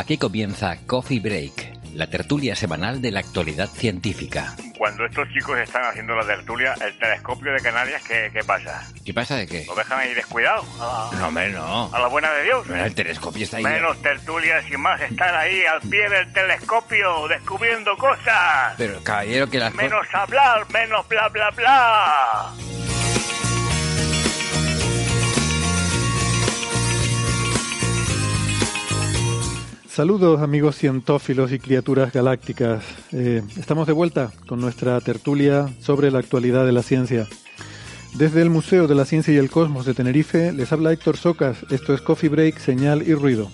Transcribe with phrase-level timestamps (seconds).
[0.00, 4.56] Aquí comienza Coffee Break, la tertulia semanal de la actualidad científica.
[4.78, 8.82] Cuando estos chicos están haciendo la tertulia, el telescopio de Canarias, ¿qué, qué pasa?
[9.04, 9.66] ¿Qué pasa de qué?
[9.66, 10.64] ¿Lo dejan ahí descuidado?
[10.80, 11.94] A, No, hombre, no.
[11.94, 12.66] a la buena de Dios.
[12.66, 13.62] Bueno, el telescopio está ahí.
[13.64, 18.74] Menos tertulias y más estar ahí al pie del telescopio descubriendo cosas.
[18.78, 19.84] Pero, caballero, que las cosas...
[19.90, 22.52] Menos hablar, menos bla bla bla.
[29.90, 32.84] Saludos amigos cientófilos y criaturas galácticas.
[33.10, 37.26] Eh, estamos de vuelta con nuestra tertulia sobre la actualidad de la ciencia.
[38.14, 41.66] Desde el Museo de la Ciencia y el Cosmos de Tenerife les habla Héctor Socas.
[41.70, 43.50] Esto es Coffee Break, Señal y Ruido.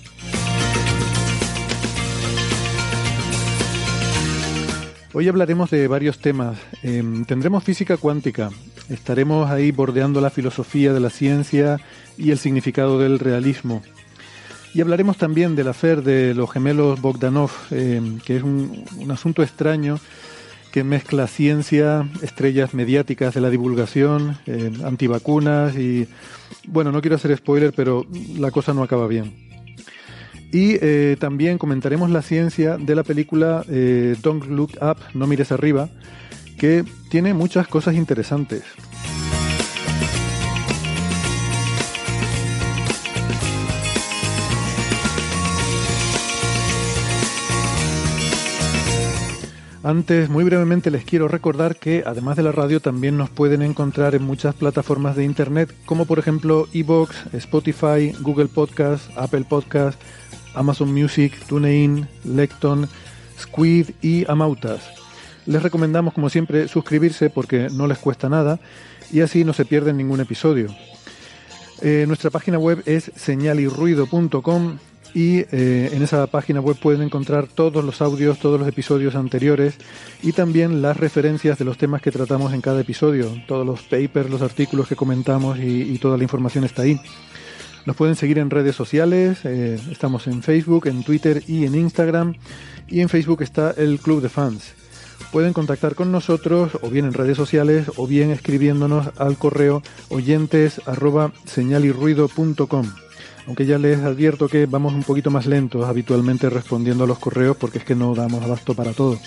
[5.14, 6.58] Hoy hablaremos de varios temas.
[6.82, 8.50] Eh, tendremos física cuántica.
[8.90, 11.80] Estaremos ahí bordeando la filosofía de la ciencia
[12.18, 13.82] y el significado del realismo.
[14.76, 19.42] Y hablaremos también del afer de los gemelos Bogdanov, eh, que es un, un, asunto
[19.42, 19.98] extraño
[20.70, 26.06] que mezcla ciencia, estrellas mediáticas de la divulgación, eh, antivacunas y,
[26.66, 28.04] bueno, no quiero hacer spoiler, pero
[28.36, 29.32] la cosa no acaba bien.
[30.52, 33.64] Y eh, también comentaremos la ciencia de la película
[34.22, 35.88] Don't Look Up, No Mires Arriba,
[36.58, 38.62] que tiene muchas cosas interesantes.
[49.86, 54.16] Antes, muy brevemente, les quiero recordar que además de la radio también nos pueden encontrar
[54.16, 59.96] en muchas plataformas de Internet, como por ejemplo Evox, Spotify, Google Podcast, Apple Podcast,
[60.56, 62.88] Amazon Music, TuneIn, Lecton,
[63.38, 64.82] Squid y Amautas.
[65.46, 68.58] Les recomendamos, como siempre, suscribirse porque no les cuesta nada
[69.12, 70.66] y así no se pierden ningún episodio.
[71.80, 74.78] Eh, nuestra página web es señalirruido.com
[75.16, 79.78] y eh, en esa página web pueden encontrar todos los audios, todos los episodios anteriores
[80.22, 84.28] y también las referencias de los temas que tratamos en cada episodio, todos los papers,
[84.28, 87.00] los artículos que comentamos y, toda la información está ahí.
[87.86, 92.34] Nos pueden seguir en redes sociales, eh, estamos en Facebook, en Twitter y en Instagram
[92.86, 94.74] y en Facebook está el Club de Fans.
[95.32, 100.82] Pueden contactar con nosotros o bien en redes sociales o bien escribiéndonos al correo oyentes
[101.46, 103.05] señalirruido.com
[103.46, 107.56] aunque ya les advierto que vamos un poquito más lentos habitualmente respondiendo a los correos
[107.56, 109.18] porque es que no damos abasto para todo.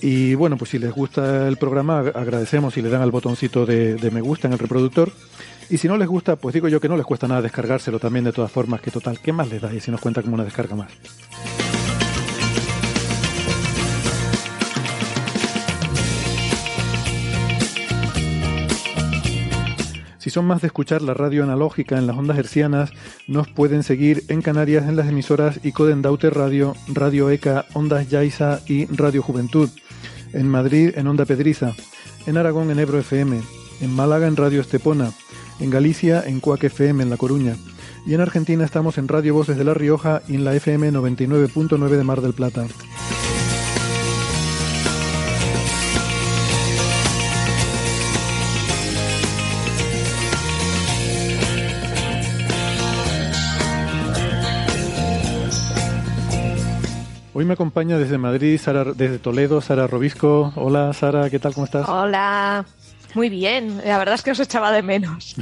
[0.00, 3.94] Y bueno, pues si les gusta el programa, agradecemos si le dan al botoncito de,
[3.94, 5.10] de, me gusta en el reproductor.
[5.70, 8.26] Y si no les gusta, pues digo yo que no les cuesta nada descargárselo también
[8.26, 9.72] de todas formas, que total, ¿qué más les da?
[9.72, 10.90] Y si nos cuenta como una descarga más.
[20.24, 22.92] Si son más de escuchar la radio analógica en las ondas hercianas,
[23.26, 28.60] nos pueden seguir en Canarias en las emisoras Icoden Daute Radio, Radio ECA, Ondas Yaiza
[28.66, 29.68] y Radio Juventud.
[30.32, 31.74] En Madrid en Onda Pedriza.
[32.24, 33.38] En Aragón en Ebro FM.
[33.82, 35.12] En Málaga en Radio Estepona.
[35.60, 37.56] En Galicia en Cuac FM en La Coruña.
[38.06, 41.88] Y en Argentina estamos en Radio Voces de La Rioja y en la FM 99.9
[41.90, 42.64] de Mar del Plata.
[57.36, 60.52] Hoy me acompaña desde Madrid, Sara, desde Toledo, Sara Robisco.
[60.54, 61.52] Hola Sara, ¿qué tal?
[61.52, 61.88] ¿Cómo estás?
[61.88, 62.64] Hola,
[63.14, 63.80] muy bien.
[63.84, 65.34] La verdad es que os echaba de menos.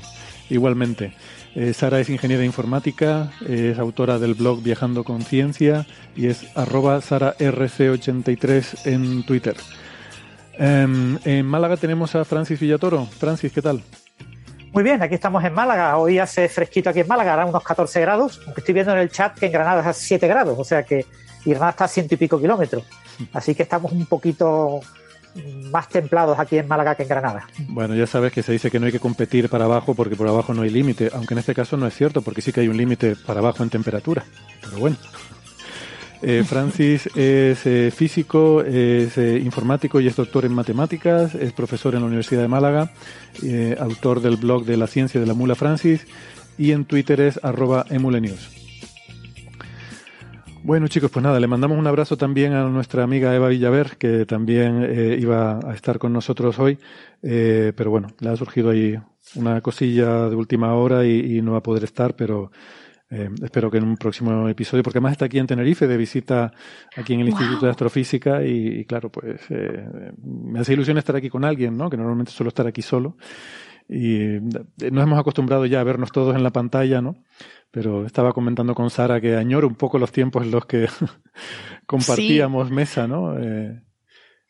[0.48, 1.12] Igualmente.
[1.56, 6.98] Eh, Sara es ingeniera informática, es autora del blog Viajando con Ciencia y es arroba
[6.98, 9.56] sararc83 en Twitter.
[10.56, 13.06] Um, en Málaga tenemos a Francis Villatoro.
[13.06, 13.82] Francis, ¿qué tal?
[14.72, 15.96] Muy bien, aquí estamos en Málaga.
[15.96, 19.10] Hoy hace fresquito aquí en Málaga, hará unos 14 grados, aunque estoy viendo en el
[19.10, 21.06] chat que en Granada es a 7 grados, o sea que
[21.44, 22.84] y Granada está a ciento y pico kilómetros.
[23.32, 24.80] Así que estamos un poquito
[25.70, 27.46] más templados aquí en Málaga que en Granada.
[27.68, 30.28] Bueno, ya sabes que se dice que no hay que competir para abajo porque por
[30.28, 32.68] abajo no hay límite, aunque en este caso no es cierto, porque sí que hay
[32.68, 34.24] un límite para abajo en temperatura.
[34.62, 34.96] Pero bueno.
[36.22, 41.94] Eh, Francis es eh, físico, es eh, informático y es doctor en matemáticas, es profesor
[41.94, 42.90] en la Universidad de Málaga,
[43.78, 46.06] autor del blog de la ciencia de la mula Francis
[46.58, 48.59] y en Twitter es arroba emulenews.
[50.62, 54.26] Bueno, chicos, pues nada, le mandamos un abrazo también a nuestra amiga Eva Villaver, que
[54.26, 56.78] también eh, iba a estar con nosotros hoy,
[57.22, 58.94] eh, pero bueno, le ha surgido ahí
[59.36, 62.50] una cosilla de última hora y, y no va a poder estar, pero
[63.08, 66.52] eh, espero que en un próximo episodio, porque además está aquí en Tenerife de visita
[66.94, 71.16] aquí en el Instituto de Astrofísica y, y claro, pues eh, me hace ilusión estar
[71.16, 71.88] aquí con alguien, ¿no?
[71.88, 73.16] Que normalmente suelo estar aquí solo
[73.90, 74.40] y eh,
[74.92, 77.16] nos hemos acostumbrado ya a vernos todos en la pantalla, ¿no?
[77.70, 80.88] Pero estaba comentando con Sara que añoro un poco los tiempos en los que
[81.86, 83.38] compartíamos mesa, ¿no?
[83.38, 83.82] Eh,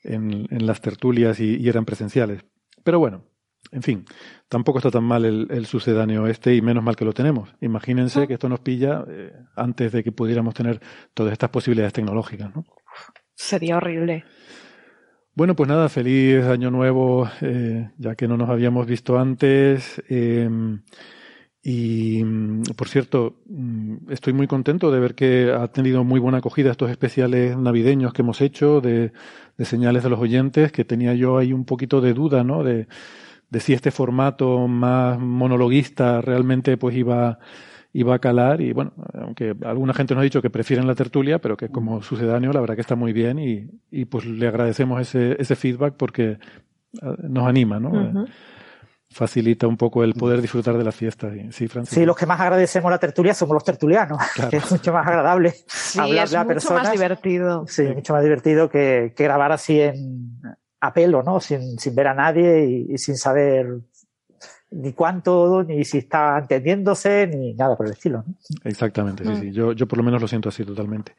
[0.03, 2.43] en, en, las tertulias y, y eran presenciales.
[2.83, 3.25] Pero bueno,
[3.73, 4.05] en fin,
[4.49, 7.55] tampoco está tan mal el, el, sucedáneo este y menos mal que lo tenemos.
[7.61, 10.81] Imagínense que esto nos pilla eh, antes de que pudiéramos tener
[11.15, 12.65] todas estas posibilidades tecnológicas, ¿no?
[13.35, 14.25] Sería horrible.
[15.35, 20.03] Bueno, pues nada, feliz año nuevo, eh, ya que no nos habíamos visto antes.
[20.09, 20.49] Eh,
[21.63, 22.25] y,
[22.77, 26.91] por cierto, mm, estoy muy contento de ver que ha tenido muy buena acogida estos
[26.91, 29.13] especiales navideños que hemos hecho de,
[29.59, 32.65] de señales de los oyentes, que tenía yo ahí un poquito de duda, ¿no?
[32.65, 32.87] De,
[33.51, 37.39] de si este formato más monologuista realmente pues iba,
[37.93, 41.41] iba a calar y bueno, aunque alguna gente nos ha dicho que prefieren la tertulia,
[41.41, 45.01] pero que como sucedáneo la verdad que está muy bien y, y pues le agradecemos
[45.01, 46.39] ese, ese feedback porque
[47.29, 47.91] nos anima, ¿no?
[47.91, 48.29] Uh -huh.
[49.13, 51.31] Facilita un poco el poder disfrutar de la fiesta.
[51.51, 51.95] Sí, Francis.
[51.95, 54.51] Sí, los que más agradecemos la tertulia somos los tertulianos, claro.
[54.51, 56.83] que es mucho más agradable sí, hablar es de la mucho personas.
[56.85, 57.67] más divertido.
[57.67, 60.41] Sí, sí, mucho más divertido que, que grabar así en,
[60.81, 61.41] a pelo, ¿no?
[61.41, 63.81] Sin, sin ver a nadie y, y, sin saber
[64.71, 68.25] ni cuánto, ni si está entendiéndose, ni nada por el estilo.
[68.27, 68.35] ¿no?
[68.65, 69.41] Exactamente, sí, mm.
[69.41, 69.53] sí.
[69.53, 71.17] Yo, yo por lo menos lo siento así totalmente.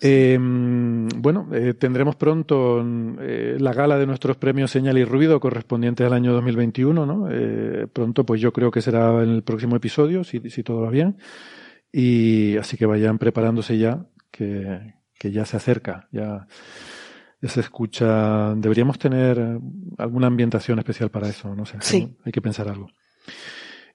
[0.00, 2.84] Eh, bueno, eh, tendremos pronto
[3.20, 7.28] eh, la gala de nuestros premios Señal y Ruido correspondientes al año 2021, ¿no?
[7.30, 10.90] Eh, pronto, pues yo creo que será en el próximo episodio, si, si todo va
[10.90, 11.16] bien.
[11.90, 16.46] Y así que vayan preparándose ya, que, que ya se acerca, ya
[17.42, 18.54] se escucha.
[18.54, 19.58] Deberíamos tener
[19.96, 21.78] alguna ambientación especial para eso, no sé.
[21.80, 22.16] Sí.
[22.24, 22.88] Hay que pensar algo.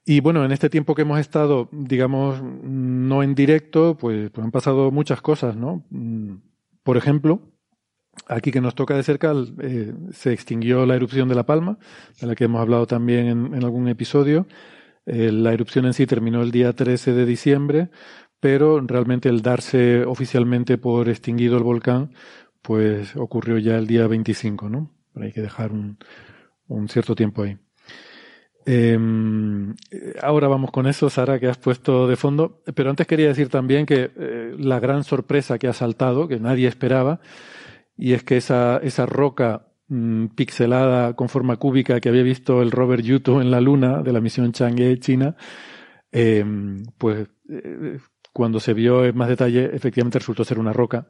[0.06, 4.52] Y bueno, en este tiempo que hemos estado, digamos, no en directo, pues, pues han
[4.52, 5.86] pasado muchas cosas, ¿no?
[6.84, 7.54] Por ejemplo,
[8.28, 11.78] aquí que nos toca de cerca, eh, se extinguió la erupción de La Palma,
[12.20, 14.46] de la que hemos hablado también en, algún episodio.
[15.06, 17.90] Eh, la erupción en sí terminó el día 13 de diciembre,
[18.42, 22.12] pero realmente el darse oficialmente por extinguido el volcán
[22.62, 24.92] pues ocurrió ya el día 25, ¿no?
[25.14, 27.58] Pero hay que dejar un cierto tiempo ahí.
[28.66, 28.98] Eh,
[30.22, 32.62] ahora vamos con eso, Sara, que has puesto de fondo.
[32.76, 36.68] Pero antes quería decir también que eh, la gran sorpresa que ha saltado, que nadie
[36.68, 37.20] esperaba,
[37.98, 42.72] y es que esa, esa roca mmm, pixelada con forma cúbica que había visto el
[42.72, 45.36] rover Yuto en la Luna de la misión Chang'e China,
[46.12, 46.46] eh,
[46.98, 48.00] pues eh,
[48.32, 51.08] cuando se vio en más detalle, efectivamente resultó ser una roca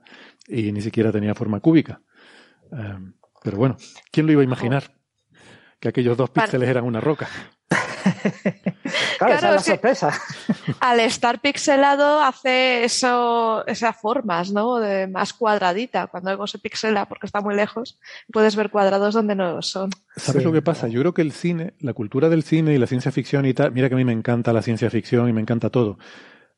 [0.47, 2.01] y ni siquiera tenía forma cúbica.
[2.69, 3.13] Um,
[3.43, 3.77] pero bueno,
[4.11, 4.83] ¿quién lo iba a imaginar?
[5.83, 7.27] Que aquellos dos píxeles eran una roca.
[7.67, 8.37] claro,
[9.17, 10.13] claro, esa es la sorpresa.
[10.79, 14.77] Al estar pixelado hace eso, esas formas, ¿no?
[14.77, 16.07] De más cuadradita.
[16.07, 17.99] Cuando algo se pixela porque está muy lejos,
[18.31, 19.89] puedes ver cuadrados donde no son.
[20.15, 20.45] ¿Sabes sí.
[20.45, 20.87] lo que pasa?
[20.87, 23.73] Yo creo que el cine, la cultura del cine y la ciencia ficción y tal,
[23.73, 25.97] mira que a mí me encanta la ciencia ficción y me encanta todo.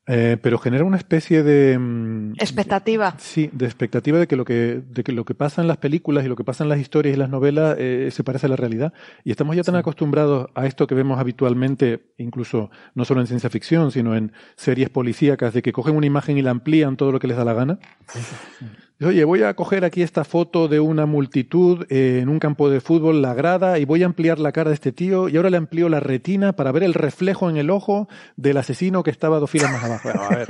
[0.07, 3.16] Eh, pero genera una especie de mm, expectativa.
[3.18, 6.24] Sí, de expectativa de que lo que de que lo que pasa en las películas
[6.26, 8.56] y lo que pasa en las historias y las novelas eh, se parece a la
[8.56, 8.94] realidad.
[9.24, 9.80] Y estamos ya tan sí.
[9.80, 14.90] acostumbrados a esto que vemos habitualmente, incluso no solo en ciencia ficción, sino en series
[14.90, 17.54] policíacas, de que cogen una imagen y la amplían todo lo que les da la
[17.54, 17.80] gana.
[18.07, 18.19] Sí,
[19.02, 22.80] Oye, voy a coger aquí esta foto de una multitud eh, en un campo de
[22.80, 25.57] fútbol, la grada, y voy a ampliar la cara de este tío, y ahora le
[25.57, 29.52] amplío la retina para ver el reflejo en el ojo del asesino que estaba dos
[29.52, 30.04] filas más abajo.
[30.06, 30.47] Bueno, a ver,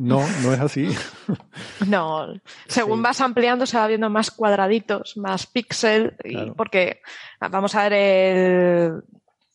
[0.00, 0.88] no, no es así.
[1.86, 2.26] No,
[2.66, 3.02] según sí.
[3.02, 6.54] vas ampliando se va viendo más cuadraditos, más píxel, claro.
[6.54, 7.00] porque
[7.50, 9.02] vamos a ver el,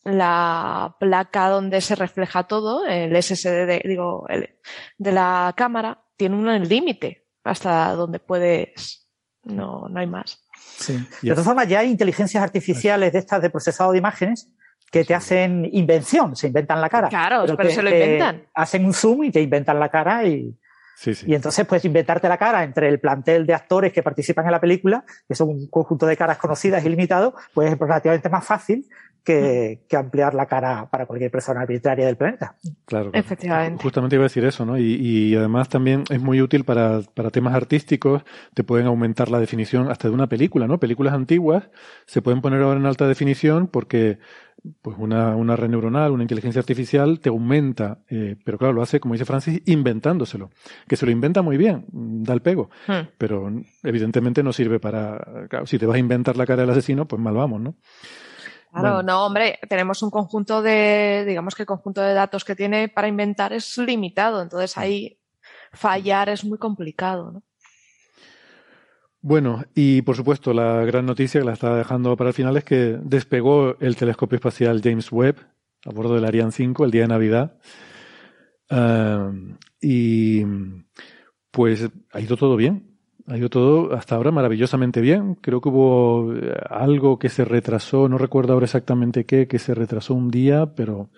[0.04, 4.50] la placa donde se refleja todo, el SSD, de, digo, el,
[4.98, 9.08] de la cámara, tiene un límite hasta donde puedes,
[9.44, 10.42] no, no hay más.
[10.76, 10.98] Sí.
[11.22, 14.50] De todas formas, ya hay inteligencias artificiales de estas de procesado de imágenes
[14.90, 17.08] que te hacen invención, se inventan la cara.
[17.08, 18.46] Claro, pero, pero se lo inventan.
[18.54, 20.56] Hacen un zoom y te inventan la cara y,
[20.98, 21.26] Sí, sí.
[21.28, 24.60] Y entonces puedes inventarte la cara entre el plantel de actores que participan en la
[24.60, 28.84] película, que son un conjunto de caras conocidas y limitado, pues es relativamente más fácil
[29.28, 32.56] que, que, ampliar la cara para cualquier persona arbitraria del planeta.
[32.86, 33.10] Claro, claro.
[33.12, 33.82] efectivamente.
[33.82, 34.78] Justamente iba a decir eso, ¿no?
[34.78, 38.22] Y, y, además también es muy útil para, para temas artísticos,
[38.54, 40.80] te pueden aumentar la definición hasta de una película, ¿no?
[40.80, 41.68] Películas antiguas
[42.06, 44.18] se pueden poner ahora en alta definición porque
[44.80, 48.98] pues una, una red neuronal, una inteligencia artificial, te aumenta, eh, pero claro, lo hace,
[48.98, 50.50] como dice Francis, inventándoselo,
[50.88, 53.08] que se lo inventa muy bien, da el pego, hmm.
[53.18, 57.06] pero evidentemente no sirve para, claro, si te vas a inventar la cara del asesino,
[57.06, 57.74] pues mal vamos, ¿no?
[58.70, 62.88] Claro, no, hombre, tenemos un conjunto de, digamos que el conjunto de datos que tiene
[62.88, 65.18] para inventar es limitado, entonces ahí
[65.72, 67.42] fallar es muy complicado, ¿no?
[69.20, 72.64] Bueno, y por supuesto, la gran noticia que la estaba dejando para el final es
[72.64, 75.44] que despegó el telescopio espacial James Webb
[75.84, 77.58] a bordo del Ariane 5 el día de Navidad.
[78.70, 79.32] Ah,
[79.80, 80.44] y
[81.50, 82.87] pues ha ido todo bien.
[83.28, 85.34] Ha ido todo hasta ahora maravillosamente bien.
[85.36, 89.74] Creo que hubo eh, algo que se retrasó, no recuerdo ahora exactamente qué, que se
[89.74, 91.10] retrasó un día, pero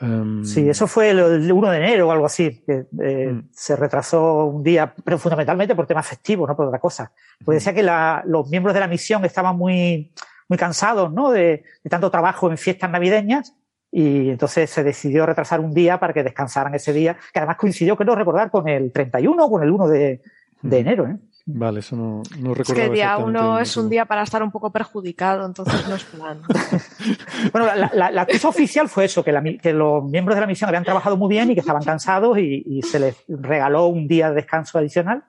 [0.00, 3.48] Em, sí, eso fue el 1 de enero o algo así, que eh, mm.
[3.52, 7.12] se retrasó un día, pero fundamentalmente por temas festivos, no por otra cosa.
[7.44, 7.82] Pues decía que
[8.28, 10.12] los miembros de la misión estaban muy,
[10.48, 11.30] muy cansados ¿no?
[11.30, 13.54] de, tanto trabajo en fiestas navideñas
[13.92, 17.96] y entonces se decidió retrasar un día para que descansaran ese día, que además coincidió,
[17.96, 20.22] creo recordar, con el 31 o con el 1 de,
[20.62, 21.06] de enero.
[21.06, 21.16] ¿eh?
[21.46, 22.82] Vale, eso no, no recuerdo.
[22.82, 26.04] Es que día uno es un día para estar un poco perjudicado, entonces no es
[26.04, 26.42] plan.
[27.52, 31.16] bueno, la, la, cosa oficial fue eso, que, los miembros de la misión habían trabajado
[31.16, 35.24] muy bien y que estaban cansados y, se les regaló un día de descanso adicional.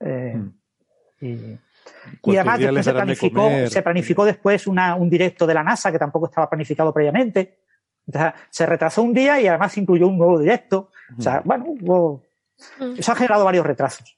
[0.00, 0.34] Eh,
[1.20, 1.34] hmm.
[2.24, 6.26] y, además después se planificó, se planificó después un directo de la NASA que tampoco
[6.26, 7.58] estaba planificado previamente.
[8.06, 10.90] Entonces, se retrasó un día y además incluyó un nuevo directo.
[11.16, 12.29] O sea, bueno, hubo, Mm.
[12.96, 14.16] Eso ha generado varios retrasos.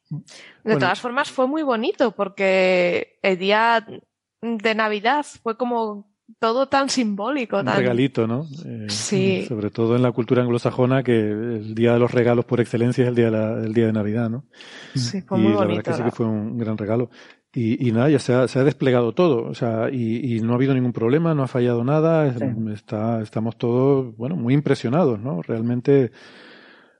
[0.64, 3.86] De todas formas, fue muy bonito porque el día
[4.40, 7.58] de Navidad fue como todo tan simbólico.
[7.58, 8.46] Un regalito, ¿no?
[8.64, 9.44] Eh, sí.
[9.46, 13.08] Sobre todo en la cultura anglosajona, que el día de los regalos por excelencia es
[13.08, 14.44] el día de, día de Navidad, ¿no?
[14.94, 15.60] Sí, fue muy bonito.
[15.60, 17.10] La verdad que sí que fue un gran regalo.
[17.54, 21.34] Y, nada, ya se ha, desplegado todo, o sea, y, no ha habido ningún problema,
[21.34, 22.34] no ha fallado nada,
[22.72, 25.42] está, estamos todos, bueno, muy impresionados, ¿no?
[25.42, 26.12] Realmente,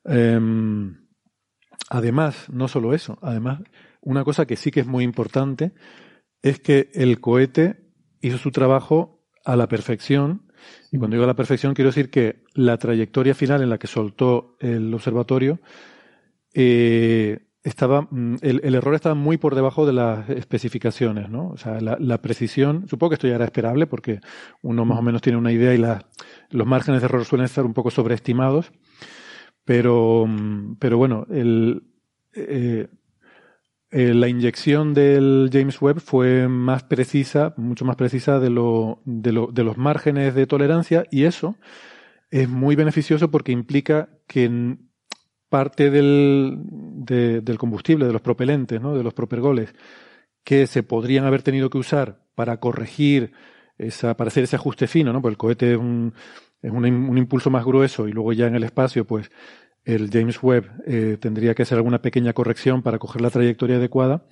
[0.04, 1.01] em,
[1.94, 3.60] Además, no solo eso, además,
[4.00, 5.72] una cosa que sí que es muy importante
[6.40, 7.82] es que el cohete
[8.22, 10.50] hizo su trabajo a la perfección.
[10.90, 13.88] Y cuando digo a la perfección, quiero decir que la trayectoria final en la que
[13.88, 15.60] soltó el observatorio
[16.54, 21.50] eh, estaba, mm, el, error estaba muy por debajo de las especificaciones, ¿no?
[21.50, 24.20] O sea, la, precisión, supongo que esto ya era esperable porque
[24.62, 27.74] uno más o menos tiene una idea y los márgenes de error suelen estar un
[27.74, 28.72] poco sobreestimados.
[29.64, 31.82] Pero, mm, pero bueno, el,
[32.34, 32.88] eh,
[33.90, 39.32] eh, la inyección del James Webb fue más precisa, mucho más precisa de, lo, de,
[39.32, 41.56] lo, de los márgenes de tolerancia y eso
[42.30, 44.78] es muy beneficioso porque implica que
[45.50, 48.96] parte del, del combustible, de los propelentes, ¿no?
[48.96, 49.74] de los propergoles,
[50.42, 53.32] que se podrían haber tenido que usar para corregir,
[53.76, 55.20] esa, para hacer ese ajuste fino, ¿no?
[55.20, 56.14] porque el cohete es un,
[56.62, 59.30] es un, un, impulso más grueso y luego ya en el espacio, pues
[59.84, 64.26] el James Webb eh, tendría que hacer alguna pequeña corrección para coger la trayectoria adecuada.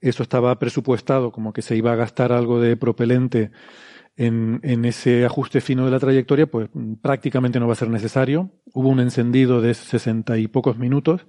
[0.00, 3.50] Eso estaba presupuestado como que se iba a gastar algo de propelente
[4.16, 6.68] en, en, ese ajuste fino de la trayectoria, pues
[7.00, 8.50] prácticamente no va a ser necesario.
[8.72, 11.26] Hubo un encendido de sesenta y pocos minutos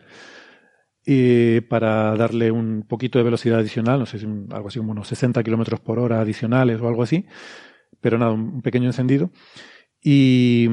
[1.06, 4.20] eh, para darle un poquito de velocidad adicional, no sé
[4.52, 7.26] algo así como unos 60 kilómetros por hora adicionales o algo así,
[8.02, 9.32] pero nada, un pequeño encendido.
[10.04, 10.68] Y,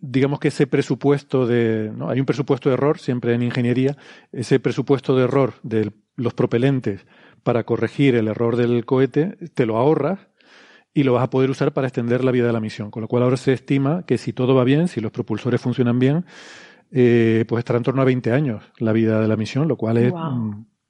[0.00, 2.10] digamos que ese presupuesto de, ¿no?
[2.10, 3.96] hay un presupuesto de error siempre en ingeniería,
[4.32, 7.06] ese presupuesto de error de los propelentes
[7.42, 10.28] para corregir el error del cohete, te lo ahorras
[10.92, 12.90] y lo vas a poder usar para extender la vida de la misión.
[12.90, 15.98] Con lo cual ahora se estima que si todo va bien, si los propulsores funcionan
[15.98, 16.24] bien,
[16.90, 19.98] eh, pues estará en torno a 20 años la vida de la misión, lo cual
[19.98, 20.12] es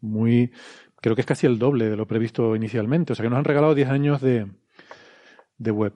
[0.00, 0.52] muy,
[1.00, 3.12] creo que es casi el doble de lo previsto inicialmente.
[3.12, 4.46] O sea que nos han regalado 10 años de,
[5.58, 5.92] de web.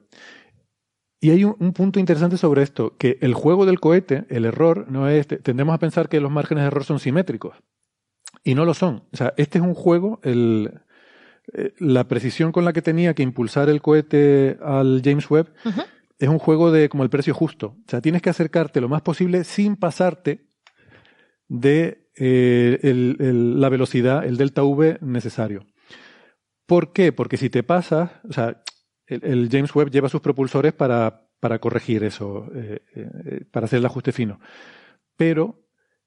[1.21, 5.07] Y hay un, punto interesante sobre esto, que el juego del cohete, el error, no
[5.09, 7.57] es, tendemos a pensar que los márgenes de error son simétricos.
[8.43, 9.05] Y no lo son.
[9.13, 10.81] O sea, este es un juego, el,
[11.53, 15.53] eh, la precisión con la que tenía que impulsar el cohete al James Webb
[16.19, 17.77] es un juego de como el precio justo.
[17.87, 20.47] O sea, tienes que acercarte lo más posible sin pasarte
[21.49, 25.67] de eh, la velocidad, el delta V necesario.
[26.67, 27.13] ¿Por qué?
[27.13, 28.63] Porque si te pasas, o sea,
[29.11, 33.87] el, James Webb lleva sus propulsores para, para corregir eso, eh, eh, para hacer el
[33.87, 34.41] ajuste fino.
[35.17, 35.67] Pero,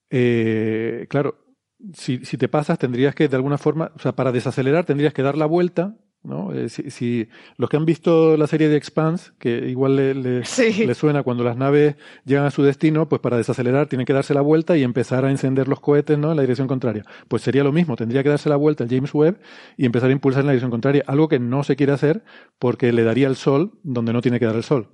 [0.09, 1.45] eh, claro,
[1.93, 5.21] si, si, te pasas tendrías que de alguna forma, o sea, para desacelerar tendrías que
[5.21, 6.53] dar la vuelta ¿no?
[6.53, 7.27] Eh, si,
[7.57, 10.13] los que han visto la serie de Expanse, que igual le,
[10.85, 14.33] le, suena cuando las naves llegan a su destino, pues para desacelerar tienen que darse
[14.33, 16.31] la vuelta y empezar a encender los cohetes ¿no?
[16.31, 17.03] en la dirección contraria.
[17.27, 19.39] Pues sería lo mismo, tendría que darse la vuelta el James Webb
[19.77, 22.23] y empezar a impulsar en la dirección contraria, algo que no se quiere hacer
[22.57, 24.89] porque le daría el sol donde no tiene que dar el sol.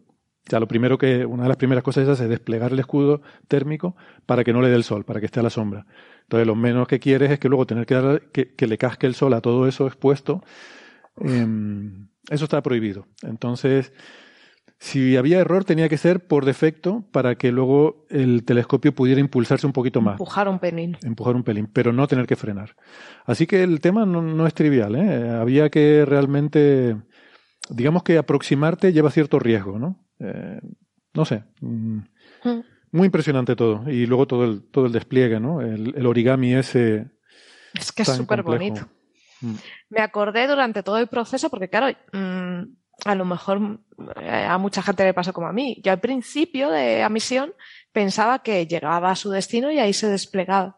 [0.47, 3.95] O sea, lo primero que, una de las primeras cosas es desplegar el escudo térmico
[4.25, 5.85] para que no le dé el sol, para que esté a la sombra.
[6.23, 9.13] Entonces, lo menos que quieres es que luego tener que, dar, que le casque el
[9.13, 10.41] sol a todo eso expuesto
[11.21, 13.07] Em, eso está prohibido.
[13.23, 13.91] Entonces,
[14.79, 19.67] si había error, tenía que ser por defecto para que luego el telescopio pudiera impulsarse
[19.67, 20.13] un poquito más.
[20.13, 20.97] Empujar un pelín.
[21.03, 22.75] Empujar un pelín, pero no tener que frenar.
[23.25, 24.95] Así que el tema no, es trivial.
[24.95, 25.29] ¿eh?
[25.31, 26.95] Había que realmente,
[27.69, 30.07] digamos que aproximarte lleva cierto riesgo, ¿no?
[30.19, 30.61] Eh,
[31.13, 31.43] no sé.
[31.59, 31.97] Mm,
[32.45, 32.63] mm.
[32.91, 33.83] Muy impresionante todo.
[33.89, 35.61] Y luego todo el, todo el despliegue, ¿no?
[35.61, 37.11] El, el origami ese.
[37.73, 38.87] Es que es súper bonito.
[39.41, 39.55] Mm.
[39.89, 42.61] Me acordé durante todo el proceso, porque claro, mm,
[43.05, 43.79] a lo mejor
[44.21, 45.79] eh, a mucha gente le pasó como a mí.
[45.83, 47.53] Yo al principio de la misión
[47.91, 50.77] pensaba que llegaba a su destino y ahí se desplegaba.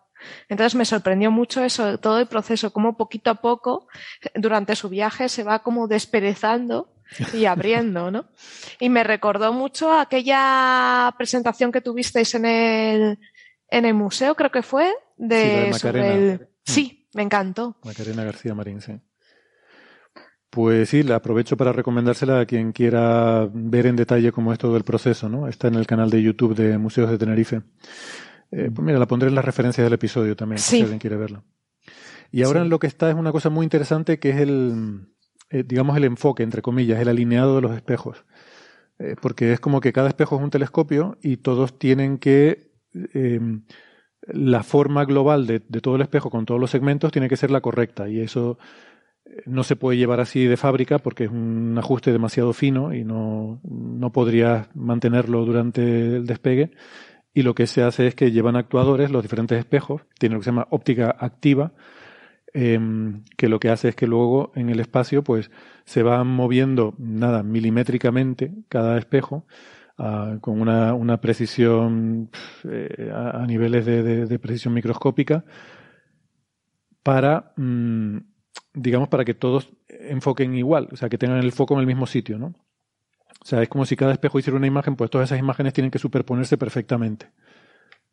[0.49, 3.87] Entonces me sorprendió mucho eso, todo el proceso, como poquito a poco,
[4.35, 6.93] durante su viaje se va como desperezando
[7.33, 8.25] y abriendo, ¿no?
[8.79, 13.19] Y me recordó mucho aquella presentación que tuvisteis en el,
[13.69, 17.75] en el museo, creo que fue, de, sí, el, sí, me encantó.
[17.83, 18.99] Macarena García Marín, sí.
[20.49, 24.75] Pues sí, la aprovecho para recomendársela a quien quiera ver en detalle cómo es todo
[24.75, 25.47] el proceso, ¿no?
[25.47, 27.61] Está en el canal de YouTube de Museos de Tenerife.
[28.51, 31.41] Eh, pues mira, la pondré en las referencias del episodio también, si alguien quiere verla.
[32.31, 35.07] Y ahora en lo que está es una cosa muy interesante que es el,
[35.49, 38.25] eh, digamos, el enfoque, entre comillas, el alineado de los espejos.
[38.99, 42.71] Eh, porque es como que cada espejo es un telescopio y todos tienen que
[44.27, 47.61] la forma global de, todo el espejo con todos los segmentos tiene que ser la
[47.61, 48.57] correcta y eso
[49.25, 53.03] eh, no se puede llevar así de fábrica porque es un ajuste demasiado fino y
[53.03, 56.71] no, no podrías mantenerlo durante el despegue.
[57.33, 60.45] Y lo que se hace es que llevan actuadores los diferentes espejos, tiene lo que
[60.45, 61.71] se llama óptica activa,
[62.53, 65.49] em, que lo que hace es que luego en el espacio pues
[65.85, 69.45] se van moviendo nada milimétricamente cada espejo
[70.41, 72.29] con una, una precisión
[72.63, 75.45] eh, a, niveles de, de, precisión microscópica
[77.03, 78.17] para, mm,
[78.73, 82.07] digamos, para que todos enfoquen igual, o sea, que tengan el foco en el mismo
[82.07, 82.55] sitio, ¿no?
[83.41, 85.91] O sea, es como si cada espejo hiciera una imagen, pues todas esas imágenes tienen
[85.91, 87.31] que superponerse perfectamente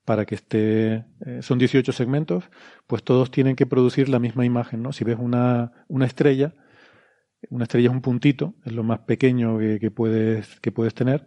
[0.05, 2.45] para que esté, eh, son 18 segmentos,
[2.87, 4.93] pues todos tienen que producir la misma imagen, ¿no?
[4.93, 6.55] Si ves una, una estrella,
[7.51, 11.27] una estrella es un puntito, es lo más pequeño que, que, puedes, que puedes tener,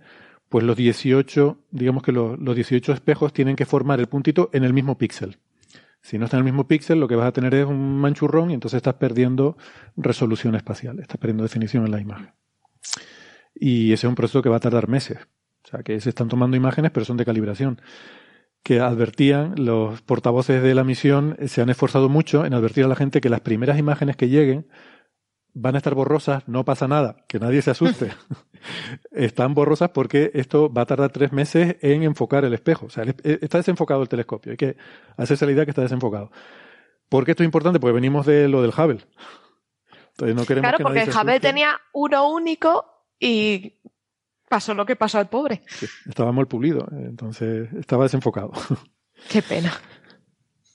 [0.51, 4.73] pues los 18, digamos que los, 18 espejos tienen que formar el puntito en el
[4.73, 5.37] mismo píxel.
[6.01, 8.51] Si no está en el mismo píxel, lo que vas a tener es un manchurrón
[8.51, 9.55] y entonces estás perdiendo
[9.95, 12.31] resolución espacial, estás perdiendo definición en la imagen.
[13.55, 15.19] Y ese es un proceso que va a tardar meses.
[15.63, 17.81] O sea, que se están tomando imágenes, pero son de calibración.
[18.61, 22.97] Que advertían, los portavoces de la misión se han esforzado mucho en advertir a la
[22.97, 24.67] gente que las primeras imágenes que lleguen
[25.53, 28.11] van a estar borrosas, no pasa nada, que nadie se asuste.
[29.11, 32.85] Están borrosas porque esto va a tardar tres meses en enfocar el espejo.
[32.85, 34.51] O sea, eh, está desenfocado el telescopio.
[34.51, 34.77] Hay que
[35.17, 36.31] hacerse la idea que está desenfocado.
[37.09, 37.79] ¿Por qué esto es importante?
[37.79, 39.05] Porque venimos de lo del Hubble.
[40.11, 42.85] Entonces no queremos claro, porque el Hubble tenía uno único
[43.19, 43.81] y
[44.47, 45.63] pasó lo que pasó al pobre.
[46.07, 48.51] estaba mal pulido, entonces estaba desenfocado.
[49.29, 49.73] Qué pena.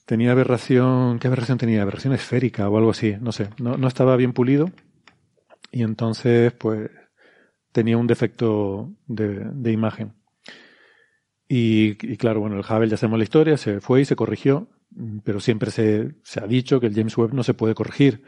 [0.07, 1.81] Tenía aberración, ¿qué aberración tenía?
[1.81, 4.71] Aberración esférica o algo así, no sé, no, no estaba bien pulido
[5.69, 6.89] y entonces pues
[7.73, 10.13] tenía un defecto de, de imagen.
[11.49, 14.69] Y, claro, bueno, el Hubble ya sabemos la historia, se fue y se corrigió,
[15.25, 18.23] pero siempre se, se ha dicho que el James Webb no se puede corregir.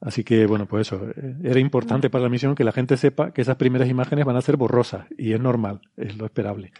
[0.00, 3.32] Así que, bueno, pues eso, eh, era importante para la misión que la gente sepa
[3.32, 6.72] que esas primeras imágenes van a ser borrosas, y es normal, es lo esperable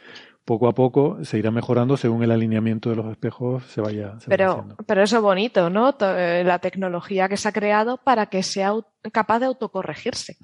[0.47, 4.15] poco a poco se irá mejorando según el alineamiento de los espejos se vaya.
[4.29, 5.95] pero, pero eso es bonito, ¿no?
[6.01, 8.73] Eh, la tecnología que se ha creado para que sea
[9.13, 10.37] capaz de autocorregirse.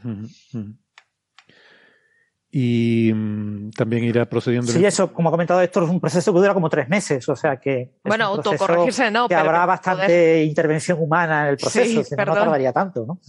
[2.50, 4.72] Y mm, también irá procediendo.
[4.72, 7.36] Sí, eso, como ha comentado Héctor, es un proceso que dura como tres meses, o
[7.36, 7.94] sea que.
[8.04, 9.28] Bueno, autocorregirse no.
[9.28, 13.20] Que habrá bastante intervención humana en el proceso, si no, no tardaría tanto, ¿no?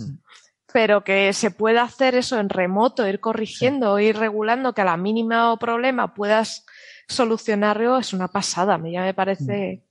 [0.74, 4.98] pero que se pueda hacer eso en remoto, ir corrigiendo, ir regulando, que a la
[4.98, 6.63] mínima problema puedas
[7.08, 8.76] solucionarlo, es una pasada.
[8.76, 9.84] A mí ya me parece.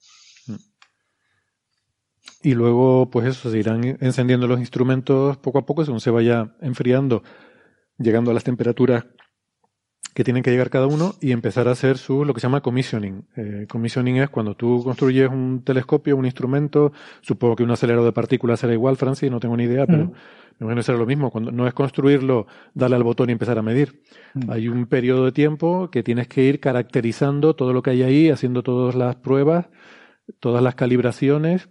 [0.46, 0.55] Mm.
[2.42, 6.55] Y luego, pues eso, se irán encendiendo los instrumentos poco a poco según se vaya
[6.61, 7.22] enfriando,
[7.98, 9.05] llegando a las temperaturas
[10.14, 12.61] que tienen que llegar cada uno y empezar a hacer su lo que se llama
[12.61, 13.25] commissioning.
[13.37, 18.12] Eh, commissioning es cuando tú construyes un telescopio, un instrumento, supongo que un acelerador de
[18.12, 20.12] partículas será igual, Francis, no tengo ni idea, pero
[20.59, 21.31] me imagino que será lo mismo.
[21.31, 24.03] Cuando no es construirlo, darle al botón y empezar a medir.
[24.48, 28.31] Hay un periodo de tiempo que tienes que ir caracterizando todo lo que hay ahí,
[28.31, 29.66] haciendo todas las pruebas,
[30.40, 31.68] todas las calibraciones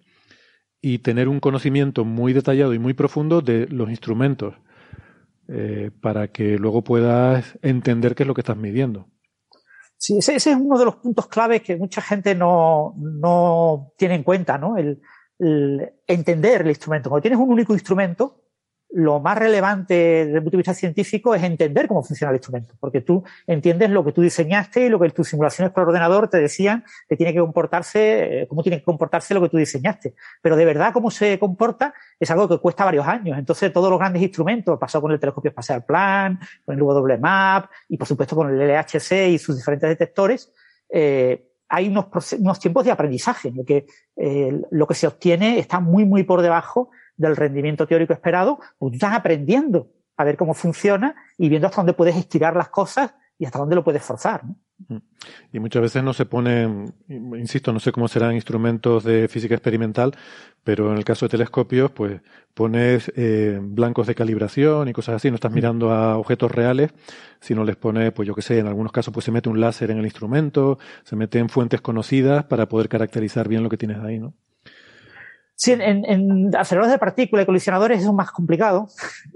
[0.81, 4.55] y tener un conocimiento muy detallado y muy profundo de los instrumentos
[5.53, 9.09] eh, para que luego puedas entender qué es lo que estás midiendo.
[9.97, 14.23] Sí, ese, es uno de los puntos claves que mucha gente no, no tiene en
[14.23, 14.77] cuenta, ¿no?
[14.77, 15.01] el,
[16.07, 17.09] entender el instrumento.
[17.09, 18.45] Cuando tienes un único instrumento,
[18.93, 22.75] lo más relevante desde el punto de vista científico es entender cómo funciona el instrumento,
[22.79, 26.37] porque tú entiendes lo que tú diseñaste y lo que tus simulaciones por ordenador te
[26.37, 30.13] decían que tiene que comportarse, eh, cómo tiene que comportarse lo que tú diseñaste.
[30.41, 33.37] Pero de verdad cómo se comporta es algo que cuesta varios años.
[33.37, 37.97] Entonces todos los grandes instrumentos, pasó con el telescopio espacial Plan, con el WMAP y
[37.97, 40.51] por supuesto con el LHC y sus diferentes detectores,
[40.89, 43.85] eh, hay unos, tiempos de aprendizaje en que
[44.17, 46.89] eh, lo que se obtiene está muy, muy por debajo
[47.21, 51.81] del rendimiento teórico esperado, pues tú estás aprendiendo a ver cómo funciona y viendo hasta
[51.81, 54.43] dónde puedes estirar las cosas y hasta dónde lo puedes forzar.
[54.87, 54.97] Mm.
[55.53, 60.15] Y muchas veces no se ponen, insisto, no sé cómo serán instrumentos de física experimental,
[60.63, 62.21] pero en el caso de telescopios, pues
[62.53, 65.55] pones eh, blancos de calibración y cosas así, no estás mm.
[65.55, 66.91] mirando a objetos reales,
[67.39, 69.91] sino les pones, pues yo qué sé, en algunos casos pues se mete un láser
[69.91, 74.19] en el instrumento, se meten fuentes conocidas para poder caracterizar bien lo que tienes ahí,
[74.19, 74.33] ¿no?
[75.61, 78.87] Sí, en, en, aceleradores de partículas y colisionadores es más complicado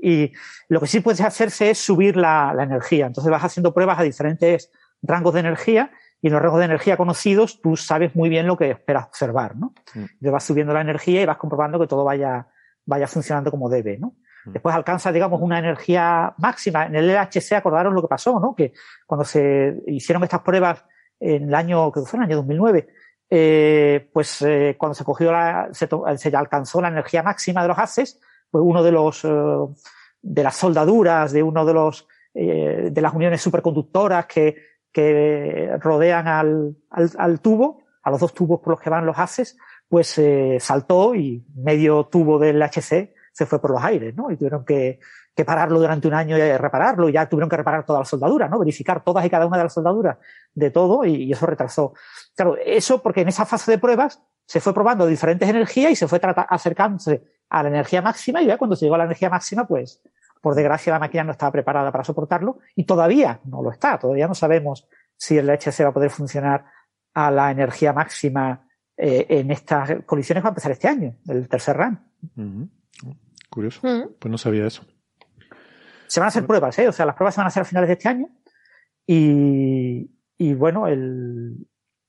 [0.02, 0.32] y
[0.70, 3.06] lo que sí puedes hacerse es subir la, la, energía.
[3.06, 4.72] Entonces vas haciendo pruebas a diferentes
[5.04, 5.92] rangos de energía
[6.24, 9.56] y en los rangos de energía conocidos tú sabes muy bien lo que esperas observar,
[9.56, 9.76] ¿no?
[9.94, 10.32] Mm.
[10.32, 12.48] vas subiendo la energía y vas comprobando que todo vaya,
[12.88, 14.16] vaya funcionando como debe, ¿no?
[14.46, 14.54] Mm.
[14.54, 16.88] Después alcanza, digamos, una energía máxima.
[16.88, 18.56] En el LHC acordaron lo que pasó, ¿no?
[18.56, 18.74] Que
[19.06, 20.84] cuando se hicieron estas pruebas
[21.20, 22.88] en el año, que fue en el año 2009,
[23.30, 27.78] eh, pues eh, cuando se cogió la, se, se, alcanzó la energía máxima de los
[27.78, 28.20] haces,
[28.52, 29.30] pues uno de los, eh,
[30.22, 34.56] de las soldaduras, de uno de los, eh, de las uniones superconductoras que,
[34.92, 39.18] que rodean al, al, al, tubo, a los dos tubos por los que van los
[39.18, 39.58] haces,
[39.88, 40.20] pues
[40.60, 44.32] saltó y medio tubo del HC se fue por los aires, ¿no?
[44.32, 45.00] Y tuvieron que,
[45.36, 48.48] que pararlo durante un año y repararlo, y ya tuvieron que reparar toda la soldadura,
[48.48, 48.58] ¿no?
[48.58, 50.18] Verificar todas y cada una de las soldaduras
[50.54, 51.94] de todo, y, eso retrasó.
[52.36, 56.08] Claro, eso porque en esa fase de pruebas se fue probando diferentes energías y se
[56.08, 56.20] fue
[56.50, 60.02] acercándose a la energía máxima, y ya cuando se llegó a la energía máxima, pues,
[60.42, 64.28] por desgracia la máquina no estaba preparada para soportarlo, y todavía no lo está, todavía
[64.28, 66.66] no sabemos si el HC va a poder funcionar
[67.14, 68.68] a la energía máxima
[68.98, 72.00] eh, en estas colisiones va a empezar este año, el tercer run.
[73.50, 73.82] Curioso.
[74.20, 74.86] Pues no sabía eso.
[76.08, 76.88] Se van a hacer pruebas, ¿eh?
[76.88, 78.30] O sea, las pruebas se van a hacer a finales de este año.
[79.08, 81.68] Y, y bueno, el,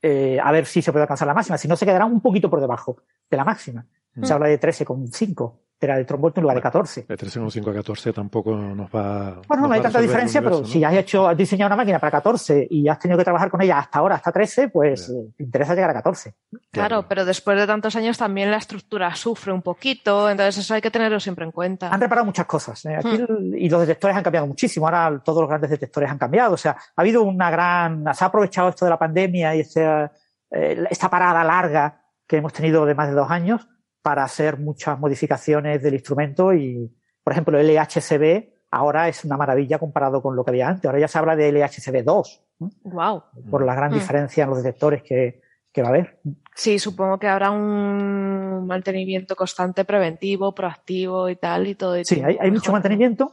[0.09, 1.59] eh, a ver si se puede alcanzar la máxima.
[1.59, 3.87] Si no, se quedará un poquito por debajo de la máxima.
[4.23, 7.07] Se habla de 13,5 era de tromboto en lugar de 14.
[7.07, 9.43] De 13,5 a 14 tampoco nos va.
[9.47, 12.67] Bueno, no, hay tanta diferencia, pero si has hecho, has diseñado una máquina para 14
[12.71, 15.75] y has tenido que trabajar con ella hasta ahora, hasta 13, pues eh, te interesa
[15.75, 16.35] llegar a 14.
[16.71, 20.81] Claro, pero después de tantos años también la estructura sufre un poquito, entonces eso hay
[20.81, 21.91] que tenerlo siempre en cuenta.
[21.91, 22.83] Han reparado muchas cosas.
[22.87, 22.97] ¿eh?
[22.97, 23.55] Aquí hmm.
[23.57, 24.87] y los detectores han cambiado muchísimo.
[24.87, 26.55] Ahora todos los grandes detectores han cambiado.
[26.55, 28.05] O sea, ha habido una gran.
[28.15, 30.11] Se ha aprovechado esto de la pandemia y este,
[30.51, 33.69] esta parada larga que hemos tenido de más de dos años
[34.07, 39.81] para hacer muchas modificaciones del instrumento y, por ejemplo, el LHCb ahora es una maravilla
[39.81, 40.85] comparado con lo que había antes.
[40.85, 42.43] Ahora ya se habla de LHCb 2.
[42.85, 43.25] Wow.
[43.51, 43.95] Por la gran mm.
[43.95, 45.41] diferencia en los detectores que,
[45.73, 46.21] que va a haber.
[46.55, 51.97] Sí, supongo que habrá un mantenimiento constante preventivo, proactivo y tal y todo.
[52.05, 53.33] sí, hay, hay mucho mantenimiento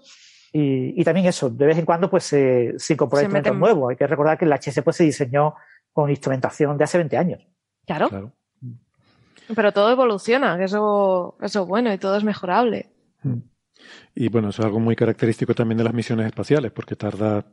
[0.52, 3.92] y, y, también eso, de vez en cuando pues se, se incorpora instrumentos nuevos.
[3.92, 5.54] Hay que recordar que el LHC pues, se diseñó
[5.92, 7.48] con instrumentación de hace 20 años.
[7.86, 8.10] Claro.
[8.10, 8.34] claro.
[9.56, 12.90] Pero todo evoluciona, que eso, eso es bueno y todo es mejorable.
[13.24, 13.40] Mm.
[14.16, 17.46] Y bueno, eso es algo muy característico también de las misiones espaciales, porque tarda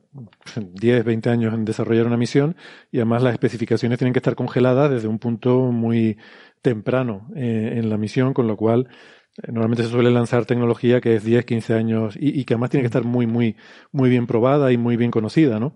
[0.56, 2.56] 10, 20 años en desarrollar una misión
[2.92, 6.18] y además las especificaciones tienen que estar congeladas desde un punto muy
[6.62, 8.88] temprano eh, en la misión, con lo cual
[9.42, 12.70] eh, normalmente se suele lanzar tecnología que es 10, 15 años y, y, que además
[12.70, 13.56] tiene que estar muy, muy,
[13.90, 15.74] muy bien probada y muy bien conocida, ¿no?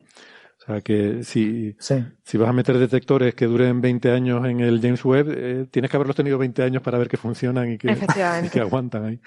[0.65, 4.81] O sea que si, si vas a meter detectores que duren 20 años en el
[4.81, 7.95] James Webb, eh, tienes que haberlos tenido 20 años para ver que funcionan y que,
[8.51, 9.21] que aguantan ahí.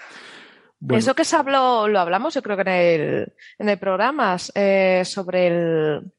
[0.89, 5.03] Eso que se habló, lo hablamos yo creo que en el, en el programa eh,
[5.05, 6.11] sobre el,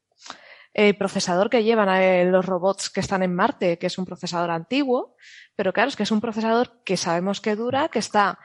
[0.73, 4.51] el, procesador que llevan eh, los robots que están en Marte, que es un procesador
[4.51, 5.15] antiguo,
[5.55, 8.39] pero claro, es que es un procesador que sabemos que dura, que está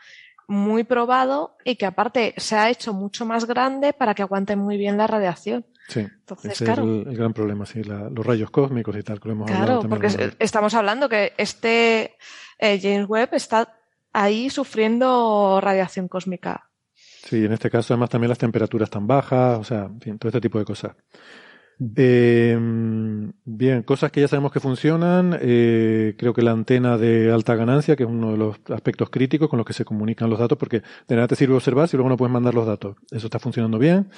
[0.48, 4.76] muy probado y que aparte se ha hecho mucho más grande para que aguante muy
[4.76, 5.64] bien la radiación.
[5.88, 9.35] Sí, Entonces, ese es el, gran problema, sí, los rayos cósmicos y tal, que lo
[9.35, 12.14] hemos claro, porque estamos hablando que este
[12.59, 13.77] eh, James Webb está
[14.12, 16.70] ahí sufriendo radiación cósmica.
[16.94, 20.59] Sí, en este caso además también las temperaturas tan bajas, o sea, todo este tipo
[20.59, 20.94] de cosas.
[21.97, 22.57] Eh,
[23.44, 25.37] bien, cosas que ya sabemos que funcionan.
[25.40, 29.49] Eh, creo que la antena de alta ganancia, que es uno de los aspectos críticos
[29.49, 32.11] con los que se comunican los datos, porque de nada te sirve observar si luego
[32.11, 32.97] no puedes mandar los datos.
[33.11, 34.09] Eso está funcionando bien.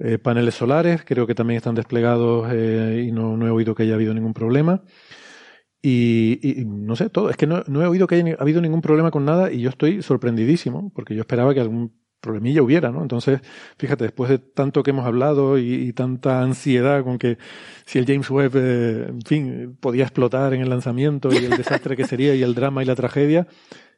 [0.00, 4.14] Eh, paneles solares, creo que también están desplegados y no, he oído que haya habido
[4.14, 4.82] ningún problema.
[5.82, 7.30] Y, no sé, todo.
[7.30, 9.70] Es que no, no he oído que haya habido ningún problema con nada y yo
[9.70, 13.02] estoy sorprendidísimo, porque yo esperaba que algún problemilla hubiera, ¿no?
[13.02, 13.40] Entonces,
[13.78, 17.38] fíjate, después de tanto que hemos hablado y, tanta ansiedad con que
[17.86, 21.96] si el James Webb, eh, en fin, podía explotar en el lanzamiento y el desastre
[21.96, 23.46] que sería y el drama y la tragedia,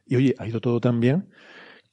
[0.06, 1.28] y oye, ha ido todo tan bien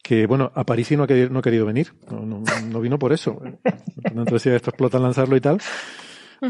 [0.08, 3.12] que, bueno, a París no ha querido, no ha querido venir, no, no, vino por
[3.12, 3.42] eso.
[4.06, 5.60] Entonces decía, esto explota lanzarlo y tal.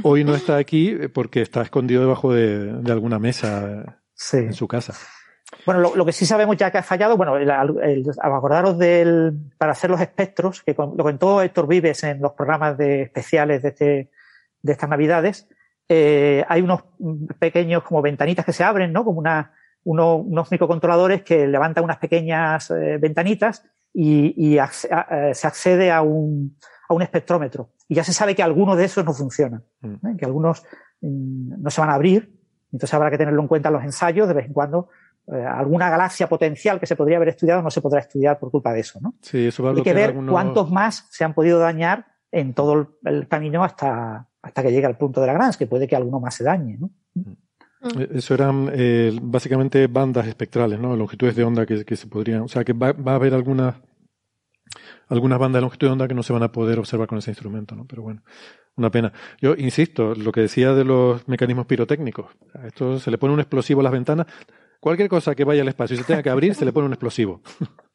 [0.04, 4.00] Hoy no está aquí porque está escondido debajo de, de alguna mesa
[4.34, 4.93] en su casa.
[5.65, 7.50] Bueno, lo, que sí sabemos ya que ha fallado, bueno, el,
[8.22, 13.04] acordaros del, para hacer los espectros, que lo contó Héctor Vives en los programas de
[13.04, 14.12] especiales de, este,
[14.62, 15.48] de estas navidades,
[15.89, 16.84] eh, hay unos
[17.39, 19.04] pequeños como ventanitas que se abren, ¿no?
[19.04, 19.54] Como una,
[19.89, 24.62] unos microcontroladores que levantan unas pequeñas eh, ventanitas y, eh,
[25.34, 26.58] se accede a un,
[26.89, 27.69] a un espectrómetro.
[27.88, 30.17] Y ya se sabe que algunos de esos no funcionan, mm.
[30.17, 30.63] que algunos
[31.02, 32.38] mm, no se van a abrir,
[32.71, 34.89] entonces habrá que tenerlo en cuenta en los ensayos de vez en cuando
[35.32, 38.73] eh, alguna galaxia potencial que se podría haber estudiado no se podrá estudiar por culpa
[38.73, 39.15] de eso, ¿no?
[39.21, 42.97] Sí, eso va a Hay que ver cuántos más se han podido dañar en todo
[43.06, 46.19] el, camino hasta, hasta que llegue al punto de la Lagrange, que puede que alguno
[46.19, 46.91] más se dañe, ¿no?
[47.13, 47.32] Mm.
[48.13, 50.96] Eso eran eh, básicamente bandas espectrales, ¿no?
[50.96, 52.42] Longitudes de onda que, se podrían.
[52.42, 53.76] O sea, que va, a haber algunas
[55.08, 57.32] algunas bandas de longitud de onda que no se van a poder observar con ese
[57.32, 57.86] instrumento, ¿no?
[57.86, 58.24] Pero bueno,
[58.76, 59.13] una pena.
[59.42, 62.28] Yo insisto, lo que decía de los mecanismos pirotécnicos.
[62.66, 64.28] esto se le pone un explosivo a las ventanas.
[64.80, 66.94] Cualquier cosa que vaya al espacio y se tenga que abrir, se le pone un
[66.94, 67.42] explosivo.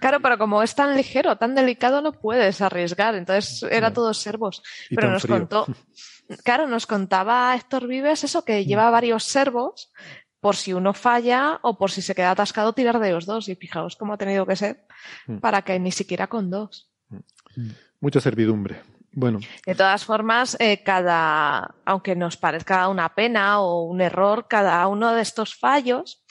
[0.00, 3.14] Claro, pero como es tan ligero, tan delicado, no puedes arriesgar.
[3.14, 4.62] Entonces era todo servos.
[4.90, 5.66] pero nos contó,
[6.44, 9.92] claro, nos contaba Héctor Vives eso, que lleva varios servos
[10.40, 13.48] por si uno falla o por si se queda atascado, tirar de los dos.
[13.48, 14.86] Y fijaos cómo ha tenido que ser
[15.26, 15.38] mm.
[15.38, 16.90] para que ni siquiera con dos.
[17.08, 17.70] Mm.
[18.00, 18.82] Mucha servidumbre.
[19.12, 19.38] Bueno.
[19.66, 25.12] De todas formas, eh, cada, aunque nos parezca una pena o un error, cada uno
[25.12, 26.24] de estos fallos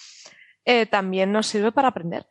[0.65, 2.27] eh, también nos sirve para aprender,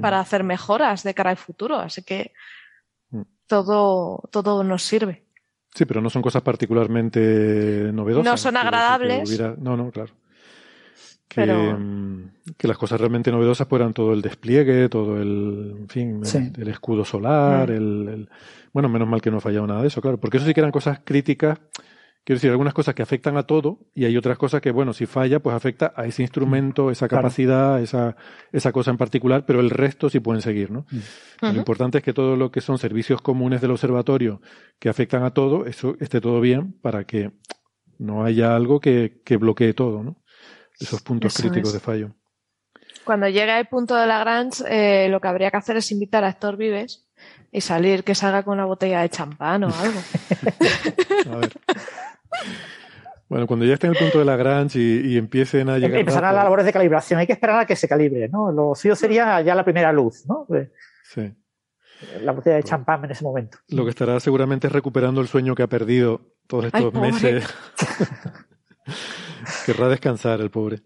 [0.00, 1.80] para hacer mejoras de cara al futuro.
[1.80, 2.32] Así que
[3.10, 3.22] mm.
[3.48, 5.26] todo, todo nos sirve.
[5.74, 8.30] Sí, pero no son cosas particularmente novedosas.
[8.30, 9.40] No son agradables.
[9.58, 10.12] No, no, claro.
[11.34, 12.24] Mm,
[12.58, 16.22] que, las cosas realmente novedosas fueran todo el despliegue, todo el, en fin,
[16.58, 18.28] el, escudo solar, el
[18.72, 20.60] bueno, menos mal que no ha fallado nada de eso, claro, porque eso sí que
[20.60, 21.58] eran cosas críticas.
[22.24, 25.06] Quiero decir, algunas cosas que afectan a todo y hay otras cosas que, bueno, si
[25.06, 28.14] falla, pues afecta a ese instrumento, esa capacidad, esa,
[28.52, 30.86] esa cosa en particular, pero el resto sí pueden seguir, ¿no?
[31.40, 34.40] Lo importante es que todo lo que son servicios comunes del observatorio
[34.78, 37.32] que afectan a todo, eso esté todo bien para que
[37.98, 40.22] no haya algo que, que bloquee todo, ¿no?
[40.78, 42.14] Esos puntos críticos de fallo.
[43.04, 46.30] Cuando llega el punto de Lagrange, eh, lo que habría que hacer es invitar a
[46.30, 47.08] Héctor Vives
[47.50, 50.00] y salir, que salga con una botella de champán o algo.
[51.32, 51.52] a ver.
[53.28, 56.00] Bueno, cuando ya esté en el punto de Lagrange y, y empiecen a llegar.
[56.00, 57.18] Empezarán las labores de calibración.
[57.18, 58.52] Hay que esperar a que se calibre, ¿no?
[58.52, 60.46] Lo suyo sería ya la primera luz, ¿no?
[61.02, 61.34] Sí.
[62.20, 63.58] La botella de champán en ese momento.
[63.68, 67.44] Lo que estará seguramente es recuperando el sueño que ha perdido todos estos meses.
[69.66, 70.82] Querrá descansar el pobre.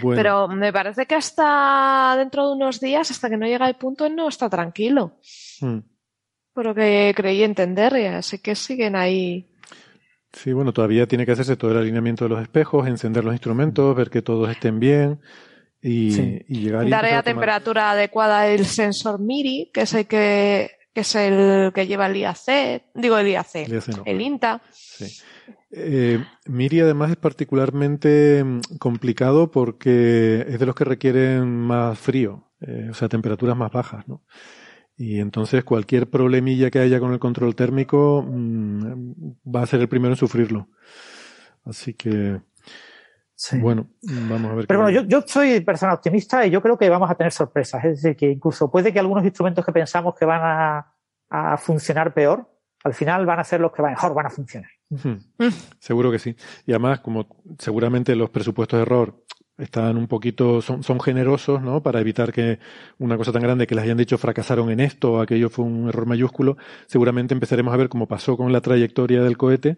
[0.00, 4.08] Pero me parece que hasta dentro de unos días, hasta que no llega el punto,
[4.08, 5.18] no está tranquilo.
[5.60, 5.78] Hmm.
[6.52, 9.48] Por lo que creí entender, así que siguen ahí.
[10.32, 13.94] Sí, bueno, todavía tiene que hacerse todo el alineamiento de los espejos, encender los instrumentos,
[13.94, 15.20] ver que todos estén bien
[15.82, 16.10] y,
[16.48, 21.72] llegar Daré a, temperatura adecuada el sensor MIRI, que es el que, que es el
[21.74, 23.54] que lleva el IAC, digo el IAC,
[24.06, 24.62] el INTA.
[24.70, 25.22] Sí.
[25.74, 32.44] Eh, Miri además es particularmente mm, complicado porque es de los que requieren más frío,
[32.60, 34.22] eh, o sea, temperaturas más bajas, ¿no?
[35.02, 39.88] Y entonces cualquier problemilla que haya con el control térmico mm, va a ser el
[39.88, 40.68] primero en sufrirlo.
[41.64, 42.40] Así que,
[43.54, 44.66] bueno, vamos a ver.
[44.68, 47.84] Pero bueno, yo, yo soy persona optimista y yo creo que vamos a tener sorpresas.
[47.84, 50.94] Es decir, que incluso puede que algunos instrumentos que pensamos que van a,
[51.30, 52.48] a funcionar peor,
[52.84, 54.70] al final van a ser los que mejor van a funcionar.
[55.80, 56.36] Seguro que sí.
[56.64, 57.26] Y además, como
[57.58, 59.24] seguramente los presupuestos de error
[59.58, 61.82] están un poquito, son, son generosos, ¿no?
[61.82, 62.58] Para evitar que
[62.98, 65.88] una cosa tan grande que les hayan dicho fracasaron en esto o aquello fue un
[65.88, 66.56] error mayúsculo.
[66.86, 69.76] Seguramente empezaremos a ver, como pasó con la trayectoria del cohete,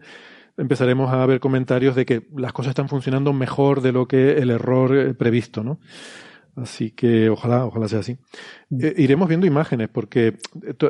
[0.56, 4.50] empezaremos a ver comentarios de que las cosas están funcionando mejor de lo que el
[4.50, 5.78] error eh, previsto, ¿no?
[6.56, 8.16] Así que ojalá, ojalá sea así.
[8.70, 8.84] Mm.
[8.84, 10.38] Eh, iremos viendo imágenes, porque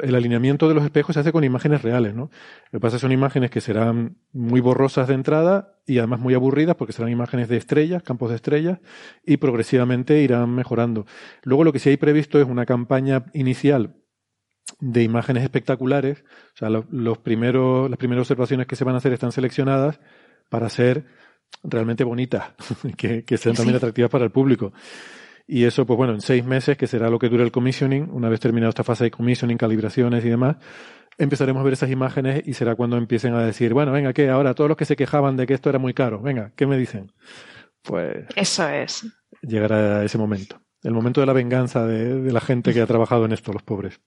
[0.03, 2.31] el alineamiento de los espejos se hace con imágenes reales, ¿no?
[2.71, 6.77] Lo que pasa son imágenes que serán muy borrosas de entrada y además muy aburridas,
[6.77, 8.81] porque serán imágenes de estrellas, campos de estrellas,
[9.25, 11.07] y progresivamente irán mejorando.
[11.43, 13.97] Luego lo que sí hay previsto es una campaña inicial
[14.81, 16.25] de imágenes espectaculares.
[16.55, 20.01] O sea, los primeros, las primeras observaciones que se van a hacer están seleccionadas
[20.51, 21.07] para ser
[21.63, 22.53] realmente bonitas,
[22.97, 24.73] que, que sean también atractivas para el público.
[25.47, 28.29] Y eso, pues bueno, en seis meses, que será lo que dure el commissioning, una
[28.29, 30.57] vez terminada esta fase de commissioning, calibraciones y demás,
[31.19, 34.31] empezaremos a ver esas imágenes y será cuando empiecen a decir, bueno, venga, ¿qué?
[34.31, 36.79] Ahora todos los que se quejaban de que esto era muy caro, venga, ¿qué me
[36.79, 37.13] dicen?
[37.83, 38.27] Pues.
[38.35, 39.07] Eso es.
[39.43, 40.61] Llegará ese momento.
[40.83, 43.63] El momento de la venganza de, de la gente que ha trabajado en esto, los
[43.63, 44.01] pobres.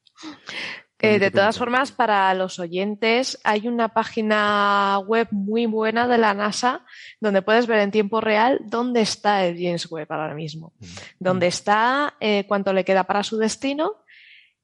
[1.00, 6.34] Eh, de todas formas, para los oyentes, hay una página web muy buena de la
[6.34, 6.86] NASA
[7.22, 10.86] donde puedes ver en tiempo real dónde está el James Webb ahora mismo, mm.
[11.20, 14.04] dónde está, eh, cuánto le queda para su destino,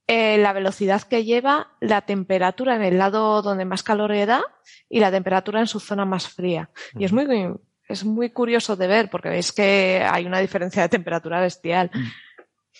[0.08, 4.44] eh, la velocidad que lleva, la temperatura en el lado donde más calor le da
[4.90, 6.72] y la temperatura en su zona más fría.
[6.98, 7.16] Y es mm.
[7.16, 7.54] muy,
[7.88, 11.92] es muy curioso de ver porque veis que hay una diferencia de temperatura bestial.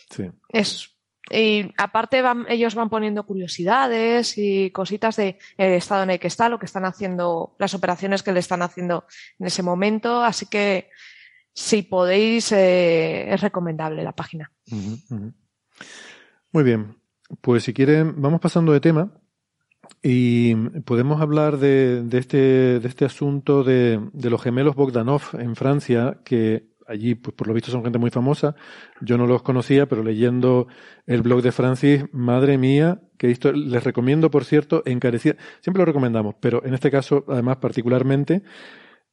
[0.10, 0.32] Sí.
[0.50, 0.93] Es
[1.34, 6.28] y aparte van, ellos van poniendo curiosidades y cositas de el estado en el que
[6.28, 9.06] está, lo que están haciendo, las operaciones que le están haciendo
[9.40, 10.24] en ese momento.
[10.24, 10.90] Así que
[11.54, 14.52] si podéis, eh, es recomendable la página.
[16.52, 16.98] Muy bien.
[17.42, 19.12] Pues si quieren, vamos pasando de tema
[20.02, 22.38] y podemos hablar de, de, este,
[22.80, 27.54] de este asunto de, de los gemelos Bogdanov en Francia, que allí, pues por lo
[27.54, 28.56] visto son gente muy famosa.
[29.02, 30.68] Yo no los conocía, pero leyendo
[31.06, 35.36] el blog de Francis, madre mía, que esto les recomiendo, por cierto, encarecida.
[35.62, 38.44] Siempre lo recomendamos, pero en este caso, además, particularmente,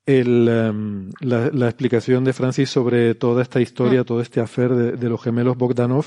[0.06, 4.04] el, em, la, explicación de Francis sobre toda esta historia, mm.
[4.04, 6.06] todo este afer de, los gemelos Bogdanov,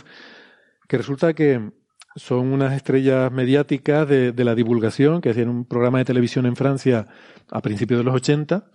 [0.88, 1.72] que resulta que
[2.16, 6.56] son unas estrellas mediáticas de, de la divulgación que hacían un programa de televisión en
[6.56, 7.08] Francia
[7.50, 8.66] a principios de los 80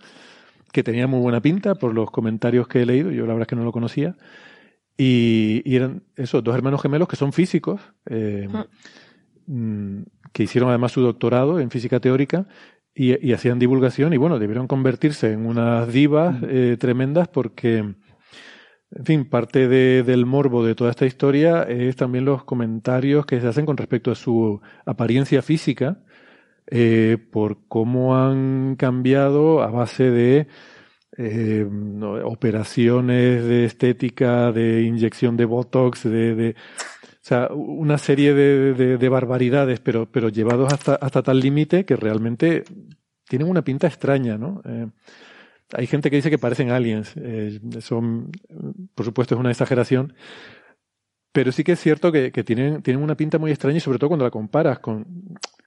[0.71, 3.47] que tenía muy buena pinta por los comentarios que he leído, yo la verdad es
[3.47, 4.15] que no lo conocía,
[4.97, 8.49] y, eran esos dos hermanos gemelos que son físicos, eh,
[9.47, 10.01] mm,
[10.33, 12.47] que hicieron además su doctorado en física teórica
[12.93, 19.29] y, hacían divulgación y bueno, debieron convertirse en unas divas eh, tremendas porque, en fin,
[19.29, 23.77] parte del morbo de toda esta historia es también los comentarios que se hacen con
[23.77, 26.01] respecto a su apariencia física
[26.71, 30.47] eh, por cómo han cambiado a base de
[31.17, 31.67] eh,
[32.23, 39.79] operaciones de estética, de inyección de Botox, de, o sea, una serie de, de, barbaridades,
[39.79, 42.63] pero, pero llevados hasta, hasta tal límite que realmente
[43.27, 44.61] tienen una pinta extraña, ¿no?
[44.65, 44.87] Eh,
[45.73, 47.13] hay gente que dice que parecen aliens.
[47.17, 48.31] Eh, son,
[48.95, 50.13] por supuesto, es una exageración.
[51.31, 53.99] Pero sí que es cierto que, que, tienen, tienen una pinta muy extraña y sobre
[53.99, 55.05] todo cuando la comparas con,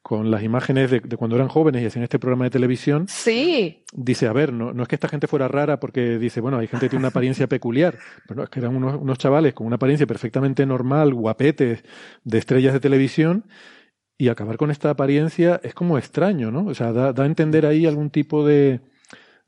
[0.02, 3.06] con las imágenes de, cuando eran jóvenes y hacían este programa de televisión.
[3.08, 3.84] Sí.
[3.92, 6.66] Dice, a ver, no, no es que esta gente fuera rara porque dice, bueno, hay
[6.66, 9.66] gente que tiene una apariencia peculiar, pero no, es que eran unos, unos chavales con
[9.66, 11.84] una apariencia perfectamente normal, guapetes,
[12.24, 13.44] de estrellas de televisión,
[14.18, 16.66] y acabar con esta apariencia es como extraño, ¿no?
[16.66, 18.80] O sea, da, da a entender ahí algún tipo de,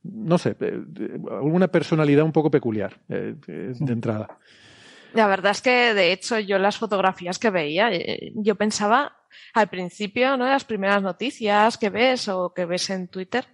[0.03, 0.57] no sé,
[1.31, 4.39] alguna personalidad un poco peculiar eh, de entrada.
[5.15, 9.17] La verdad es que, de hecho, yo las fotografías que veía, eh, yo pensaba
[9.55, 10.47] al principio, ¿no?
[10.47, 13.47] Las primeras noticias que ves o que ves en Twitter,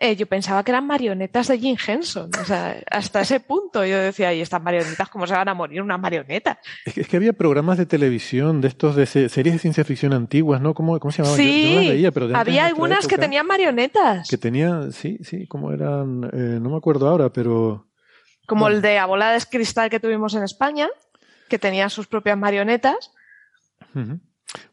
[0.00, 2.30] eh, yo pensaba que eran marionetas de Jim Henson.
[2.40, 5.82] O sea, hasta ese punto yo decía, ¿y estas marionetas cómo se van a morir
[5.82, 6.60] una marioneta?
[6.84, 10.72] Es que, había programas de televisión de estos de series de ciencia ficción antiguas, ¿no?
[10.72, 11.36] ¿Cómo, cómo se llamaban?
[11.36, 14.28] Sí, pero había algunas que tenían marionetas.
[14.28, 17.88] Que tenían, sí, sí, como eran, eh, no me acuerdo ahora, pero...
[18.46, 20.88] Como el de a bola de cristal que tuvimos en España,
[21.48, 23.10] que tenía sus propias marionetas.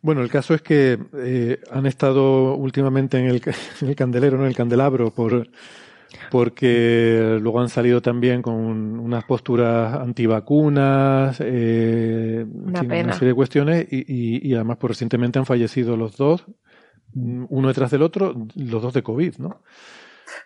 [0.01, 3.41] Bueno, el caso es que eh, han estado últimamente en el,
[3.81, 5.47] en el, candelero, no en el candelabro, por,
[6.31, 13.87] porque luego han salido también con unas posturas antivacunas, eh, una, una, serie de cuestiones,
[13.91, 16.45] y, y, y, además, pues recientemente han fallecido los dos,
[17.13, 19.61] uno detrás del otro, los dos de COVID, ¿no?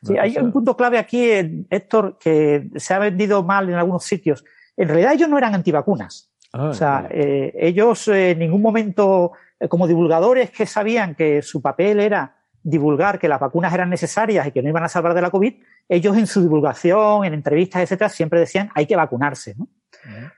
[0.04, 1.30] Sí, hay un punto clave aquí,
[1.70, 4.44] Héctor, que se ha vendido mal en algunos sitios.
[4.78, 6.29] En realidad ellos no eran antivacunas.
[6.52, 11.42] Ah, o sea, eh, ellos eh, en ningún momento, eh, como divulgadores que sabían que
[11.42, 15.14] su papel era divulgar que las vacunas eran necesarias y que no iban a salvar
[15.14, 15.54] de la COVID,
[15.88, 19.56] ellos en su divulgación, en entrevistas, etcétera, siempre decían hay que vacunarse.
[19.58, 19.68] ¿no?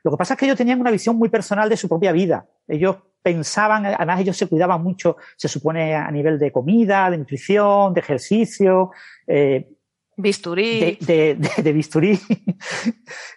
[0.04, 2.46] Lo que pasa es que ellos tenían una visión muy personal de su propia vida.
[2.68, 7.94] Ellos pensaban, además ellos se cuidaban mucho, se supone, a nivel de comida, de nutrición,
[7.94, 8.92] de ejercicio.
[9.28, 9.70] Eh,
[10.18, 10.98] bisturí.
[11.00, 12.20] De, de, bisturí.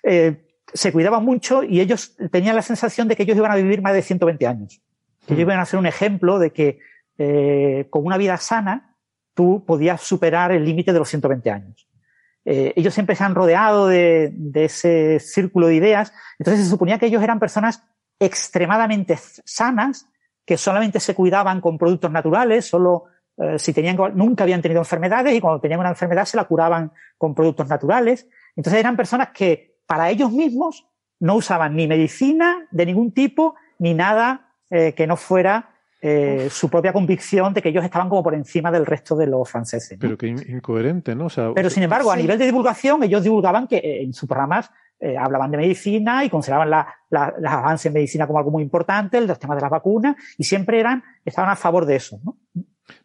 [0.72, 3.92] se cuidaban mucho y ellos tenían la sensación de que ellos iban a vivir más
[3.92, 4.80] de 120 años.
[5.26, 6.78] Que ellos iban a ser un ejemplo de que
[7.18, 8.96] eh, con una vida sana
[9.34, 11.88] tú podías superar el límite de los 120 años.
[12.44, 16.98] Eh, ellos siempre se han rodeado de, de, ese círculo de ideas, entonces se suponía
[16.98, 17.82] que ellos eran personas
[18.20, 20.06] extremadamente sanas,
[20.44, 23.04] que solamente se cuidaban con productos naturales, solo
[23.36, 26.92] eh, si tenían, nunca habían tenido enfermedades y cuando tenían una enfermedad se la curaban
[27.18, 28.28] con productos naturales.
[28.54, 30.86] Entonces eran personas que para ellos mismos
[31.20, 35.74] no usaban ni medicina de ningún tipo ni nada eh, que no fuera
[36.06, 39.48] eh, su propia convicción de que ellos estaban como por encima del resto de los
[39.48, 39.96] franceses.
[39.98, 41.28] Pero que incoherente, ¿no?
[41.54, 44.70] Pero sin embargo, a nivel de divulgación, ellos divulgaban que eh, en sus programas
[45.00, 48.62] eh, hablaban de medicina y consideraban la, la, los avances en medicina como algo muy
[48.62, 52.36] importante, los temas de las vacunas, y siempre eran, estaban a favor de eso, ¿no?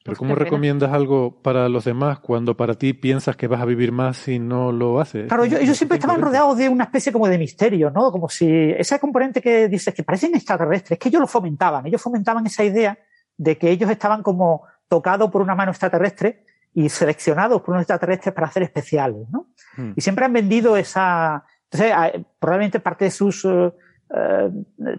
[0.03, 3.91] Pero ¿cómo recomiendas algo para los demás cuando para ti piensas que vas a vivir
[3.91, 5.27] más si no lo haces?
[5.27, 8.11] Claro, ellos, siempre estaban rodeados de una especie como de misterio, ¿no?
[8.11, 12.01] Como si ese componente que dices que parecen extraterrestres, es que ellos lo fomentaban, ellos
[12.01, 12.97] fomentaban esa idea
[13.38, 18.34] de que ellos estaban como tocados por una mano extraterrestre y seleccionados por unos extraterrestres
[18.34, 19.47] para hacer especiales, ¿no?
[19.77, 19.93] Hmm.
[19.95, 24.49] Y siempre han vendido esa, entonces, probablemente parte de sus eh,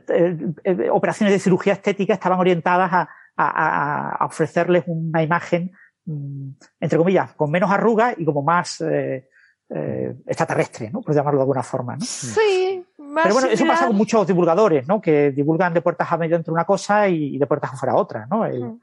[0.08, 5.72] eh, eh, operaciones de cirugía estética estaban orientadas a, a, a ofrecerles una imagen,
[6.04, 6.50] mm,
[6.80, 9.28] entre comillas, con menos arrugas y como más eh,
[9.70, 11.00] eh, extraterrestre, ¿no?
[11.00, 12.04] Por llamarlo de alguna forma, ¿no?
[12.04, 12.84] Sí.
[12.98, 15.00] Más Pero bueno, eso pasa con muchos divulgadores, ¿no?
[15.00, 18.44] Que divulgan de puertas a medio entre una cosa y, de puertas afuera otra, ¿no?
[18.44, 18.80] El, mm.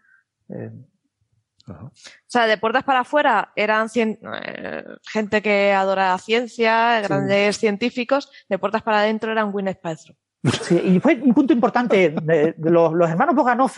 [0.49, 0.71] eh,
[1.69, 1.91] o
[2.25, 8.57] sea, de puertas para afuera eran eh, gente que adora la ciencia, grandes científicos, de
[8.57, 10.15] puertas para adentro eran Gwyneth Paltrow.
[10.43, 12.13] Sí, y fue un punto importante.
[12.59, 13.71] los, los, hermanos Boganov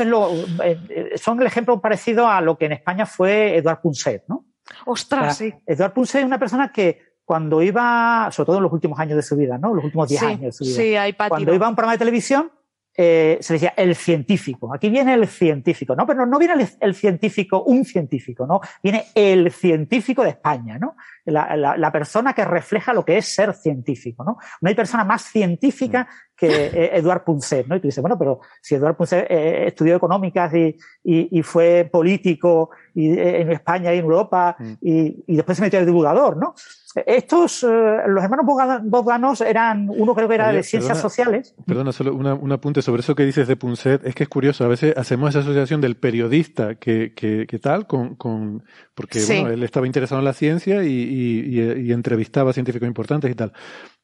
[0.63, 4.45] eh, son el ejemplo parecido a lo que en España fue Eduard Punset, ¿no?
[4.85, 5.53] Ostras, sí.
[5.65, 9.23] Eduard Punset es una persona que cuando iba, sobre todo en los últimos años de
[9.23, 9.73] su vida, ¿no?
[9.73, 10.75] Los últimos 10 años de su vida.
[10.75, 12.51] Sí, hay Cuando iba a un programa de televisión,
[13.01, 14.73] eh, se decía el científico.
[14.73, 16.05] Aquí viene el científico, ¿no?
[16.05, 18.59] Pero no, viene el, científico, un científico, ¿no?
[18.83, 20.97] Viene el científico de España, ¿no?
[21.23, 24.37] La, la, la, persona que refleja lo que es ser científico, ¿no?
[24.59, 26.09] No hay persona más científica
[26.39, 27.75] que eh, Eduard Punset, ¿no?
[27.75, 31.89] Y tú dices, bueno, pero si Eduard Punset eh, estudió económicas y, y, y, fue
[31.91, 34.73] político y, eh, en España y en Europa mm.
[34.81, 36.53] y, y, después se metió el divulgador, ¿no?
[37.05, 38.45] Estos, los hermanos
[38.83, 41.53] Bogdanos eran, uno creo que era de ciencias sociales.
[41.67, 44.03] Perdona, solo una, un apunte sobre eso que dices de Punset.
[44.07, 47.85] Es que es curioso, a veces hacemos esa asociación del periodista que, que, que tal
[47.85, 48.63] con, con
[48.95, 53.35] porque bueno, él estaba interesado en la ciencia y, y, entrevistaba a científicos importantes y
[53.35, 53.53] tal.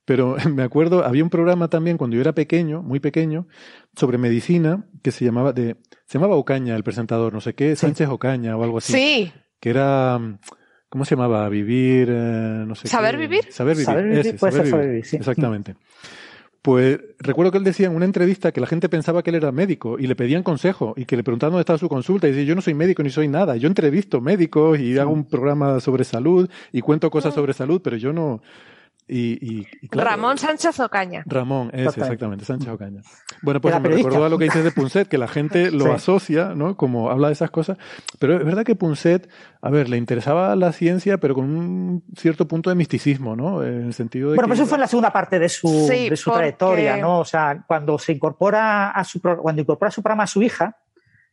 [0.05, 3.47] Pero me acuerdo, había un programa también cuando yo era pequeño, muy pequeño,
[3.95, 5.75] sobre medicina, que se llamaba de,
[6.05, 8.93] se llamaba Ocaña, el presentador, no sé qué, Sánchez Ocaña o algo así.
[8.93, 9.33] Sí.
[9.59, 10.19] Que era,
[10.89, 11.49] ¿cómo se llamaba?
[11.49, 13.51] Vivir, eh, no sé ¿Saber vivir?
[13.51, 13.85] Saber vivir.
[13.85, 15.15] Saber vivir, puede ser saber vivir, sí.
[15.17, 15.75] Exactamente.
[16.61, 19.51] Pues recuerdo que él decía en una entrevista que la gente pensaba que él era
[19.51, 22.43] médico y le pedían consejo y que le preguntaban dónde estaba su consulta y decía,
[22.43, 26.03] yo no soy médico ni soy nada, yo entrevisto médicos y hago un programa sobre
[26.03, 27.35] salud y cuento cosas ah.
[27.35, 28.41] sobre salud, pero yo no,
[29.07, 31.23] y, y, Ramón Sánchez Ocaña.
[31.27, 33.01] Ramón, ese, exactamente, Sánchez Ocaña.
[33.43, 36.55] Bueno, pues me recordó a lo que dices de Punset, que la gente lo asocia,
[36.55, 36.75] ¿no?
[36.75, 37.77] Como habla de esas cosas.
[38.17, 39.29] Pero es verdad que Punset,
[39.61, 43.63] a ver, le interesaba la ciencia, pero con un cierto punto de misticismo, ¿no?
[43.63, 44.37] En el sentido de.
[44.37, 47.19] Bueno, pues eso fue en la segunda parte de su, de su trayectoria, ¿no?
[47.19, 50.77] O sea, cuando se incorpora a su, cuando incorpora a su programa a su hija,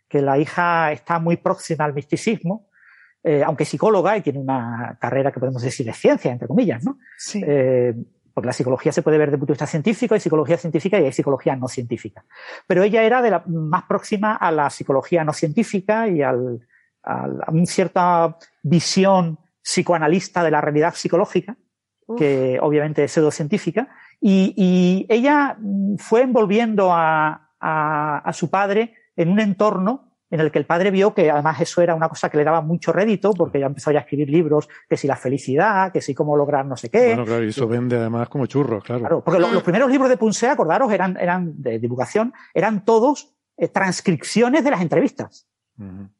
[0.08, 2.68] que la hija está muy próxima al misticismo,
[3.24, 6.98] eh, aunque psicóloga y tiene una carrera que podemos decir de ciencia, entre comillas, ¿no?
[7.16, 7.40] Sí.
[7.46, 7.94] Eh,
[8.34, 10.98] porque la psicología se puede ver desde el punto de vista científico, hay psicología científica
[10.98, 12.24] y hay psicología no científica.
[12.66, 16.66] Pero ella era de la, más próxima a la psicología no científica y al,
[17.02, 21.56] al, a una cierta visión psicoanalista de la realidad psicológica,
[22.06, 22.18] Uf.
[22.18, 23.88] que obviamente es pseudocientífica,
[24.20, 25.56] y, y ella
[25.98, 30.90] fue envolviendo a, a, a su padre en un entorno en el que el padre
[30.90, 33.90] vio que además eso era una cosa que le daba mucho rédito, porque ya empezó
[33.90, 37.08] a escribir libros, que si la felicidad, que si cómo lograr no sé qué.
[37.08, 39.00] Bueno, claro, y eso vende además como churros, claro.
[39.00, 43.34] Claro, porque los, los primeros libros de Punce, acordaros, eran, eran de divulgación, eran todos
[43.58, 45.46] eh, transcripciones de las entrevistas.
[45.78, 46.10] Uh -huh.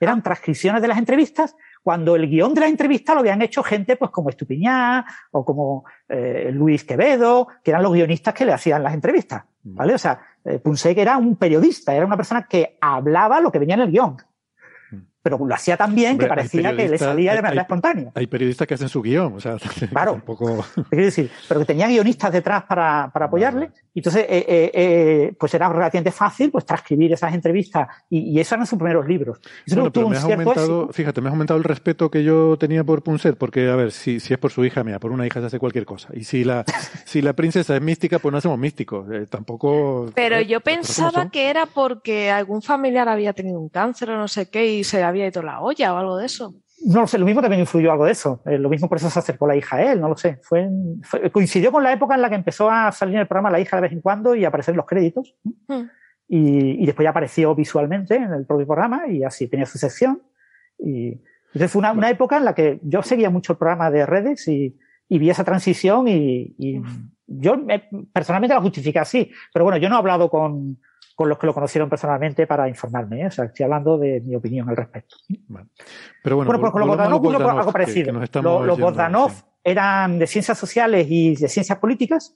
[0.00, 3.94] Eran transcripciones de las entrevistas cuando el guion de la entrevista lo habían hecho gente
[3.96, 8.82] pues como Estupiñá o como eh, Luis Quevedo, que eran los guionistas que le hacían
[8.82, 9.44] las entrevistas.
[9.62, 9.94] ¿Vale?
[9.94, 13.74] O sea, eh, Punset era un periodista, era una persona que hablaba lo que venía
[13.74, 14.16] en el guion.
[15.22, 18.12] Pero lo hacía tan bien que parecía que le salía de manera espontánea.
[18.14, 19.56] Hay periodistas que hacen su guion, o sea,
[19.90, 20.12] claro.
[20.12, 20.64] Tampoco...
[20.90, 23.70] decir, pero que tenía guionistas detrás para, para apoyarle.
[23.92, 28.40] Y entonces, eh, eh, eh, pues era relativamente fácil pues transcribir esas entrevistas y, y
[28.40, 29.40] esos eran sus primeros libros.
[29.66, 33.02] Bueno, pero me has aumentado, fíjate, me has aumentado el respeto que yo tenía por
[33.02, 35.46] Punset, porque, a ver, si, si es por su hija, mía, por una hija se
[35.46, 36.08] hace cualquier cosa.
[36.14, 36.64] Y si la,
[37.04, 39.06] si la princesa es mística, pues no hacemos místicos.
[39.28, 40.10] tampoco.
[40.14, 44.48] Pero yo pensaba que era porque algún familiar había tenido un cáncer o no sé
[44.48, 46.54] qué y se había ido la olla o algo de eso.
[46.82, 48.42] No lo sé, lo mismo también influyó algo de eso.
[48.46, 50.38] Eh, lo mismo por eso se acercó la hija a él, no lo sé.
[50.42, 50.66] Fue,
[51.30, 53.76] coincidió con la época en la que empezó a salir en el programa la hija
[53.76, 55.36] de vez en cuando y aparecer en los créditos.
[55.68, 55.82] Hmm.
[56.26, 60.22] Y, después ya apareció visualmente en el propio programa y así tenía su sección.
[60.78, 64.48] Y entonces fue una, época en la que yo seguía mucho el programa de redes
[64.48, 64.76] y,
[65.08, 66.80] vi esa transición y, y
[67.26, 67.56] yo
[68.12, 69.30] personalmente la justifiqué así.
[69.52, 70.78] Pero bueno, yo no he hablado con,
[71.20, 73.20] con los que lo conocieron personalmente para informarme.
[73.20, 73.26] ¿eh?
[73.26, 75.16] O sea, estoy hablando de mi opinión al respecto.
[76.22, 78.10] Pero bueno, pues con los Bogdanov algo parecido.
[78.14, 79.30] los, Bogdanov
[79.62, 82.34] eran de ciencias sociales y de ciencias políticas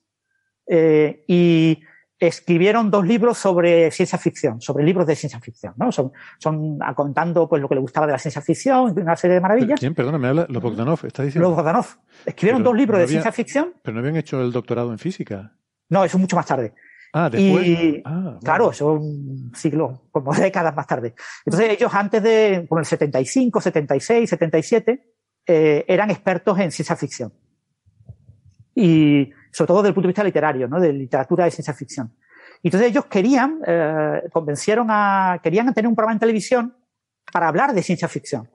[0.66, 1.80] eh, y
[2.18, 5.91] escribieron dos libros sobre ciencia ficción, sobre libros de ciencia ficción, ¿no?
[5.91, 9.41] Son, son contando pues lo que le gustaba de la ciencia ficción, una serie de
[9.41, 9.80] maravillas.
[9.80, 9.95] ¿Quién?
[9.95, 11.49] Perdona, me habla los Bogdanov, ¿está diciendo?
[11.49, 11.87] Los Bogdanov.
[12.26, 13.72] Escribieron dos libros de ciencia ficción.
[13.80, 15.53] Pero no habían hecho el doctorado en física.
[15.89, 16.74] No, eso mucho más tarde.
[17.17, 17.65] Ah, después.
[17.65, 21.15] Y, ah, claro, eso un siglo, como décadas más tarde.
[21.47, 25.12] Entonces ellos antes de, con el 75, 76, 77,
[25.47, 27.33] eh, eran expertos en ciencia ficción.
[28.75, 30.81] Y sobre todo desde el punto de vista literario, ¿no?
[30.81, 32.17] De literatura de ciencia ficción.
[32.62, 36.77] Y entonces ellos querían, eh, convencieron a, querían tener un programa en televisión
[37.33, 38.51] para hablar de ciencia ficción.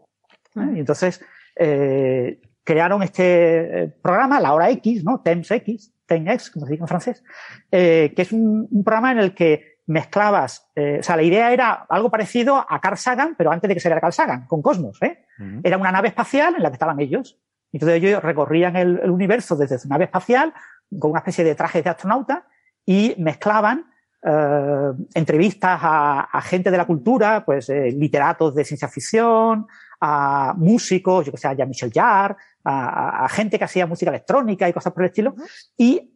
[0.57, 0.73] ¿eh?
[0.75, 1.23] Y entonces,
[1.55, 5.21] eh, crearon este programa, la hora X, ¿no?
[5.21, 7.23] Temps X, X, como se dice en francés,
[7.71, 11.85] eh, que es un, programa en el que mezclabas, eh, o sea, la idea era
[11.89, 15.25] algo parecido a Carl Sagan, pero antes de que saliera Carl Sagan, con Cosmos, ¿eh?
[15.63, 17.39] Era una nave espacial en la que estaban ellos.
[17.71, 20.53] Entonces ellos recorrían el, universo desde su nave espacial
[20.99, 22.45] con una especie de traje de astronauta
[22.85, 23.85] y mezclaban
[24.21, 29.65] eh, entrevistas a, gente de la cultura, pues literatos de ciencia ficción,
[30.01, 34.73] a músicos, yo que sé, a Jean-Michel Jarre, a, gente que hacía música electrónica y
[34.73, 35.35] cosas por el estilo,
[35.77, 36.11] y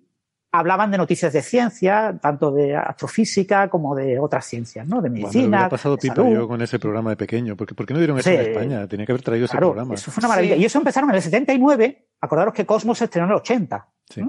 [0.52, 5.02] hablaban de noticias de ciencia, tanto de astrofísica como de otras ciencias, ¿no?
[5.02, 5.58] De medicina.
[5.58, 8.30] Bueno, pasado pipa yo con ese programa de pequeño, porque ¿por qué no dieron eso
[8.30, 8.88] en España?
[8.88, 9.96] Tenía que haber traído ese programa.
[9.96, 10.56] Eso fue una maravilla.
[10.56, 13.88] Y eso empezaron en el 79, acordaros que Cosmos se estrenó en el 80.
[14.10, 14.22] Sí.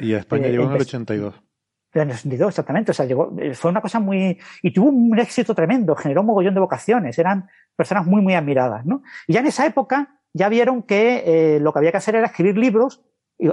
[0.00, 1.34] Y a España eh, llegó en el 82.
[1.94, 2.90] En el 82, exactamente.
[2.90, 4.38] O sea, llegó, eh, fue una cosa muy.
[4.62, 7.16] Y tuvo un éxito tremendo, generó un mogollón de vocaciones.
[7.16, 9.02] Eran personas muy, muy admiradas, ¿no?
[9.28, 11.22] Y ya en esa época ya vieron que
[11.56, 13.02] eh, lo que había que hacer era escribir libros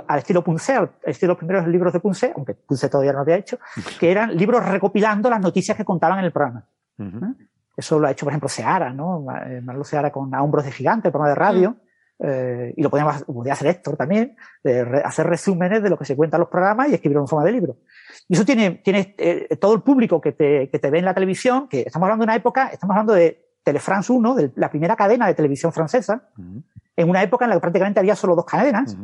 [0.07, 3.37] al estilo Punce, al estilo los primeros libros de Punce, aunque Punce todavía no había
[3.37, 3.57] hecho,
[3.99, 6.67] que eran libros recopilando las noticias que contaban en el programa.
[7.75, 9.25] Eso lo ha hecho, por ejemplo, Seara, ¿no?
[9.45, 12.25] Eh, Marlo Seara con A Hombros de Gigante, el programa de radio, mm.
[12.25, 16.15] eh, y lo podía, podía, hacer Héctor también, de hacer resúmenes de lo que se
[16.15, 17.77] cuenta en los programas y escribirlo en forma de libro.
[18.27, 19.15] Y eso tiene, tiene
[19.61, 22.25] todo el público que te, que te ve en la televisión, que estamos hablando de
[22.25, 26.29] una época, estamos hablando de Telefrance 1, de la primera cadena de televisión francesa,
[26.95, 28.95] en una época en la que prácticamente había solo dos cadenas,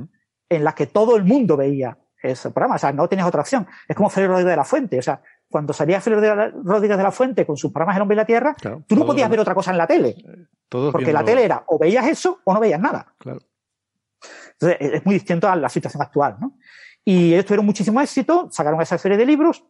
[0.48, 2.76] en las que todo el mundo veía ese programa.
[2.76, 3.68] O sea, no tenías otra opción.
[3.86, 5.00] Es como Félix Rodríguez de la Fuente.
[5.00, 6.22] O sea, cuando salía Félix
[6.64, 8.56] Rodríguez de la Fuente con sus programas El Hombre y la Tierra,
[8.88, 10.16] tú no podías ver otra cosa en la tele.
[10.18, 13.14] Eh, porque la tele era o veías eso o no veías nada.
[13.20, 16.58] Entonces, es muy distinto a la situación actual, ¿no?
[17.04, 19.66] Y ellos tuvieron muchísimo éxito, sacaron esa serie de libros,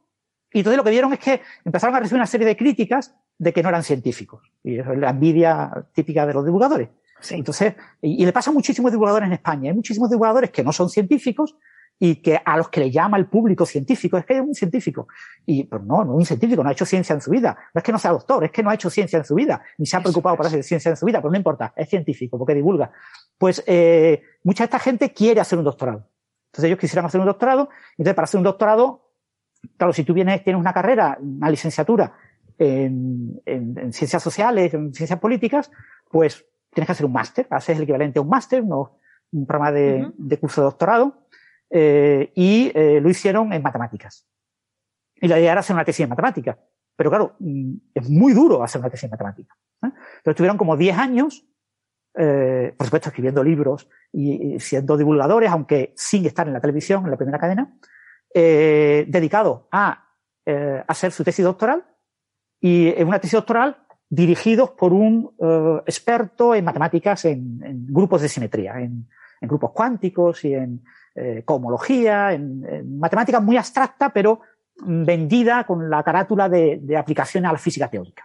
[0.53, 3.51] y entonces lo que vieron es que empezaron a recibir una serie de críticas de
[3.51, 4.43] que no eran científicos.
[4.63, 6.89] Y eso es la envidia típica de los divulgadores.
[7.31, 9.71] Entonces, y, le pasa a muchísimos divulgadores en España.
[9.71, 11.55] Hay muchísimos divulgadores que no son científicos
[11.99, 15.07] y que a los que le llama el público científico, es que es un científico.
[15.45, 17.57] Y, pero no, no es un científico, no ha hecho ciencia en su vida.
[17.73, 19.63] No es que no sea doctor, es que no ha hecho ciencia en su vida,
[19.77, 22.37] ni se ha preocupado por hacer ciencia en su vida, pero no importa, es científico,
[22.37, 22.91] porque divulga.
[23.37, 26.07] Pues, eh, mucha de esta gente quiere hacer un doctorado.
[26.47, 29.12] Entonces ellos quisieran hacer un doctorado, entonces para hacer un doctorado
[29.78, 32.14] claro, si tú vienes, tienes una carrera, una licenciatura
[32.57, 33.41] en,
[33.91, 35.72] ciencias sociales, en ciencias políticas,
[36.09, 40.38] pues tienes que hacer un máster, haces el equivalente a un máster, un programa de,
[40.39, 41.28] curso de doctorado,
[41.70, 44.28] eh, y eh, lo hicieron en matemáticas.
[45.16, 46.57] Y la idea era hacer una tesis en matemáticas.
[46.95, 49.57] Pero claro, mm, es muy duro hacer una tesis en matemáticas.
[49.57, 49.88] ¿eh?
[49.88, 51.47] Entonces estuvieron como 10 años,
[52.16, 57.18] por supuesto, escribiendo libros y, siendo divulgadores, aunque sin estar en la televisión, en la
[57.18, 57.76] primera cadena,
[58.34, 60.09] eh, dedicado a
[60.45, 61.86] eh, hacer su tesis doctoral
[62.59, 63.77] y en una tesis doctoral
[64.09, 69.07] dirigidos por un eh, experto en matemáticas en, grupos de simetría, en,
[69.41, 70.84] grupos cuánticos y en
[71.15, 74.41] eh, cohomología, en, matemática muy abstracta, pero
[74.86, 78.23] vendida con la carátula de, aplicación a la física teórica.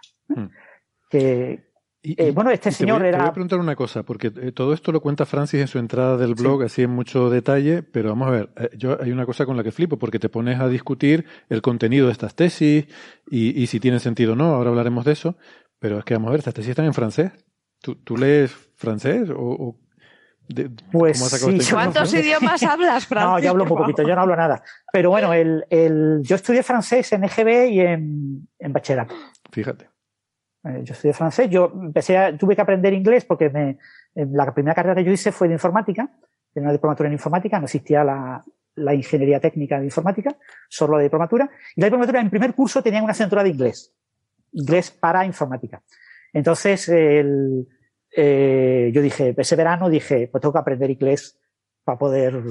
[1.09, 1.68] Que,
[2.03, 3.17] eh, bueno, este señor era.
[3.17, 5.79] Te voy a preguntar una cosa, porque eh, todo esto lo cuenta Francis en su
[5.79, 9.25] entrada del blog, así en mucho detalle, pero vamos a ver, eh, yo hay una
[9.25, 12.85] cosa con la que flipo, porque te pones a discutir el contenido de estas tesis
[13.29, 15.37] y, y si tiene sentido o no, ahora hablaremos de eso,
[15.79, 17.31] pero es que vamos a ver, estas tesis están en francés.
[17.81, 19.77] ¿Tú, tú lees francés o,
[20.91, 23.29] pues sí, ¿Cuántos idiomas hablas, Francis?
[23.29, 24.63] No, yo hablo un poquito, yo no hablo nada.
[24.91, 29.13] Pero bueno, el, el, yo estudié francés en EGB y en, en bachillerato.
[29.51, 29.89] Fíjate.
[30.65, 33.77] Eh, yo estudié francés, yo empecé a, tuve que aprender inglés porque me,
[34.13, 36.09] la primera carrera que yo hice fue de informática,
[36.53, 38.43] de una diplomatura en informática, no existía la,
[38.75, 40.35] la ingeniería técnica de informática,
[40.67, 41.49] solo la diplomatura.
[41.75, 43.93] Y la diplomatura en primer curso tenía una asignatura de inglés,
[44.51, 45.81] inglés para informática.
[46.33, 47.67] Entonces, el,
[48.15, 51.39] eh, yo dije, ese verano dije, pues tengo que aprender inglés
[51.83, 52.41] para poder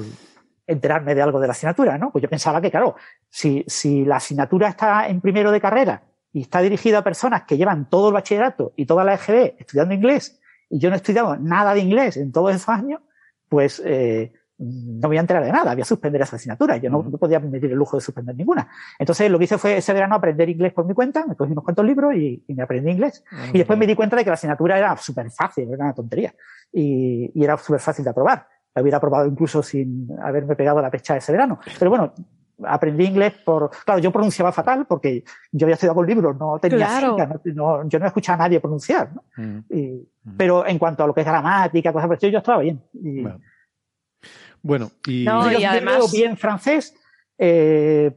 [0.67, 2.11] enterarme de algo de la asignatura, ¿no?
[2.11, 2.95] Pues yo pensaba que, claro,
[3.29, 7.57] si, si la asignatura está en primero de carrera y está dirigida a personas que
[7.57, 11.35] llevan todo el bachillerato y toda la EGB estudiando inglés y yo no he estudiado
[11.37, 13.01] nada de inglés en todos esos años,
[13.47, 16.77] pues eh, no me voy a enterar de nada, voy a suspender esa asignatura.
[16.77, 18.67] Yo no, podía permitir el lujo de suspender ninguna.
[18.99, 21.63] Entonces lo que hice fue ese verano aprender inglés por mi cuenta, me cogí unos
[21.63, 23.23] cuantos libros y, me aprendí inglés.
[23.31, 25.93] Ah, y después me di cuenta de que la asignatura era súper fácil, era una
[25.93, 26.35] tontería.
[26.71, 28.47] Y, y era súper fácil de aprobar.
[28.75, 31.59] La hubiera aprobado incluso sin haberme pegado la pecha ese verano.
[31.79, 32.13] Pero bueno,
[32.65, 36.87] aprendí inglés por, claro, yo pronunciaba fatal porque yo había estudiado con libros, no tenía
[36.87, 37.17] claro.
[37.45, 39.23] no, yo no escuchaba a nadie pronunciar, ¿no?
[39.37, 39.59] Mm.
[39.69, 40.37] Y, mm.
[40.37, 42.81] Pero en cuanto a lo que es gramática, cosas por yo estaba bien.
[42.93, 43.23] Y,
[44.61, 46.11] bueno, y, no, y además...
[46.11, 46.93] bien francés,
[47.37, 48.11] eh,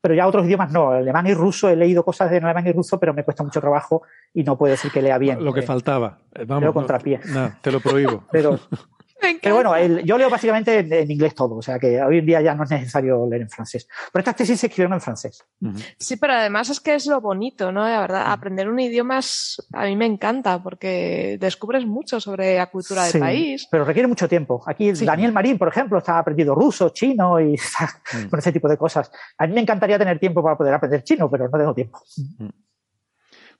[0.00, 0.90] pero ya otros idiomas no.
[0.90, 4.02] Alemán y ruso, he leído cosas de alemán y ruso, pero me cuesta mucho trabajo
[4.32, 5.44] y no puede decir que lea bien.
[5.44, 6.18] Lo que eh, faltaba.
[6.46, 7.20] Vamos, leo contrapié.
[7.26, 8.24] No, te lo prohíbo.
[8.30, 8.58] pero,
[9.42, 12.54] pero bueno, yo leo básicamente en, inglés todo, o sea que hoy en día ya
[12.54, 13.88] no es necesario leer en francés.
[14.12, 15.44] Pero estas tesis se escribieron en francés.
[15.98, 17.88] Sí, pero además es que es lo bonito, ¿no?
[17.88, 19.20] La verdad, aprender un idioma
[19.72, 23.66] a mí me encanta porque descubres mucho sobre la cultura del país.
[23.70, 24.62] Pero requiere mucho tiempo.
[24.66, 27.56] Aquí Daniel Marín, por ejemplo, está aprendiendo ruso, chino y
[28.30, 29.10] con ese tipo de cosas.
[29.38, 32.00] A mí me encantaría tener tiempo para poder aprender chino, pero no tengo tiempo.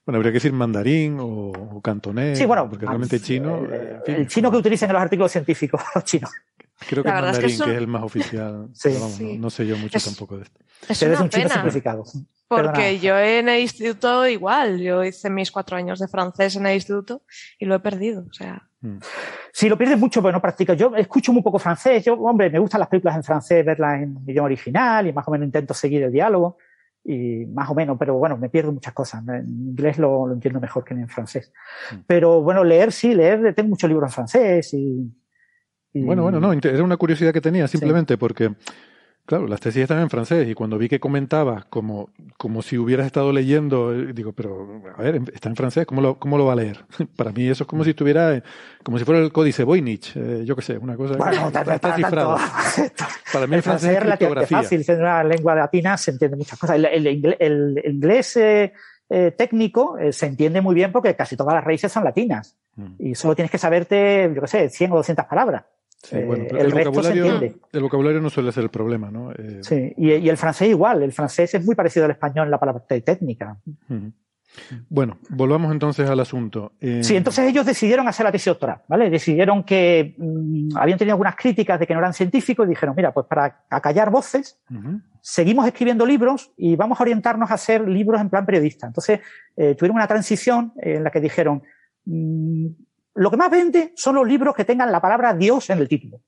[0.07, 2.37] Bueno, habría que decir mandarín o, cantonés.
[2.37, 3.65] Sí, bueno, porque realmente chino.
[3.69, 6.31] Eh, el, chino que utilizan en los artículos científicos, los chinos.
[6.87, 8.69] Creo que mandarín, que, es, el más oficial.
[8.71, 10.61] sí, vamos, No, sé yo mucho tampoco de esto.
[10.87, 12.05] Es, una un chino simplificado.
[12.47, 16.75] Porque yo en el instituto igual, yo hice mis cuatro años de francés en el
[16.75, 17.23] instituto
[17.59, 18.65] y lo he perdido, o sea.
[18.79, 18.99] Mm.
[19.51, 20.77] Sí, lo pierdes mucho, pero no practicas.
[20.77, 22.05] Yo escucho muy poco francés.
[22.05, 25.31] Yo, hombre, me gustan las películas en francés, verlas en idioma original y más o
[25.31, 26.57] menos intento seguir el diálogo
[27.09, 29.25] y más o menos, pero bueno, me pierdo muchas cosas.
[29.25, 31.53] En inglés lo, lo entiendo mejor que en francés.
[31.91, 31.95] Mm.
[32.05, 35.09] Pero bueno, leer sí, leer, tengo muchos libros en francés y...
[35.93, 36.03] y...
[36.03, 38.53] Bueno, bueno, no, era una curiosidad que tenía simplemente porque
[39.27, 43.05] Claro, las tesis están en francés y cuando vi que comentabas como, como si hubieras
[43.05, 46.53] estado leyendo, eh, digo, pero a ver, está en francés, ¿cómo lo, cómo lo va
[46.53, 46.85] a leer?
[47.17, 48.41] Para mí eso es como si estuviera,
[48.83, 51.95] como si fuera el códice Voynich, eh, yo qué sé, una cosa bueno, está, está,
[51.97, 52.37] cifrado.
[53.33, 56.77] Para mí el, francés, es relativamente fácil, es una lengua latina, se entiende muchas cosas.
[56.77, 58.71] El, el, el inglés eh,
[59.09, 62.93] eh, técnico se entiende muy bien porque casi todas las raíces son latinas mm.
[62.99, 65.65] y solo tienes que saberte, yo qué sé, 100 o 200 palabras.
[66.03, 67.41] Sí, bueno, eh, el, vocabulario,
[67.71, 69.31] el vocabulario no suele ser el problema, ¿no?
[69.31, 71.01] Eh, sí, y, y, el francés igual.
[71.01, 73.57] El francés es muy parecido al español en la palabra técnica.
[74.89, 76.73] Bueno, volvamos entonces al asunto.
[76.79, 77.03] Eh...
[77.03, 79.09] Sí, entonces ellos decidieron hacer la tesis doctoral, ¿vale?
[79.09, 83.13] Decidieron que mmm, habían tenido algunas críticas de que no eran científicos y dijeron, mira,
[83.13, 85.01] pues para acallar voces, uh -huh.
[85.21, 88.87] seguimos escribiendo libros y vamos a orientarnos a hacer libros en plan periodista.
[88.87, 89.19] Entonces,
[89.55, 91.63] eh, tuvieron una transición en la que dijeron,
[92.05, 92.67] mmm,
[93.17, 96.21] lo que más vende son los libros que tengan la palabra Dios en el título.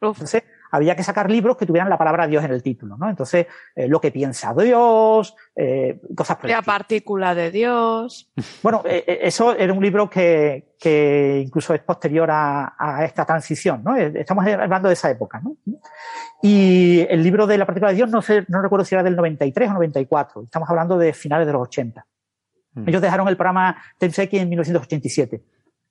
[0.00, 3.08] Entonces, había que sacar libros que tuvieran la palabra Dios en el título, ¿no?
[3.08, 3.46] Entonces,
[3.76, 8.30] eh, lo que piensa Dios, eh, cosas por La partícula de Dios.
[8.62, 13.82] Bueno, eh, eso era un libro que, que incluso es posterior a, a, esta transición,
[13.84, 13.94] ¿no?
[13.96, 15.56] Estamos hablando de esa época, ¿no?
[16.42, 19.16] Y el libro de la partícula de Dios, no sé, no recuerdo si era del
[19.16, 20.42] 93 o 94.
[20.42, 22.06] Estamos hablando de finales de los 80.
[22.74, 22.88] Mm.
[22.88, 25.42] Ellos dejaron el programa Tenseki en 1987.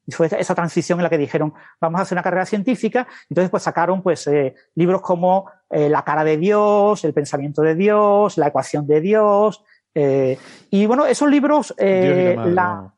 [0.05, 3.07] Y fue esa transición en la que dijeron, vamos a hacer una carrera científica.
[3.29, 7.75] Entonces, pues sacaron pues eh, libros como eh, La cara de Dios, El pensamiento de
[7.75, 9.63] Dios, La ecuación de Dios.
[9.95, 10.37] Eh,
[10.71, 12.93] y bueno, esos libros, eh, la.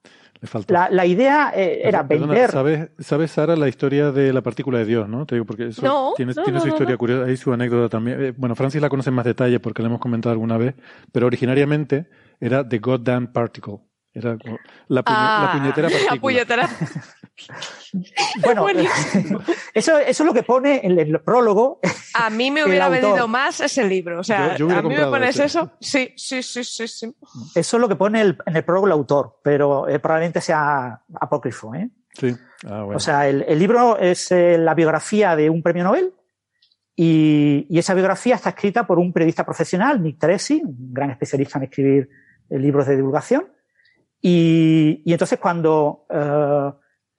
[0.67, 2.51] La, la, idea eh, era Perdona, vender.
[2.51, 5.25] ¿sabes, ¿Sabes, Sara, la historia de la partícula de Dios, no?
[5.25, 7.89] Te digo porque eso no, tiene, no, tiene no, su historia curiosa, hay su anécdota
[7.89, 8.23] también.
[8.23, 10.75] Eh, bueno, Francis la conoce en más detalle porque la hemos comentado alguna vez,
[11.11, 12.07] pero originariamente
[12.39, 13.79] era The Goddamn Particle
[14.15, 14.37] Era
[14.87, 16.69] la, ah, puñetera La puñetera.
[18.45, 18.65] bueno,
[19.73, 21.81] eso, eso es lo que pone en el prólogo.
[22.13, 24.21] A mí me hubiera vendido más ese libro.
[24.21, 25.73] O sea, a mí me pones eso.
[25.81, 27.13] Sí, sí, sí, sí, sí.
[27.53, 31.75] Eso es lo que pone en el prólogo el autor, pero eh, probablemente sea apócrifo.
[31.75, 31.89] ¿eh?
[32.13, 32.33] Sí.
[32.65, 32.95] Ah, bueno.
[32.95, 36.13] O sea, el, libro es eh, la biografía de un premio Nobel
[36.95, 41.65] y, esa biografía está escrita por un periodista profesional, Nick Teresi, un gran especialista en
[41.65, 42.09] escribir
[42.49, 43.54] libros de divulgación.
[44.27, 46.71] Y, entonces cuando eh,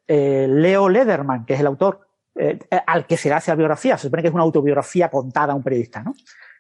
[0.09, 2.01] eh, Leo Lederman, que es el autor
[2.35, 5.53] eh, al que se le hace la biografía, se supone que es una autobiografía contada
[5.53, 6.15] a un periodista, ¿no?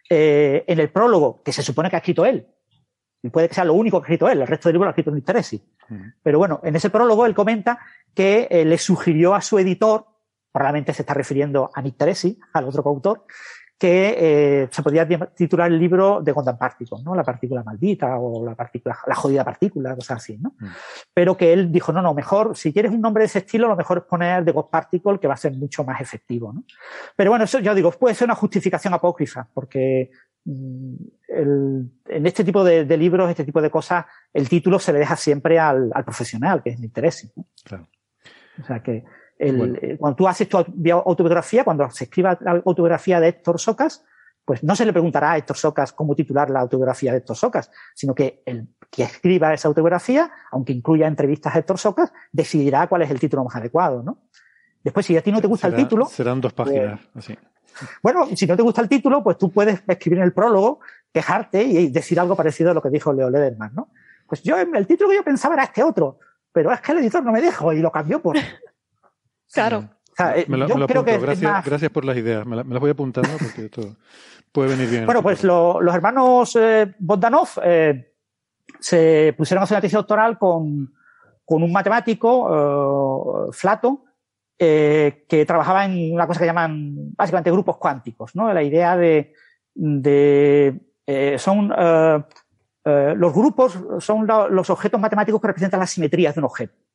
[0.08, 2.46] en el prólogo, que se supone que ha escrito él,
[3.24, 4.90] y puede que sea lo único que ha escrito él, el resto del libro lo
[4.90, 5.60] ha escrito Nick Teresi.
[6.22, 7.80] Pero bueno, en ese prólogo él comenta
[8.14, 10.06] que le sugirió a su editor,
[10.52, 13.24] probablemente se está refiriendo a Nick Teresi, al otro coautor,
[13.78, 17.14] que eh, se podía titular el libro de Quantum Particles, ¿no?
[17.14, 20.54] La partícula maldita o la partícula, la jodida partícula, cosas así, ¿no?
[20.58, 20.66] Mm.
[21.12, 23.76] Pero que él dijo, no, no, mejor, si quieres un nombre de ese estilo, lo
[23.76, 26.64] mejor es poner The God Particle, que va a ser mucho más efectivo, ¿no?
[27.16, 30.10] Pero bueno, eso ya digo, puede ser una justificación apócrifa, porque
[30.46, 30.94] mm,
[31.28, 35.58] en este tipo de, libros, este tipo de cosas, el título se le deja siempre
[35.58, 37.44] al, profesional, que es el interés, ¿no?
[37.62, 37.88] Claro.
[38.58, 39.04] O sea que,
[39.38, 44.04] eh, cuando tú haces tu autobiografía, cuando se escriba la autobiografía de Héctor Socas,
[44.44, 47.70] pues no se le preguntará a Héctor Socas cómo titular la autobiografía de Héctor Socas,
[47.94, 53.02] sino que el que escriba esa autobiografía, aunque incluya entrevistas a Héctor Socas, decidirá cuál
[53.02, 54.18] es el título más adecuado, ¿no?
[54.84, 56.06] Después, si a ti no te gusta el título.
[56.06, 57.38] Serán dos páginas, pues, así.
[58.02, 60.78] Bueno, si no te gusta el título, pues tú puedes escribir en el prólogo,
[61.12, 63.90] quejarte y decir algo parecido a lo que dijo Leo Lederman, ¿no?
[64.28, 66.20] Pues yo, el título que yo pensaba era este otro,
[66.52, 68.36] pero es que el editor no me dejó y lo cambió por,
[69.52, 69.88] Claro.
[71.64, 72.46] gracias, por las ideas.
[72.46, 73.96] Me, las voy apuntando porque esto
[74.50, 75.06] puede venir bien.
[75.06, 78.14] Bueno, pues los hermanos eh, Bogdanov eh,
[78.80, 80.90] se pusieron a hacer una tesis doctoral con,
[81.48, 84.04] un matemático, eh, Flato,
[84.58, 88.50] que trabajaba en una cosa que llaman básicamente grupos cuánticos, ¿no?
[88.52, 89.34] La idea de,
[91.36, 91.68] son
[92.86, 96.85] los grupos son los objetos matemáticos que representan las simetrías de un objeto.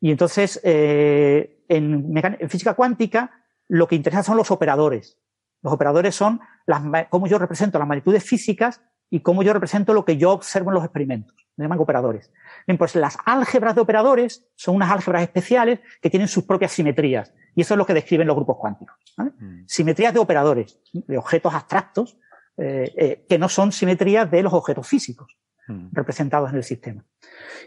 [0.00, 2.14] Y entonces, en,
[2.48, 3.30] física cuántica
[3.68, 5.18] lo que interesa son los operadores.
[5.62, 8.80] Los operadores son las, cómo yo represento las magnitudes físicas
[9.10, 11.36] y cómo yo represento lo que yo observo en los experimentos.
[11.56, 12.32] Se llaman operadores.
[12.66, 17.34] Bien, pues las álgebras de operadores son unas álgebras especiales que tienen sus propias simetrías.
[17.54, 18.96] Y eso es lo que describen los grupos cuánticos.
[19.16, 19.64] Mm.
[19.66, 22.16] Simetrías de operadores, de objetos abstractos,
[22.56, 25.36] eh, eh, que no son simetrías de los objetos físicos.
[25.70, 25.88] Mm.
[25.92, 27.04] representados en el sistema.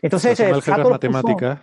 [0.01, 1.59] Entonces, las álgebras matemáticas,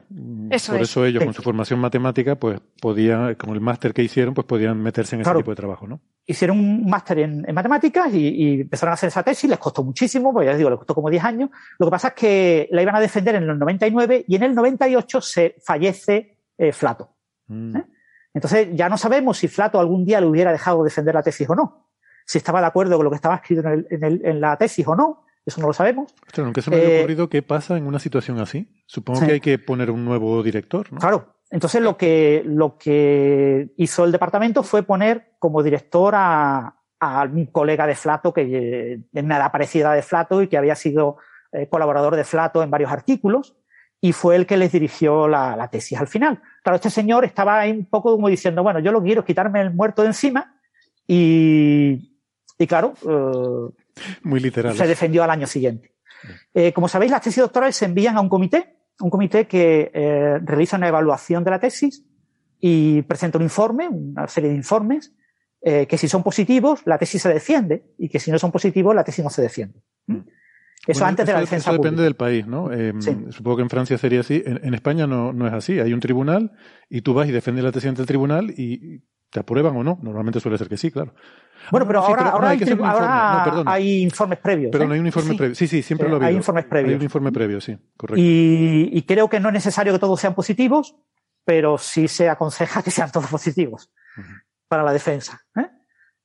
[0.66, 4.46] por eso ellos con su formación matemática, pues podían, como el máster que hicieron, pues
[4.46, 6.00] podían meterse en ese tipo de trabajo, ¿no?
[6.24, 10.46] Hicieron un máster en, matemáticas y, empezaron a hacer esa tesis, les costó muchísimo, pues
[10.46, 11.50] ya les digo, les costó como 10 años.
[11.78, 14.54] Lo que pasa es que la iban a defender en el 99 y en el
[14.54, 17.16] 98 se fallece eh, Flato.
[17.48, 17.76] Mm.
[17.76, 17.84] ¿eh?
[18.32, 21.54] Entonces ya no sabemos si Flato algún día le hubiera dejado defender la tesis o
[21.54, 21.88] no,
[22.24, 25.60] si estaba de acuerdo con lo que estaba escrito en la tesis o no, eso
[25.60, 26.14] no lo sabemos.
[26.36, 28.68] Nunca se me había eh, ocurrido qué pasa en una situación así.
[28.86, 30.98] Supongo que hay que poner un nuevo director, ¿no?
[30.98, 31.34] Claro.
[31.50, 37.46] Entonces lo que, lo que hizo el departamento fue poner como director a, a un
[37.46, 41.16] colega de Flato que en una edad parecida de Flato y que había sido
[41.52, 43.56] eh, colaborador de Flato en varios artículos
[44.00, 46.40] y fue el que les dirigió la, la, tesis al final.
[46.62, 49.74] Claro, este señor estaba ahí un poco como diciendo, bueno, yo lo quiero quitarme el
[49.74, 50.54] muerto de encima
[51.06, 52.16] y,
[52.58, 53.79] y claro, eh,
[54.22, 54.76] muy literal.
[54.76, 55.92] Se defendió al año siguiente.
[56.54, 60.38] Eh, como sabéis, las tesis doctorales se envían a un comité, un comité que eh,
[60.42, 62.04] realiza una evaluación de la tesis
[62.60, 65.14] y presenta un informe, una serie de informes,
[65.62, 68.94] eh, que si son positivos, la tesis se defiende y que si no son positivos,
[68.94, 69.80] la tesis no se defiende.
[70.06, 70.18] ¿Mm?
[70.86, 71.70] Eso antes de la defensa.
[71.70, 72.70] Eso depende del país, ¿no?
[73.30, 74.42] Supongo que en Francia sería así.
[74.46, 75.78] En, España no, no, es así.
[75.78, 76.52] Hay un tribunal
[76.88, 79.98] y tú vas y defiendes la tesis ante el tribunal y te aprueban o no.
[80.02, 81.14] Normalmente suele ser que sí, claro.
[81.70, 82.50] Bueno, pero ahora,
[83.66, 84.70] hay, informes previos.
[84.72, 85.54] Pero no hay un informe previo.
[85.54, 86.90] Sí, sí, siempre lo Hay informes previos.
[86.90, 88.20] Hay un informe previo, sí, correcto.
[88.22, 90.96] Y, creo que no es necesario que todos sean positivos,
[91.44, 93.90] pero sí se aconseja que sean todos positivos
[94.68, 95.40] para la defensa.
[95.56, 95.68] ¿eh?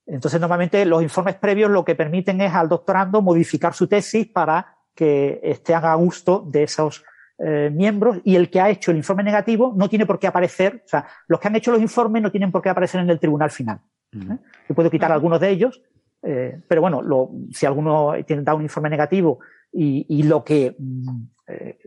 [0.05, 4.77] Entonces, normalmente los informes previos lo que permiten es al doctorando modificar su tesis para
[4.93, 7.03] que esté a gusto de esos
[7.37, 10.83] eh, miembros y el que ha hecho el informe negativo no tiene por qué aparecer,
[10.85, 13.19] o sea, los que han hecho los informes no tienen por qué aparecer en el
[13.19, 13.81] tribunal final.
[14.15, 14.37] ¿Eh?
[14.69, 15.81] Yo puedo quitar algunos de ellos,
[16.27, 19.39] eh, pero bueno, lo, si alguno tiene dado un informe negativo
[19.71, 21.77] y, y lo que mm, eh,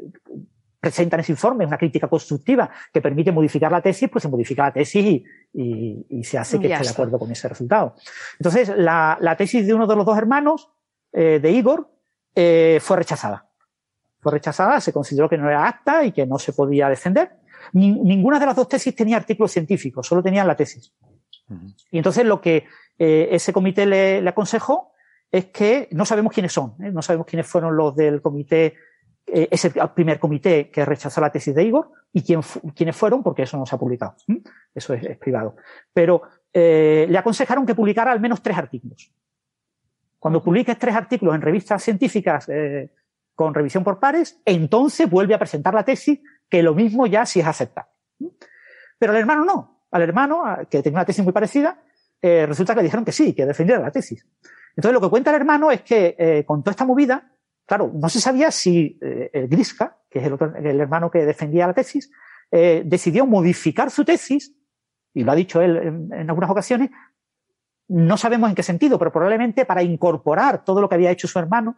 [0.79, 4.29] presenta en ese informe es una crítica constructiva que permite modificar la tesis, pues se
[4.29, 5.05] modifica la tesis
[5.53, 7.97] y, y, se hace que esté de acuerdo con ese resultado.
[8.39, 10.71] Entonces, la, la, tesis de uno de los dos hermanos,
[11.13, 11.91] eh, de Igor,
[12.33, 13.49] fue rechazada.
[14.21, 17.33] fue rechazada, se consideró que no era apta y que no se podía defender.
[17.73, 20.93] ninguna de las dos tesis tenía artículos científicos, solo tenían la tesis.
[21.91, 22.67] Y entonces lo que
[22.99, 24.93] eh, ese comité le, aconsejó
[25.31, 26.91] es que no sabemos quiénes son, ¿eh?
[26.91, 28.75] no sabemos quiénes fueron los del comité,
[29.27, 32.41] eh, ese primer comité que rechazó la tesis de Igor y quién,
[32.75, 34.17] quiénes fueron, porque eso no se ha publicado.
[34.75, 35.57] Eso es, privado.
[35.93, 36.23] Pero
[36.53, 39.13] le aconsejaron que publicara al menos tres artículos.
[40.19, 42.51] Cuando publiques tres artículos en revistas científicas
[43.37, 46.19] con revisión por pares, entonces vuelve a presentar la tesis,
[46.49, 47.93] que lo mismo ya si es aceptable.
[48.99, 49.78] Pero al hermano no.
[49.91, 51.83] Al hermano, que tenía una tesis muy parecida,
[52.21, 54.27] eh, resulta que le dijeron que sí, que defendiera la tesis.
[54.77, 57.33] Entonces lo que cuenta el hermano es que eh, con toda esta movida,
[57.67, 61.25] claro, no se sabía si eh, el Griska, que es el, otro, el, hermano que
[61.25, 62.11] defendía la tesis,
[62.51, 64.57] decidió modificar su tesis,
[65.13, 65.77] y lo ha dicho él
[66.11, 66.89] en algunas ocasiones,
[67.89, 71.39] no sabemos en qué sentido, pero probablemente para incorporar todo lo que había hecho su
[71.39, 71.77] hermano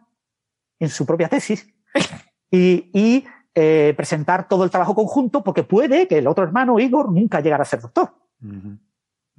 [0.79, 1.67] en su propia tesis
[2.51, 7.41] y, eh, presentar todo el trabajo conjunto, porque puede que el otro hermano, Igor, nunca
[7.41, 8.13] llegara a ser doctor.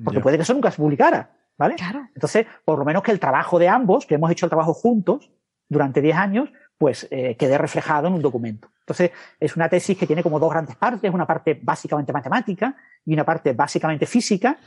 [0.04, 1.30] Porque puede que eso nunca se publicara.
[1.58, 1.76] ¿Vale?
[2.14, 5.30] Entonces, por lo menos que el trabajo de ambos, que hemos hecho el trabajo juntos
[5.68, 6.48] durante 10 años,
[6.78, 8.68] pues eh, quede reflejado en un documento.
[8.80, 13.14] Entonces, es una tesis que tiene como dos grandes partes, una parte básicamente matemática y
[13.14, 14.58] una parte básicamente física.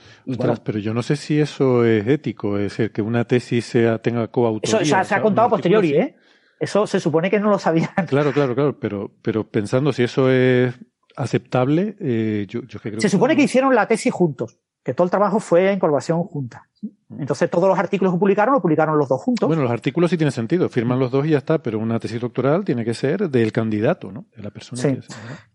[0.63, 4.29] pero yo no sé si eso es ético, es decir, que una tesis sea, tenga
[4.29, 4.81] coautoría.
[4.81, 6.15] Eso se ha contado a posteriori, ¿eh?
[6.59, 7.89] Eso se supone que no lo sabían.
[8.07, 10.73] Claro, claro, claro, pero, pero pensando si eso es
[11.15, 15.11] aceptable, eh, yo, yo creo Se supone que hicieron la tesis juntos, que todo el
[15.11, 16.67] trabajo fue en colaboración junta.
[17.17, 19.47] Entonces todos los artículos que publicaron lo publicaron los dos juntos.
[19.47, 22.19] Bueno, los artículos sí tienen sentido, firman los dos y ya está, pero una tesis
[22.19, 24.25] doctoral tiene que ser del candidato, ¿no?
[24.35, 24.81] De la persona.
[24.81, 24.99] Sí.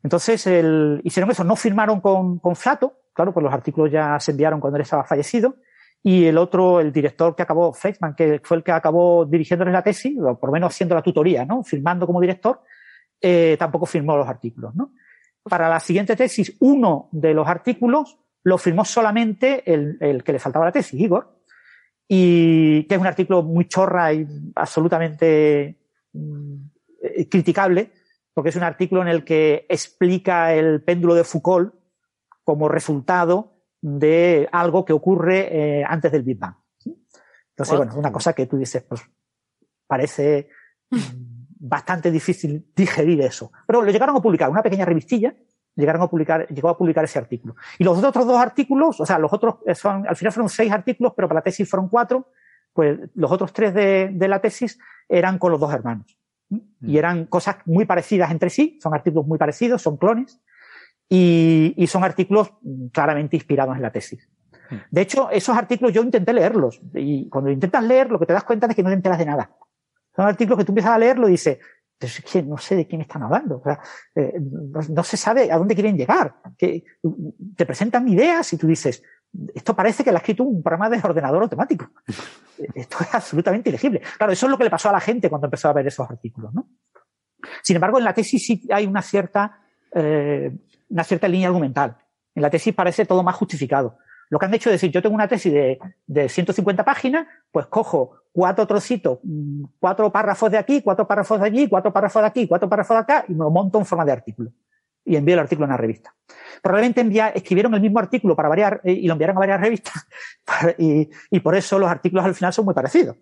[0.02, 4.30] Entonces el, hicieron eso, no firmaron con, con Flato, claro, pues los artículos ya se
[4.30, 5.56] enviaron cuando él estaba fallecido,
[6.02, 9.82] y el otro, el director que acabó, Fleischmann, que fue el que acabó dirigiéndoles la
[9.82, 11.62] tesis, o por lo menos haciendo la tutoría, ¿no?
[11.62, 12.62] Firmando como director,
[13.20, 14.92] eh, tampoco firmó los artículos, ¿no?
[15.42, 20.38] Para la siguiente tesis, uno de los artículos lo firmó solamente el, el que le
[20.38, 21.38] faltaba la tesis, Igor,
[22.08, 25.78] y que es un artículo muy chorra y absolutamente
[26.14, 26.54] mm,
[27.30, 27.92] criticable,
[28.32, 31.74] porque es un artículo en el que explica el péndulo de Foucault
[32.42, 36.54] como resultado de algo que ocurre eh, antes del Big Bang.
[36.84, 39.02] Entonces, bueno, una cosa que tú dices, pues
[39.86, 40.48] parece
[40.90, 40.96] mm,
[41.60, 43.52] bastante difícil digerir eso.
[43.66, 45.34] Pero lo llegaron a publicar, una pequeña revistilla,
[45.76, 47.56] llegaron a publicar, llegó a publicar ese artículo.
[47.78, 50.72] Y los otros dos artículos, o sea, los otros eh, son, al final fueron seis
[50.72, 52.28] artículos, pero para la tesis fueron cuatro,
[52.72, 54.78] pues los otros tres de, de la tesis
[55.08, 56.16] eran con los dos hermanos.
[56.48, 56.96] Y mm.
[56.96, 60.40] eran cosas muy parecidas entre sí, son artículos muy parecidos, son clones,
[61.12, 62.52] y, y son artículos
[62.92, 64.28] claramente inspirados en la tesis.
[64.70, 64.76] Hmm.
[64.90, 68.44] De hecho, esos artículos yo intenté leerlos y cuando intentas leer lo que te das
[68.44, 69.50] cuenta es que no te enteras de nada.
[70.14, 71.58] Son artículos que tú empiezas a leerlo y dices,
[72.00, 73.58] es que no sé de quién están hablando.
[73.58, 73.80] O sea,
[74.14, 76.36] eh, no, se sabe a dónde quieren llegar.
[76.56, 76.84] Que,
[77.56, 79.02] te presentan ideas y tú dices,
[79.54, 81.90] esto parece que lo ha escrito un programa de ordenador automático.
[82.74, 84.00] esto es absolutamente ilegible.
[84.16, 86.08] Claro, eso es lo que le pasó a la gente cuando empezó a ver esos
[86.08, 86.68] artículos, ¿no?
[87.62, 89.60] Sin embargo, en la tesis sí hay una cierta
[89.94, 90.52] eh,
[90.90, 91.96] una cierta línea argumental.
[92.34, 93.96] En la tesis parece todo más justificado.
[94.28, 97.66] Lo que han hecho es decir, yo tengo una tesis de, de 150 páginas, pues
[97.66, 102.28] cojo cuatro trocitos, mm, cuatro párrafos de aquí, cuatro párrafos de allí, cuatro párrafos de
[102.28, 104.52] aquí, cuatro párrafos de acá, y me lo monto en forma de artículo.
[105.04, 106.14] Y envío el artículo a una revista.
[106.62, 110.06] Probablemente envía, escribieron el mismo artículo para variar eh, y lo enviaron a varias revistas,
[110.78, 113.16] y, y por eso los artículos al final son muy parecidos.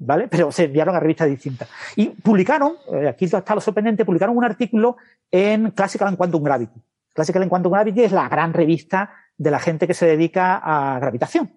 [0.00, 0.28] ¿Vale?
[0.28, 1.68] Pero se enviaron a revistas distintas.
[1.94, 4.96] Y publicaron, eh, aquí está lo sorprendente, publicaron un artículo
[5.30, 6.80] en Classical and Quantum Gravity.
[7.12, 10.98] Classical and Quantum Gravity es la gran revista de la gente que se dedica a
[10.98, 11.52] gravitación.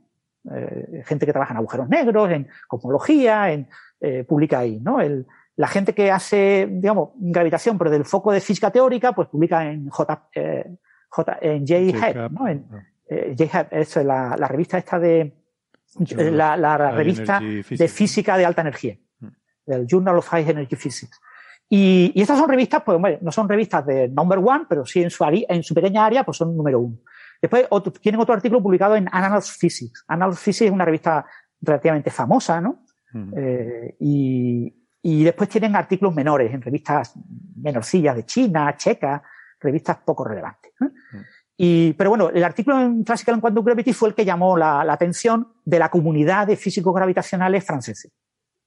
[0.54, 3.70] Eh, gente que trabaja en agujeros negros, en cosmología, en,
[4.02, 5.00] eh, publica ahí, ¿no?
[5.00, 5.26] El,
[5.56, 9.88] la gente que hace, digamos, gravitación, pero del foco de física teórica, pues publica en
[9.88, 10.76] J, eh,
[11.10, 12.48] J en J-Hab, ¿no?
[12.48, 12.66] En,
[13.08, 15.43] eh, J-Hab, es la, la revista esta de,
[16.16, 19.28] la, la, revista de física de alta energía, mm.
[19.68, 21.20] el Journal of High Energy Physics.
[21.70, 25.02] Y, y estas son revistas, pues bueno, no son revistas de number one, pero sí
[25.02, 26.98] en su, en su pequeña área, pues son número uno.
[27.42, 30.06] Después otro, tienen otro artículo publicado en Annals Physics.
[30.08, 31.26] Annals Physics es una revista
[31.62, 32.84] relativamente famosa, ¿no?
[33.12, 33.34] Mm.
[33.36, 37.14] Eh, y, y después tienen artículos menores en revistas
[37.56, 39.22] menorcillas de China, checa,
[39.60, 40.72] revistas poco relevantes.
[40.80, 40.86] ¿eh?
[40.86, 41.22] Mm.
[41.66, 44.92] Y, pero bueno, el artículo en Classical Quantum Gravity fue el que llamó la, la
[44.92, 48.12] atención de la comunidad de físicos gravitacionales franceses.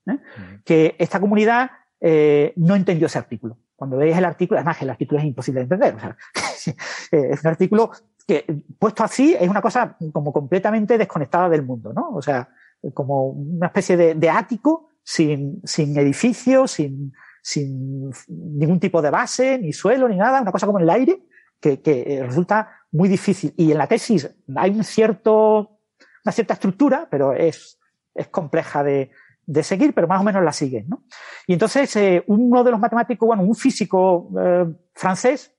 [0.07, 0.18] ¿eh?
[0.64, 1.70] Que esta comunidad
[2.01, 3.59] eh, no entendió ese artículo.
[3.74, 5.94] Cuando veis el artículo, además el artículo es imposible de entender.
[5.94, 6.16] O sea,
[7.12, 7.90] eh, es un artículo
[8.26, 12.12] que, puesto así, es una cosa como completamente desconectada del mundo, ¿no?
[12.14, 12.49] O sea,
[12.94, 19.59] como una especie de, de ático sin, sin edificios, sin, sin ningún tipo de base,
[19.59, 21.26] ni suelo, ni nada, una cosa como en el aire,
[21.61, 23.53] que, que resulta muy difícil.
[23.57, 25.78] Y en la tesis hay un cierto,
[26.24, 27.78] una cierta estructura, pero es,
[28.14, 29.11] es compleja de,
[29.47, 30.89] de seguir, pero más o menos la siguen.
[30.89, 31.05] ¿no?
[31.47, 35.53] Y entonces eh, uno de los matemáticos, bueno, un físico eh, francés,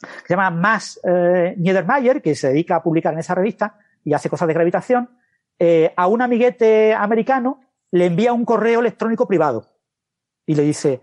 [0.00, 4.14] que se llama Max eh, Niedermayer, que se dedica a publicar en esa revista y
[4.14, 5.10] hace cosas de gravitación,
[5.58, 7.60] eh, a un amiguete americano
[7.90, 9.66] le envía un correo electrónico privado
[10.46, 11.00] y le dice,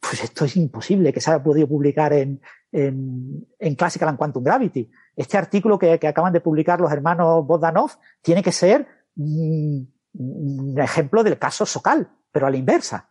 [0.00, 2.40] pues esto es imposible que se haya podido publicar en,
[2.72, 4.90] en, en Classical and Quantum Gravity.
[5.18, 7.90] Este artículo que, que acaban de publicar los hermanos Bogdanov
[8.22, 9.80] tiene que ser mm,
[10.14, 13.10] un ejemplo del caso Sokal, pero a la inversa.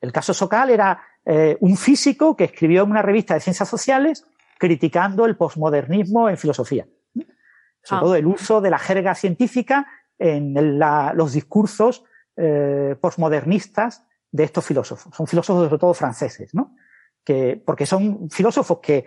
[0.00, 4.24] El caso Sokal era eh, un físico que escribió en una revista de ciencias sociales
[4.56, 6.86] criticando el posmodernismo en filosofía.
[7.82, 8.00] Sobre ah.
[8.00, 9.88] todo el uso de la jerga científica
[10.20, 12.04] en la, los discursos
[12.36, 15.12] eh, posmodernistas de estos filósofos.
[15.12, 16.76] Son filósofos sobre todo franceses, ¿no?
[17.24, 19.06] Que, porque son filósofos que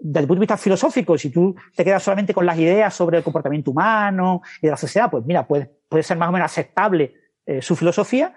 [0.00, 3.18] desde el punto de vista filosófico, si tú te quedas solamente con las ideas sobre
[3.18, 6.46] el comportamiento humano y de la sociedad, pues mira, puede, puede ser más o menos
[6.46, 7.14] aceptable
[7.46, 8.34] eh, su filosofía,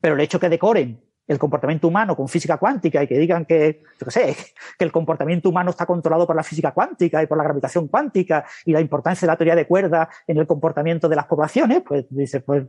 [0.00, 3.82] pero el hecho que decoren el comportamiento humano con física cuántica y que digan que,
[3.98, 4.36] yo qué sé,
[4.78, 8.44] que el comportamiento humano está controlado por la física cuántica y por la gravitación cuántica
[8.64, 12.06] y la importancia de la teoría de cuerdas en el comportamiento de las poblaciones, pues
[12.10, 12.64] dice, pues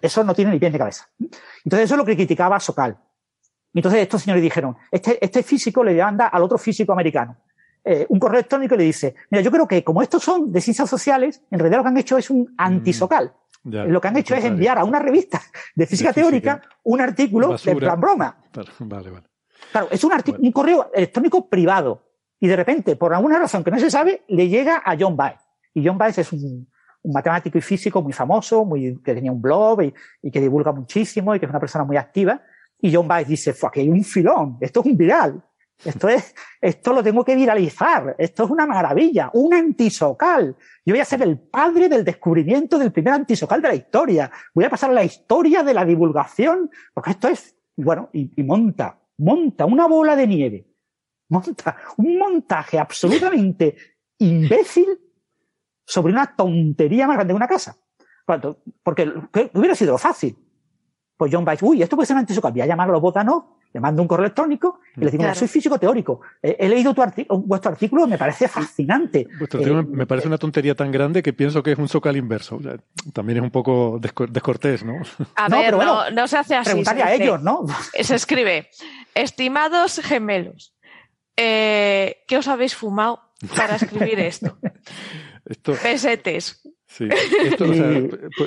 [0.00, 1.08] eso no tiene ni pie ni cabeza.
[1.64, 2.96] Entonces eso es lo que criticaba Sokal.
[3.74, 7.36] Entonces estos señores dijeron, este, este físico le manda al otro físico americano
[7.84, 10.60] eh, un correo electrónico y le dice, mira, yo creo que como estos son de
[10.60, 12.54] ciencias sociales, en realidad lo que han hecho es un mm.
[12.58, 13.32] antisocal.
[13.64, 15.40] lo que han hecho es enviar a una revista
[15.74, 18.36] de física, teórica un artículo de plan broma.
[18.80, 19.26] Vale, vale.
[19.72, 22.06] Claro, es un, un correo electrónico privado.
[22.38, 25.40] Y de repente, por alguna razón que no se sabe, le llega a John Baez.
[25.74, 26.68] Y John Baez es un,
[27.02, 30.72] un matemático y físico muy famoso, muy, que tenía un blog y, y, que divulga
[30.72, 32.42] muchísimo y que es una persona muy activa.
[32.82, 35.42] Y John Baez dice, aquí hay un filón, esto es un viral.
[35.82, 38.14] Esto es, esto lo tengo que viralizar.
[38.18, 40.54] Esto es una maravilla, un antisocal.
[40.84, 44.30] Yo voy a ser el padre del descubrimiento del primer antisocal de la historia.
[44.54, 48.44] Voy a pasar a la historia de la divulgación, porque esto es, bueno, y, y
[48.44, 50.66] monta, monta una bola de nieve.
[51.30, 53.76] Monta un montaje absolutamente
[54.18, 54.98] imbécil
[55.86, 57.76] sobre una tontería más grande que una casa.
[58.82, 59.10] Porque
[59.54, 60.36] hubiera sido fácil.
[61.20, 62.50] Pues John Weiss, uy, esto puede ser un antisocal.
[62.50, 63.44] Voy a llamarlo a Botanov
[63.74, 66.22] le mando un correo electrónico y le digo, soy físico teórico.
[66.42, 67.02] He, leído tu
[67.44, 69.28] vuestro artículo, me parece fascinante.
[69.38, 72.58] Vuestro artículo me parece una tontería tan grande que pienso que es un socal inverso.
[73.12, 74.94] también es un poco descortés, ¿no?
[75.36, 76.70] A ver, no, se hace así.
[76.70, 77.66] Preguntarle a ellos, ¿no?
[78.00, 78.70] Se escribe,
[79.14, 80.74] estimados gemelos,
[81.36, 83.20] eh, ¿qué os habéis fumado
[83.54, 84.56] para escribir esto?
[85.44, 86.62] esto Pesetes.
[86.86, 87.08] Sí,
[87.44, 87.66] esto,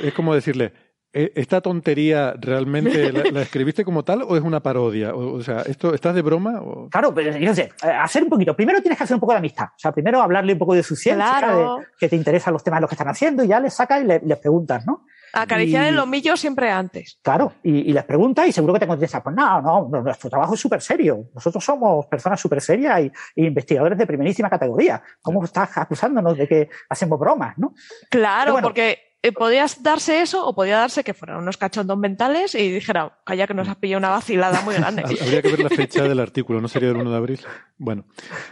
[0.03, 0.82] es como decirle, ¿E-,
[1.13, 5.13] ¿Esta tontería realmente la, escribiste como tal o es una parodia?
[5.13, 6.59] O, sea, ¿esto estás de broma?
[6.59, 6.89] O...
[6.89, 8.55] Claro, pero yo sé, eh, hacer un poquito.
[8.55, 9.65] Primero tienes que hacer un poco de amistad.
[9.65, 12.81] O sea, primero hablarle un poco de su ciencia, que te interesan los temas de
[12.81, 15.05] los que están haciendo y ya les sacas y les, preguntas, ¿no?
[15.33, 17.19] Acariciar el lomillo siempre antes.
[17.21, 20.59] Claro, y, les preguntas y seguro que te contestas, pues no, no, nuestro trabajo es
[20.59, 21.29] súper serio.
[21.35, 23.01] Nosotros somos personas súper serias
[23.35, 25.03] y, investigadores de primerísima categoría.
[25.21, 27.75] ¿Cómo estás acusándonos de que hacemos bromas, no?
[28.09, 32.69] Claro, porque eh, podías darse eso o podía darse que fueran unos cachondos mentales y
[32.69, 35.01] dijera, calla que nos has pillado una vacilada muy grande.
[35.21, 37.39] Habría que ver la fecha del artículo, ¿no sería el 1 de abril?
[37.77, 38.03] Bueno,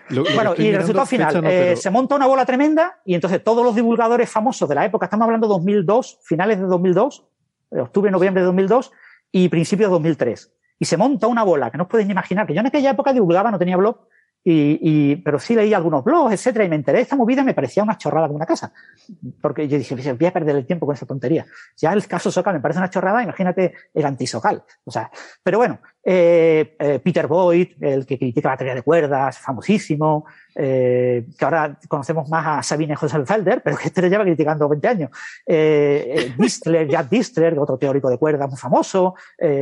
[0.09, 3.75] bueno y el resultado final, eh, se monta una bola tremenda y entonces todos los
[3.75, 7.25] divulgadores famosos de la época, estamos hablando de 2002, finales de 2002,
[7.71, 8.91] octubre, noviembre de 2002
[9.29, 10.53] y principios de 2003.
[10.79, 12.91] Y se monta una bola que no os podéis ni imaginar, que yo en aquella
[12.91, 14.07] época divulgaba, no tenía blog,
[14.43, 17.53] y, y, pero sí leí algunos blogs, etcétera, y me enteré de esta movida me
[17.53, 18.73] parecía una chorrada como una casa.
[19.41, 21.45] Porque yo dije, voy a perder el tiempo con esa tontería.
[21.77, 24.63] Ya el caso Socal me parece una chorrada, imagínate el antisocal.
[24.83, 25.11] O sea,
[25.43, 30.25] pero bueno, eh, eh, Peter Boyd, el que critica la teoría de cuerdas, famosísimo,
[30.55, 34.87] eh, que ahora conocemos más a Sabine Hosselfelder, pero que este le lleva criticando 20
[34.87, 35.11] años.
[35.45, 39.15] Eh, eh Distler, Jack Distler, otro teórico de cuerdas muy famoso.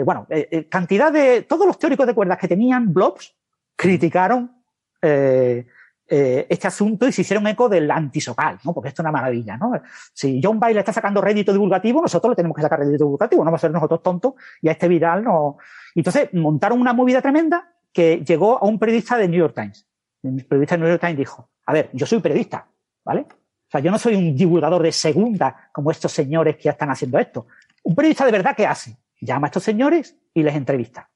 [0.06, 0.28] Bueno,
[0.70, 3.36] cantidad de, todos los teóricos de cuerdas que tenían blogs
[3.76, 4.59] criticaron
[5.02, 5.66] eh,
[6.12, 8.74] eh, este asunto y se hicieron eco del antisocal, ¿no?
[8.74, 9.74] Porque esto es una maravilla, ¿no?
[10.12, 13.46] Si John Bailey está sacando rédito divulgativo, nosotros le tenemos que sacar rédito divulgativo, no
[13.46, 15.58] vamos a ser nosotros tontos y a este viral no.
[15.94, 19.88] Entonces montaron una movida tremenda que llegó a un periodista de New York Times.
[20.24, 22.68] El periodista de New York Times dijo, a ver, yo soy periodista,
[23.06, 23.22] ¿vale?
[23.30, 26.90] O sea, yo no soy un divulgador de segunda como estos señores que ya están
[26.90, 27.46] haciendo esto.
[27.84, 28.98] Un periodista de verdad, ¿qué hace?
[29.22, 31.08] Llama a estos señores y les entrevista.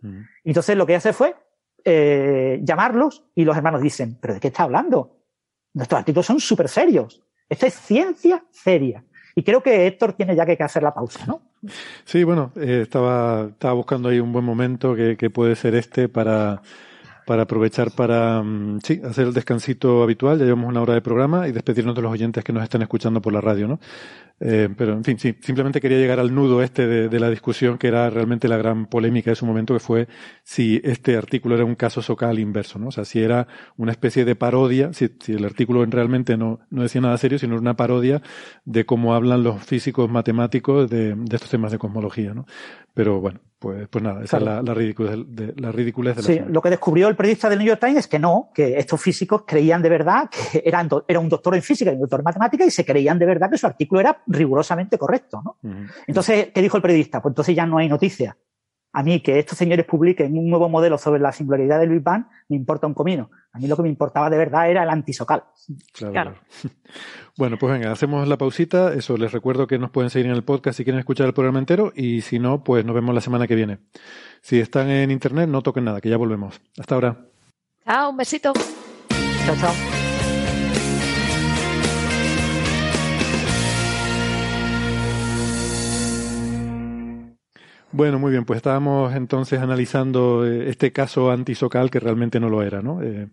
[0.00, 0.22] Mm.
[0.42, 1.36] Entonces lo que hace fue
[1.84, 5.18] eh, llamarlos y los hermanos dicen, ¿pero de qué está hablando?
[5.74, 7.22] Nuestros artículos son súper serios.
[7.48, 9.04] Esto es ciencia seria.
[9.34, 11.42] Y creo que Héctor tiene ya que hacer la pausa, ¿no?
[12.04, 16.60] Sí, bueno, eh, estaba, estaba buscando ahí un buen momento que, puede ser este para,
[17.26, 20.38] para aprovechar para mm, sí, hacer el descansito habitual.
[20.38, 23.22] Ya llevamos una hora de programa y despedirnos de los oyentes que nos están escuchando
[23.22, 23.80] por la radio, ¿no?
[24.44, 27.86] Eh, pero, en fin, sí, simplemente quería llegar al nudo este de, la discusión que
[27.86, 30.08] era realmente la gran polémica de su momento, que fue
[30.42, 32.88] si este artículo era un caso socal inverso, ¿no?
[32.88, 36.82] O sea, si era una especie de parodia, si, si el artículo realmente no, no
[36.82, 38.20] decía nada serio, sino una parodia
[38.64, 42.44] de cómo hablan los físicos matemáticos de, de estos temas de cosmología, ¿no?
[42.94, 46.40] Pero bueno, pues, pues nada, esa es la, la, ridiculez de la, ridiculez de Sí,
[46.48, 49.44] lo que descubrió el periodista del New York Times es que no, que estos físicos
[49.46, 52.66] creían de verdad que eran, era un doctor en física y un doctor en matemática
[52.66, 55.58] y se creían de verdad que su artículo era rigurosamente correcto, ¿no?
[56.06, 57.20] Entonces, ¿qué dijo el periodista?
[57.20, 58.36] Pues entonces ya no hay noticia.
[58.94, 62.26] A mí que estos señores publiquen un nuevo modelo sobre la singularidad del Big Bang
[62.48, 63.30] me importa un comino.
[63.52, 65.44] A mí lo que me importaba de verdad era el antisocal.
[65.94, 66.34] Claro,
[67.38, 68.92] Bueno, pues venga, hacemos la pausita.
[68.92, 71.58] Eso, les recuerdo que nos pueden seguir en el podcast si quieren escuchar el programa
[71.58, 73.78] entero y si no, pues nos vemos la semana que viene.
[74.42, 76.60] Si están en internet, no toquen nada, que ya volvemos.
[76.78, 77.16] Hasta ahora.
[77.86, 78.52] Chao, un besito.
[79.46, 80.01] Chao, chao.
[87.92, 92.62] Bueno, muy bien, pues estábamos entonces analizando eh, este caso anti-Socal que realmente no lo
[92.62, 93.02] era, ¿no?
[93.02, 93.28] Eh,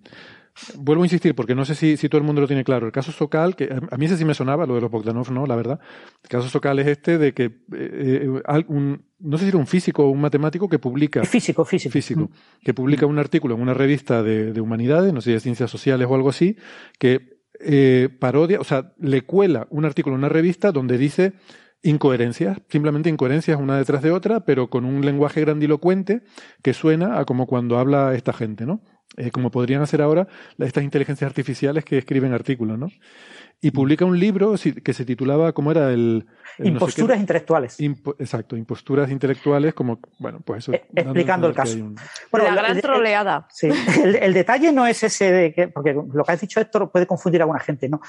[0.75, 2.85] vuelvo a insistir, porque no sé si, si, todo el mundo lo tiene claro.
[2.85, 5.45] El caso Socal, que a mí ese sí me sonaba, lo de los Bogdanov, no,
[5.45, 5.79] la verdad.
[6.23, 8.27] El caso Socal es este de que eh,
[8.67, 11.23] un, no sé si era un físico o un matemático que publica.
[11.23, 11.93] Físico, físico.
[11.93, 12.21] Físico.
[12.21, 12.63] Mm.
[12.65, 16.07] Que publica un artículo en una revista de, de humanidades, no sé, de ciencias sociales
[16.09, 16.57] o algo así,
[16.97, 21.33] que eh, parodia, o sea, le cuela un artículo en una revista donde dice
[21.81, 26.21] incoherencias, simplemente incoherencias una detrás de otra, pero con un lenguaje grandilocuente
[26.61, 28.81] que suena a como cuando habla esta gente, ¿no?
[29.17, 30.27] Eh, como podrían hacer ahora
[30.59, 32.89] estas inteligencias artificiales que escriben artículos, ¿no?
[33.61, 35.91] Y publica un libro que se titulaba, ¿cómo era?
[35.91, 36.25] El,
[36.59, 37.77] imposturas intelectuales.
[38.19, 40.73] exacto, imposturas intelectuales, como, bueno, pues eso.
[40.73, 41.77] Eh, explicando el caso.
[42.31, 43.47] Bueno, la gran troleada.
[43.51, 43.67] sí,
[44.03, 47.41] el, detalle no es ese de que, porque lo que has dicho Héctor puede confundir
[47.41, 47.99] a alguna gente, ¿no?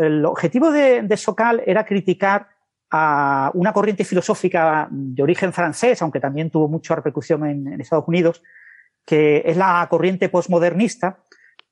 [0.00, 2.48] el objetivo de, de Socal era criticar
[2.90, 8.42] a una corriente filosófica de origen francés, aunque también tuvo mucha repercusión en, Estados Unidos,
[9.04, 11.20] que es la corriente postmodernista,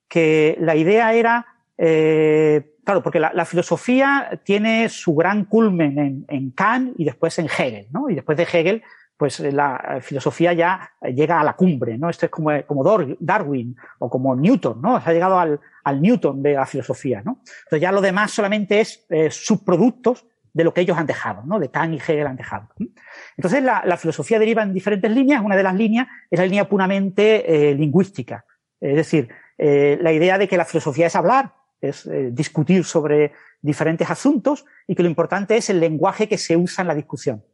[0.09, 1.47] que la idea era,
[1.77, 7.89] eh, claro, porque la, filosofía tiene su gran culmen en, Kant y después en Hegel,
[7.91, 8.09] ¿no?
[8.09, 8.83] Y después de Hegel,
[9.17, 12.09] pues la filosofía ya llega a la cumbre, ¿no?
[12.09, 12.85] Esto es como, como
[13.19, 15.01] Darwin o como Newton, ¿no?
[15.01, 17.41] Se ha llegado al, al Newton de la filosofía, ¿no?
[17.65, 21.59] Entonces ya lo demás solamente es eh, subproductos de lo que ellos han dejado, ¿no?
[21.59, 22.69] De Kant y Hegel han dejado.
[23.37, 25.43] Entonces, la, filosofía deriva en diferentes líneas.
[25.45, 28.45] Una de las líneas es la línea puramente eh, lingüística.
[28.81, 33.33] Es decir, eh, la idea de que la filosofía es hablar, es eh, discutir sobre
[33.61, 37.45] diferentes asuntos y que lo importante es el lenguaje que se usa en la discusión.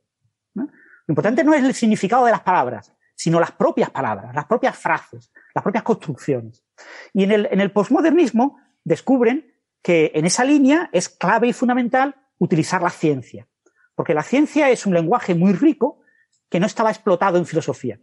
[0.54, 4.76] Lo importante no es el significado de las palabras, sino las propias palabras, las propias
[4.76, 6.64] frases, las propias construcciones.
[7.12, 12.16] Y en el, en el posmodernismo descubren que en esa línea es clave y fundamental
[12.38, 13.46] utilizar la ciencia.
[13.94, 16.00] Porque la ciencia es un lenguaje muy rico
[16.48, 17.98] que no estaba explotado en filosofía.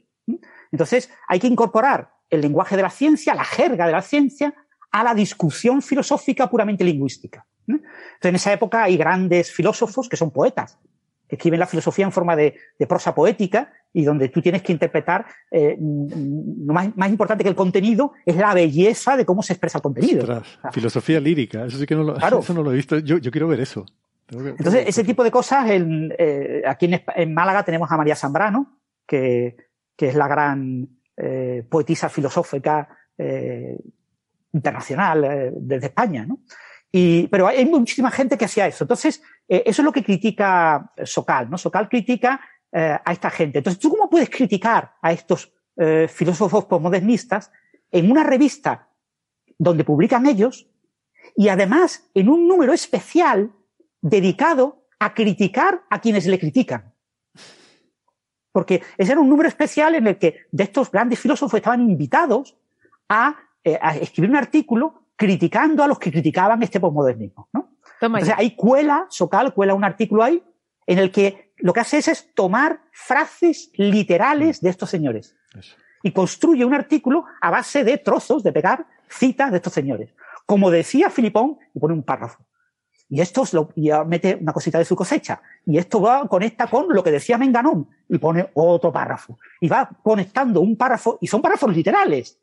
[0.71, 4.53] Entonces, hay que incorporar el lenguaje de la ciencia, la jerga de la ciencia,
[4.91, 7.45] a la discusión filosófica puramente lingüística.
[7.67, 10.79] Entonces, en esa época hay grandes filósofos que son poetas,
[11.27, 12.55] que escriben la filosofía en forma de,
[12.87, 18.13] prosa poética y donde tú tienes que interpretar, eh, lo más, importante que el contenido
[18.25, 20.43] es la belleza de cómo se expresa el contenido.
[20.71, 22.99] filosofía lírica, eso sí que no lo, eso no lo he visto.
[22.99, 23.85] Yo, yo quiero ver eso.
[24.31, 29.57] Entonces, ese tipo de cosas, eh, aquí en, Málaga tenemos a María Zambrano, que,
[29.97, 33.77] es la gran eh, poetisa filosófica eh,
[34.51, 36.39] internacional desde España, ¿no?
[36.91, 38.83] Y, pero hay muchísima gente que hacía eso.
[38.83, 41.57] Entonces, eso es lo que critica Socal, ¿no?
[41.57, 42.41] Socal critica
[42.73, 43.59] a esta gente.
[43.59, 45.53] Entonces, ¿tú cómo puedes criticar a estos
[46.09, 47.51] filósofos postmodernistas
[47.91, 48.89] en una revista
[49.57, 50.67] donde publican ellos
[51.35, 53.51] y además en un número especial
[54.01, 56.93] dedicado a criticar a quienes le critican.
[58.51, 62.57] Porque ese era un número especial en el que de estos grandes filósofos estaban invitados
[63.07, 67.49] a, eh, escribir un artículo criticando a los que criticaban este posmodernismo.
[67.53, 67.77] ¿no?
[68.01, 70.43] Entonces ahí cuela, Socal cuela un artículo ahí
[70.87, 75.37] en el que lo que hace es, tomar frases literales de estos señores.
[76.03, 80.13] Y construye un artículo a base de trozos, de pegar citas de estos señores.
[80.45, 82.43] Como decía Filipón, y pone un párrafo.
[83.11, 85.41] Y esto lo, ya mete una cosita de su cosecha.
[85.65, 87.89] Y esto va, conecta con lo que decía Menganón.
[88.07, 89.37] Y pone otro párrafo.
[89.59, 92.39] Y va conectando un párrafo, y son párrafos literales.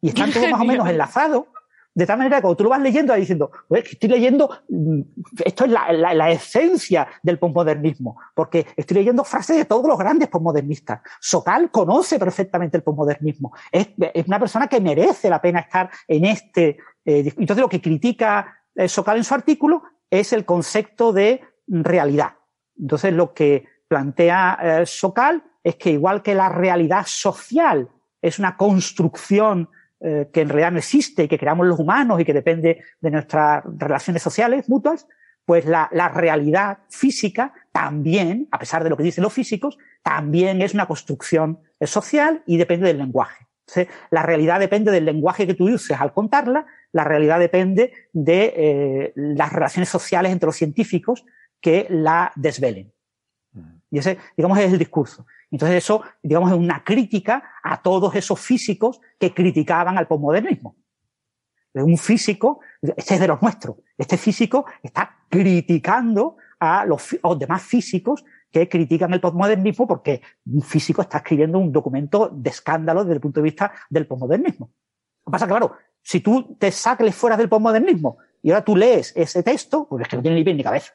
[0.00, 1.46] Y están todos más o menos enlazados,
[1.92, 4.48] De tal manera que cuando tú lo vas leyendo, vas diciendo, pues que estoy leyendo,
[4.68, 5.00] mm,
[5.44, 10.28] esto es la, la, esencia del posmodernismo, porque estoy leyendo frases de todos los grandes
[10.28, 11.00] posmodernistas.
[11.20, 13.54] Sokal conoce perfectamente el posmodernismo.
[13.72, 16.76] Es, es una persona que merece la pena estar en este.
[17.04, 22.34] Eh, entonces, lo que critica eh, Sokal en su artículo es el concepto de realidad.
[22.78, 27.88] Entonces, lo que plantea eh, Sokal es que igual que la realidad social
[28.20, 29.68] es una construcción
[30.00, 33.10] eh, que en realidad no existe y que creamos los humanos y que depende de
[33.10, 35.08] nuestras relaciones sociales mutuas,
[35.44, 40.60] pues la, la, realidad física también, a pesar de lo que dicen los físicos, también
[40.60, 43.46] es una construcción social y depende del lenguaje.
[44.10, 49.12] la realidad depende del lenguaje que tú uses al contarla, la realidad depende de eh,
[49.16, 51.24] las relaciones sociales entre los científicos
[51.60, 52.92] que la desvelen.
[53.90, 55.26] Y ese, digamos, es el discurso.
[55.50, 60.76] Entonces eso, digamos, es una crítica a todos esos físicos que criticaban al posmodernismo.
[61.74, 68.24] Un físico, este es de los nuestros, este físico está criticando a los, demás físicos
[68.50, 73.20] que critican el posmodernismo porque un físico está escribiendo un documento de escándalo desde el
[73.20, 74.70] punto de vista del posmodernismo.
[75.26, 75.76] Lo que pasa, claro,
[76.06, 80.08] si tú te sacles fuera del posmodernismo y ahora tú lees ese texto, pues es
[80.08, 80.92] que no tiene ni pie ni cabeza.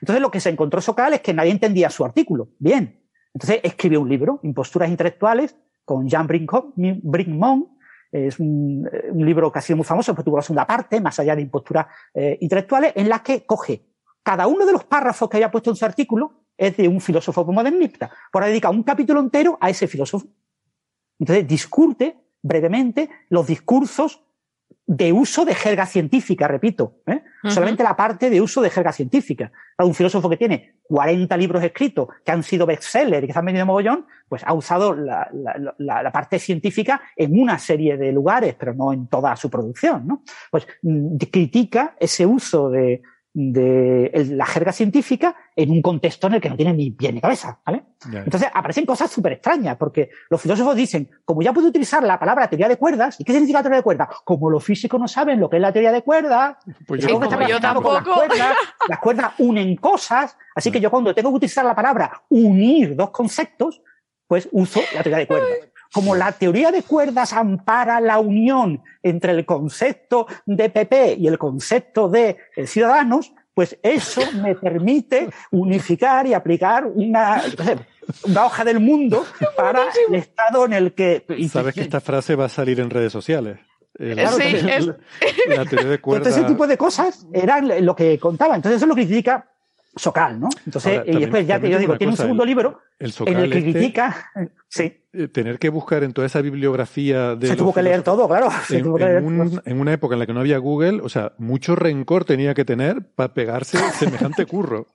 [0.00, 2.50] Entonces lo que se encontró Socal es que nadie entendía su artículo.
[2.60, 3.04] Bien.
[3.34, 7.70] Entonces escribió un libro, Imposturas Intelectuales, con Jean Brinkmont.
[8.12, 11.34] Es un, libro que ha sido muy famoso, porque tuvo la segunda parte, más allá
[11.34, 13.84] de imposturas eh, intelectuales, en la que coge
[14.22, 17.44] cada uno de los párrafos que haya puesto en su artículo es de un filósofo
[17.44, 18.12] modernista.
[18.30, 20.28] Por ahí dedica un capítulo entero a ese filósofo.
[21.18, 24.22] Entonces discute brevemente los discursos
[24.86, 27.22] de uso de jerga científica, repito, ¿eh?
[27.48, 29.50] solamente la parte de uso de jerga científica.
[29.78, 33.44] Un filósofo que tiene 40 libros escritos que han sido bestsellers y que se han
[33.44, 38.54] vendido mogollón, pues ha usado la, la, la, parte científica en una serie de lugares,
[38.54, 40.06] pero no en toda su producción.
[40.06, 40.22] ¿no?
[40.50, 43.02] Pues mm, critica ese uso de,
[43.38, 47.20] de la jerga científica en un contexto en el que no tiene ni pie ni
[47.20, 47.82] cabeza, ¿vale?
[48.10, 52.48] Entonces aparecen cosas súper extrañas, porque los filósofos dicen, como ya puedo utilizar la palabra
[52.48, 54.08] teoría de cuerdas, ¿y qué significa la teoría de cuerdas?
[54.24, 56.56] Como los físicos no saben lo que es la teoría de cuerdas,
[56.86, 57.20] pues yo,
[57.60, 57.92] tampoco.
[57.92, 58.56] Las cuerdas,
[58.88, 63.10] las cuerdas unen cosas, así que yo cuando tengo que utilizar la palabra unir dos
[63.10, 63.82] conceptos,
[64.26, 65.50] pues uso la teoría de cuerdas
[65.96, 71.38] como la teoría de cuerdas ampara la unión entre el concepto de PP y el
[71.38, 77.42] concepto de eh, ciudadanos, pues eso me permite unificar y aplicar una,
[78.24, 79.24] una hoja del mundo
[79.56, 81.24] para el estado en el que...
[81.50, 83.58] Sabes que esta frase va a salir en redes sociales.
[83.98, 86.26] sí, la teoría de cuerdas...
[86.26, 88.54] Entonces ese tipo de cosas eran lo que contaba.
[88.54, 89.48] Entonces eso es lo que critica
[89.96, 90.48] Socal, ¿no?
[90.66, 93.72] Entonces, y después ya que yo digo, tiene un segundo libro en el que este,
[93.72, 94.30] critica,
[94.68, 95.02] sí.
[95.12, 97.48] Eh, tener que buscar en toda esa bibliografía de...
[97.48, 98.50] Se tuvo que leer todo, claro.
[98.68, 102.66] En, una época en la que no había Google, o sea, mucho rencor tenía que
[102.66, 104.86] tener para pegarse semejante curro.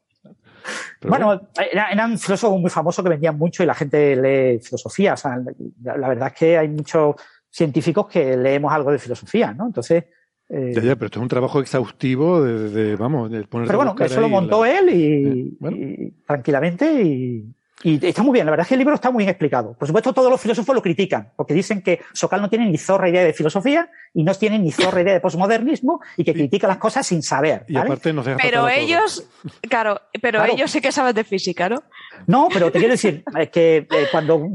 [1.02, 5.16] bueno, eran filósofos muy famosos que vendían mucho y la gente lee filosofía.
[5.16, 5.42] O sea,
[5.84, 7.16] la verdad es que hay muchos
[7.50, 9.66] científicos que leemos algo de filosofía, ¿no?
[9.66, 10.06] Entonces,
[10.54, 13.68] eh, ya, ya, pero esto es un trabajo exhaustivo de, vamos, de poner.
[13.68, 18.46] Pero bueno, eso lo montó él y, eh, tranquilamente y, está muy bien.
[18.46, 19.74] La verdad es que el libro está muy bien explicado.
[19.74, 23.10] Por supuesto, todos los filósofos lo critican, porque dicen que Sokal no tiene ni zorra
[23.10, 26.78] idea de filosofía y no tiene ni zorra idea de posmodernismo y que critica las
[26.78, 27.64] cosas sin saber.
[27.68, 29.26] Y aparte nos deja Pero ellos,
[29.62, 31.82] claro, pero ellos sí que saben de física, ¿no?
[32.28, 34.48] No, pero te quiero decir eh, que cuando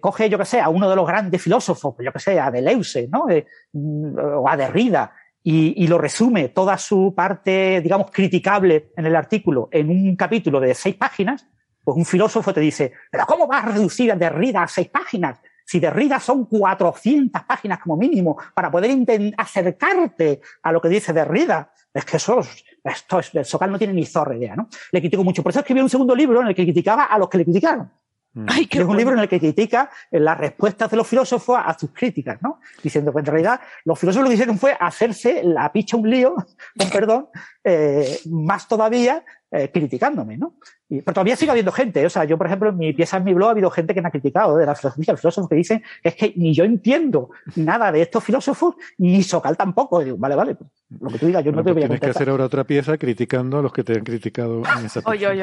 [0.00, 3.08] coge, yo que sé, a uno de los grandes filósofos, yo que sé, a Deleuze,
[3.10, 3.26] ¿no?
[3.72, 5.12] Mm, o a Derrida,
[5.42, 10.74] y, lo resume toda su parte, digamos, criticable en el artículo en un capítulo de
[10.74, 11.46] seis páginas,
[11.82, 15.40] pues un filósofo te dice, pero ¿cómo vas a reducir a Derrida a seis páginas?
[15.64, 18.90] Si Derrida son 400 páginas como mínimo para poder
[19.36, 22.40] acercarte a lo que dice Derrida, es que eso,
[22.84, 24.68] esto es, Socal no tiene ni zorra idea, ¿no?
[24.92, 25.42] Le critico mucho.
[25.42, 27.90] Por eso escribió un segundo libro en el que criticaba a los que le criticaron.
[28.34, 28.46] Mm.
[28.70, 31.90] es un libro en el que critica eh, las respuestas de los filósofos a sus
[31.92, 32.60] críticas, ¿no?
[32.82, 36.34] Diciendo que en realidad los filósofos lo que hicieron fue hacerse la picha un lío,
[36.78, 37.28] con perdón,
[37.68, 40.54] eh, más todavía eh, criticándome, ¿no?
[40.88, 42.04] pero todavía sigue habiendo gente.
[42.06, 44.00] O sea, yo, por ejemplo, en mi pieza, en mi blog, ha habido gente que
[44.00, 47.92] me ha criticado de la filosofía, filósofos que dicen es que ni yo entiendo nada
[47.92, 50.02] de estos filósofos, ni Socal tampoco.
[50.02, 50.70] digo, vale, vale, pues,
[51.00, 52.96] lo que tú digas, yo no te voy a Tienes que hacer ahora otra pieza
[52.96, 55.40] criticando a los que te han criticado en esa pieza.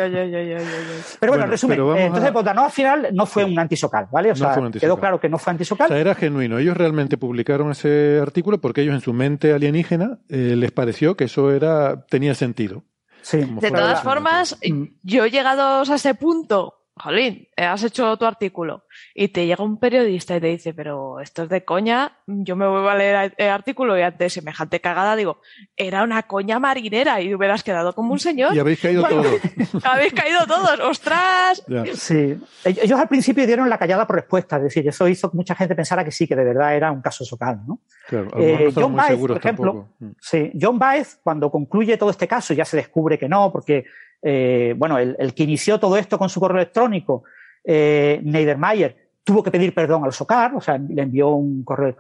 [1.19, 4.31] pero bueno, en resumen, entonces, pues, no, al final no fue un antisocal, ¿vale?
[4.31, 5.85] O sea, quedó claro que no fue antisocal.
[5.85, 6.57] O sea, era genuino.
[6.57, 11.25] Ellos realmente publicaron ese artículo porque ellos en su mente alienígena eh, les pareció que
[11.25, 12.85] eso era tenía sentido.
[13.29, 14.83] De todas formas, mm.
[15.03, 20.37] yo llegados a ese punto Jolín, has hecho tu artículo y te llega un periodista
[20.37, 23.99] y te dice, pero esto es de coña, yo me vuelvo a leer el artículo
[23.99, 25.41] y ante semejante cagada digo,
[25.75, 28.55] era una coña marinera y hubieras quedado como un señor.
[28.55, 29.25] Y habéis caído todos.
[29.83, 31.65] habéis caído todos, ostras.
[31.95, 35.53] Sí, ellos al principio dieron la callada por respuesta, es decir, eso hizo que mucha
[35.53, 37.81] gente pensara que sí, que de verdad era un caso socal, ¿no?
[38.07, 40.11] Claro, eh, John Baez, por ejemplo, mm.
[40.21, 43.85] sí, John Baez, cuando concluye todo este caso, ya se descubre que no, porque
[44.27, 47.25] eh, bueno, el, que inició todo esto con su correo electrónico,
[47.63, 51.95] eh, Neidermayer, tuvo que pedir perdón a los SOCAL, o sea, le envió un correo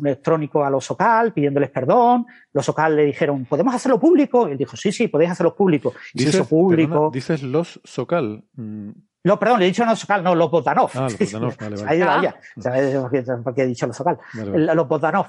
[0.00, 2.24] electrónico a los SOCAL pidiéndoles perdón.
[2.54, 4.48] Los SOCAL le dijeron, ¿podemos hacerlo público?
[4.48, 5.92] Y él dijo, sí, sí, podéis hacerlo público.
[6.14, 7.10] Dices, público.
[7.12, 8.42] dices los SOCAL.
[8.54, 8.90] Mm.
[9.24, 10.90] No, perdón, le he dicho no SOCAL, no, los Botanov.
[10.94, 11.90] Ah, los Botanov, vale, vale.
[11.90, 13.42] Ahí ah.
[13.44, 14.18] ¿Por qué he dicho los SOCAL?
[14.32, 15.26] Los Botanov.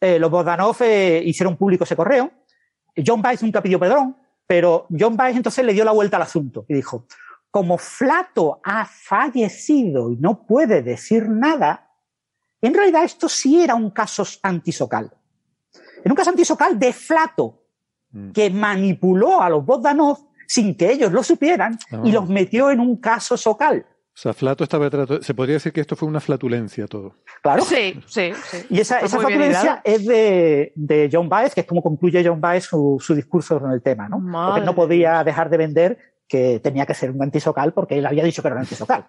[0.00, 2.30] Eh, los Botanov eh, hicieron público ese correo.
[3.04, 4.16] John Bice nunca pidió perdón.
[4.50, 7.06] Pero John Baez entonces le dio la vuelta al asunto y dijo,
[7.52, 11.92] como Flato ha fallecido y no puede decir nada,
[12.60, 15.12] en realidad esto sí era un caso antisocal.
[16.02, 17.62] Era un caso antisocal de Flato,
[18.10, 18.32] mm.
[18.32, 20.18] que manipuló a los Bogdanov
[20.48, 22.14] sin que ellos lo supieran y ah.
[22.14, 23.86] los metió en un caso socal.
[24.20, 24.90] O sea, Flato estaba
[25.22, 27.14] se podría decir que esto fue una flatulencia todo.
[27.40, 27.62] Claro.
[27.62, 28.32] Sí, sí,
[28.68, 32.64] Y esa, esa flatulencia es de, de, John Baez, que es como concluye John Baez
[32.64, 34.20] su, su discurso con el tema, ¿no?
[34.50, 35.98] Porque no podía dejar de vender
[36.28, 39.08] que tenía que ser un antisocal porque él había dicho que era un antisocal.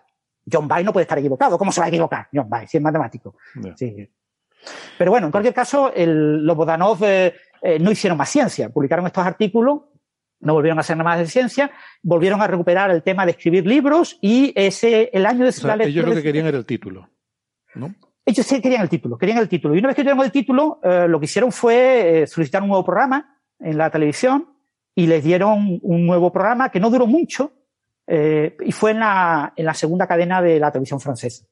[0.50, 1.58] John Baez no puede estar equivocado.
[1.58, 2.30] ¿Cómo se va a equivocar?
[2.34, 3.36] John Baez, si es matemático.
[3.76, 4.10] Sí.
[4.98, 8.70] Pero bueno, en cualquier caso, el, los Bodanov eh, eh, no hicieron más ciencia.
[8.70, 9.82] Publicaron estos artículos
[10.42, 13.66] no volvieron a hacer nada más de ciencia, volvieron a recuperar el tema de escribir
[13.66, 17.10] libros y ese, el año de o Ellos lo que querían era el título,
[17.76, 17.94] ¿no?
[18.26, 19.76] Ellos sí querían el título, querían el título.
[19.76, 22.70] Y una vez que tuvieron el título, eh, lo que hicieron fue eh, solicitar un
[22.70, 24.48] nuevo programa en la televisión
[24.96, 27.52] y les dieron un nuevo programa que no duró mucho
[28.06, 31.46] eh, y fue en la, en la segunda cadena de la televisión francesa.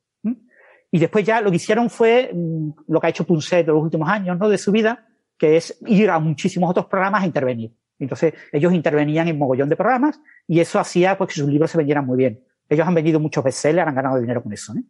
[0.91, 3.84] Y después ya lo que hicieron fue mm, lo que ha hecho Punset en los
[3.84, 4.49] últimos años ¿no?
[4.49, 5.07] de su vida,
[5.38, 7.72] que es ir a muchísimos otros programas a intervenir.
[7.99, 11.77] Entonces, ellos intervenían en mogollón de programas y eso hacía pues, que sus libros se
[11.77, 12.43] vendieran muy bien.
[12.67, 14.73] Ellos han vendido muchos bestsellers, han ganado dinero con eso.
[14.73, 14.84] ¿eh?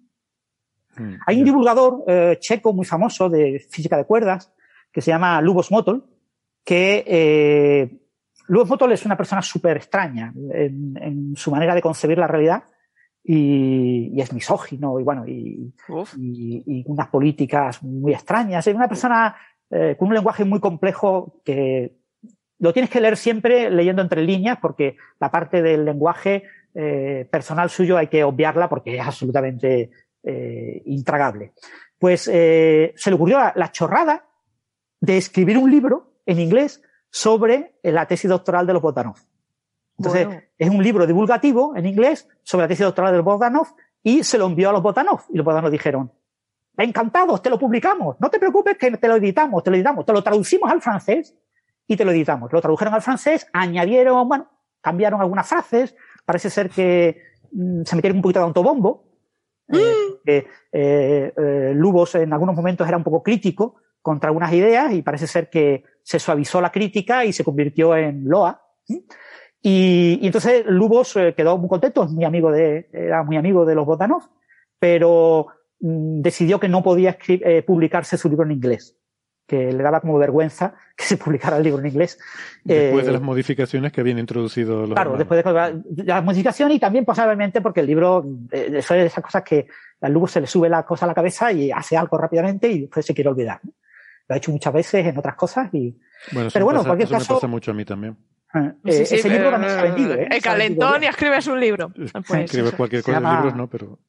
[1.02, 4.54] Mm, Hay un divulgador eh, checo muy famoso de física de cuerdas
[4.92, 6.06] que se llama Lubos Motol,
[6.64, 8.00] que eh,
[8.48, 12.64] Lubos Motol es una persona súper extraña en, su manera de concebir la realidad
[13.24, 15.74] y, es misógino y bueno, y,
[16.18, 18.66] y, unas políticas muy extrañas.
[18.66, 19.36] Es una persona
[19.72, 21.99] eh, con un lenguaje muy complejo que
[22.60, 26.44] lo tienes que leer siempre leyendo entre líneas porque la parte del lenguaje
[26.76, 29.90] eh, personal suyo hay que obviarla porque es absolutamente
[30.24, 31.54] eh, intragable.
[31.98, 34.26] Pues eh, se le ocurrió la, chorrada
[35.00, 39.16] de escribir un libro en inglés sobre la tesis doctoral de los Bogdanov.
[39.98, 40.28] Entonces,
[40.58, 43.68] es un libro divulgativo en inglés sobre la tesis doctoral de los Bogdanov
[44.02, 46.12] y se lo envió a los Bogdanov y los Bogdanov dijeron,
[46.78, 50.14] encantados, te lo publicamos, no te preocupes que te lo editamos, te lo editamos, te
[50.14, 51.36] lo traducimos al francés
[51.90, 52.54] y te lo editamos.
[52.54, 54.48] Lo tradujeron al francés, añadieron, bueno,
[54.80, 57.20] cambiaron algunas frases, parece ser que
[57.52, 59.06] mm, se metieron un poquito de autobombo.
[59.74, 60.28] Eh, mm.
[60.28, 65.26] eh, eh, Lubos en algunos momentos era un poco crítico contra algunas ideas y parece
[65.26, 68.62] ser que se suavizó la crítica y se convirtió en loa.
[69.62, 73.86] Y, entonces Lubos quedó muy contento, es muy amigo de, era muy amigo de los
[73.88, 74.30] Botanov,
[74.78, 75.48] pero
[75.80, 77.18] mm, decidió que no podía
[77.66, 78.99] publicarse su libro en inglés
[79.50, 82.20] que le daba como vergüenza que se publicara el libro en inglés.
[82.64, 86.80] Después de eh, las modificaciones que habían introducido los Claro, después de, las modificaciones y
[86.80, 89.68] también posiblemente porque el libro, eh, es de esas cosas que
[90.02, 92.82] al luego se le sube la cosa a la cabeza y hace algo rápidamente y
[92.82, 93.60] después se quiere olvidar.
[94.28, 95.98] Lo ha hecho muchas veces en otras cosas y...
[96.32, 97.34] Bueno, Pero bueno, en cualquier caso...
[97.34, 98.16] Me pasa mucho a mí también.
[98.54, 100.14] Eh, ese libro también se ha vendido.
[100.14, 100.28] ¿eh?
[100.30, 101.92] El calentón y escribes un libro.
[102.28, 103.68] Pues, escribes cualquier cosa de libros, ¿no?
[103.68, 104.00] Pero...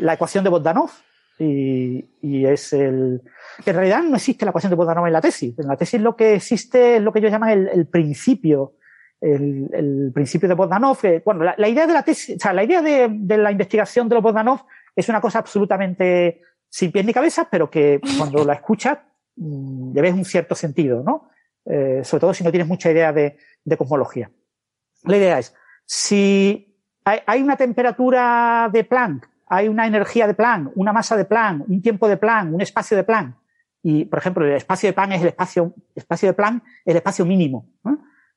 [0.00, 0.90] la ecuación de Bogdanov
[1.38, 3.22] y, y es el
[3.64, 5.58] en realidad no existe la ecuación de Bogdanov en la tesis.
[5.58, 8.74] En la tesis lo que existe es lo que ellos llaman el, el principio,
[9.20, 10.98] el, el, principio de Bogdanov.
[11.24, 14.14] bueno, la, idea de la tesis, o sea, la idea de, de, la investigación de
[14.14, 14.64] los Bogdanov
[14.94, 18.98] es una cosa absolutamente sin pies ni cabeza, pero que cuando la escuchas
[19.36, 21.30] mm, le ves un cierto sentido, ¿no?
[21.64, 24.30] Eh, sobre todo si no tienes mucha idea de, de cosmología.
[25.04, 25.54] La idea es,
[25.84, 31.68] si hay una temperatura de Planck hay una energía de Planck, una masa de Planck,
[31.68, 33.36] un tiempo de Planck, un espacio de Planck.
[33.82, 36.96] Y, por ejemplo, el espacio de Planck es el espacio, espacio de Planck es el
[36.96, 37.68] espacio mínimo,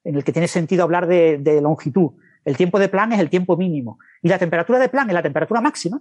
[0.04, 2.12] en el que tiene sentido hablar de, de, longitud.
[2.46, 3.98] El tiempo de Planck es el tiempo mínimo.
[4.22, 6.00] Y la temperatura de Planck es la temperatura máxima.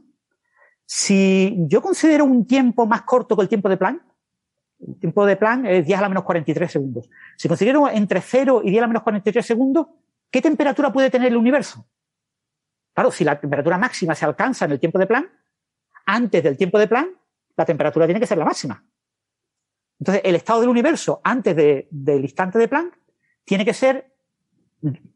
[0.84, 4.02] Si yo considero un tiempo más corto que el tiempo de Planck,
[4.86, 7.10] el tiempo de Planck es 10 a la menos 43 segundos.
[7.36, 9.86] Si considero entre 0 y 10 a la menos 43 segundos,
[10.30, 11.86] ¿qué temperatura puede tener el universo?
[12.98, 15.30] Claro, si la temperatura máxima se alcanza en el tiempo de Planck,
[16.06, 17.10] antes del tiempo de Planck,
[17.56, 18.84] la temperatura tiene que ser la máxima.
[20.00, 22.98] Entonces, el estado del universo antes del instante de Planck
[23.44, 24.12] tiene que ser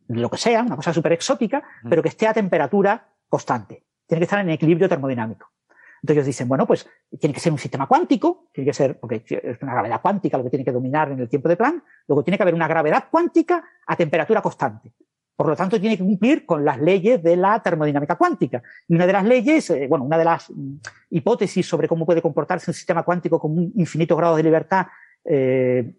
[0.07, 1.61] lo que sea, una cosa súper exótica,
[1.91, 3.85] pero que esté a temperatura constante.
[4.07, 5.51] Tiene que estar en equilibrio termodinámico.
[5.97, 6.89] Entonces ellos dicen, bueno, pues
[7.19, 10.45] tiene que ser un sistema cuántico, tiene que ser, porque es una gravedad cuántica lo
[10.45, 13.07] que tiene que dominar en el tiempo de Planck, luego tiene que haber una gravedad
[13.11, 14.93] cuántica a temperatura constante.
[15.35, 18.63] Por lo tanto, tiene que cumplir con las leyes de la termodinámica cuántica.
[18.87, 20.77] Y una de las leyes, eh, bueno, una de las mm,
[21.11, 24.87] hipótesis sobre cómo puede comportarse un sistema cuántico con un infinito grado de libertad
[25.25, 25.95] eh,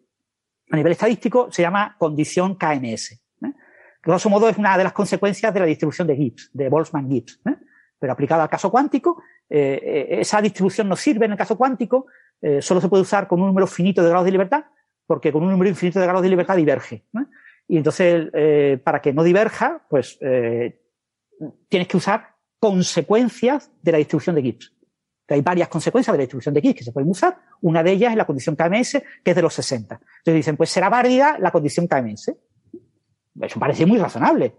[0.71, 3.11] a nivel estadístico se llama condición KNS.
[3.11, 3.53] ¿eh?
[4.01, 7.41] Grosso modo es una de las consecuencias de la distribución de Gibbs, de Boltzmann-Gibbs.
[7.45, 7.55] ¿eh?
[7.99, 12.07] Pero aplicada al caso cuántico, eh, esa distribución no sirve en el caso cuántico,
[12.59, 14.65] solo se puede usar con un número finito de grados de libertad,
[15.07, 17.05] porque con un número infinito de grados de libertad diverge.
[17.73, 18.29] Y entonces,
[18.83, 24.73] para que no diverja, pues tienes que usar consecuencias de la distribución de Gibbs.
[25.27, 27.35] hay varias consecuencias de la distribución de Gibbs que se pueden usar.
[27.61, 29.95] Una de ellas es la condición KMS, que es de los 60.
[29.95, 32.31] Entonces dicen, pues será válida la condición KMS.
[33.41, 34.55] Eso parece muy razonable.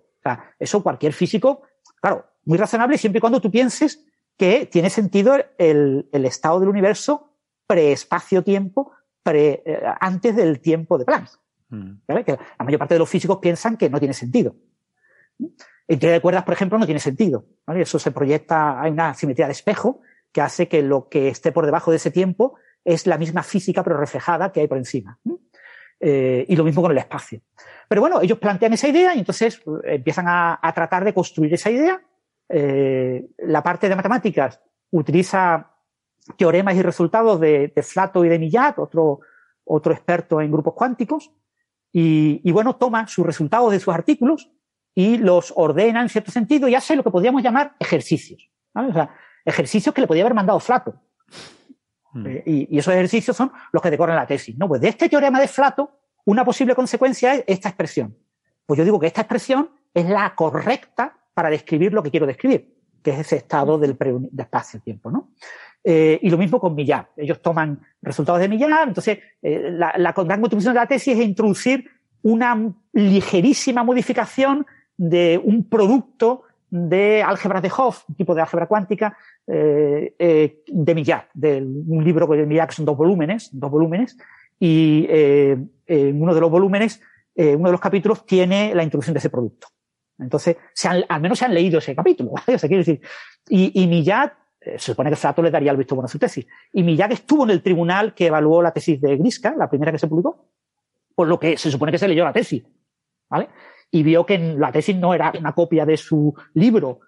[0.59, 1.63] Eso cualquier físico,
[2.01, 4.05] claro, muy razonable siempre y cuando tú pienses
[4.37, 7.31] que tiene sentido el, estado del universo
[7.69, 8.91] preespacio-tiempo,
[9.23, 11.44] pre, eh, antes del tiempo de Planck.
[11.75, 12.25] Mm.
[12.25, 14.55] Que la mayor parte de los físicos piensan que no tiene sentido.
[15.87, 17.47] En teoría de cuerdas, por ejemplo, no tiene sentido.
[17.75, 20.01] Eso se proyecta, hay una simetría de espejo
[20.33, 23.83] que hace que lo que esté por debajo de ese tiempo es la misma física
[23.83, 25.19] pero reflejada que hay por encima.
[26.01, 27.41] Eh, y lo mismo con el espacio.
[27.89, 31.71] Pero bueno, ellos plantean esa idea y entonces eh, empiezan a, tratar de construir esa
[31.71, 32.01] idea.
[32.49, 34.61] Eh, la parte de matemáticas
[34.91, 35.71] utiliza
[36.37, 39.21] teoremas y resultados de, Flato y de Millat, otro,
[39.65, 41.31] otro experto en grupos cuánticos,
[41.97, 44.51] y, bueno, toma sus resultados de sus artículos
[44.97, 48.51] y los ordena en cierto sentido y hace lo que podríamos llamar ejercicios.
[48.75, 49.15] O sea,
[49.45, 51.01] ejercicios que le podía haber mandado Flato.
[52.13, 52.27] Hmm.
[52.27, 54.59] Eh, y, esos ejercicios son los que decoran la tesis.
[54.59, 54.67] ¿no?
[54.67, 58.17] Pues de este teorema de Flato, una posible consecuencia es esta expresión.
[58.67, 62.74] Pues yo digo que esta expresión es la correcta para describir lo que quiero describir,
[63.05, 65.29] que es ese estado del de espacio-tiempo, ¿no?
[65.85, 67.11] Eh, y lo mismo con Millar.
[67.17, 71.25] Ellos toman resultados de Millar, entonces eh, la, la gran contribución de la tesis es
[71.25, 71.89] introducir
[72.23, 74.67] una ligerísima modificación
[74.97, 79.17] de un producto de álgebras de Hopf, un tipo de álgebra cuántica,
[79.47, 84.17] eh, eh, de Millat, de un libro de Millat que son dos volúmenes, dos volúmenes,
[84.59, 85.57] y eh,
[85.87, 87.01] en uno de los volúmenes,
[87.37, 89.69] uno de los capítulos tiene la introducción de ese producto.
[90.19, 92.45] Entonces, se han, al menos se han leído ese capítulo, ¿vale?
[92.55, 93.01] O sea, quiero decir,
[93.49, 96.47] y, y Millat, se supone que Flato le daría el visto bueno a su tesis,
[96.73, 99.99] y Millat estuvo en el tribunal que evaluó la tesis de Griska, la primera que
[99.99, 100.49] se publicó,
[101.15, 102.65] por lo que se supone que se leyó la tesis,
[103.29, 103.49] ¿vale?
[103.91, 107.01] Y vio que la tesis no era una copia de su libro,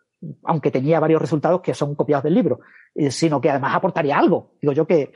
[0.44, 2.60] aunque tenía varios resultados que son copiados del libro,
[2.94, 4.52] eh, sino que además aportaría algo.
[4.60, 5.12] Digo yo que,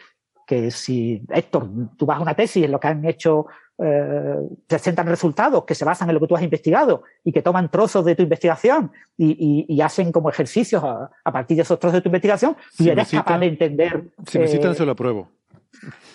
[0.50, 3.46] que si, Héctor, tú vas a una tesis en lo que han hecho,
[3.78, 4.34] eh,
[4.66, 8.04] presentan resultados que se basan en lo que tú has investigado y que toman trozos
[8.04, 12.08] de tu investigación y, y, hacen como ejercicios a, partir de esos trozos de tu
[12.08, 14.02] investigación, y eres capaz de entender.
[14.26, 15.28] Si me citan, se lo apruebo.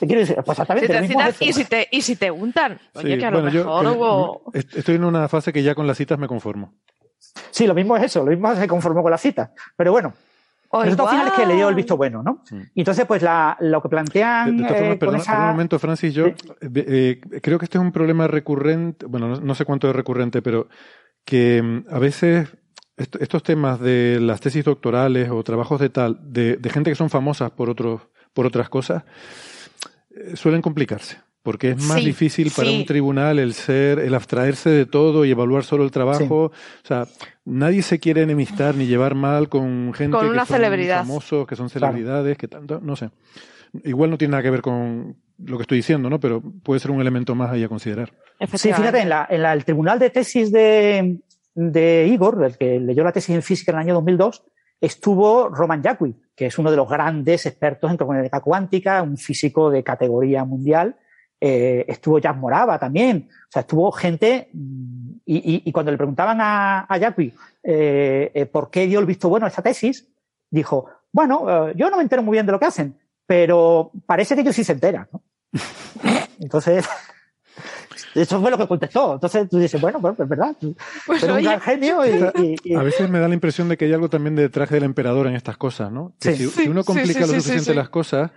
[0.02, 1.16] Te quiero decir, pues exactamente.
[1.40, 2.78] y, si te, y si te untan.
[2.94, 6.28] Oye, que a lo mejor Estoy en una fase que ya con las citas me
[6.28, 6.74] conformo.
[7.52, 9.54] Sí, lo mismo es eso, lo mismo se conformó con la cita.
[9.78, 10.14] Pero bueno,
[10.82, 12.44] el resultado final es que le dio el visto bueno, ¿no?
[12.74, 13.24] Y entonces, pues
[13.60, 14.58] lo que plantean.
[14.58, 16.28] De, perdón, un momento, Francis, yo
[16.62, 20.68] eh, creo que este es un problema recurrente, bueno, no, sé cuánto es recurrente, pero
[21.24, 22.50] que mm, a veces
[22.98, 27.52] estos temas de las tesis doctorales o trabajos de tal, de, gente que son famosas
[27.52, 28.02] por, otros,
[28.34, 29.04] por otras cosas,
[30.12, 34.88] eh, suelen complicarse porque es más difícil para un tribunal el ser, el abstraerse de
[34.88, 36.46] todo y evaluar solo el trabajo.
[36.46, 36.52] O
[36.88, 37.06] sea,
[37.46, 42.38] nadie se quiere enemistar ni llevar mal con gente que son famosos, que son celebridades,
[42.38, 43.12] que tanto, no sé.
[43.84, 46.20] Igual no tiene nada que ver con lo que estoy diciendo, ¿no?
[46.20, 48.14] Pero puede ser un elemento más ahí a considerar.
[48.54, 51.20] Sí, fíjate, en, la, en el tribunal de tesis de,
[51.54, 54.44] de Igor, el que leyó la tesis en física en el año 2002,
[54.80, 59.70] estuvo Roman Jacqui, que es uno de los grandes expertos en mecánica cuántica, un físico
[59.70, 60.96] de categoría mundial,
[61.40, 66.86] eh, estuvo Jack Morava también, o sea, estuvo gente, mm, y, cuando le preguntaban a,
[66.88, 67.34] a Jacqui
[67.64, 70.08] eh, eh, por qué dio el visto bueno a esta tesis,
[70.50, 74.42] dijo, bueno, yo no me entero muy bien de lo que hacen, pero parece que
[74.42, 75.22] ellos sí se enteran, ¿no?
[76.40, 76.86] Entonces,
[78.16, 79.16] eso fue lo que contestó.
[79.16, 80.56] Entonces tú dices, bueno, pues es verdad.
[81.06, 84.36] Pues un gran genio A veces me da la impresión de que hay algo también
[84.36, 86.14] de traje del emperador en estas cosas, ¿no?
[86.20, 88.32] si, uno complica lo suficiente las cosas,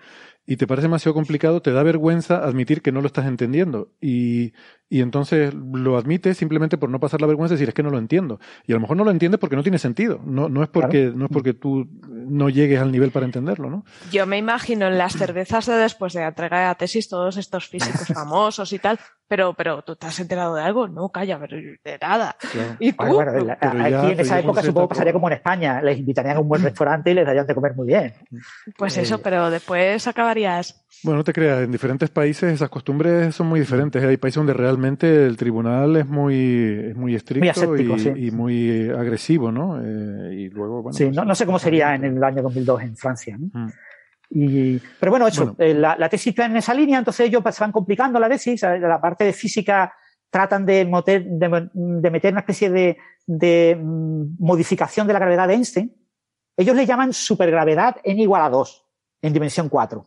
[0.51, 3.93] y te parece demasiado complicado, te da vergüenza admitir que no lo estás entendiendo.
[4.01, 4.55] Y,
[4.89, 7.91] y entonces lo admites simplemente por no pasar la vergüenza y decir es que no
[7.91, 8.41] lo entiendo.
[8.67, 10.23] Y a lo mejor no lo entiendes porque no tiene sentido.
[10.25, 11.87] No, no es porque, no es porque tú
[12.29, 13.85] no llegues al nivel para entenderlo, ¿no?
[14.11, 18.07] Yo me imagino en las cervezas de después de entregar la tesis todos estos físicos
[18.15, 18.99] famosos y tal,
[19.29, 22.35] pero, pero tú te has enterado de algo, no, calla, pero de nada.
[22.79, 26.39] Y tú, bueno, aquí en esa época supongo que pasaría como en España, les invitarían
[26.39, 28.15] a un buen restaurante y les darían de comer muy bien.
[28.77, 30.83] Pues eso, eh, pero después acabarías.
[31.03, 34.03] Bueno, no te creas, en diferentes países esas costumbres son muy diferentes.
[34.03, 39.79] Hay países donde realmente el tribunal es muy, muy estricto y, muy agresivo, ¿no?
[39.83, 42.97] Eh, y luego, bueno, sí, pues no, sé cómo sería en el año 2002 en
[42.97, 43.37] Francia.
[43.39, 43.49] ¿no?
[43.53, 43.73] Mm.
[44.31, 47.65] Y, pero bueno, eso, eh, la, la, tesis va en esa línea, entonces ellos se
[47.65, 49.93] van complicando la tesis, la parte de física
[50.31, 55.55] tratan de, meter, de, meter una especie de, de, mm, modificación de la gravedad de
[55.55, 55.97] Einstein.
[56.57, 58.87] Ellos le llaman supergravedad n igual a 2
[59.23, 60.07] en dimensión 4.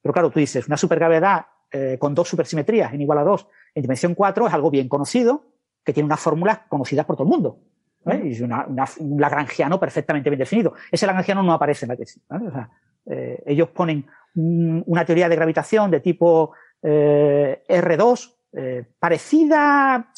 [0.00, 3.82] Pero claro, tú dices, una supergravedad eh, con dos supersimetrías n igual a 2 en
[3.82, 5.44] dimensión 4 es algo bien conocido,
[5.84, 7.58] que tiene unas fórmulas conocidas por todo el mundo.
[8.04, 8.66] Y es una,
[8.98, 10.74] un lagrangiano perfectamente bien definido.
[10.90, 12.22] Ese lagrangiano no aparece en la tesis.
[12.28, 12.68] O sea,
[13.06, 16.52] eh, ellos ponen una teoría de gravitación de tipo
[16.82, 20.12] eh, R2, eh, parecida.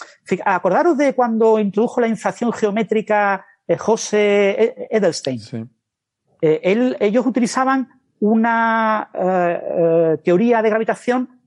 [0.45, 3.45] Acordaros de cuando introdujo la inflación geométrica
[3.79, 5.71] José Edelstein.
[6.41, 7.89] ellos utilizaban
[8.21, 9.09] una
[10.23, 11.41] teoría de gravitación,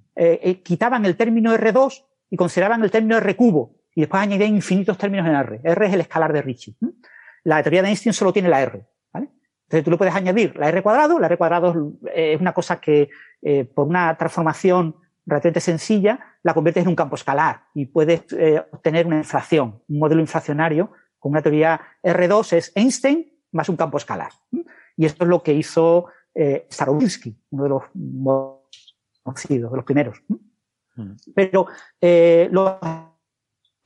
[0.64, 5.26] quitaban el término R2 y consideraban el término R cubo y después añadían infinitos términos
[5.26, 5.60] en R.
[5.64, 6.78] R es el escalar de Ricci.
[7.44, 8.86] La teoría de Einstein solo tiene la R.
[9.16, 11.20] Entonces tú le puedes añadir la R cuadrado.
[11.20, 13.10] La R cuadrado es una cosa que
[13.42, 18.64] eh, por una transformación relativamente sencilla la conviertes en un campo escalar y puedes eh,
[18.72, 23.98] obtener una inflación, un modelo inflacionario con una teoría R2 es Einstein más un campo
[23.98, 24.30] escalar.
[24.96, 26.06] Y esto es lo que hizo
[26.36, 27.84] eh, Starobinsky, uno de los
[29.24, 30.22] conocidos, de los primeros.
[30.98, 31.14] Mm.
[31.34, 31.66] Pero
[32.00, 32.80] eh, lo,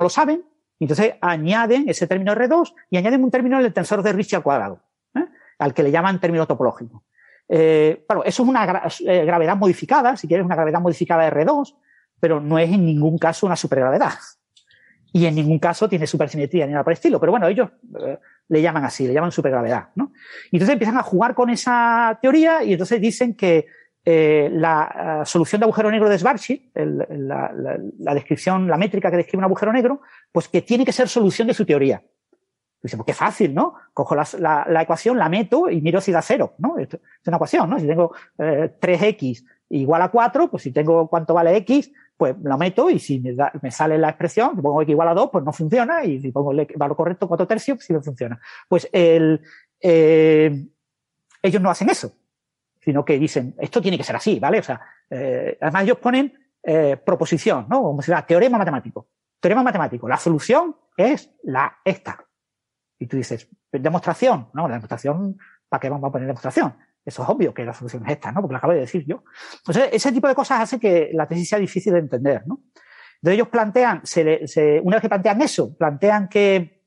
[0.01, 0.43] lo saben,
[0.79, 4.81] entonces añaden ese término R2 y añaden un término del tensor de Ricci al cuadrado
[5.61, 7.03] al que le llaman término topológico.
[7.47, 11.75] Eh, claro, eso es una eh, gravedad modificada, si quieres una gravedad modificada de R2,
[12.19, 14.13] pero no es en ningún caso una supergravedad.
[15.13, 17.19] Y en ningún caso tiene supersimetría ni nada por el estilo.
[17.19, 17.69] Pero bueno, ellos
[17.99, 18.17] eh,
[18.47, 19.89] le llaman así, le llaman supergravedad.
[19.95, 20.13] ¿no?
[20.49, 23.67] Y entonces empiezan a jugar con esa teoría y entonces dicen que
[24.03, 27.51] la solución de agujero negro de Schwarzschild, la,
[27.99, 30.01] la, descripción, la métrica que describe un agujero negro,
[30.31, 32.03] pues que tiene que ser solución de su teoría.
[32.81, 33.75] Dice, pues qué fácil, ¿no?
[33.93, 34.25] Cojo la,
[34.67, 36.79] la, ecuación, la meto y miro si da cero, ¿no?
[36.79, 36.89] Es
[37.27, 37.79] una ecuación, ¿no?
[37.79, 42.57] Si tengo eh, 3x igual a 4, pues si tengo cuánto vale x, pues lo
[42.57, 45.43] meto y si me, me sale la expresión, si pongo x igual a 2, pues
[45.43, 48.39] no funciona y si pongo el valor correcto 4 tercios, pues sí no funciona.
[48.67, 49.41] Pues el,
[49.79, 50.65] eh,
[51.43, 52.11] ellos no hacen eso,
[52.83, 54.59] sino que dicen, esto tiene que ser así, ¿vale?
[54.59, 56.33] O sea, eh, además ellos ponen
[56.63, 57.81] eh, proposición, ¿no?
[57.81, 59.07] Como si fuera teorema matemático.
[59.39, 60.07] Teorema matemático.
[60.07, 62.25] La solución es la esta.
[62.99, 64.49] Y tú dices, demostración.
[64.53, 65.37] No, la demostración,
[65.69, 66.75] ¿para qué vamos a poner demostración?
[67.03, 68.41] Eso es obvio que la solución es esta, ¿no?
[68.41, 69.23] Porque lo acabo de decir yo.
[69.57, 72.61] Entonces, ese tipo de cosas hace que la tesis sea difícil de entender, ¿no?
[73.15, 76.83] Entonces ellos plantean, se, se, una vez que plantean eso, plantean que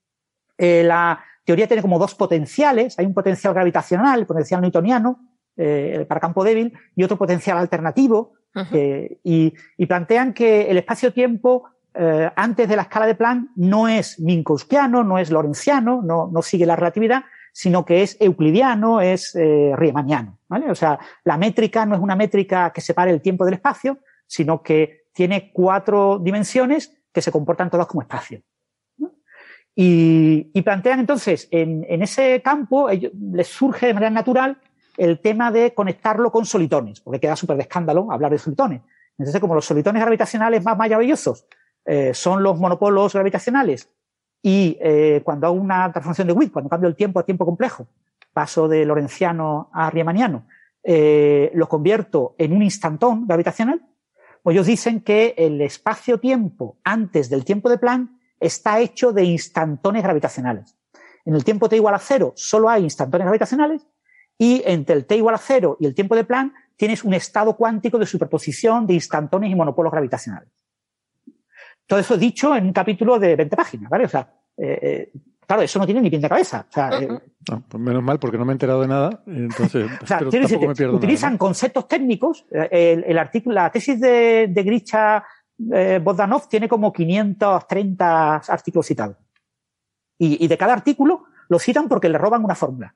[0.59, 2.99] eh, la teoría tiene como dos potenciales.
[2.99, 8.35] Hay un potencial gravitacional, el potencial newtoniano, eh, para campo débil, y otro potencial alternativo.
[8.73, 11.65] eh, y, y, plantean que el espacio-tiempo
[11.97, 16.43] eh, antes de la escala de Planck no es minkowskiano, no es lorenciano, no, no
[16.43, 20.39] sigue la relatividad, sino que es euclidiano, es eh, riemanniano.
[20.49, 20.71] ¿vale?
[20.71, 24.61] O sea, la métrica no es una métrica que separe el tiempo del espacio, sino
[24.61, 28.43] que tiene cuatro dimensiones que se comportan todas como espacio.
[29.77, 34.59] Y, y, plantean entonces, en, en ese campo, ellos, les surge de manera natural
[34.97, 38.83] el tema de conectarlo con solitones, porque queda súper de escándalo hablar de solitones.
[39.19, 41.47] Entonces, como los solitones gravitacionales más maravillosos
[41.85, 43.89] eh, son los monopolos gravitacionales
[44.43, 47.87] y eh, cuando hago una transformación de Witt, cuando cambio el tiempo a tiempo complejo,
[48.33, 50.47] paso de lorenciano a riemanniano,
[50.83, 53.81] eh, lo convierto en un instantón gravitacional,
[54.43, 60.03] pues ellos dicen que el espacio-tiempo antes del tiempo de Planck está hecho de instantones
[60.03, 60.77] gravitacionales.
[61.25, 63.87] En el tiempo t igual a cero solo hay instantones gravitacionales
[64.39, 67.57] y entre el t igual a cero y el tiempo de Planck tienes un estado
[67.57, 70.49] cuántico de superposición de instantones y monopolos gravitacionales.
[71.87, 74.07] Todo eso dicho en un capítulo de 20 páginas, ¿vale?
[74.07, 75.13] O sea, eh, eh,
[75.47, 76.67] claro, eso no tiene ni pie de cabeza.
[76.69, 77.09] O sea, eh,
[77.69, 79.23] pues menos mal, porque no me he enterado de nada.
[79.27, 82.47] Entonces, o sea, tampoco me pierdo utilizan conceptos técnicos.
[82.51, 85.25] El, el, artículo, la tesis de, de Grisha
[85.73, 89.17] eh, Bogdanov tiene como 530 artículos citados.
[90.19, 92.95] Y, y, de cada artículo lo citan porque le roban una fórmula.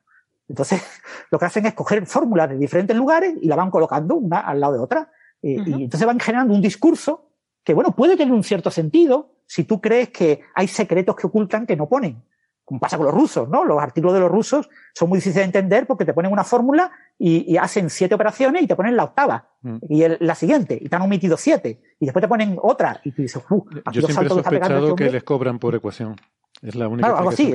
[0.49, 0.81] Entonces,
[1.31, 4.59] lo que hacen es coger fórmulas de diferentes lugares y la van colocando una al
[4.59, 5.11] lado de otra.
[5.41, 7.31] Y entonces van generando un discurso
[7.63, 11.65] que, bueno, puede tener un cierto sentido si tú crees que hay secretos que ocultan
[11.65, 12.21] que no ponen
[12.69, 13.65] como pasa con los rusos, ¿no?
[13.65, 16.91] Los artículos de los rusos son muy difíciles de entender porque te ponen una fórmula
[17.17, 19.77] y, hacen siete operaciones y te ponen la octava mm.
[19.89, 23.23] y la siguiente y te han omitido siete y después te ponen otra y tú
[23.23, 23.41] dices,
[23.91, 26.15] Yo siempre he sospechado este que les cobran por ecuación.
[26.61, 27.53] Es la única claro, algo así.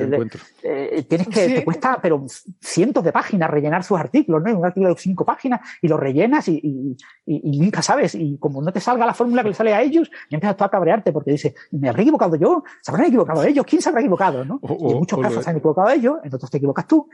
[0.63, 2.25] Eh, tienes que, te cuesta, pero
[2.59, 4.57] cientos de páginas rellenar sus artículos, ¿no?
[4.57, 8.15] Un artículo de cinco páginas y lo rellenas y, nunca sabes.
[8.15, 10.63] Y como no te salga la fórmula que le sale a ellos, y empiezas tú
[10.63, 12.63] a cabrearte porque dices, ¿me habré equivocado yo?
[12.81, 13.65] ¿Se habrán equivocado ellos?
[13.67, 14.43] ¿Quién se habrá equivocado?
[14.43, 14.59] ¿no?
[14.63, 17.07] y en muchos casos se han equivocado ellos, entonces te equivocas tú.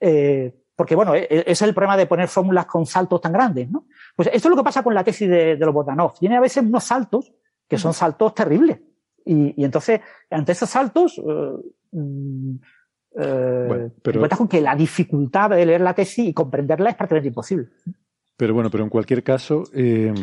[0.00, 3.70] Eh, porque bueno, e, e, es el problema de poner fórmulas con saltos tan grandes,
[3.70, 3.86] ¿no?
[4.16, 6.18] Pues esto es lo que pasa con la tesis de, de los Botanov.
[6.18, 7.32] Tiene a veces unos saltos
[7.68, 8.78] que son saltos terribles.
[9.28, 10.00] Y, entonces,
[10.30, 11.52] ante esos saltos, eh,
[11.92, 12.54] mm,
[13.20, 13.90] eh,
[14.36, 17.68] con que la dificultad de leer la tesis y comprenderla es prácticamente imposible.
[18.36, 20.14] Pero bueno, pero en cualquier caso, eh,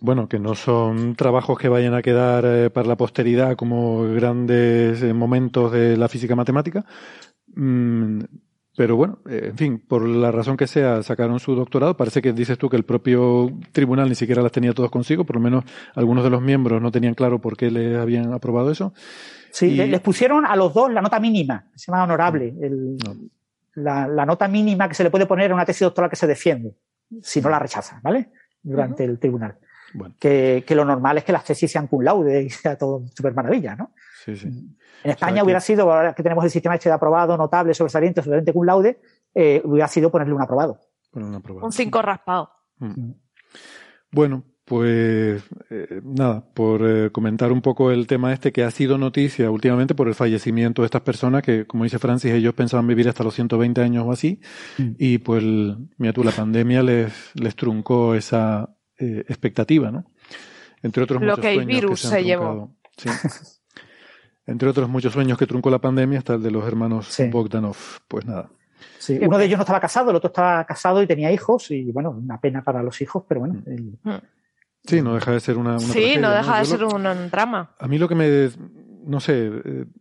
[0.00, 5.02] bueno, que no son trabajos que vayan a quedar eh, para la posteridad como grandes
[5.14, 6.86] momentos de la física matemática.
[7.54, 8.20] Mm,
[8.78, 11.96] pero bueno, eh, en fin, por la razón que sea, sacaron su doctorado.
[11.96, 15.34] Parece que dices tú que el propio tribunal ni siquiera las tenía todos consigo, por
[15.34, 15.64] lo menos
[15.96, 18.94] algunos de los miembros no tenían claro por qué le habían aprobado eso.
[19.50, 22.54] Sí, les pusieron a los dos la nota mínima, se llama honorable,
[23.74, 26.76] la, nota mínima que se le puede poner a una tesis doctoral que se defiende,
[27.20, 28.30] si no la rechaza, ¿vale?
[28.62, 29.56] Durante el tribunal.
[30.20, 33.34] Que, que, lo normal es que las tesis sean cum laude y sea todo súper
[33.34, 33.90] maravilla, ¿no?
[34.28, 34.76] Sí, sí.
[35.04, 38.52] En España hubiera sido, ahora que tenemos el sistema este de aprobado, notable, sobresaliente, sobresaliente
[38.52, 39.00] cum laude,
[39.34, 40.80] eh, hubiera sido ponerle un aprobado.
[41.12, 42.50] Un 5 raspado.
[42.78, 42.86] Mm.
[42.86, 43.14] Mm.
[44.10, 48.98] Bueno, pues eh, nada, por eh, comentar un poco el tema este que ha sido
[48.98, 53.08] noticia últimamente por el fallecimiento de estas personas que, como dice Francis, ellos pensaban vivir
[53.08, 54.40] hasta los 120 años o así,
[54.76, 54.90] mm.
[54.98, 55.42] y pues,
[55.96, 60.10] mira tú, la pandemia les, les truncó esa expectativa, ¿no?
[60.82, 62.76] Entre otros Lo que el virus se, llevó.
[62.96, 63.08] Sí.
[64.48, 67.76] Entre otros muchos sueños que truncó la pandemia, está el de los hermanos Bogdanov.
[68.08, 68.48] Pues nada.
[68.98, 71.92] Sí, uno de ellos no estaba casado, el otro estaba casado y tenía hijos, y
[71.92, 73.62] bueno, una pena para los hijos, pero bueno.
[73.66, 74.10] Mm.
[74.84, 75.78] Sí, no deja de ser una.
[75.78, 77.72] sí, no deja de ser un, drama.
[77.78, 78.48] A mí lo que me.
[79.04, 79.50] No sé,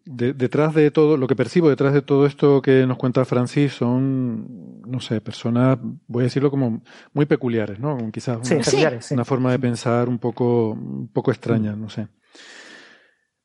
[0.05, 4.81] detrás de todo, lo que percibo detrás de todo esto que nos cuenta Francis son,
[4.85, 6.81] no sé, personas, voy a decirlo como
[7.13, 7.97] muy peculiares, ¿no?
[8.11, 12.07] Quizás una, una forma de pensar un poco, un poco extraña, no sé.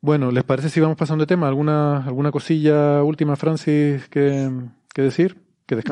[0.05, 1.47] Bueno, ¿les parece si vamos pasando de tema?
[1.47, 4.51] ¿Alguna, alguna cosilla última, Francis, que,
[4.93, 5.41] que decir?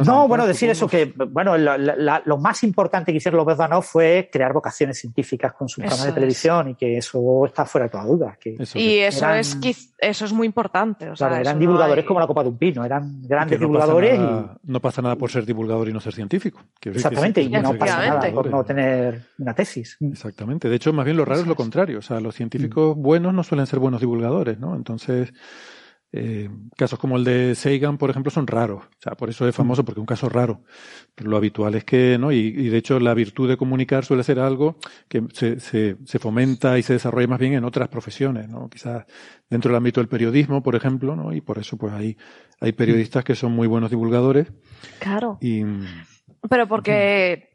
[0.04, 4.52] No, bueno, decir eso, que bueno, lo más importante que hicieron los Bezdanov fue crear
[4.52, 8.36] vocaciones científicas con su programa de televisión y que eso está fuera de toda duda.
[8.40, 9.58] Que y eso es
[9.98, 11.10] eso es muy importante.
[11.20, 14.20] eran divulgadores como la copa de un pino, eran grandes divulgadores.
[14.64, 16.60] No pasa nada por ser divulgador y no ser científico.
[16.82, 19.96] Exactamente, y no pasa nada por no tener una tesis.
[20.00, 20.68] Exactamente.
[20.68, 21.98] De hecho, más bien lo raro es lo contrario.
[21.98, 23.02] O sea, los científicos mm.
[23.02, 24.74] buenos no suelen ser buenos divulgadores, ¿no?
[24.74, 25.32] Entonces,
[26.12, 28.84] eh, casos como el de Sagan, por ejemplo, son raros.
[28.84, 30.62] O sea, por eso es famoso, porque es un caso raro.
[31.14, 32.32] Pero lo habitual es que, ¿no?
[32.32, 34.76] Y, de hecho, la virtud de comunicar suele ser algo
[35.08, 38.68] que se, se, se, fomenta y se desarrolla más bien en otras profesiones, ¿no?
[38.68, 39.06] Quizás
[39.48, 41.32] dentro del ámbito del periodismo, por ejemplo, ¿no?
[41.32, 42.16] Y por eso, pues, hay,
[42.60, 44.52] hay periodistas que son muy buenos divulgadores.
[44.98, 45.38] Claro.
[46.48, 47.49] Pero porque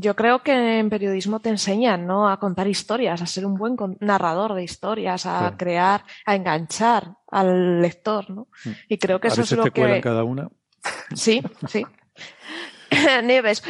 [0.00, 2.28] yo creo que en periodismo te enseñan, ¿no?
[2.28, 7.80] A contar historias, a ser un buen narrador de historias, a crear, a enganchar al
[7.80, 8.48] lector, ¿no?
[8.64, 8.70] Mm.
[8.88, 10.48] Y creo que eso es lo te cada una.
[11.14, 11.84] Sí, sí.
[13.24, 13.62] Nieves.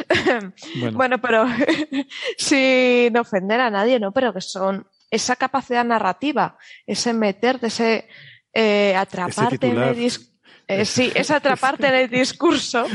[0.93, 1.19] Bueno.
[1.19, 1.45] pero
[2.37, 4.11] sin ofender a nadie, ¿no?
[4.11, 8.07] Pero que son esa capacidad narrativa, ese meterte, ese
[8.53, 10.33] eh, atraparte en el discurso.
[10.67, 12.87] Eh, sí, es atraparte en el discurso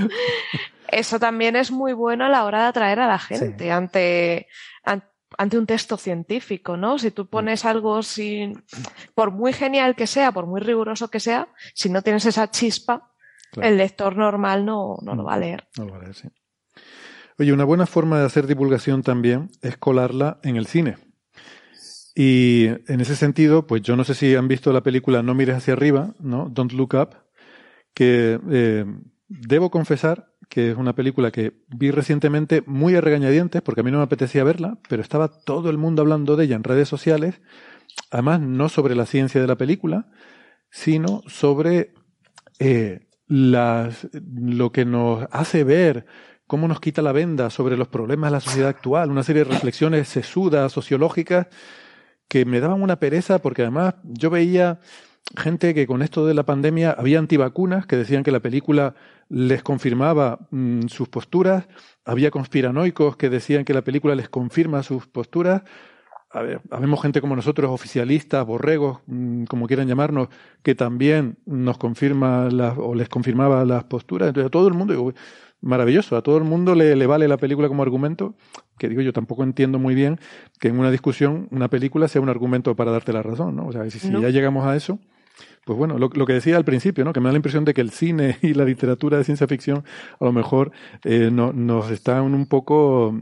[0.91, 4.49] eso también es muy bueno a la hora de atraer a la gente ante,
[5.39, 6.99] ante un texto científico, ¿no?
[6.99, 8.62] Si tú pones algo sin,
[9.15, 13.11] por muy genial que sea, por muy riguroso que sea, si no tienes esa chispa,
[13.61, 15.67] el lector normal no, no lo va a leer.
[15.77, 16.29] No lo va a leer, sí.
[17.39, 20.99] Oye, una buena forma de hacer divulgación también es colarla en el cine.
[22.15, 25.57] Y en ese sentido, pues yo no sé si han visto la película No mires
[25.57, 26.51] hacia arriba, ¿no?
[26.51, 27.17] Don't Look Up,
[27.95, 28.85] que eh,
[29.29, 33.93] debo confesar que es una película que vi recientemente muy a regañadientes, porque a mí
[33.93, 37.40] no me apetecía verla, pero estaba todo el mundo hablando de ella en redes sociales,
[38.10, 40.09] además no sobre la ciencia de la película,
[40.68, 41.94] sino sobre
[42.59, 46.05] eh, las, lo que nos hace ver
[46.48, 49.52] cómo nos quita la venda sobre los problemas de la sociedad actual, una serie de
[49.52, 51.47] reflexiones sesudas, sociológicas,
[52.27, 54.81] que me daban una pereza porque además yo veía
[55.37, 58.95] gente que con esto de la pandemia había antivacunas que decían que la película
[59.29, 61.69] les confirmaba mm, sus posturas,
[62.05, 65.63] había conspiranoicos que decían que la película les confirma sus posturas.
[66.33, 70.29] A ver, habemos gente como nosotros, oficialistas, borregos, mm, como quieran llamarnos,
[70.63, 74.29] que también nos confirma o les confirmaba las posturas.
[74.29, 75.13] Entonces, a todo el mundo,
[75.61, 78.35] maravilloso, a todo el mundo le, vale la película como argumento,
[78.81, 80.19] que digo yo tampoco entiendo muy bien
[80.59, 83.66] que en una discusión una película sea un argumento para darte la razón, ¿no?
[83.66, 84.98] O sea, si, si ya llegamos a eso,
[85.65, 87.12] pues bueno, lo, que decía al principio, ¿no?
[87.12, 89.85] que me da la impresión de que el cine y la literatura de ciencia ficción
[90.19, 90.73] a lo mejor
[91.05, 93.15] eh, no, nos están un poco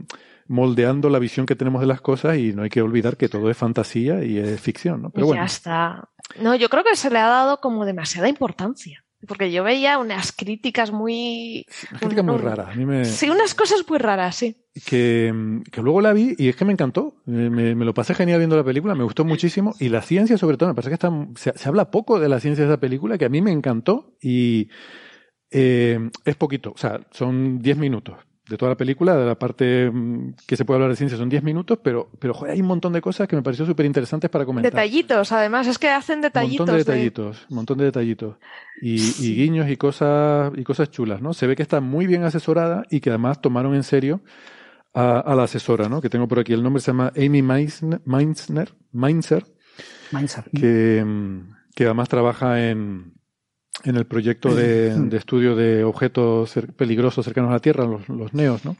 [0.47, 3.51] moldeando la visión que tenemos de las cosas y no hay que olvidar que todo
[3.51, 5.09] es fantasía y es ficción, ¿no?
[5.11, 5.41] Pero bueno.
[5.41, 6.09] Ya está.
[6.41, 9.03] No, yo creo que se le ha dado como demasiada importancia.
[9.27, 11.65] Porque yo veía unas críticas muy.
[11.99, 12.69] críticas muy raras.
[13.07, 14.55] Sí, unas cosas muy raras, sí.
[14.85, 17.15] Que, que, luego la vi y es que me encantó.
[17.25, 19.75] Me, me, lo pasé genial viendo la película, me gustó muchísimo.
[19.79, 22.39] Y la ciencia, sobre todo, me parece que está, se, se habla poco de la
[22.39, 24.15] ciencia de esa película, que a mí me encantó.
[24.21, 24.69] Y
[25.51, 28.15] eh, es poquito, o sea, son 10 minutos
[28.49, 31.29] de toda la película, de la parte mm, que se puede hablar de ciencia son
[31.29, 34.29] 10 minutos, pero, pero joder, hay un montón de cosas que me pareció súper interesantes
[34.29, 34.71] para comentar.
[34.71, 36.59] Detallitos, además, es que hacen detallitos.
[36.59, 38.37] Un montón de detallitos, un montón de detallitos.
[38.81, 41.33] Y, y, guiños y cosas, y cosas chulas, ¿no?
[41.33, 44.21] Se ve que está muy bien asesorada y que además tomaron en serio
[44.93, 46.01] a, a la asesora, ¿no?
[46.01, 49.45] Que tengo por aquí el nombre, se llama Amy Meissner, Meissner, Meinzer,
[50.59, 53.13] Que, mm, que además trabaja en,
[53.83, 58.75] en el proyecto de, estudio de objetos peligrosos cercanos a la Tierra, los, NEOS, ¿no?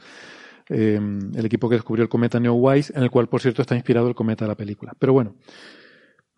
[0.68, 4.08] Em, el equipo que descubrió el cometa NEO-WISE, en el cual, por cierto, está inspirado
[4.08, 4.94] el cometa de la película.
[5.00, 5.36] Pero bueno,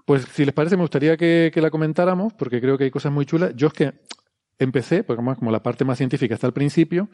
[0.05, 3.25] pues si les parece, me gustaría que, la comentáramos, porque creo que hay cosas muy
[3.25, 3.53] chulas.
[3.55, 3.93] Yo es que
[4.57, 7.09] empecé, porque como la parte más científica está al principio,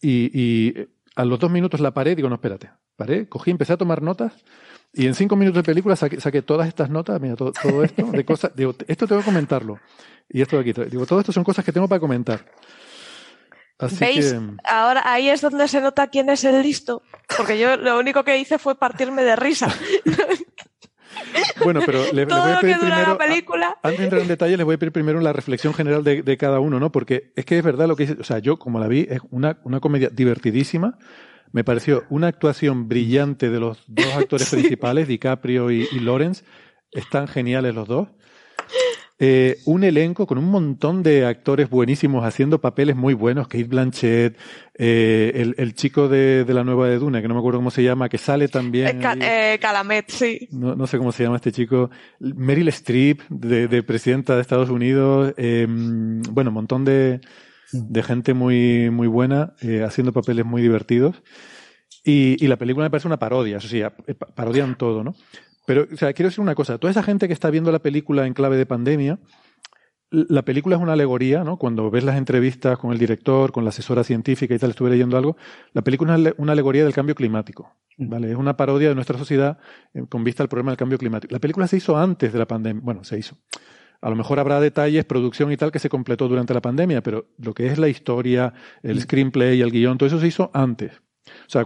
[0.00, 0.74] y,
[1.16, 4.32] a los dos minutos la paré, digo, no, espérate, paré, cogí, empecé a tomar notas,
[4.92, 8.24] y en cinco minutos de película saqué, todas estas notas, mira, todo, todo esto, de
[8.24, 9.78] cosas, digo, esto tengo que comentarlo.
[10.28, 10.90] Y esto de aquí.
[10.90, 12.44] Digo, todo esto son cosas que tengo para comentar.
[13.98, 14.34] ¿Veis?
[14.64, 17.02] Ahora ahí es donde se nota quién es el listo,
[17.36, 19.68] porque yo lo único que hice fue partirme de risa.
[21.62, 23.78] Bueno, pero le, voy a pedir primero, película...
[23.82, 26.58] antes de entrar en detalle, les voy a pedir primero la reflexión general de, cada
[26.58, 26.90] uno, ¿no?
[26.90, 29.20] Porque es que es verdad lo que dice, o sea, yo como la vi, es
[29.30, 30.98] una, una comedia divertidísima,
[31.52, 36.44] me pareció una actuación brillante de los dos actores principales, DiCaprio y, y Lawrence,
[36.90, 38.08] están geniales los dos.
[39.16, 44.36] Eh, un elenco con un montón de actores buenísimos haciendo papeles muy buenos, Kate Blanchett,
[44.76, 48.08] eh, el, chico de, la nueva de Duna, que no me acuerdo cómo se llama,
[48.08, 49.00] que sale también.
[49.20, 50.48] Eh, Calamet, sí.
[50.50, 51.90] No, sé cómo se llama este chico.
[52.18, 55.32] Meryl Streep, de, presidenta de Estados Unidos.
[55.36, 57.20] bueno, un montón de,
[58.02, 59.54] gente muy, muy buena,
[59.86, 61.22] haciendo papeles muy divertidos.
[62.02, 63.80] Y, y, la película me parece una parodia, eso sí,
[64.34, 65.14] parodian todo, ¿no?
[65.66, 66.78] Pero, o sea, quiero decir una cosa.
[66.78, 69.18] Toda esa gente que está viendo la película en clave de pandemia,
[70.10, 71.58] la película es una alegoría, ¿no?
[71.58, 75.16] Cuando ves las entrevistas con el director, con la asesora científica y tal, estuve leyendo
[75.16, 75.36] algo,
[75.72, 78.08] la película es una alegoría del cambio climático, mm.
[78.08, 78.30] ¿vale?
[78.30, 79.58] Es una parodia de nuestra sociedad
[79.92, 81.32] eh, con vista al problema del cambio climático.
[81.32, 83.36] La película se hizo antes de la pandemia, bueno, se hizo.
[84.00, 87.26] A lo mejor habrá detalles, producción y tal que se completó durante la pandemia, pero
[87.38, 89.00] lo que es la historia, el mm.
[89.00, 90.92] screenplay, el guion, todo eso se hizo antes.
[91.26, 91.64] O sea,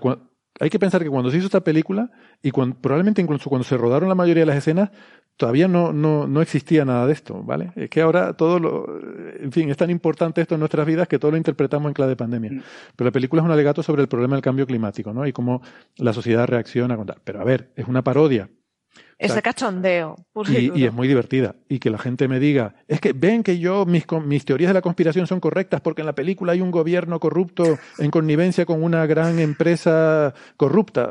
[0.60, 2.10] hay que pensar que cuando se hizo esta película,
[2.42, 4.90] y cuando, probablemente incluso cuando se rodaron la mayoría de las escenas,
[5.36, 7.72] todavía no, no, no existía nada de esto, ¿vale?
[7.76, 8.86] Es que ahora todo lo,
[9.38, 12.10] en fin, es tan importante esto en nuestras vidas que todo lo interpretamos en clave
[12.10, 12.50] de pandemia.
[12.52, 12.62] Mm.
[12.96, 15.26] Pero la película es un alegato sobre el problema del cambio climático, ¿no?
[15.26, 15.62] Y cómo
[15.96, 17.18] la sociedad reacciona a contar.
[17.22, 18.50] Pero a ver, es una parodia
[19.18, 20.16] ese cachondeo.
[20.48, 21.56] Y, es muy divertida.
[21.68, 24.74] Y que la gente me diga, es que ven que yo, mis, mis teorías de
[24.74, 28.82] la conspiración son correctas porque en la película hay un gobierno corrupto en connivencia con
[28.82, 31.08] una gran empresa corrupta.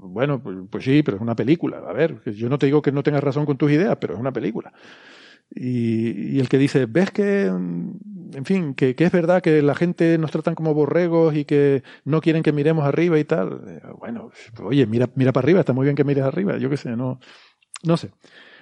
[0.00, 1.82] Bueno, pues, pues sí, pero es una película.
[1.86, 4.20] A ver, yo no te digo que no tengas razón con tus ideas, pero es
[4.20, 4.72] una película.
[5.54, 7.52] Y, el que dice, ves que,
[8.34, 12.20] en fin, que, es verdad que la gente nos tratan como borregos y que no
[12.20, 13.60] quieren que miremos arriba y tal.
[13.66, 14.30] Eh, bueno,
[14.62, 17.20] oye, mira, mira para arriba, está muy bien que mires arriba, yo qué sé, no,
[17.82, 18.10] no sé.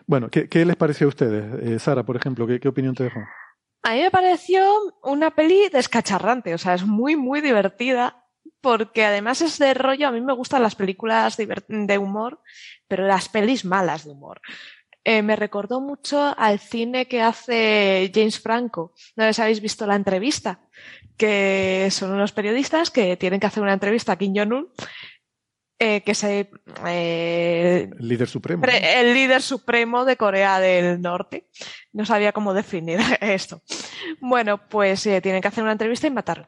[0.07, 1.63] Bueno, ¿qué, qué les pareció a ustedes?
[1.63, 3.21] Eh, Sara, por ejemplo, ¿qué, ¿qué opinión te dejó?
[3.83, 4.63] A mí me pareció
[5.03, 8.25] una peli descacharrante, o sea, es muy, muy divertida,
[8.61, 12.41] porque además es de rollo, a mí me gustan las películas de humor,
[12.89, 14.41] pero las pelis malas de humor.
[15.03, 18.93] Eh, me recordó mucho al cine que hace James Franco.
[19.17, 20.61] No les habéis visto la entrevista,
[21.17, 24.69] que son unos periodistas que tienen que hacer una entrevista a Kim Jong-un,
[25.79, 26.51] eh, que se...
[26.87, 28.65] Eh, el líder supremo.
[28.67, 31.49] El líder supremo de Corea del Norte.
[31.93, 33.63] No sabía cómo definir esto.
[34.21, 36.47] Bueno, pues tienen que hacer una entrevista y matarlo.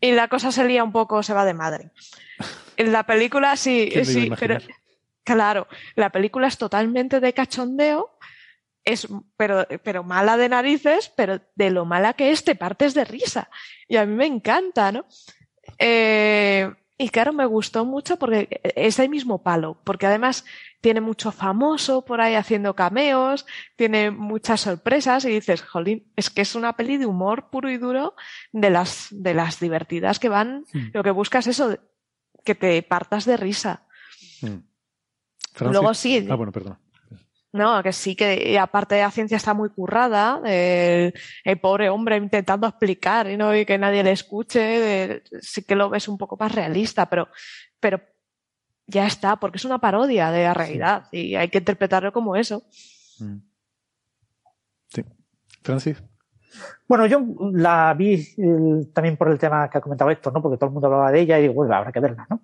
[0.00, 1.90] Y la cosa se lía un poco, se va de madre.
[2.76, 4.58] En la película sí, sí, pero
[5.24, 8.18] Claro, la película es totalmente de cachondeo
[8.84, 13.04] es, pero, pero mala de narices, pero de lo mala que es te partes de
[13.04, 13.48] risa.
[13.88, 15.06] Y a mí me encanta, ¿no?
[15.78, 20.44] Eh, y claro, me gustó mucho porque es el mismo palo, porque además
[20.80, 26.42] tiene mucho famoso por ahí haciendo cameos, tiene muchas sorpresas y dices, jolín, es que
[26.42, 28.14] es una peli de humor puro y duro
[28.52, 30.90] de las, de las divertidas que van, hmm.
[30.92, 31.76] lo que buscas es eso,
[32.44, 33.86] que te partas de risa.
[35.60, 36.26] Luego sí.
[36.30, 36.78] Ah, bueno, perdón.
[37.52, 41.12] No, que sí, que aparte de la ciencia está muy currada, el,
[41.62, 43.54] pobre hombre intentando explicar y, ¿no?
[43.54, 47.28] y que nadie le escuche, sí que lo ves un poco más realista, pero,
[47.78, 48.00] pero
[48.88, 52.64] ya está, porque es una parodia de la realidad y hay que interpretarlo como eso.
[53.20, 53.36] Mm.
[54.88, 55.04] Sí.
[55.62, 56.02] Francis.
[56.88, 58.34] Bueno, yo la vi
[58.92, 60.42] también por el tema que ha comentado esto, ¿no?
[60.42, 62.42] Porque todo el mundo hablaba de ella y digo, bueno, habrá que verla, ¿no?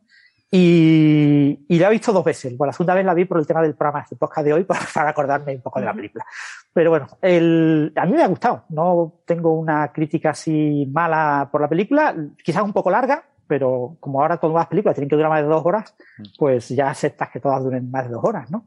[0.52, 2.56] Y, la he visto dos veces.
[2.56, 4.64] Bueno, la segunda vez la vi por el tema del programa de podcast de hoy
[4.94, 6.26] para, acordarme un poco de la película.
[6.72, 8.64] Pero bueno, el, a mí me ha gustado.
[8.70, 14.20] No tengo una crítica así mala por la película, quizás un poco larga, pero como
[14.20, 15.94] ahora todas las películas tienen que durar más de dos horas,
[16.38, 18.66] pues ya aceptas que todas duren más de dos horas, ¿no?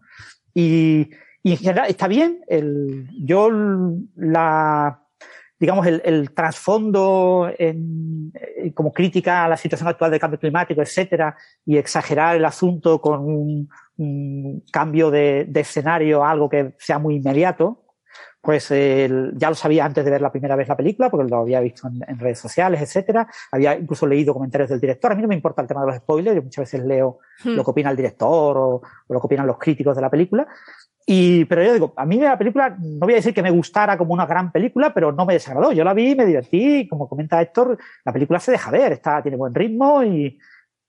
[0.54, 1.10] Y,
[1.42, 2.42] y en general está bien.
[2.48, 3.50] El, yo
[4.16, 5.03] la
[5.60, 10.82] digamos, el, el trasfondo en, eh, como crítica a la situación actual del cambio climático,
[10.82, 11.36] etcétera,
[11.66, 13.70] y exagerar el asunto con un,
[14.72, 17.84] cambio de, de, escenario, algo que sea muy inmediato,
[18.44, 21.62] pues ya lo sabía antes de ver la primera vez la película, porque lo había
[21.62, 23.26] visto en, redes sociales, etcétera.
[23.50, 25.14] Había incluso leído comentarios del director.
[25.14, 27.52] A mí no me importa el tema de los spoilers, yo muchas veces leo hmm.
[27.52, 30.46] lo que opina el director o, o, lo que opinan los críticos de la película.
[31.06, 33.98] Y, pero yo digo, a mí la película, no voy a decir que me gustara
[33.98, 35.72] como una gran película, pero no me desagradó.
[35.74, 39.38] Yo la vi, me divertí, como comenta Héctor, la película se deja ver, está, tiene
[39.38, 40.40] buen ritmo y,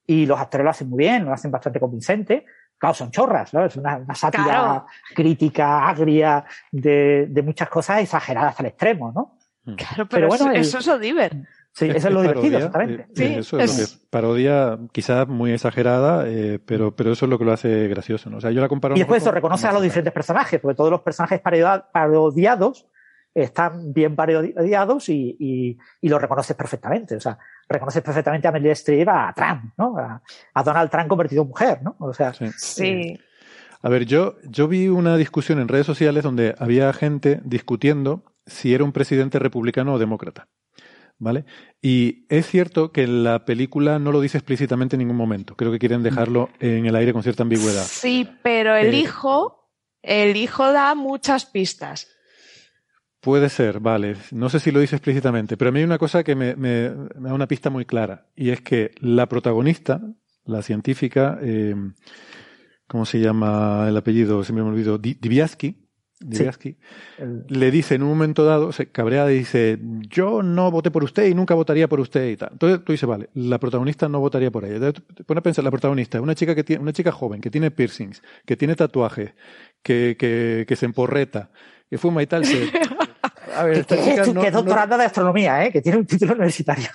[0.06, 2.46] y los actores lo hacen muy bien, lo hacen bastante convincente.
[2.78, 3.64] Claro, son chorras, ¿no?
[3.64, 4.84] Es una, una sátira
[5.14, 9.38] crítica, agria, de, de, muchas cosas exageradas hasta el extremo, ¿no?
[9.76, 11.32] Claro, pero, bueno, eso, es Odiver.
[11.74, 13.02] Sí, eso es lo divertido, exactamente.
[13.02, 17.30] Eh, sí, eso es, lo que parodia, quizás muy exagerada, eh, pero, pero eso es
[17.30, 18.30] lo que lo hace gracioso.
[18.30, 18.36] ¿no?
[18.36, 18.94] O sea, yo la comparo.
[18.94, 22.86] Y después eso reconoce a los diferentes personajes, porque todos los personajes parodiados
[23.34, 27.16] están bien parodiados y, y, y los reconoces perfectamente.
[27.16, 27.36] O sea,
[27.68, 29.96] reconoces perfectamente a Meryl Streep, a Trump, ¿no?
[29.98, 31.96] A, Donald Trump convertido en mujer, ¿no?
[31.98, 33.18] O sea, sí.
[33.82, 38.74] A ver, yo, yo vi una discusión en redes sociales donde había gente discutiendo si
[38.74, 40.46] era un presidente republicano o demócrata.
[41.18, 41.44] ¿Vale?
[41.80, 45.56] Y es cierto que la película no lo dice explícitamente en ningún momento.
[45.56, 47.84] Creo que quieren dejarlo en el aire con cierta ambigüedad.
[47.84, 49.70] Sí, pero el eh, hijo,
[50.02, 52.08] el hijo da muchas pistas.
[53.20, 54.16] Puede ser, vale.
[54.32, 57.32] No sé si lo dice explícitamente, pero a mí hay una cosa que me, da
[57.32, 60.02] una pista muy clara, y es que la protagonista,
[60.44, 61.74] la científica, eh,
[62.86, 64.44] ¿cómo se llama el apellido?
[64.44, 65.83] Se me olvidó, Dibiaski,
[67.48, 69.78] le dice en un momento dado, se cabrea y dice,
[70.08, 72.50] yo no voté por usted y nunca votaría por usted y tal.
[72.52, 74.92] Entonces tú dices, vale, la protagonista no votaría por ella.
[74.92, 77.50] te pones a pensar, la protagonista es una chica que tiene, una chica joven, que
[77.50, 79.32] tiene piercings, que tiene tatuajes,
[79.82, 81.50] que, que, que se emporreta,
[81.88, 82.44] que fuma y tal.
[83.56, 85.70] A ver, esta chica no, que es doctorada de astronomía, ¿eh?
[85.70, 86.88] que tiene un título universitario.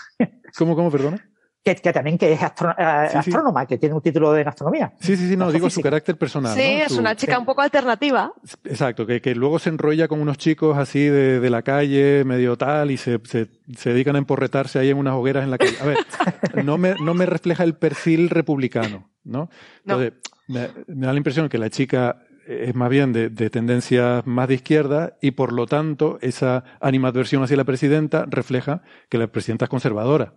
[0.58, 1.26] ¿Cómo, cómo, perdona?
[1.76, 4.94] Que, también que es eh, astrónoma, que tiene un título en astronomía.
[5.00, 6.56] Sí, sí, sí, no, digo su carácter personal.
[6.56, 8.34] Sí, es una chica un poco alternativa.
[8.64, 12.58] Exacto, que, que, luego se enrolla con unos chicos así de, de la calle, medio
[12.58, 15.78] tal, y se, se, se, dedican a emporretarse ahí en unas hogueras en la calle.
[15.82, 15.98] A ver,
[16.64, 19.50] no me, no me refleja el perfil republicano, ¿no?
[19.86, 20.14] Entonces,
[20.48, 24.48] Me, me, da la impresión que la chica es más bien de, de tendencia más
[24.48, 29.66] de izquierda y por lo tanto esa animadversión hacia la presidenta refleja que la presidenta
[29.66, 30.34] es conservadora.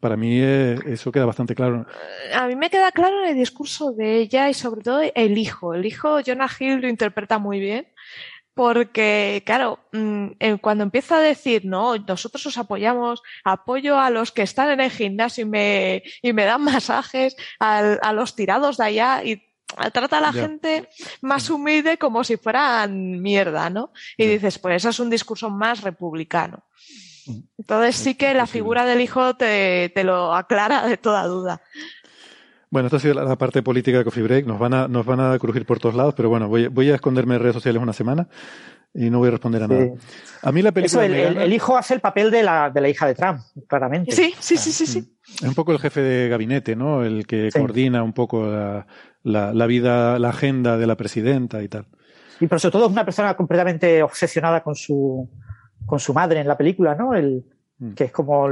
[0.00, 1.86] Para mí eh, eso queda bastante claro.
[2.34, 5.74] A mí me queda claro en el discurso de ella y sobre todo el hijo.
[5.74, 7.86] El hijo, Jonah Hill, lo interpreta muy bien
[8.58, 10.30] porque, claro, mm,
[10.60, 14.90] cuando empieza a decir, no, nosotros os apoyamos, apoyo a los que están en el
[14.90, 19.40] gimnasio y me, y me dan masajes, a, los tirados de allá y
[19.92, 20.88] trata a la gente
[21.20, 23.92] más humilde como si fueran mierda, ¿no?
[24.16, 26.64] Y dices, pues eso es un discurso más republicano.
[27.58, 31.60] Entonces sí que la figura del hijo te, lo aclara de toda duda.
[32.70, 34.46] Bueno, esta ha sido la, parte política de Coffee Break.
[34.46, 37.36] Nos van a, nos van a crujir por todos lados, pero bueno, voy, a esconderme
[37.36, 38.28] en redes sociales una semana
[38.94, 39.86] y no voy a responder a nada.
[40.42, 41.06] A mí la película.
[41.06, 44.12] el, hijo hace el papel de la, de la hija de Trump, claramente.
[44.12, 45.16] Sí, sí, sí, sí, sí.
[45.34, 47.04] Es un poco el jefe de gabinete, ¿no?
[47.04, 48.86] El que coordina un poco la,
[49.54, 51.86] la, vida, la agenda de la presidenta y tal.
[52.40, 55.28] Y pero sobre todo es una persona completamente obsesionada con su,
[55.86, 57.14] con su madre en la película, ¿no?
[57.14, 57.44] El,
[57.80, 57.92] Mm.
[57.92, 58.48] que es como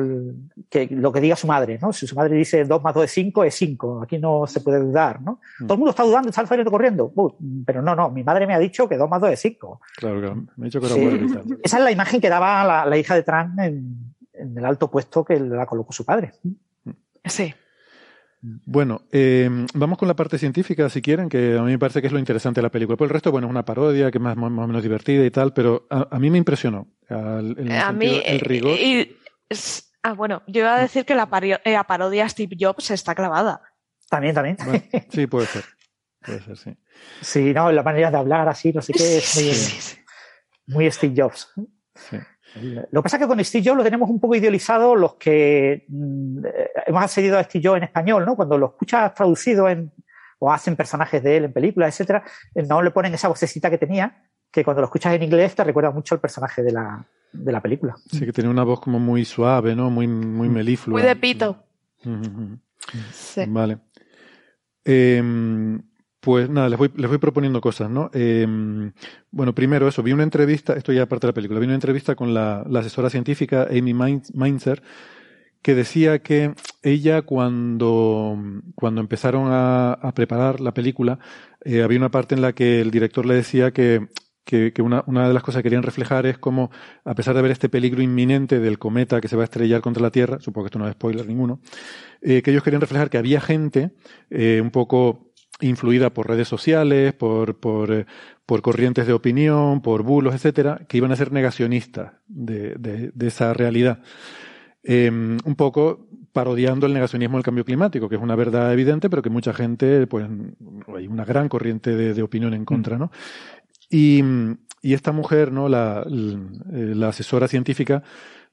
[0.71, 1.93] que lo que diga su madre, ¿no?
[1.93, 4.03] Si su madre dice 2 más 2 es 5, es 5.
[4.03, 5.41] Aquí no se puede dudar, ¿no?
[5.59, 5.67] Mm.
[5.67, 7.13] Todo el mundo está dudando, está saliendo corriendo.
[7.65, 9.81] pero no, no, mi madre me ha dicho que 2 más 2 es 5.
[9.97, 10.47] Claro, claro.
[10.57, 13.59] Me ha dicho que era Esa es la imagen que daba la, hija de Trump
[13.59, 16.33] en, el alto puesto que la colocó su padre.
[17.25, 17.53] Sí.
[18.65, 22.07] Bueno, eh, vamos con la parte científica, si quieren, que a mí me parece que
[22.07, 22.97] es lo interesante de la película.
[22.97, 25.53] Por el resto, bueno, es una parodia que es más, o menos divertida y tal,
[25.53, 26.87] pero a, mí me impresionó.
[27.09, 28.79] A mí, el rigor.
[30.03, 31.29] ah, bueno, yo iba a decir que la,
[31.65, 33.61] eh, parodia Steve Jobs está clavada.
[34.09, 34.57] También, también.
[35.11, 35.65] sí, puede ser.
[36.25, 36.77] Puede ser, sí.
[37.21, 39.99] Sí, no, la manera de hablar así, no sé qué, es
[40.67, 41.53] muy, muy Steve Jobs.
[41.95, 42.17] Sí.
[42.91, 45.85] Lo que pasa es que con Steve Jobs lo tenemos un poco idealizado los que
[45.89, 46.45] mm,
[46.87, 48.35] hemos accedido a Steve Jobs en español, ¿no?
[48.35, 49.93] Cuando lo escuchas traducido en,
[50.39, 52.25] o hacen personajes de él en películas, etcétera,
[52.55, 54.31] eh, no le ponen esa vocecita que tenía,
[54.61, 57.61] que cuando lo escuchas en inglés te recuerda mucho al personaje de la, de la
[57.61, 57.97] película.
[58.11, 59.91] Sí, que tiene una voz como muy suave, ¿no?
[59.91, 60.99] Muy, muy meliflua.
[60.99, 61.63] Muy de pito.
[63.13, 63.43] sí.
[63.47, 63.79] Vale.
[64.85, 65.23] Eh,
[66.27, 68.11] pues nada, les voy, les voy proponiendo cosas, ¿no?
[68.13, 68.93] Em,
[69.31, 72.17] bueno, primero eso, vi una entrevista, esto ya aparte de la película, vi una entrevista
[72.17, 74.83] con la, asesora científica Amy Mainzer,
[75.63, 76.53] que decía que
[76.83, 78.37] ella cuando,
[78.75, 81.21] cuando empezaron a, preparar la película,
[81.65, 84.09] eh, había una parte en la que el director le decía que,
[84.47, 86.71] que, una, una, de las cosas que querían reflejar es como,
[87.05, 90.03] a pesar de ver este peligro inminente del cometa que se va a estrellar contra
[90.03, 91.61] la Tierra, supongo que esto no es spoiler ninguno,
[92.23, 93.91] eh, que ellos querían reflejar que había gente
[94.31, 98.07] eh, un poco influida por redes sociales, por, por, eh,
[98.47, 103.53] por, corrientes de opinión, por bulos, etcétera, que iban a ser negacionistas de, de, esa
[103.53, 104.01] realidad.
[104.89, 106.07] Un poco
[106.37, 110.07] parodiando el negacionismo del cambio climático, que es una verdad evidente, pero que mucha gente,
[110.07, 110.29] pues,
[110.95, 113.11] hay una gran corriente de, opinión en contra, ¿no?
[113.91, 114.23] Y,
[114.83, 115.69] esta mujer, ¿no?
[115.69, 118.05] La, la asesora científica,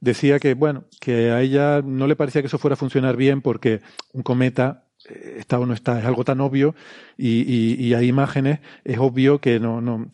[0.04, 3.42] decía que, bueno, que a ella no le parecía que eso fuera a funcionar bien
[3.42, 3.82] porque
[4.12, 6.76] un cometa eh, está o no está, es algo tan obvio
[7.18, 10.10] y, hay imágenes, es obvio que no, no,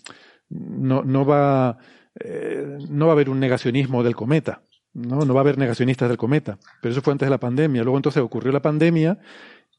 [0.49, 1.79] no, no va,
[2.19, 4.61] eh, no va a haber un negacionismo del cometa,
[4.93, 5.25] ¿no?
[5.25, 7.83] no va a haber negacionistas del cometa, pero eso fue antes de la pandemia.
[7.83, 9.17] Luego entonces ocurrió la pandemia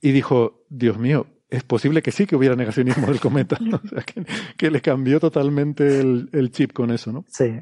[0.01, 4.03] y dijo, Dios mío, es posible que sí que hubiera negacionismo del cometa, o sea,
[4.03, 4.25] que,
[4.57, 7.25] que, le cambió totalmente el, el chip con eso, ¿no?
[7.29, 7.61] Sí.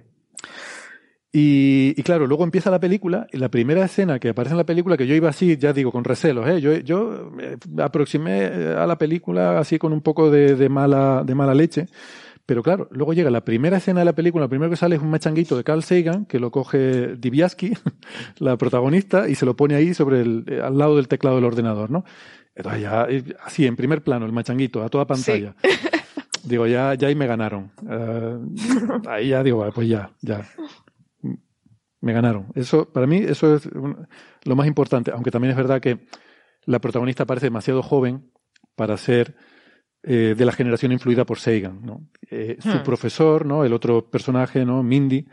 [1.31, 4.65] Y, y, claro, luego empieza la película, y la primera escena que aparece en la
[4.65, 6.61] película, que yo iba así, ya digo, con recelos, ¿eh?
[6.61, 7.31] yo, yo
[7.69, 11.87] me aproximé a la película así con un poco de, de, mala, de mala leche,
[12.49, 15.03] pero claro, luego llega la primera escena de la película, lo primero que sale es
[15.03, 17.75] un machanguito de Carl Sagan, que lo coge Dibiaski,
[18.39, 21.91] la protagonista, y se lo pone ahí sobre el, al lado del teclado del ordenador,
[21.91, 22.07] ¿no?
[22.59, 23.07] Entonces ya,
[23.45, 25.55] así, en primer plano, el machanguito, a toda pantalla.
[26.43, 27.71] Digo, ya, ya ahí me ganaron.
[27.83, 30.49] Uh, ahí ya digo, pues ya, ya
[32.01, 32.47] me ganaron.
[32.55, 33.69] Eso, para mí, eso es
[34.45, 36.07] lo más importante, aunque también es verdad que
[36.65, 38.31] la protagonista parece demasiado joven
[38.75, 39.37] para ser
[40.03, 42.09] eh, de la generación influida por Sagan, ¿no?
[42.31, 42.83] Eh, su hmm.
[42.83, 43.65] profesor, ¿no?
[43.65, 44.83] El otro personaje, ¿no?
[44.83, 45.27] Mindy,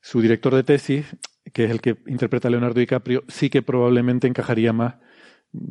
[0.00, 1.16] su director de tesis,
[1.52, 4.96] que es el que interpreta a Leonardo DiCaprio, sí que probablemente encajaría más,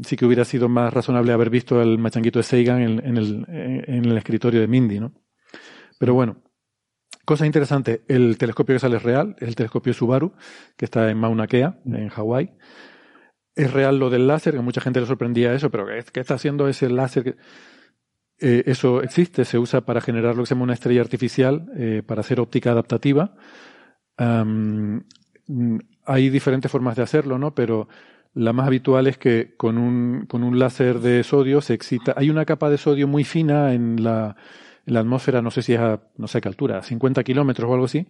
[0.06, 4.62] sí que hubiera sido más razonable haber visto al machanguito de el, en el escritorio
[4.62, 5.14] de Mindy, ¿no?
[6.00, 6.44] Pero bueno,
[7.26, 10.34] Cosa interesante, el telescopio que sale es real, es el telescopio Subaru,
[10.76, 12.52] que está en Mauna Kea, en Hawái.
[13.56, 16.68] Es real lo del láser, que mucha gente le sorprendía eso, pero ¿qué, está haciendo
[16.68, 17.38] ese láser?
[18.40, 22.04] Eh, eso existe, se usa para generar lo que se llama una estrella artificial, eh,
[22.06, 23.36] para hacer óptica adaptativa.
[26.06, 27.56] hay diferentes formas de hacerlo, ¿no?
[27.56, 27.88] Pero
[28.34, 32.14] la más habitual es que con un, con un láser de sodio se excita.
[32.18, 34.36] Hay una capa de sodio muy fina en la,
[34.86, 37.74] en la atmósfera, no sé si es a, no sé qué altura, 50 kilómetros o
[37.74, 38.08] algo así,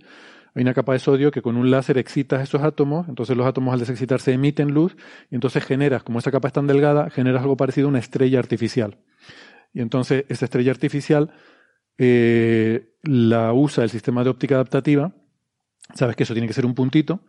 [0.55, 3.73] hay una capa de sodio que con un láser excitas esos átomos, entonces los átomos
[3.73, 4.95] al desexcitarse emiten luz,
[5.31, 8.39] y entonces generas, como esa capa es tan delgada, generas algo parecido a una estrella
[8.39, 8.99] artificial.
[9.73, 11.31] Y entonces esa estrella artificial
[11.97, 15.15] eh, la usa el sistema de óptica adaptativa,
[15.95, 17.21] sabes que eso tiene que ser un puntito,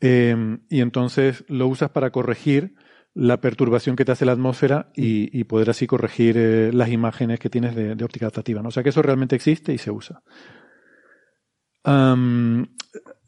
[0.00, 2.74] eh, y entonces lo usas para corregir
[3.14, 7.48] la perturbación que te hace la atmósfera y, poder así corregir eh, las imágenes que
[7.48, 8.60] tienes de, óptica adaptativa.
[8.60, 8.68] ¿no?
[8.68, 10.22] O sea que eso realmente existe y se usa.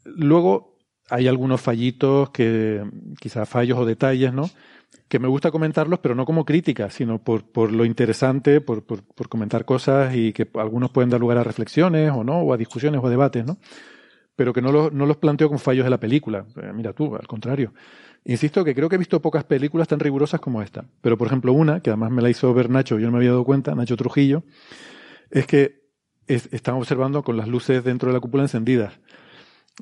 [0.05, 0.77] luego
[1.09, 2.83] hay algunos fallitos que,
[3.19, 4.49] quizás fallos o detalles, ¿no?
[5.07, 9.65] Que me gusta comentarlos, pero no como crítica, sino por, lo interesante, por, por, comentar
[9.65, 13.09] cosas y que algunos pueden dar lugar a reflexiones o no, o a discusiones o
[13.09, 13.57] debates, ¿no?
[14.39, 16.45] Pero que no, los, no los planteo como fallos de la película.
[16.73, 17.73] Mira tú, al contrario.
[18.23, 20.85] Insisto que creo que he visto pocas películas tan rigurosas como esta.
[21.01, 23.31] Pero, por ejemplo, una, que además me la hizo ver Nacho, yo no me había
[23.31, 24.43] dado cuenta, Nacho Trujillo,
[25.29, 25.81] es que
[26.25, 29.01] están observando con las luces dentro de la cúpula encendidas.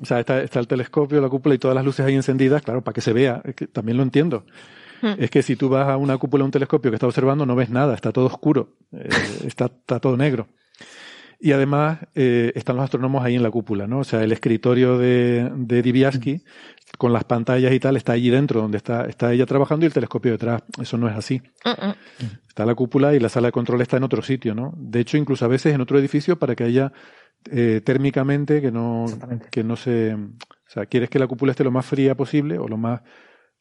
[0.02, 2.82] o sea, está, está, el telescopio, la cúpula y todas las luces ahí encendidas, claro,
[2.82, 4.44] para que se vea, que también lo entiendo.
[5.02, 5.14] Hmm.
[5.18, 7.70] Es que si tú vas a una cúpula, un telescopio que está observando, no ves
[7.70, 9.08] nada, está todo oscuro, eh,
[9.46, 10.48] está, está todo negro.
[11.40, 14.00] Y además eh, están los astrónomos ahí en la cúpula, ¿no?
[14.00, 16.42] O sea, el escritorio de, de Dibiaski,
[16.96, 19.92] con las pantallas y tal, está allí dentro, donde está, está ella trabajando y el
[19.92, 20.62] telescopio detrás.
[20.80, 21.40] Eso no es así.
[22.48, 24.74] Está la cúpula y la sala de control está en otro sitio, ¿no?
[24.76, 26.92] De hecho, incluso a veces en otro edificio para que haya
[27.52, 29.06] eh, térmicamente que no,
[29.52, 30.14] que no se...
[30.14, 33.00] O sea, quieres que la cúpula esté lo más fría posible o lo más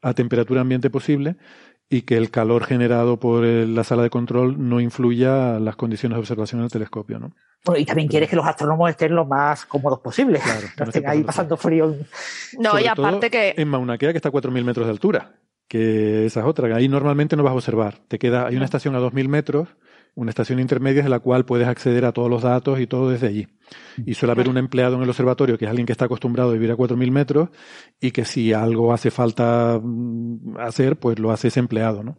[0.02, 1.38] a temperatura ambiente posible
[1.90, 6.18] y que el calor generado por la sala de control no influya en las condiciones
[6.18, 7.34] de observación del telescopio, ¿no?
[7.66, 10.40] Bueno, y también quieres que los astrónomos estén lo más cómodos posible.
[10.40, 11.96] Claro, no estén ahí pasando frío.
[12.60, 13.54] No, y aparte que...
[13.58, 15.36] En Mauna Kea, que está a 4.000 metros de altura,
[15.68, 16.76] que esa es otra.
[16.76, 18.00] Ahí normalmente no vas a observar.
[18.08, 19.70] Te queda, hay una estación a 2.000 metros
[20.18, 23.28] una estación intermedia en la cual puedes acceder a todos los datos y todo desde
[23.28, 23.48] allí.
[24.04, 26.54] Y suele haber un empleado en el observatorio que es alguien que está acostumbrado a
[26.54, 27.50] vivir a 4.000 metros
[28.02, 32.18] y que si algo hace falta mm, hacer, pues lo hace ese empleado, ¿no?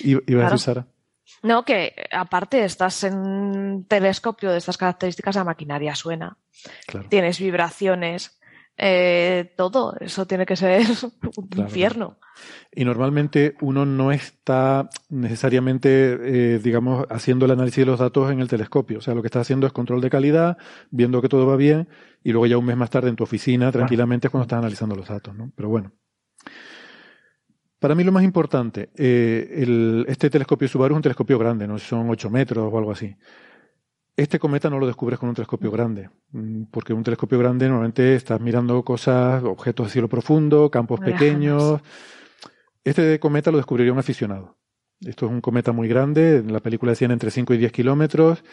[0.00, 0.88] Y, a decir, Sara.
[1.44, 6.36] No, que aparte estás en un telescopio de estas características, la maquinaria suena.
[7.08, 8.40] Tienes vibraciones,
[8.84, 9.94] eh, todo.
[10.00, 10.82] Eso tiene que ser
[11.36, 12.18] un infierno.
[12.74, 18.40] Y normalmente uno no está necesariamente, eh, digamos, haciendo el análisis de los datos en
[18.40, 18.98] el telescopio.
[18.98, 20.58] O sea, lo que está haciendo es control de calidad,
[20.90, 21.88] viendo que todo va bien,
[22.24, 24.96] y luego ya un mes más tarde en tu oficina, tranquilamente, es cuando estás analizando
[24.96, 25.52] los datos, ¿no?
[25.54, 25.92] Pero bueno.
[27.78, 32.10] Para mí lo más importante, eh, este telescopio Subaru es un telescopio grande, no son
[32.10, 33.14] 8 metros o algo así.
[34.16, 38.14] Este cometa no lo descubres con un telescopio grande, mm, porque un telescopio grande normalmente
[38.14, 41.80] estás mirando cosas, objetos de cielo profundo, campos pequeños.
[42.84, 44.58] Este cometa lo descubriría un aficionado.
[45.00, 48.44] Esto es un cometa muy grande, en la película decían entre 5 y 10 kilómetros,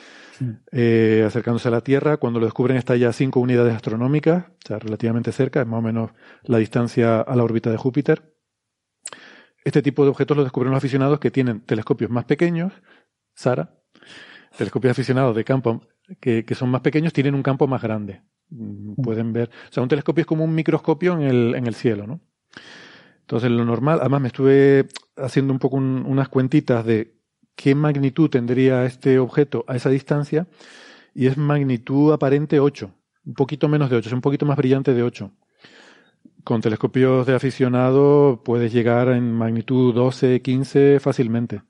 [0.71, 2.17] eh, acercándose a la Tierra.
[2.17, 5.79] Cuando lo descubren está ya a 5 unidades astronómicas, o sea, relativamente cerca, es más
[5.79, 6.11] o menos
[6.43, 8.33] la distancia a la órbita de Júpiter.
[9.63, 12.73] Este tipo de objetos lo descubren los aficionados que tienen telescopios más pequeños,
[13.35, 13.79] Sara,
[14.59, 15.81] telescopios aficionados de campo
[16.19, 18.21] que, son más pequeños tienen un campo más grande.
[18.49, 21.75] Mm, pueden ver, o sea, un telescopio es como un microscopio en el, en el
[21.75, 22.19] cielo, ¿no?
[23.21, 27.15] Entonces, lo normal, además me estuve haciendo un poco unas cuentitas de
[27.55, 30.47] qué magnitud tendría este objeto a esa distancia,
[31.13, 32.91] y es magnitud aparente 8,
[33.25, 35.31] un poquito menos de 8, es un poquito más brillante de 8.
[36.43, 41.61] Con telescopios de aficionado puedes llegar en magnitud 12, 15 fácilmente.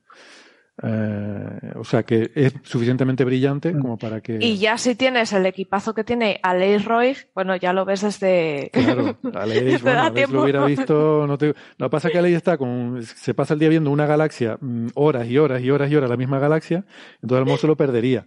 [0.82, 4.38] Eh, o sea que es suficientemente brillante como para que.
[4.40, 8.70] Y ya si tienes el equipazo que tiene Aleix Roy, bueno, ya lo ves desde.
[8.72, 11.28] Claro, Aleix, bueno, lo hubiera visto.
[11.28, 11.48] No te...
[11.78, 13.04] Lo que pasa es que Aleix está con.
[13.04, 16.10] Se pasa el día viendo una galaxia mm, horas y horas y horas y horas,
[16.10, 16.86] la misma galaxia,
[17.22, 18.26] entonces lo se lo perdería.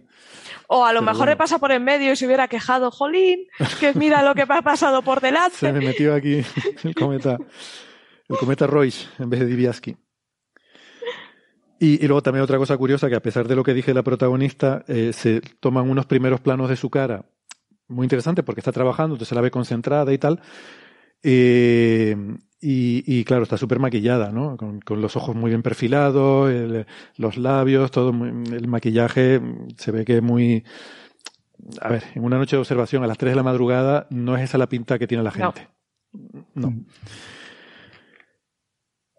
[0.67, 3.47] O a lo mejor le pasa por en medio y se hubiera quejado, Jolín,
[3.79, 5.55] que mira lo que me ha pasado por delante.
[5.57, 6.43] Se me metió aquí
[6.83, 7.37] el cometa,
[8.29, 9.97] el cometa Royce en vez de Diviaski.
[11.83, 14.85] Y, luego también otra cosa curiosa, que a pesar de lo que dije la protagonista,
[14.87, 17.25] eh, se toman unos primeros planos de su cara,
[17.89, 20.39] muy interesante porque está trabajando, entonces se la ve concentrada y tal.
[21.23, 22.15] Eh,
[22.61, 24.55] y, claro, está súper maquillada, ¿no?
[24.55, 26.49] Con, los ojos muy bien perfilados,
[27.17, 29.41] los labios, todo el maquillaje
[29.75, 30.63] se ve que es muy...
[31.81, 34.43] A ver, en una noche de observación a las 3 de la madrugada no es
[34.43, 35.67] esa la pinta que tiene la gente.
[36.13, 36.69] No.
[36.69, 36.85] no.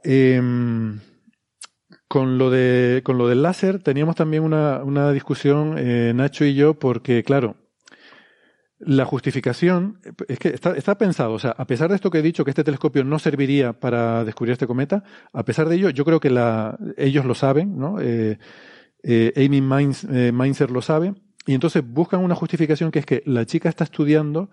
[0.03, 0.41] Eh,
[2.15, 6.55] con lo, de, con lo del láser teníamos también una, una discusión, eh, Nacho y
[6.55, 7.57] yo, porque, claro,
[8.79, 12.23] la justificación es que está, está, pensado, o sea, a pesar de esto que he
[12.23, 16.05] dicho, que este telescopio no serviría para descubrir este cometa, a pesar de ello, yo
[16.05, 18.01] creo que la, ellos lo saben, ¿no?
[18.01, 18.39] Eh,
[19.03, 21.15] eh, Amy Mainzer lo sabe,
[21.47, 24.51] y entonces buscan una justificación que es que la chica está estudiando,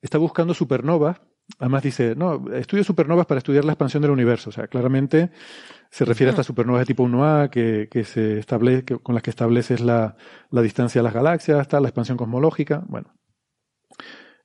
[0.00, 1.18] está buscando supernovas,
[1.58, 5.30] además dice, no, estudio supernovas para estudiar la expansión del universo, o sea, claramente
[5.90, 9.30] se refiere a estas supernovas de tipo 1A que, que se establece, con las que
[9.30, 10.16] estableces la,
[10.50, 12.82] la, distancia a las galaxias, está la expansión cosmológica.
[12.88, 13.14] Bueno,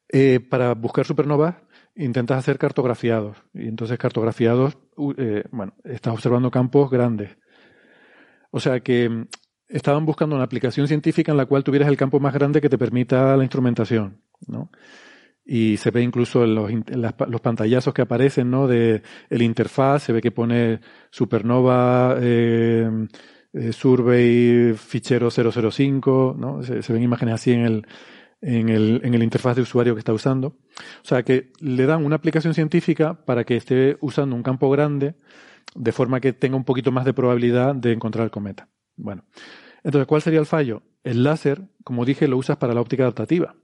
[0.10, 1.56] eh, para buscar supernovas
[1.96, 4.78] intentas hacer cartografiados y entonces cartografiados,
[5.18, 7.38] eh, bueno, estás observando campos grandes.
[8.52, 9.28] O sea que mm,
[9.68, 12.78] estaban buscando una aplicación científica en la cual tuvieras el campo más grande que te
[12.78, 14.72] permita la instrumentación, ¿no?
[15.52, 18.68] Y se ve incluso en los, pantallazos que aparecen, ¿no?
[18.68, 19.02] De
[19.32, 23.08] el interfaz, se ve que pone Supernova, eh,
[23.54, 26.62] eh Survey, fichero 005, ¿no?
[26.62, 27.88] Se, ven imágenes así en el,
[28.42, 30.50] en el, en el interfaz de usuario que está usando.
[30.50, 35.16] O sea que le dan una aplicación científica para que esté usando un campo grande
[35.74, 38.70] de forma que tenga un poquito más de probabilidad de encontrar el cometa.
[38.98, 39.24] Bueno,
[39.84, 40.84] entonces, ¿cuál sería el fallo?
[41.04, 43.56] El láser, como dije, lo usas para la óptica adaptativa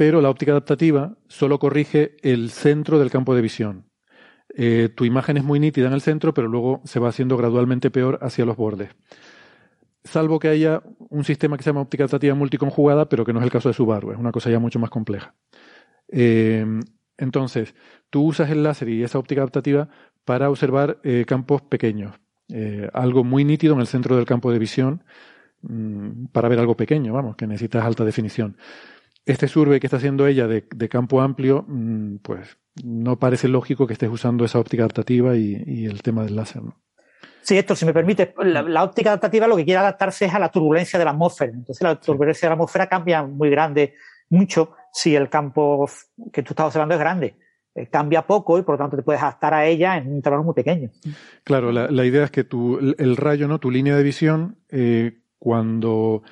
[0.00, 3.84] pero la óptica adaptativa solo corrige el centro del campo de visión.
[4.56, 7.90] Eh, tu imagen es muy nítida en el centro, pero luego se va haciendo gradualmente
[7.90, 8.88] peor hacia los bordes.
[10.02, 13.44] Salvo que haya un sistema que se llama óptica adaptativa multiconjugada, pero que no es
[13.44, 15.34] el caso de Subaru, es una cosa ya mucho más compleja.
[16.08, 16.64] Eh,
[17.18, 17.74] entonces,
[18.08, 19.90] tú usas el láser y esa óptica adaptativa
[20.24, 22.18] para observar eh, campos pequeños,
[22.94, 25.04] algo muy nítido en el centro del campo de visión,
[25.60, 28.56] mm, para ver algo pequeño, vamos, que necesitas alta definición.
[29.26, 33.86] Este survey que está haciendo ella de, de campo amplio, mm, pues no parece lógico
[33.86, 36.62] que estés usando esa óptica adaptativa y, el tema del láser.
[36.62, 36.76] ¿no?
[37.42, 40.50] Sí, esto, si me permite, la, óptica adaptativa lo que quiere adaptarse es a la
[40.50, 41.52] turbulencia de la atmósfera.
[41.52, 43.94] Entonces, la turbulencia de la atmósfera cambia muy grande,
[44.28, 45.88] mucho, si el campo
[46.32, 47.36] que tú estás observando es grande.
[47.74, 50.42] Eh, cambia poco y por lo tanto te puedes adaptar a ella en un intervalo
[50.42, 50.90] muy pequeño.
[51.44, 53.60] Claro, la, idea es que tu, el rayo, ¿no?
[53.60, 56.22] tu línea de visión, eh, cuando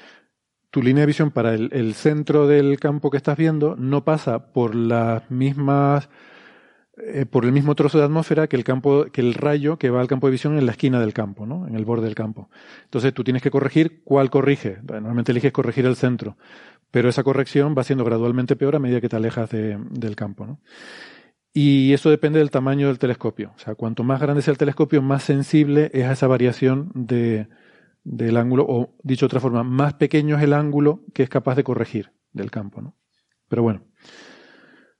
[0.78, 4.76] tu línea de visión para el, centro del campo que estás viendo no pasa por
[4.76, 6.08] las mismas
[6.98, 10.00] eh, por el mismo trozo de atmósfera que el campo que el rayo que va
[10.00, 11.66] al campo de visión en la esquina del campo, ¿no?
[11.66, 12.48] En el borde del campo.
[12.84, 14.78] Entonces tú tienes que corregir cuál corrige.
[14.86, 16.36] Normalmente eliges corregir el centro,
[16.92, 20.60] pero esa corrección va siendo gradualmente peor a medida que te alejas del campo, ¿no?
[21.52, 23.52] Y eso depende del tamaño del telescopio.
[23.56, 27.48] O sea, cuanto más grande sea el telescopio, más sensible es a esa variación de,
[28.04, 31.54] del ángulo, o dicho de otra forma, más pequeño es el ángulo que es capaz
[31.54, 32.96] de corregir del campo, ¿no?
[33.48, 33.84] Pero bueno,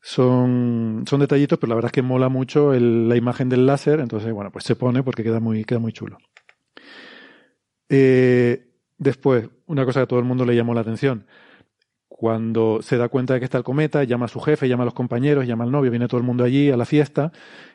[0.01, 4.33] son, son detallitos, pero la verdad es que mola mucho la imagen del láser, entonces,
[4.33, 6.19] bueno, pues se pone porque queda muy, queda muy chulo.
[7.89, 11.27] Eh, después, una cosa que a todo el mundo le llamó la atención,
[12.19, 14.87] cuando se da cuenta de que está el cometa, llama a su jefe, llama a
[14.87, 17.31] los compañeros, llama al novio, viene todo el mundo allí a la fiesta,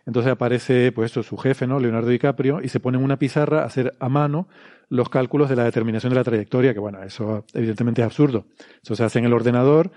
[0.05, 1.79] entonces aparece pues eso, su jefe, ¿no?
[1.79, 4.49] Leonardo DiCaprio, y se pone en una pizarra a hacer a mano
[4.89, 8.45] los cálculos de la determinación de la trayectoria, que bueno, eso evidentemente es absurdo.
[8.83, 9.91] Eso se hace en el ordenador,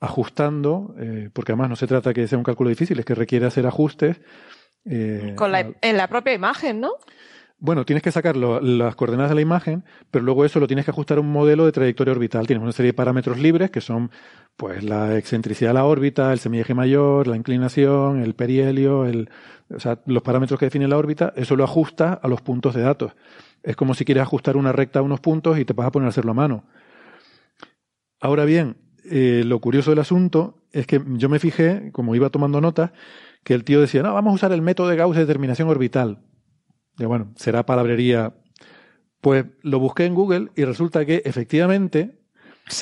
[0.00, 3.44] ajustando, eh, porque además no se trata que sea un cálculo difícil, es que requiere
[3.44, 4.18] hacer ajustes.
[4.86, 5.36] Eh,
[5.82, 6.92] en la propia imagen, ¿no?
[7.62, 10.92] Bueno, tienes que sacar las coordenadas de la imagen, pero luego eso lo tienes que
[10.92, 12.46] ajustar a un modelo de trayectoria orbital.
[12.46, 14.10] Tienes una serie de parámetros libres que son
[14.56, 19.28] pues la excentricidad de la órbita, el semieje mayor, la inclinación, el perihelio, el,
[19.68, 22.80] o sea, los parámetros que definen la órbita, eso lo ajusta a los puntos de
[22.80, 23.12] datos.
[23.62, 26.06] Es como si quieres ajustar una recta a unos puntos y te vas a poner
[26.06, 26.64] a hacerlo a mano.
[28.22, 32.62] Ahora bien, eh, lo curioso del asunto es que yo me fijé, como iba tomando
[32.62, 32.92] notas,
[33.44, 36.20] que el tío decía, no, vamos a usar el método de Gauss de determinación orbital
[37.06, 38.34] bueno, será palabrería.
[39.20, 42.18] Pues lo busqué en Google y resulta que efectivamente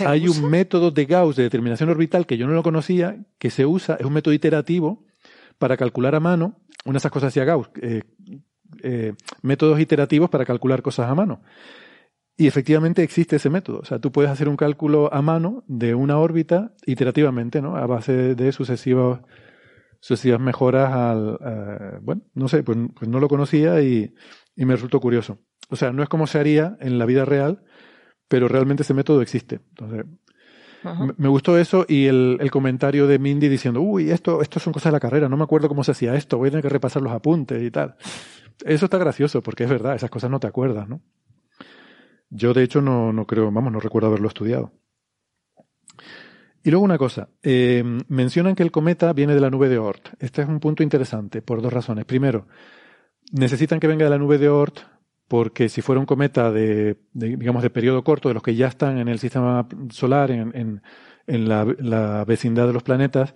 [0.06, 3.66] hay un método de Gauss de determinación orbital que yo no lo conocía, que se
[3.66, 5.04] usa, es un método iterativo
[5.58, 8.02] para calcular a mano, una de esas cosas hacía Gauss, eh,
[8.82, 11.40] eh, métodos iterativos para calcular cosas a mano.
[12.36, 13.80] Y efectivamente existe ese método.
[13.80, 17.76] O sea, tú puedes hacer un cálculo a mano de una órbita iterativamente, ¿no?
[17.76, 19.20] A base de sucesivos
[20.00, 21.38] sucesivas mejoras al...
[21.44, 24.14] Eh, bueno, no sé, pues, pues, no lo conocía y,
[24.56, 25.38] y, me resultó curioso.
[25.70, 27.62] O sea, no es como se haría en la vida real,
[28.28, 29.60] pero realmente ese método existe.
[29.70, 30.06] Entonces,
[31.16, 34.92] me, gustó eso y el, el, comentario de Mindy diciendo, uy, esto, esto son cosas
[34.92, 37.02] de la carrera, no me acuerdo cómo se hacía esto, voy a tener que repasar
[37.02, 37.96] los apuntes y tal.
[38.64, 41.00] Eso está gracioso porque es verdad, esas cosas no te acuerdas, ¿no?
[42.30, 44.72] Yo, de hecho, no, no creo, vamos, no recuerdo haberlo estudiado.
[46.68, 50.10] Y luego una cosa, eh, mencionan que el cometa viene de la nube de Oort.
[50.18, 52.04] Este es un punto interesante por dos razones.
[52.04, 52.46] Primero,
[53.32, 54.80] necesitan que venga de la nube de Oort
[55.28, 58.98] porque si fuera un cometa de, digamos, de periodo corto, de los que ya están
[58.98, 60.82] en el sistema solar, en,
[61.26, 63.34] la, vecindad de los planetas,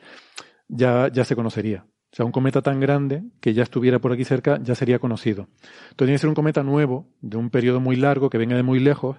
[0.69, 1.87] ya, ya se conocería.
[2.13, 5.49] O sea, un cometa tan grande que ya estuviera por aquí cerca ya sería conocido.
[5.85, 8.63] Entonces tiene que ser un cometa nuevo, de un periodo muy largo, que venga de
[8.63, 9.17] muy lejos,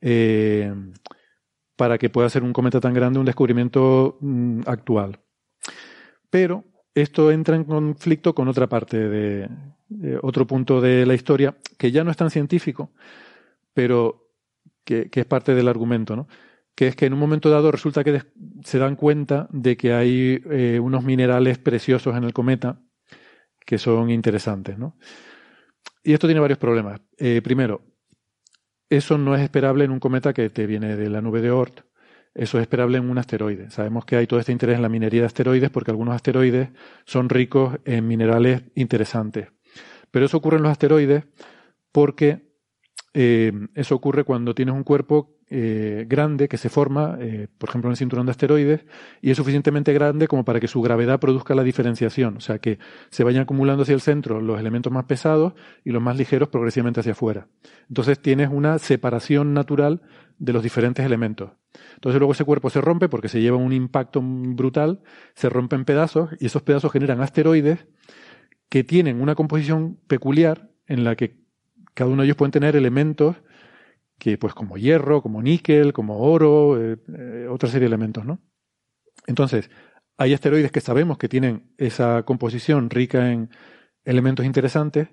[0.00, 0.72] eh,
[1.76, 5.20] para que pueda ser un cometa tan grande un descubrimiento mm, actual.
[6.30, 9.48] Pero esto entra en conflicto con otra parte de,
[10.22, 12.90] otro punto de la historia que ya no es tan científico,
[13.74, 14.32] pero
[14.84, 16.26] que, es parte del argumento, ¿no?
[16.74, 18.22] Que es que en un momento dado resulta que
[18.64, 22.80] se dan cuenta de que hay eh, unos minerales preciosos en el cometa
[23.64, 24.96] que son interesantes, ¿no?
[26.02, 27.00] Y esto tiene varios problemas.
[27.18, 27.82] Eh, primero,
[28.88, 31.80] eso no es esperable en un cometa que te viene de la nube de Oort.
[32.34, 33.70] Eso es esperable en un asteroide.
[33.70, 36.68] Sabemos que hay todo este interés en la minería de asteroides porque algunos asteroides
[37.04, 39.48] son ricos en minerales interesantes.
[40.10, 41.24] Pero eso ocurre en los asteroides
[41.92, 42.45] porque
[43.18, 47.88] eh, eso ocurre cuando tienes un cuerpo eh, grande que se forma, eh, por ejemplo,
[47.88, 48.84] en el cinturón de asteroides,
[49.22, 52.78] y es suficientemente grande como para que su gravedad produzca la diferenciación, o sea, que
[53.08, 57.00] se vayan acumulando hacia el centro los elementos más pesados y los más ligeros progresivamente
[57.00, 57.48] hacia afuera.
[57.88, 60.02] Entonces tienes una separación natural
[60.38, 61.52] de los diferentes elementos.
[61.94, 65.00] Entonces luego ese cuerpo se rompe porque se lleva un impacto brutal,
[65.34, 67.86] se rompe en pedazos y esos pedazos generan asteroides
[68.68, 71.45] que tienen una composición peculiar en la que
[71.96, 73.36] cada uno de ellos pueden tener elementos
[74.18, 78.38] que, pues, como hierro, como níquel, como oro, eh, eh, otra serie de elementos, ¿no?
[79.26, 79.70] Entonces,
[80.18, 83.48] hay asteroides que sabemos que tienen esa composición rica en
[84.04, 85.08] elementos interesantes,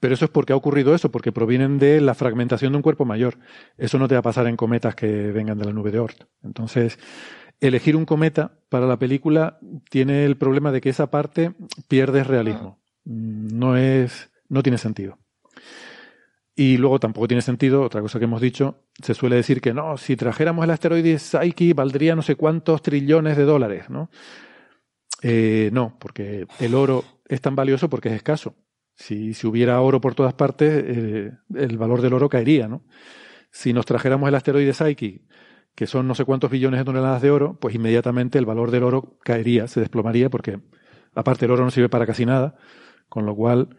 [0.00, 3.04] pero eso es porque ha ocurrido eso, porque provienen de la fragmentación de un cuerpo
[3.04, 3.38] mayor.
[3.76, 6.22] Eso no te va a pasar en cometas que vengan de la nube de Oort.
[6.44, 7.00] Entonces,
[7.60, 9.58] elegir un cometa para la película
[9.90, 11.54] tiene el problema de que esa parte
[11.88, 12.80] pierde realismo.
[13.04, 15.18] No es, no tiene sentido.
[16.60, 19.96] Y luego tampoco tiene sentido, otra cosa que hemos dicho, se suele decir que no,
[19.96, 24.10] si trajéramos el asteroide Psyche valdría no sé cuántos trillones de dólares, ¿no?
[25.22, 28.56] Eh, no, porque el oro es tan valioso porque es escaso.
[28.96, 32.82] Si, si hubiera oro por todas partes, eh, el valor del oro caería, ¿no?
[33.52, 35.22] Si nos trajéramos el asteroide Psyche,
[35.76, 38.82] que son no sé cuántos billones de toneladas de oro, pues inmediatamente el valor del
[38.82, 40.58] oro caería, se desplomaría, porque
[41.14, 42.56] aparte el oro no sirve para casi nada,
[43.08, 43.76] con lo cual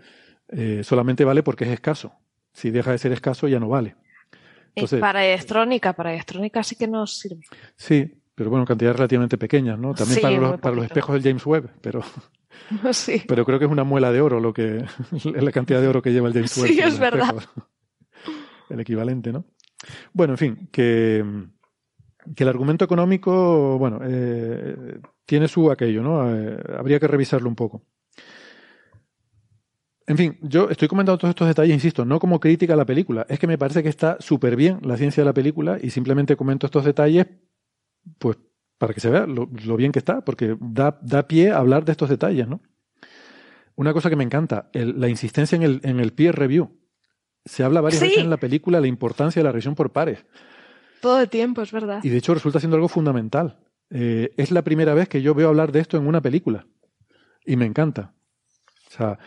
[0.47, 2.13] eh, solamente vale porque es escaso.
[2.53, 3.95] Si deja de ser escaso, ya no vale.
[4.75, 7.43] Entonces, para electrónica, para electrónica sí que nos sirve.
[7.75, 9.93] Sí, pero bueno, cantidades relativamente pequeñas, ¿no?
[9.93, 12.03] También para, los, para los espejos del James Webb, pero
[12.91, 13.23] Sí.
[13.27, 14.85] Pero creo que es una muela de oro lo que
[15.23, 16.67] la cantidad de oro que lleva el James Webb.
[16.67, 17.35] Sí, es verdad.
[18.69, 19.45] El equivalente, ¿no?
[20.13, 21.25] Bueno, en fin, que,
[22.35, 26.31] que el argumento económico, bueno, eh, tiene su aquello, ¿no?
[26.31, 27.81] Eh, habría que revisarlo un poco.
[30.09, 33.27] En fin, yo estoy comentando todos estos detalles, insisto, no como crítica a la película,
[33.29, 36.35] es que me parece que está súper bien la ciencia de la película y simplemente
[36.35, 37.27] comento estos detalles,
[38.17, 38.37] pues
[38.79, 39.45] para que se vea lo,
[39.77, 42.59] bien que está, porque da, da, pie a hablar de estos detalles, ¿no?
[43.75, 46.75] Una cosa que me encanta, la insistencia en el, en el peer review.
[47.45, 50.25] Se habla varias veces en la película la importancia de la revisión por pares.
[51.01, 52.03] Todo el tiempo, es verdad.
[52.03, 53.59] Y de hecho resulta siendo algo fundamental.
[53.91, 56.65] Eh, es la primera vez que yo veo hablar de esto en una película.
[57.45, 58.15] Y me encanta.
[58.87, 59.19] O sea,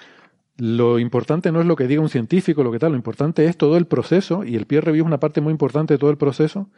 [0.64, 3.56] lo importante no es lo que diga un científico, lo que tal, lo importante es
[3.56, 6.18] todo el proceso, y el peer review es una parte muy importante de todo el
[6.18, 6.68] proceso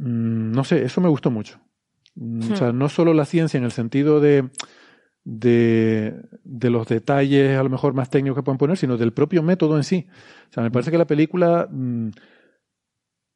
[0.00, 1.60] Mm, no sé, eso me gustó mucho.
[2.14, 2.78] Mm, o sea, hmm.
[2.78, 4.48] no solo la ciencia en el sentido de,
[5.24, 9.42] de, de, los detalles a lo mejor más técnicos que pueden poner, sino del propio
[9.42, 10.06] método en sí.
[10.48, 11.68] O sea, me parece que la película...
[11.70, 12.08] Mm,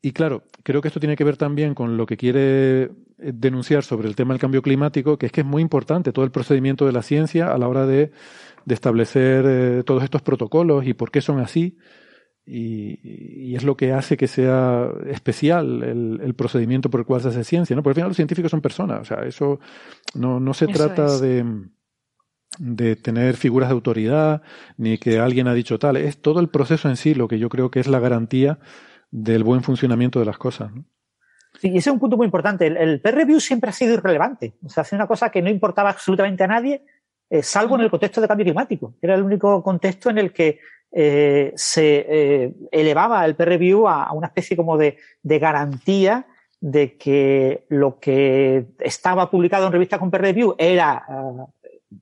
[0.02, 3.84] y claro, creo que esto tiene que ver también con lo que quiere eh, denunciar
[3.84, 6.84] sobre el tema del cambio climático, que es que es muy importante todo el procedimiento
[6.84, 8.10] de la ciencia a la hora de,
[8.64, 11.76] de establecer eh, todos estos protocolos y por qué son así
[12.46, 17.44] y, es lo que hace que sea especial el, procedimiento por el cual se hace
[17.44, 17.82] ciencia, ¿no?
[17.82, 19.60] Porque al final los científicos son personas, o sea, eso
[20.14, 21.44] no, no se trata de,
[22.58, 24.42] de tener figuras de autoridad,
[24.76, 27.48] ni que alguien ha dicho tal, es todo el proceso en sí lo que yo
[27.48, 28.58] creo que es la garantía
[29.10, 30.84] del buen funcionamiento de las cosas, ¿no?
[31.60, 32.66] Sí, ese es un punto muy importante.
[32.66, 34.56] El, peer review siempre ha sido irrelevante.
[34.64, 36.84] O sea, hace una cosa que no importaba absolutamente a nadie,
[37.34, 38.94] eh, salvo en el contexto de cambio climático.
[39.02, 40.60] Era el único contexto en el que
[40.92, 46.28] eh, se eh, elevaba el peer review a, una especie como de, garantía
[46.60, 51.04] de que lo que estaba publicado en revista con peer review era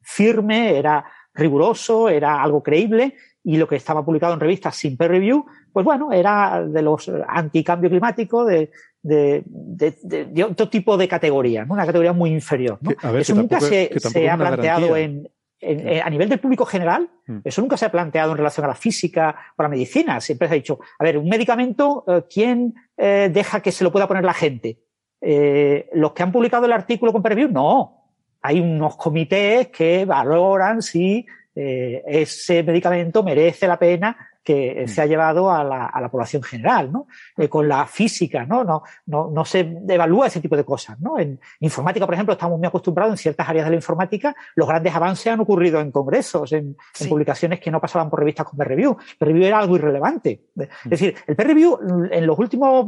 [0.03, 1.03] firme, era
[1.33, 5.83] riguroso, era algo creíble y lo que estaba publicado en revistas sin peer review, pues
[5.83, 8.71] bueno, era de los anticambio climático, de,
[9.03, 12.79] de, de, otro tipo de categoría, una categoría muy inferior.
[13.19, 15.29] Eso nunca se, se ha planteado en,
[15.63, 17.39] a nivel del público general, mm.
[17.45, 20.21] eso nunca se ha planteado en relación a la física o a la medicina.
[20.21, 23.93] Siempre se ha dicho, a ver, un medicamento, eh, ¿quién eh, deja que se lo
[23.93, 24.79] pueda poner la gente?
[25.21, 27.49] Eh, ¿Los que han publicado el artículo con preview?
[27.49, 28.11] No.
[28.41, 31.25] Hay unos comités que valoran si
[31.55, 34.89] ese medicamento merece la pena que mm.
[34.89, 37.07] se ha llevado a la, a la población general, ¿no?
[37.37, 38.65] Eh, con la física, ¿no?
[38.65, 39.31] No, ¿no?
[39.31, 41.19] no se evalúa ese tipo de cosas, ¿no?
[41.19, 44.95] En informática, por ejemplo, estamos muy acostumbrados en ciertas áreas de la informática, los grandes
[44.95, 46.77] avances han ocurrido en congresos, en,
[47.09, 48.97] publicaciones que no pasaban por revistas con peer review.
[49.19, 50.41] Peer review era algo irrelevante.
[50.57, 50.89] Es mm.
[50.89, 51.79] decir, el peer review
[52.11, 52.87] en los últimos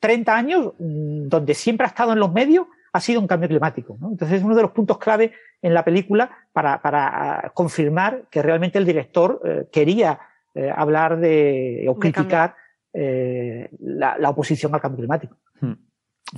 [0.00, 3.96] 30 años, mm, donde siempre ha estado en los medios, ha sido un cambio climático.
[4.00, 4.08] ¿no?
[4.08, 5.32] Entonces es uno de los puntos clave
[5.62, 10.18] en la película para, para ah, confirmar que realmente el director eh, quería
[10.56, 12.56] eh, hablar de o criticar
[12.94, 15.36] eh, la, oposición al cambio climático.
[15.60, 15.74] Hmm.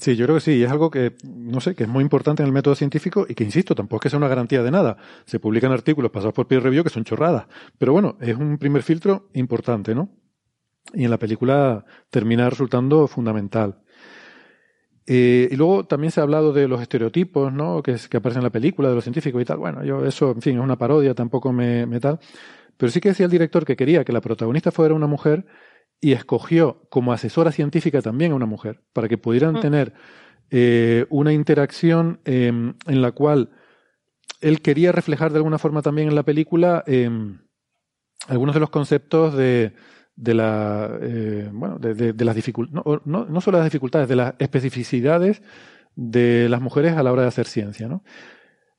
[0.01, 2.49] Sí, yo creo que sí, es algo que, no sé, que es muy importante en
[2.49, 4.97] el método científico y que, insisto, tampoco es que sea una garantía de nada.
[5.25, 7.47] Se publican artículos pasados por peer review que son chorradas.
[7.79, 10.11] Pero bueno, es un primer filtro importante, ¿no?
[10.93, 13.81] Y en la película termina resultando fundamental.
[15.07, 17.83] Eh, y luego también se ha hablado de los estereotipos, ¿no?
[17.83, 19.59] Que, que aparecen en la película, de los científicos y tal.
[19.59, 22.19] Bueno, yo eso, en fin, es una parodia, tampoco me, me tal.
[22.79, 25.45] Pero sí que decía el director que quería que la protagonista fuera una mujer
[26.01, 29.61] y escogió como asesora científica también a una mujer, para que pudieran mm.
[29.61, 29.93] tener
[30.51, 33.51] eh, una interacción em, en la cual
[34.41, 37.41] él quería reflejar de alguna forma también en la película em,
[38.29, 39.75] algunos de los conceptos de,
[40.17, 44.35] de la eh, bueno de, de, las dificultades no, no, solo las dificultades de las
[44.39, 45.43] especificidades
[45.97, 48.05] de las mujeres a la hora de hacer ciencia ¿no?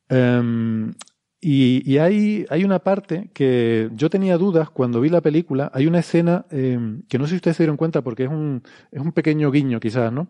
[0.08, 0.94] Em,
[1.42, 5.72] y, y hay, hay, una parte que yo tenía dudas cuando vi la película.
[5.74, 8.62] Hay una escena em, que no sé si ustedes se dieron cuenta porque es un,
[8.92, 10.28] es un pequeño guiño quizás, ¿no?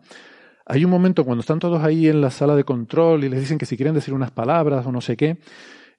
[0.66, 3.58] Hay un momento cuando están todos ahí en la sala de control y les dicen
[3.58, 5.38] que si quieren decir unas palabras o no sé qué,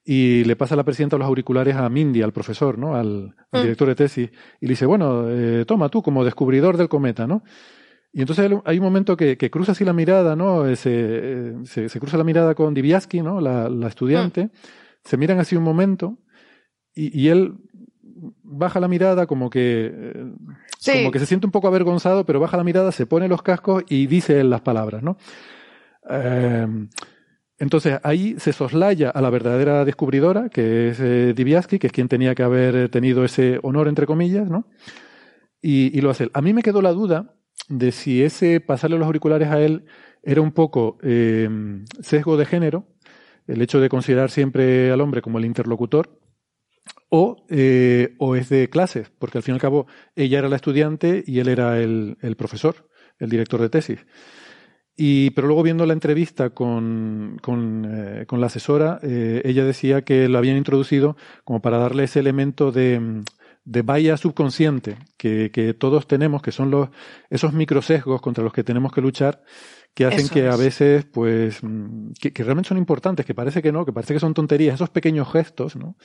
[0.06, 2.96] y le pasa la presidenta los auriculares a Mindy, al profesor, ¿no?
[2.96, 3.62] Al, mm.
[3.62, 4.30] director de tesis,
[4.62, 7.44] y le dice, bueno, eh, toma tú como descubridor del cometa, ¿no?
[8.14, 10.66] Y entonces hay un momento que, que cruza así la mirada, ¿no?
[10.68, 13.42] Eh, se, se, se, cruza la mirada con Diviaski, ¿no?
[13.42, 14.46] La, la estudiante.
[14.46, 14.52] Mm
[15.04, 16.18] se miran así un momento
[16.94, 17.56] y, y él
[18.44, 20.32] baja la mirada como que eh,
[20.94, 23.84] como que se siente un poco avergonzado, pero baja la mirada, se pone los cascos
[23.88, 25.18] y dice las palabras, ¿no?
[26.10, 26.68] Eh,
[27.58, 32.08] entonces ahí se soslaya a la verdadera descubridora, que es eh, Diviaski, que es quien
[32.08, 34.66] tenía que haber tenido ese honor, entre comillas, ¿no?
[35.62, 36.32] Y, y, lo hace él.
[36.34, 37.36] A mí me quedó la duda
[37.70, 39.86] de si ese pasarle los auriculares a él
[40.24, 41.48] era un poco eh,
[42.02, 42.88] sesgo de género,
[43.52, 46.20] el hecho de considerar siempre al hombre como el interlocutor,
[47.10, 50.56] o, eh, o es de clases, porque al fin y al cabo ella era la
[50.56, 54.06] estudiante y él era el, el profesor, el director de tesis.
[54.96, 60.04] Y, pero luego viendo la entrevista con, con, eh, con la asesora, eh, ella decía
[60.04, 63.24] que lo habían introducido como para darle ese elemento de,
[63.64, 66.90] de valla subconsciente que, que todos tenemos, que son los,
[67.30, 69.44] esos microsesgos contra los que tenemos que luchar
[69.94, 73.72] que hacen que a veces, pues, mm, que, que, realmente son importantes, que parece que
[73.72, 75.98] no, que parece que son tonterías, esos pequeños gestos, ¿no?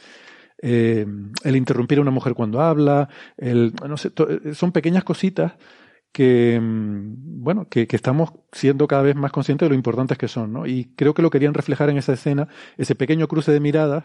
[0.62, 1.06] Eh,
[1.44, 5.54] el interrumpir a una mujer cuando habla, el, no sé, eh, son pequeñas cositas
[6.12, 10.28] que, mm, bueno, que, que, estamos siendo cada vez más conscientes de lo importantes que
[10.28, 10.66] son, ¿no?
[10.66, 12.48] Y creo que lo querían reflejar en esa escena,
[12.78, 14.04] ese pequeño cruce de miradas,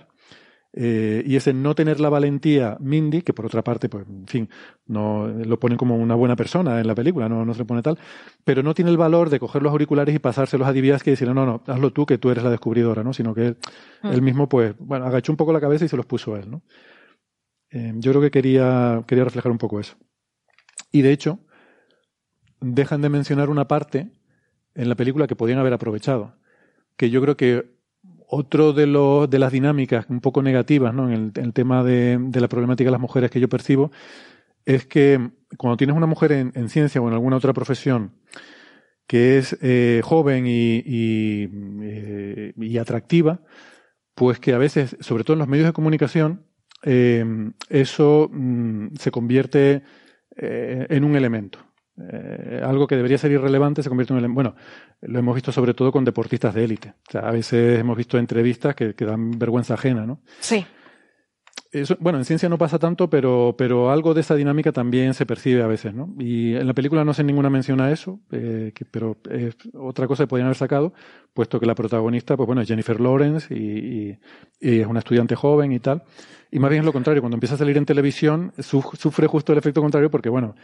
[0.73, 4.49] eh, y ese no tener la valentía Mindy, que por otra parte, pues, en fin,
[4.88, 7.99] no lo ponen como una buena persona en la película, no, no se pone tal,
[8.45, 11.34] pero no tiene el valor de coger los auriculares y pasárselos a Diviaski y decirle,
[11.34, 13.11] no, no, hazlo tú, que tú eres la descubridora, ¿no?
[13.14, 13.57] Sino que él,
[14.22, 14.23] mm.
[14.23, 16.64] mismo, pues, bueno, agachó un poco la cabeza y se los puso él, ¿no?
[17.69, 19.98] Eh, yo creo que quería, quería reflejar un poco eso.
[20.91, 21.39] Y de hecho,
[22.61, 24.11] dejan de mencionar una parte
[24.76, 26.38] en la película que podían haber aprovechado,
[26.95, 27.81] que yo creo que
[28.34, 31.12] otro de, los, de las dinámicas un poco negativas ¿no?
[31.12, 33.91] en, el, tema de, de, la problemática de las mujeres que yo percibo
[34.66, 38.14] es que cuando tienes una mujer en, en ciencia o en alguna otra profesión
[39.06, 41.49] que es eh, joven y, y,
[41.82, 43.41] eh, y, atractiva,
[44.16, 46.45] pues que a veces, sobre todo en los medios de comunicación,
[46.84, 47.26] eh,
[47.68, 49.84] eso mm, se convierte
[50.38, 51.60] eh, en un elemento.
[51.97, 54.55] Eh, algo que debería ser irrelevante se convierte en un bueno
[55.01, 58.18] lo hemos visto sobre todo con deportistas de élite o sea, a veces hemos visto
[58.18, 60.65] entrevistas que, que dan vergüenza ajena no sí
[61.72, 65.26] eso, bueno, en ciencia no pasa tanto, pero, pero algo de esa dinámica también se
[65.26, 66.13] percibe a veces, ¿no?
[66.19, 70.05] Y en la película no hace ninguna mención a eso, eh, que, pero es otra
[70.05, 70.93] cosa que podrían haber sacado,
[71.34, 74.19] puesto que la protagonista, pues bueno, es Jennifer Lawrence y, y,
[74.59, 76.03] y es una estudiante joven y tal.
[76.51, 79.57] Y más bien es lo contrario, cuando empieza a salir en televisión, sufre justo el
[79.57, 80.55] efecto contrario porque, bueno,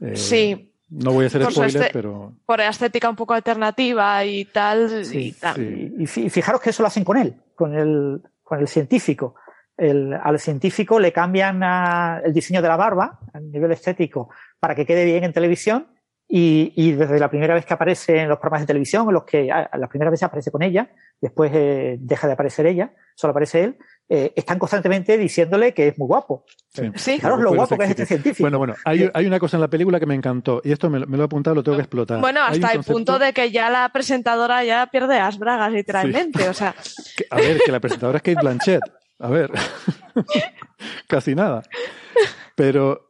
[0.00, 0.66] eh, sí.
[0.88, 2.34] No voy a hacer spoilers, este, pero.
[2.44, 5.04] Por estética un poco alternativa y tal.
[5.04, 5.54] Sí, y, tal.
[5.56, 5.94] Sí.
[5.98, 9.36] y, fijaros que eso lo hacen con él, con el, con el científico.
[9.76, 14.28] El, al científico le cambian a, el diseño de la barba a nivel estético
[14.58, 15.86] para que quede bien en televisión
[16.32, 19.24] y, y, desde la primera vez que aparece en los programas de televisión, en los
[19.24, 20.88] que a, la primera vez aparece con ella,
[21.20, 23.78] después eh, deja de aparecer ella, solo aparece él,
[24.08, 26.44] eh, están constantemente diciéndole que es muy guapo.
[26.68, 27.14] Sí, sí.
[27.14, 28.44] Fijaros lo guapo que es este científico.
[28.44, 31.04] Bueno, bueno, hay, hay, una cosa en la película que me encantó, y esto me,
[31.04, 32.20] me lo he apuntado, lo tengo que explotar.
[32.20, 32.92] Bueno, hasta el concepto...
[32.92, 36.48] punto de que ya la presentadora ya pierde las bragas, literalmente, sí.
[36.48, 36.76] o sea.
[37.30, 38.82] A ver, que la presentadora es Kate Blanchett.
[39.18, 39.50] A ver.
[41.08, 41.62] Casi nada.
[42.54, 43.09] Pero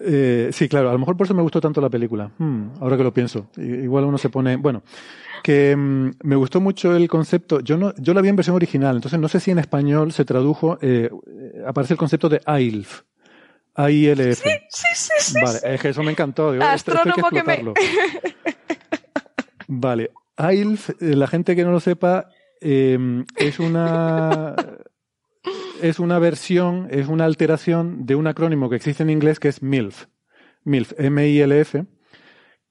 [0.00, 2.30] eh, sí, claro, a lo mejor por eso me gustó tanto la película.
[2.38, 3.48] Hmm, ahora que lo pienso.
[3.56, 4.56] Igual uno se pone.
[4.56, 4.82] Bueno,
[5.42, 7.60] que um, me gustó mucho el concepto.
[7.60, 10.24] Yo no, yo la vi en versión original, entonces no sé si en español se
[10.24, 10.78] tradujo.
[10.80, 11.10] Eh,
[11.66, 13.02] aparece el concepto de AILF.
[13.74, 14.38] AILF.
[14.38, 15.40] Sí, sí, sí, sí.
[15.42, 16.52] Vale, es que eso me encantó.
[16.52, 17.74] Digo, Astrónomo que, que me.
[19.68, 20.10] vale.
[20.36, 22.28] AILF, eh, la gente que no lo sepa,
[22.60, 24.54] eh, es una
[25.82, 29.62] es una versión, es una alteración de un acrónimo que existe en inglés que es
[29.62, 30.06] MILF.
[30.64, 31.86] MILF, M-I-L-F,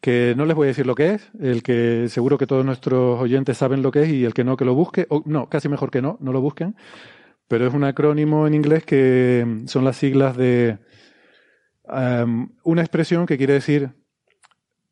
[0.02, 3.20] que no les voy a decir lo que es, el que seguro que todos nuestros
[3.20, 5.70] oyentes saben lo que es y el que no, que lo busque, o no, casi
[5.70, 6.76] mejor que no, no lo busquen,
[7.48, 10.78] pero es un acrónimo en inglés que son las siglas de
[12.64, 13.92] una expresión que quiere decir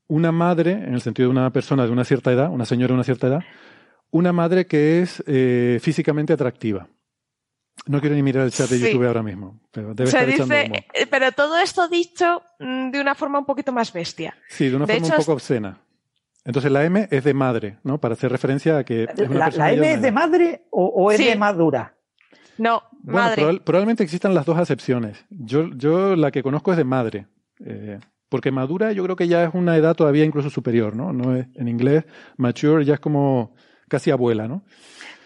[0.07, 2.93] una madre, en el sentido de una persona de una cierta edad, una señora de
[2.93, 3.43] una cierta edad,
[4.11, 6.87] una madre que es eh, físicamente atractiva.
[7.87, 11.07] No quiero ni mirar el chat de YouTube ahora mismo, pero debe estar dice, eh,
[11.09, 14.35] Pero todo esto dicho mm, de una forma un poquito más bestia.
[14.49, 15.77] Sí, de una forma un poco obscena.
[16.43, 17.99] Entonces la M es de madre, ¿no?
[17.99, 19.07] Para hacer referencia a que.
[19.29, 21.95] ¿La, M es de madre o, es de madura?
[22.57, 23.59] No, madre.
[23.59, 25.25] probablemente existan las dos acepciones.
[25.29, 27.27] Yo, yo la que conozco es de madre.
[27.63, 27.99] Eh,
[28.29, 31.13] porque madura yo creo que ya es una edad todavía incluso superior, ¿no?
[31.13, 32.03] no es, en inglés,
[32.37, 33.55] mature ya es como
[33.87, 34.63] casi abuela, ¿no?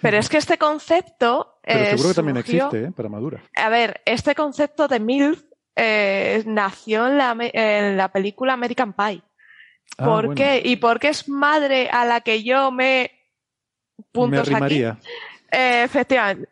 [0.02, 1.59] Pero es que este concepto.
[1.74, 2.92] Pero seguro que también existe, ¿eh?
[2.92, 3.44] Para madura.
[3.56, 5.44] A ver, este concepto de MILF
[5.76, 9.22] eh, nació en la, en la película American Pie.
[9.98, 10.62] Ah, ¿Por qué?
[10.64, 13.12] ¿Y porque es madre a la que yo me...
[14.12, 14.98] Puntos me
[15.52, 16.50] eh, efectivamente,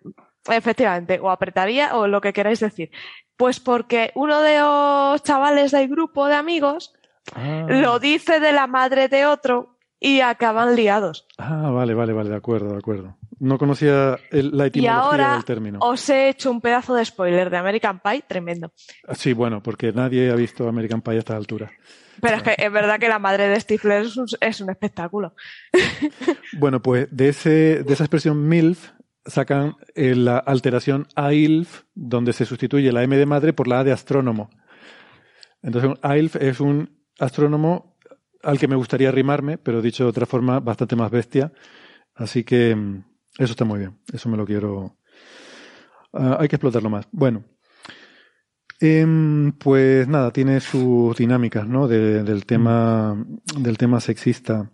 [0.49, 2.91] efectivamente, o apretaría o lo que queráis decir.
[3.38, 6.94] Pues porque uno de los chavales del grupo de amigos
[7.34, 7.65] ah.
[7.69, 11.27] lo dice de la madre de otro y acaban liados.
[11.38, 13.18] Ah, vale, vale, vale, de acuerdo, de acuerdo.
[13.39, 15.80] No conocía la etimología y ahora del término.
[15.81, 18.72] Os he hecho un pedazo de spoiler de American Pie tremendo.
[19.07, 21.72] Ah, sí, bueno, porque nadie ha visto American Pie a esta altura.
[22.19, 24.05] Pero es que es verdad que la madre de Stifler
[24.41, 25.34] es un, espectáculo.
[26.53, 28.91] Bueno, pues de, ese, de esa expresión MILF
[29.26, 33.84] sacan eh, la alteración AILF, donde se sustituye la M de madre por la A
[33.84, 34.49] de astrónomo.
[35.61, 37.97] Entonces, AILF es un astrónomo
[38.43, 41.51] al que me gustaría rimarme, pero dicho de otra forma, bastante más bestia.
[42.15, 43.03] Así que mm,
[43.38, 43.99] eso está muy bien.
[44.11, 44.97] Eso me lo quiero.
[46.14, 47.07] Ah, hay que explotarlo más.
[47.11, 47.43] Bueno,
[48.80, 51.88] Em, pues nada, tiene sus dinámicas, ¿no?
[51.88, 53.26] del tema,
[53.57, 54.72] del tema sexista.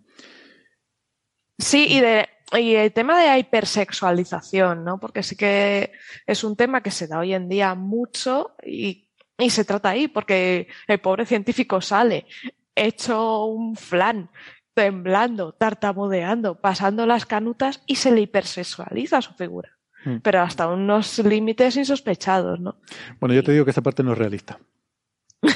[1.58, 5.00] Sí, y de y el tema de hipersexualización, ¿no?
[5.00, 5.92] Porque sí que
[6.26, 10.06] es un tema que se da hoy en día mucho y, y se trata ahí,
[10.06, 12.26] porque el pobre científico sale
[12.76, 14.30] hecho un flan,
[14.74, 19.70] temblando, tartamudeando, pasando las canutas y se le hipersexualiza su figura.
[20.04, 20.16] Mm.
[20.22, 22.76] pero hasta unos límites insospechados, ¿no?
[23.20, 24.58] Bueno, yo te digo que esa parte no es realista.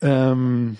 [0.00, 0.76] Em,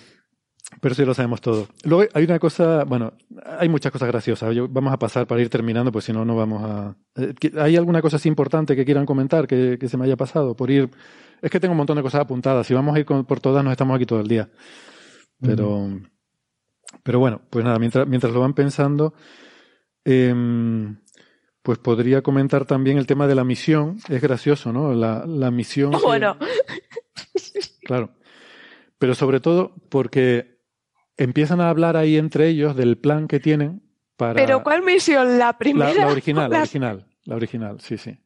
[0.79, 1.67] pero sí lo sabemos todo.
[1.83, 3.13] Luego hay una cosa, bueno,
[3.57, 4.55] hay muchas cosas graciosas.
[4.69, 6.95] vamos a pasar para ir terminando, pues si no, no vamos a.
[7.15, 10.55] Eh, ¿Hay alguna cosa así importante que quieran comentar que, se me haya pasado?
[10.55, 10.91] Por ir.
[11.41, 12.67] Es que tengo un montón de cosas apuntadas.
[12.67, 14.47] Si vamos a ir por todas, nos estamos aquí todo el día.
[15.41, 15.89] Pero.
[17.03, 19.13] Pero bueno, pues nada, mientras, mientras lo van pensando.
[20.03, 20.97] Em,
[21.61, 23.97] pues podría comentar también el tema de la misión.
[24.07, 24.93] Es gracioso, ¿no?
[24.93, 25.91] La, la misión.
[26.03, 26.37] Bueno.
[27.83, 28.11] Claro.
[28.97, 30.59] Pero sobre todo porque
[31.17, 33.83] empiezan a hablar ahí entre ellos del plan que tienen
[34.15, 34.33] para.
[34.33, 35.37] ¿Pero cuál misión?
[35.37, 35.93] ¿La primera?
[35.93, 37.05] la original, la original.
[37.25, 38.17] La original, sí, sí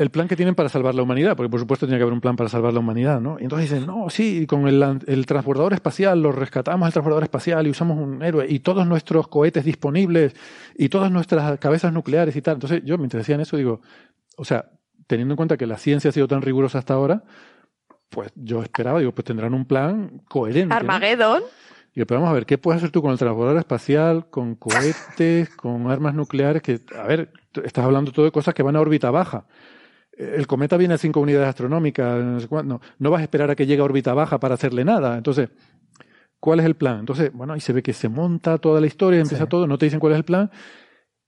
[0.00, 2.22] el plan que tienen para salvar la humanidad, porque por supuesto tiene que haber un
[2.22, 3.36] plan para salvar la humanidad, ¿no?
[3.38, 7.66] Y entonces dicen, no, sí, con el, el transbordador espacial, lo rescatamos el transbordador espacial
[7.66, 10.34] y usamos un héroe, y todos nuestros cohetes disponibles,
[10.74, 12.54] y todas nuestras cabezas nucleares y tal.
[12.54, 13.82] Entonces yo, mientras decían eso, digo,
[14.38, 14.70] o sea,
[15.06, 17.22] teniendo en cuenta que la ciencia ha sido tan rigurosa hasta ahora,
[18.08, 20.74] pues yo esperaba, digo, pues tendrán un plan coherente.
[20.74, 21.42] Armageddon.
[21.94, 25.50] Y pero vamos a ver, ¿qué puedes hacer tú con el transbordador espacial, con cohetes,
[25.50, 26.62] con armas nucleares?
[26.62, 27.32] Que, a ver,
[27.62, 29.44] estás hablando todo de cosas que van a órbita baja
[30.20, 33.80] el cometa viene a cinco unidades astronómicas, no, no vas a esperar a que llegue
[33.80, 35.16] a órbita baja para hacerle nada.
[35.16, 35.48] Entonces,
[36.38, 37.00] ¿cuál es el plan?
[37.00, 39.86] Entonces, bueno, ahí se ve que se monta toda la historia, empieza todo, no te
[39.86, 40.50] dicen cuál es el plan,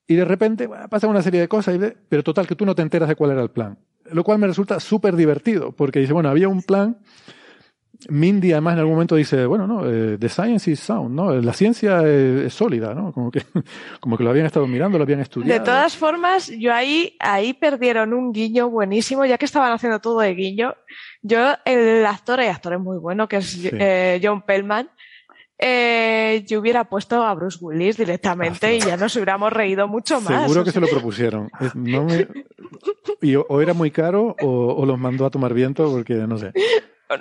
[0.06, 1.78] y de repente pasa una serie de cosas,
[2.08, 3.78] pero total, que tú no te enteras de cuál era el plan.
[4.10, 6.98] Lo cual me resulta súper divertido, porque dice, bueno, había un plan
[8.08, 11.34] Mindy además en algún momento dice, bueno, no, eh, the science is sound, ¿no?
[11.34, 13.12] La ciencia es, sólida, ¿no?
[13.12, 13.42] Como que,
[14.00, 15.58] como que lo habían estado mirando, lo habían estudiado.
[15.58, 20.20] De todas formas, yo ahí, ahí perdieron un guiño buenísimo, ya que estaban haciendo todo
[20.20, 20.74] de guiño.
[21.22, 24.90] Yo, el actor, hay actor es muy bueno, que es eh, John Pellman,
[25.64, 30.42] eh, yo hubiera puesto a Bruce Willis directamente y ya nos hubiéramos reído mucho más.
[30.42, 31.50] Seguro que se lo propusieron.
[33.22, 36.52] y o, era muy caro o, o, los mandó a tomar viento porque no sé.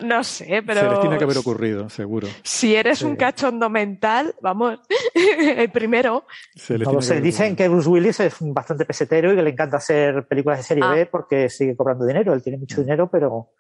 [0.01, 0.81] No sé, pero.
[0.81, 2.27] Se les tiene que haber ocurrido, seguro.
[2.43, 4.79] Si eres un cachondo mental, vamos,
[5.13, 6.25] el primero.
[6.55, 10.59] Se, se dicen que Bruce Willis es bastante pesetero y que le encanta hacer películas
[10.59, 10.93] de serie ah.
[10.93, 12.33] B porque sigue cobrando dinero.
[12.33, 12.83] Él tiene mucho mm.
[12.83, 13.51] dinero, pero,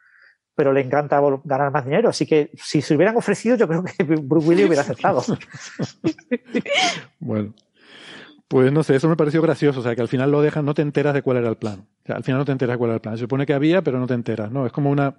[0.55, 2.09] pero le encanta ganar más dinero.
[2.09, 5.23] Así que si se hubieran ofrecido, yo creo que Bruce Willis hubiera aceptado.
[7.19, 7.53] bueno.
[8.47, 10.73] Pues no sé, eso me pareció gracioso, o sea, que al final lo dejan, no
[10.73, 11.87] te enteras de cuál era el plan.
[12.03, 13.15] O sea, al final no te enteras de cuál era el plan.
[13.15, 14.65] Se supone que había, pero no te enteras, ¿no?
[14.65, 15.13] Es como una, eh,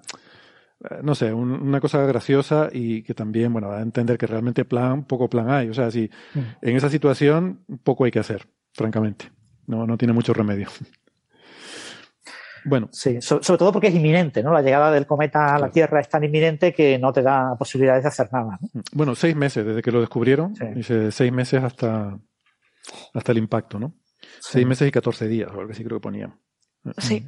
[1.02, 5.04] no sé, una cosa graciosa y que también, bueno, da a entender que realmente plan,
[5.04, 5.68] poco plan hay.
[5.68, 6.40] O sea, si mm.
[6.62, 9.30] en esa situación poco hay que hacer, francamente.
[9.66, 10.68] No, no tiene mucho remedio.
[12.64, 12.88] Bueno.
[12.92, 14.52] Sí, sobre, todo porque es inminente, ¿no?
[14.52, 18.04] La llegada del cometa a la Tierra es tan inminente que no te da posibilidades
[18.04, 18.58] de hacer nada.
[18.72, 20.54] Mm, bueno, seis meses desde que lo descubrieron.
[20.74, 22.18] Dice seis meses hasta,
[23.14, 23.94] hasta el impacto, ¿no?
[24.40, 26.38] Seis meses y catorce días, o algo que sí creo que ponían.
[26.98, 27.24] Sí.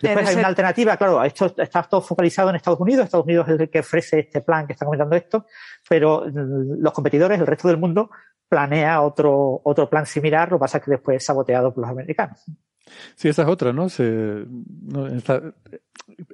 [0.00, 3.60] Después hay una alternativa, claro, esto está todo focalizado en Estados Unidos, Estados Unidos es
[3.60, 5.46] el que ofrece este plan que está comentando esto,
[5.88, 8.10] pero mm, los competidores, el resto del mundo,
[8.48, 11.90] planea otro, otro plan similar, lo que pasa es que después es saboteado por los
[11.90, 12.44] americanos.
[13.16, 13.88] Sí, esa es otra, ¿no?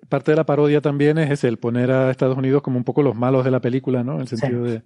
[0.08, 3.16] parte de la parodia también es el poner a Estados Unidos como un poco los
[3.16, 4.16] malos de la película, ¿no?
[4.16, 4.82] En el sentido de.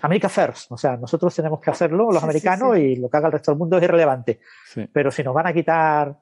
[0.00, 3.32] America First, o sea, nosotros tenemos que hacerlo, los americanos, y lo que haga el
[3.32, 4.40] resto del mundo es irrelevante.
[4.92, 6.16] Pero si nos van a quitar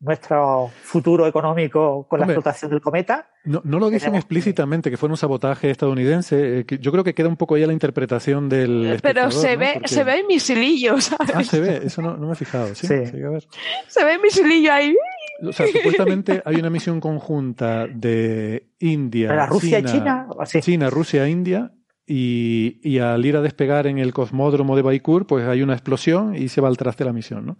[0.00, 3.28] nuestro futuro económico con la explotación del cometa.
[3.44, 6.60] No, no lo dicen explícitamente que fue un sabotaje estadounidense.
[6.60, 8.98] Eh, yo creo que queda un poco ya la interpretación del.
[9.02, 11.34] Pero se ve, se ve misilillo, ¿sabes?
[11.34, 12.74] Ah, se ve, eso no, me he fijado.
[12.74, 14.96] Sí, Se ve misilillo ahí.
[15.42, 21.28] O sea, supuestamente hay una misión conjunta de India, la Rusia China, China, China, Rusia,
[21.28, 21.72] India,
[22.06, 26.36] y, y, al ir a despegar en el cosmódromo de Baikur, pues hay una explosión
[26.36, 27.58] y se va al traste la misión, ¿no?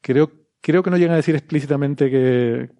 [0.00, 2.70] Creo creo que no llegan a decir explícitamente que,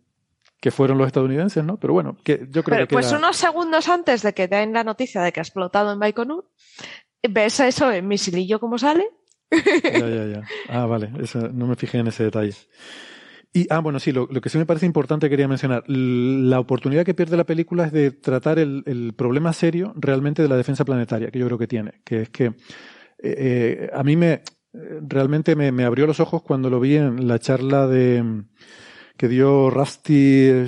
[0.61, 1.77] que fueron los estadounidenses, ¿no?
[1.77, 2.95] Pero bueno, que yo creo que.
[2.95, 6.49] Pues unos segundos antes de que den la noticia de que ha explotado en Baikonur,
[7.29, 9.07] ves eso en misilillo cómo sale.
[9.51, 10.43] Ya, ya, ya.
[10.69, 11.11] Ah, vale,
[11.53, 12.55] no me fijé en ese detalle.
[13.55, 15.85] Y, ah, bueno, sí, lo, que sí me parece importante quería mencionar.
[15.87, 20.57] La oportunidad que pierde la película es de tratar el, problema serio realmente de la
[20.57, 22.01] defensa planetaria, que yo creo que tiene.
[22.05, 22.55] Que es que eh,
[23.23, 24.43] eh, a mí me,
[24.73, 28.45] realmente me, abrió los ojos cuando lo vi en la charla de
[29.17, 30.67] que dio Rusty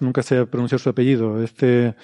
[0.00, 1.94] nunca sé pronunciar su apellido, este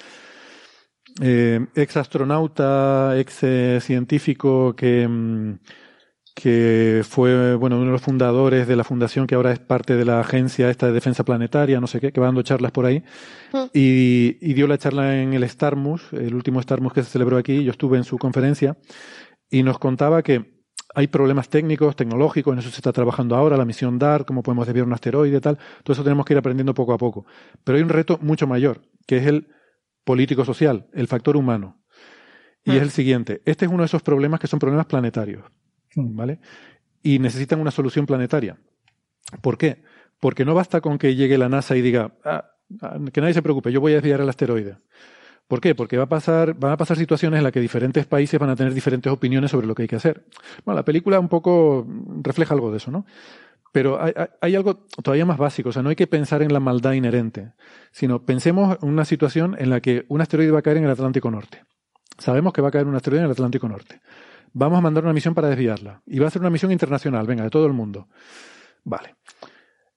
[1.20, 5.59] eh, ex astronauta, ex eh, científico que,
[6.34, 10.05] que fue bueno uno de los fundadores de la fundación que ahora es parte de
[10.05, 13.02] la agencia esta de defensa planetaria, no sé qué, que va dando charlas por ahí,
[13.52, 13.64] mm.
[13.72, 17.64] y, y, dio la charla en el Starmus, el último Starmus que se celebró aquí,
[17.64, 18.76] yo estuve en su conferencia,
[19.50, 20.58] y nos contaba que
[20.94, 24.66] hay problemas técnicos, tecnológicos, en eso se está trabajando ahora, la misión DART, cómo podemos
[24.66, 25.58] desviar un asteroide y tal.
[25.84, 27.26] Todo eso tenemos que ir aprendiendo poco a poco.
[27.62, 29.48] Pero hay un reto mucho mayor, que es el
[30.04, 31.82] político-social, el factor humano.
[32.64, 33.40] Y es el siguiente.
[33.46, 35.44] Este es uno de esos problemas que son problemas planetarios.
[35.94, 36.40] ¿Vale?
[37.02, 38.58] Y necesitan una solución planetaria.
[39.40, 39.82] ¿Por qué?
[40.20, 42.50] Porque no basta con que llegue la NASA y diga, ah,
[42.82, 44.78] ah, que nadie se preocupe, yo voy a desviar el asteroide.
[45.48, 45.74] ¿Por qué?
[45.74, 48.56] Porque va a pasar, van a pasar situaciones en las que diferentes países van a
[48.56, 50.26] tener diferentes opiniones sobre lo que hay que hacer.
[50.66, 51.86] Bueno, la película un poco
[52.22, 53.06] refleja algo de eso, ¿no?
[53.72, 53.98] Pero
[54.40, 57.52] hay, algo todavía más básico, o sea, no hay que pensar en la maldad inherente,
[57.92, 60.90] sino pensemos en una situación en la que un asteroide va a caer en el
[60.90, 61.64] Atlántico Norte.
[62.18, 64.00] Sabemos que va a caer un asteroide en el Atlántico Norte.
[64.52, 66.02] Vamos a mandar una misión para desviarla.
[66.06, 68.08] Y va a ser una misión internacional, venga, de todo el mundo.
[68.84, 69.16] Vale.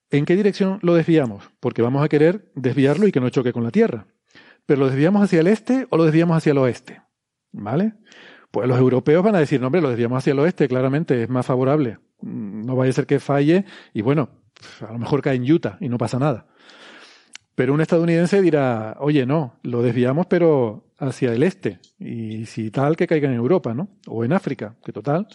[0.09, 1.49] ¿En qué dirección lo desviamos?
[1.59, 4.05] Porque vamos a querer desviarlo y que no choque con la Tierra
[4.65, 7.01] pero lo desviamos hacia el este o lo desviamos hacia el oeste.
[7.51, 7.93] ¿Vale?
[8.51, 11.29] Pues los europeos van a decir, no, hombre, lo desviamos hacia el oeste, claramente, es
[11.29, 11.99] más favorable.
[12.21, 14.29] Mm, no vaya a ser que falle y bueno,
[14.87, 16.47] a lo mejor cae en Utah y no pasa nada.
[17.55, 21.79] Pero un estadounidense dirá, oye, no, lo desviamos pero hacia el este.
[21.99, 23.89] Y si tal, que caiga en Europa, ¿no?
[24.07, 25.27] O en África, que total.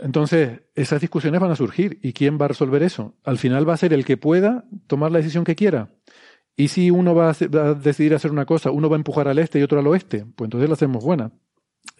[0.00, 1.98] Entonces, esas discusiones van a surgir.
[2.02, 3.14] ¿Y quién va a resolver eso?
[3.24, 5.90] Al final va a ser el que pueda tomar la decisión que quiera.
[6.56, 9.58] Y si uno va a, decidir hacer una cosa, uno va a empujar al este
[9.58, 11.32] y otro al oeste, pues entonces la hacemos buena.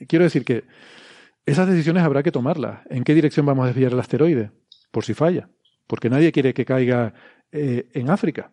[0.07, 0.65] Quiero decir que
[1.45, 2.81] esas decisiones habrá que tomarlas.
[2.89, 4.53] ¿En qué dirección vamos a desviar el asteroide?
[4.91, 5.49] Por si falla.
[5.87, 7.15] Porque nadie quiere que caiga
[7.51, 8.53] eh, en África.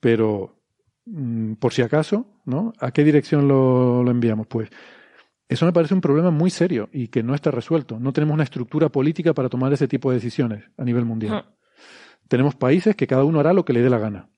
[0.00, 0.60] Pero,
[1.06, 2.72] mm, por si acaso, ¿no?
[2.80, 4.48] ¿A qué dirección lo, lo enviamos?
[4.48, 4.68] Pues
[5.48, 8.00] eso me parece un problema muy serio y que no está resuelto.
[8.00, 11.46] No tenemos una estructura política para tomar ese tipo de decisiones a nivel mundial.
[12.28, 14.28] Tenemos países que cada uno hará lo que le dé la gana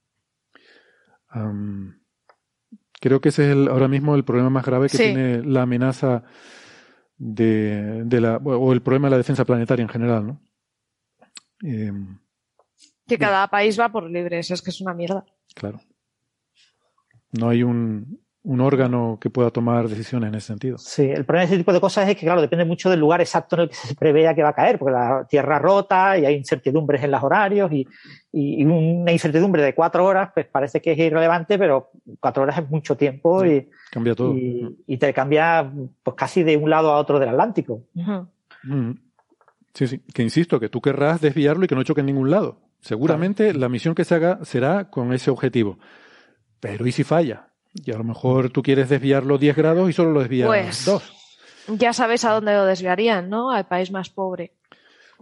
[3.00, 6.22] creo que ese es el, ahora mismo el problema más grave que tiene la amenaza
[7.16, 10.40] de, de, la, o el problema de la defensa planetaria en general, ¿no?
[11.62, 12.18] Em,
[13.06, 15.24] que cada país va por libre, eso es que es una mierda.
[15.54, 15.80] Claro.
[17.32, 20.78] No hay un, un órgano que pueda tomar decisiones en ese sentido.
[20.78, 23.20] Sí, el problema de ese tipo de cosas es que, claro, depende mucho del lugar
[23.20, 26.24] exacto en el que se prevea que va a caer, porque la tierra rota y
[26.24, 27.86] hay incertidumbres en los horarios y,
[28.32, 32.68] y, una incertidumbre de cuatro horas, pues parece que es irrelevante, pero cuatro horas es
[32.68, 34.34] mucho tiempo y, cambia todo.
[34.36, 35.70] Y, te cambia
[36.02, 37.84] pues casi de un lado a otro del Atlántico.
[38.64, 38.90] Mm.
[39.72, 42.58] Sí, sí, que insisto, que tú querrás desviarlo y que no choque en ningún lado.
[42.80, 45.78] Seguramente la misión que se haga será con ese objetivo.
[46.58, 47.51] Pero ¿y si falla?
[47.74, 51.12] Y a lo mejor tú quieres desviarlo 10 grados y solo lo desvías pues, 2.
[51.78, 53.50] Ya sabes a dónde lo desviarían, ¿no?
[53.50, 54.52] Al país más pobre.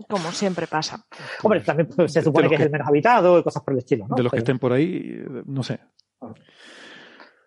[0.08, 1.04] Como siempre pasa.
[1.42, 4.06] Hombre, también pues, se supone que, es el menos habitado y cosas por el estilo.
[4.08, 4.16] ¿no?
[4.16, 5.78] De los que estén por ahí, no sé.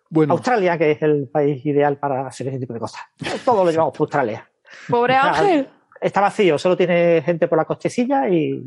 [0.10, 0.34] Bueno.
[0.34, 3.02] Australia, que es el país ideal para hacer ese tipo de cosas.
[3.44, 4.48] Todo lo llevamos por Australia.
[4.88, 5.68] Pobre Ángel.
[6.00, 8.64] Está vacío, solo tiene gente por la costecilla y,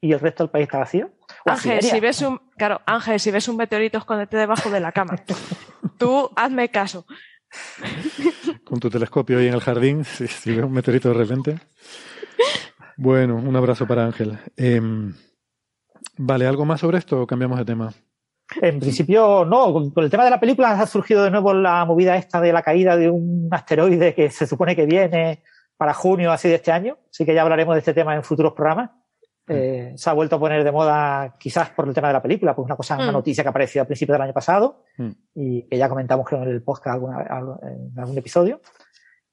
[0.00, 1.10] y el resto del país está vacío.
[1.46, 5.16] Ángel, si ves un, claro, Ángel, si ves un meteorito, escóndete debajo de la cama.
[5.98, 7.06] Tú hazme caso.
[8.64, 11.58] Con tu telescopio ahí en el jardín, si, ves un meteorito de repente.
[12.96, 14.38] Bueno, un abrazo para Ángel.
[14.56, 15.14] Em,
[16.16, 17.92] vale, ¿algo más sobre esto o cambiamos de tema?
[18.60, 19.72] En principio, no.
[19.72, 22.62] Con el tema de la película ha surgido de nuevo la movida esta de la
[22.62, 25.42] caída de un asteroide que se supone que viene
[25.76, 26.98] para junio así de este año.
[27.10, 28.90] Así que ya hablaremos de este tema en futuros programas.
[29.46, 32.54] Eh, se ha vuelto a poner de moda quizás por el tema de la película,
[32.54, 33.12] pues una cosa, una mm.
[33.12, 35.10] noticia que apareció al principio del año pasado mm.
[35.34, 37.02] y que ya comentamos en el podcast
[37.62, 38.60] en algún episodio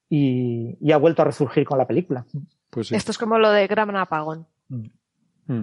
[0.09, 2.25] y, ha vuelto a resurgir con la película.
[2.69, 4.47] Pues Esto es como lo de Gran Apagón.
[4.67, 5.61] Mm.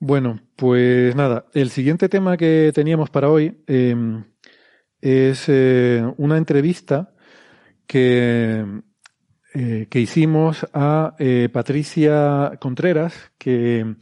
[0.00, 4.24] Bueno, pues nada, el siguiente tema que teníamos para hoy em,
[5.00, 7.14] es eh, una entrevista
[7.86, 8.64] que
[9.60, 13.96] eh, que hicimos a eh, Patricia Contreras, que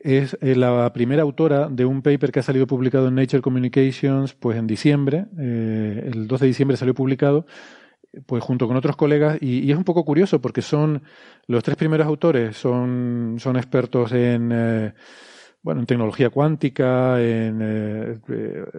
[0.00, 4.32] es eh, la primera autora de un paper que ha salido publicado en Nature Communications
[4.32, 7.44] pues en diciembre, el 12 de diciembre salió publicado,
[8.24, 11.02] pues junto con otros colegas, y, es un poco curioso porque son
[11.46, 14.94] los tres primeros autores, son, son expertos en
[15.60, 18.22] bueno, en tecnología cuántica, en,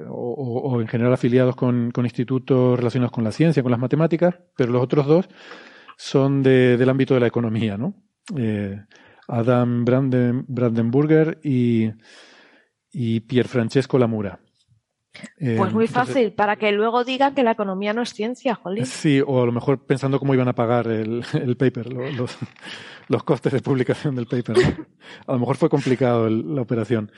[0.10, 4.34] o, o, en general afiliados con, con, institutos relacionados con la ciencia, con las matemáticas,
[4.56, 5.30] pero los otros dos
[5.98, 7.95] son de, del ámbito de la economía, ¿no?
[8.38, 8.80] Eh,
[9.27, 11.92] Adam Branden, Brandenburger y,
[12.92, 14.40] y Francesco Lamura.
[15.40, 18.85] Eh, pues muy fácil, para que luego digan que la economía no es ciencia, Jolín.
[18.85, 22.38] Sí, o a lo mejor pensando cómo iban a pagar el, el paper, los,
[23.08, 24.58] los, costes de publicación del paper.
[25.26, 27.11] A lo mejor fue complicado la operación.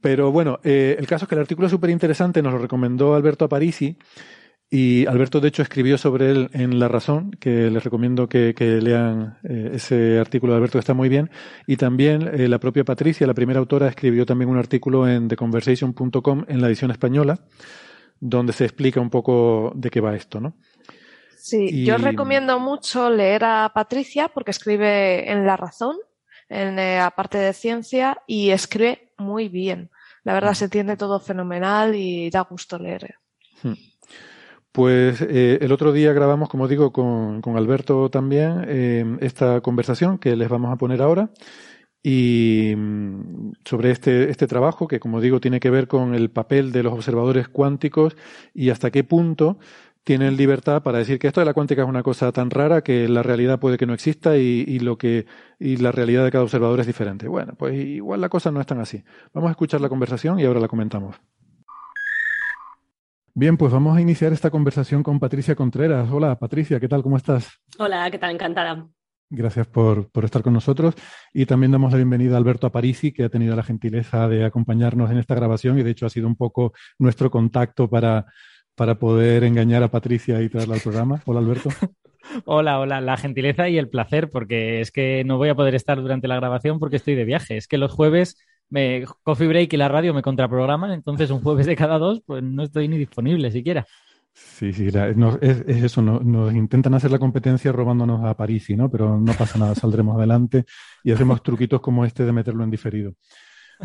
[0.00, 3.14] Pero bueno, eh, el caso es que el artículo es súper interesante, nos lo recomendó
[3.14, 3.96] Alberto Aparici
[4.68, 9.38] y Alberto, de hecho, escribió sobre él en La Razón, que les recomiendo que, lean
[9.44, 11.30] eh, ese artículo de Alberto, que está muy bien.
[11.68, 16.44] Y también eh, la propia Patricia, la primera autora, escribió también un artículo en theconversation.com
[16.48, 17.38] en la edición española,
[18.18, 20.56] donde se explica un poco de qué va esto, ¿no?
[21.36, 25.96] Sí, yo recomiendo mucho leer a Patricia porque escribe en La Razón,
[26.48, 29.90] en la eh, parte de ciencia, y escribe muy bien.
[30.24, 33.14] La verdad, se entiende todo fenomenal y da gusto leer.
[33.62, 33.74] Hmm.
[34.76, 40.18] Pues eh, el otro día grabamos, como digo, con, con Alberto también eh, esta conversación
[40.18, 41.30] que les vamos a poner ahora
[42.02, 46.72] y mm, sobre este, este trabajo que, como digo, tiene que ver con el papel
[46.72, 48.18] de los observadores cuánticos
[48.52, 49.58] y hasta qué punto
[50.04, 53.08] tienen libertad para decir que esto de la cuántica es una cosa tan rara que
[53.08, 55.24] la realidad puede que no exista y, y, lo que
[55.58, 57.28] y la realidad de cada observador es diferente.
[57.28, 59.02] Bueno, pues igual la cosa no es tan así.
[59.32, 61.16] Vamos a escuchar la conversación y ahora la comentamos.
[63.38, 66.08] Bien, pues vamos a iniciar esta conversación con Patricia Contreras.
[66.10, 67.02] Hola, Patricia, ¿qué tal?
[67.02, 67.60] ¿Cómo estás?
[67.78, 68.30] Hola, ¿qué tal?
[68.30, 68.88] Encantada.
[69.28, 70.94] Gracias por, estar con nosotros.
[71.34, 75.10] Y también damos la bienvenida a Alberto Aparici, que ha tenido la gentileza de acompañarnos
[75.10, 78.24] en esta grabación y de hecho ha sido un poco nuestro contacto para,
[78.74, 81.20] para poder engañar a Patricia y traerla al programa.
[81.26, 81.68] Hola, Alberto.
[82.46, 86.00] Hola, hola, la gentileza y el placer, porque es que no voy a poder estar
[86.00, 87.58] durante la grabación porque estoy de viaje.
[87.58, 88.36] Es que los jueves
[88.68, 92.42] me, Coffee Break y la radio me contraprograman, entonces un jueves de cada dos, pues
[92.42, 93.86] no estoy ni disponible siquiera.
[94.32, 98.90] Sí, sí, es, eso, nos intentan hacer la competencia robándonos a París, ¿no?
[98.90, 100.66] Pero no pasa nada, saldremos adelante
[101.02, 103.14] y hacemos truquitos como este de meterlo en diferido.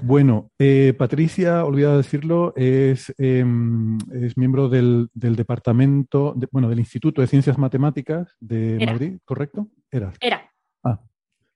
[0.03, 7.21] Bueno, eh, Patricia, olvidado decirlo, es, em, es miembro del, del departamento, bueno, del Instituto
[7.21, 9.69] de Ciencias Matemáticas de Madrid, ¿correcto?
[9.89, 10.11] Era.
[10.19, 10.49] Era.
[10.83, 10.99] Ah,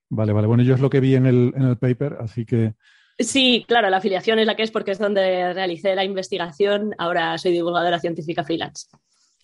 [0.09, 0.47] vale, vale.
[0.47, 2.75] Bueno, yo es lo que vi en el, en el paper, así que
[3.17, 6.93] Sí, claro, la afiliación es la que es porque es donde realicé la investigación.
[6.97, 8.87] Ahora soy divulgadora científica freelance.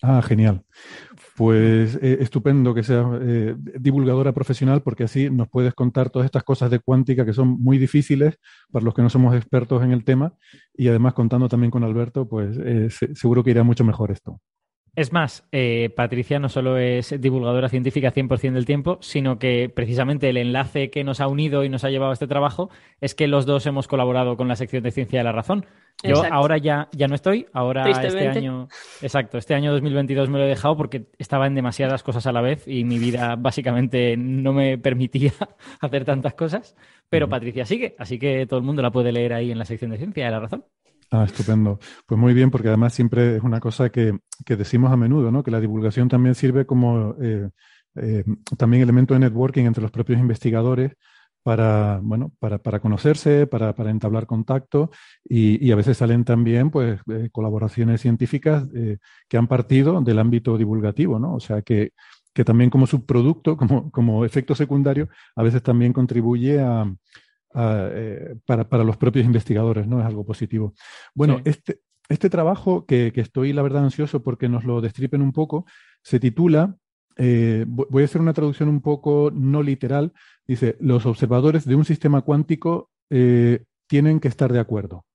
[0.04, 0.64] Ah, genial.
[1.38, 6.44] Pues eh, estupendo que seas eh, divulgadora profesional porque así nos puedes contar todas estas
[6.44, 8.38] cosas de cuántica que son muy difíciles
[8.72, 10.34] para los que no somos expertos en el tema
[10.74, 14.42] y además contando también con Alberto, pues eh, seguro que irá mucho mejor esto.
[14.94, 20.28] Es más, eh, Patricia no solo es divulgadora científica 100% del tiempo, sino que precisamente
[20.30, 23.28] el enlace que nos ha unido y nos ha llevado a este trabajo es que
[23.28, 25.66] los dos hemos colaborado con la sección de Ciencia de la Razón.
[26.04, 28.68] Yo ahora ya, ya no estoy, ahora este año,
[29.02, 32.42] exacto, este año 2022 me lo he dejado porque estaba en demasiadas cosas a la
[32.42, 35.32] vez y mi vida básicamente no me permitía
[35.80, 36.76] hacer tantas cosas,
[37.08, 39.92] pero Patricia sigue, así que todo el mundo la puede leer ahí en la sección
[39.92, 40.66] de Ciencia de la Razón.
[41.14, 41.78] Ah, estupendo.
[42.06, 45.44] Pues muy bien, porque además siempre es una cosa que, que decimos a menudo, ¿no?
[45.44, 47.50] Que la divulgación también sirve como eh,
[47.96, 48.24] eh,
[48.58, 50.94] también elementos de networking entre los propios investigadores
[51.44, 54.90] para, bueno, para, para conocerse, para, para, entablar contacto
[55.26, 58.66] y, y, a veces salen también pues, eh, colaboraciones científicas
[59.28, 61.34] que han partido del ámbito divulgativo, ¿no?
[61.36, 61.92] O sea, que,
[62.34, 66.86] que también como subproducto, como, como efecto secundario, a veces también contribuye a,
[67.54, 70.00] a eh, para, para, los propios investigadores, ¿no?
[70.00, 70.74] Es algo positivo.
[71.14, 71.44] Bueno, sí.
[71.46, 75.66] este, este trabajo, que, que, estoy la verdad ansioso porque nos lo destripen un poco,
[76.04, 76.78] se titula
[77.18, 80.14] eh, voy a hacer una traducción un poco no literal.
[80.48, 85.06] Dice, los observadores de un sistema cuántico eh, tienen que estar de acuerdo.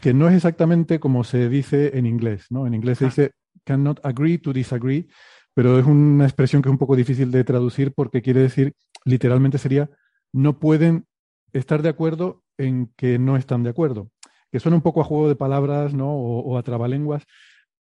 [0.00, 2.66] Que no es exactamente como se dice en inglés, ¿no?
[2.66, 3.30] En inglés se dice
[3.64, 5.08] cannot agree to disagree,
[5.54, 9.58] pero es una expresión que es un poco difícil de traducir porque quiere decir, literalmente
[9.58, 9.88] sería,
[10.32, 11.06] no pueden
[11.54, 14.10] estar de acuerdo en que no están de acuerdo.
[14.52, 16.10] Que suena un poco a juego de palabras, ¿no?
[16.10, 17.24] O, o a trabalenguas,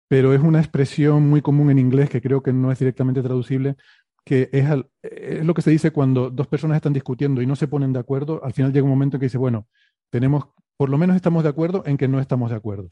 [0.09, 3.77] pero es una expresión muy común en inglés que creo que no es directamente traducible,
[4.25, 7.57] que es, al, es, lo que se dice cuando dos personas están discutiendo y no
[7.57, 9.69] se ponen de acuerdo, al final llega un momento en que dice, bueno,
[10.11, 12.89] tenemos, por lo menos estamos de acuerdo en que no estamos de acuerdo.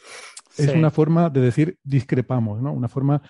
[0.51, 0.63] Sí.
[0.63, 2.73] Es una forma de decir discrepamos, ¿no?
[2.73, 3.23] Una forma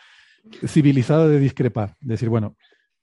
[0.67, 2.57] civilizada de discrepar, decir, bueno,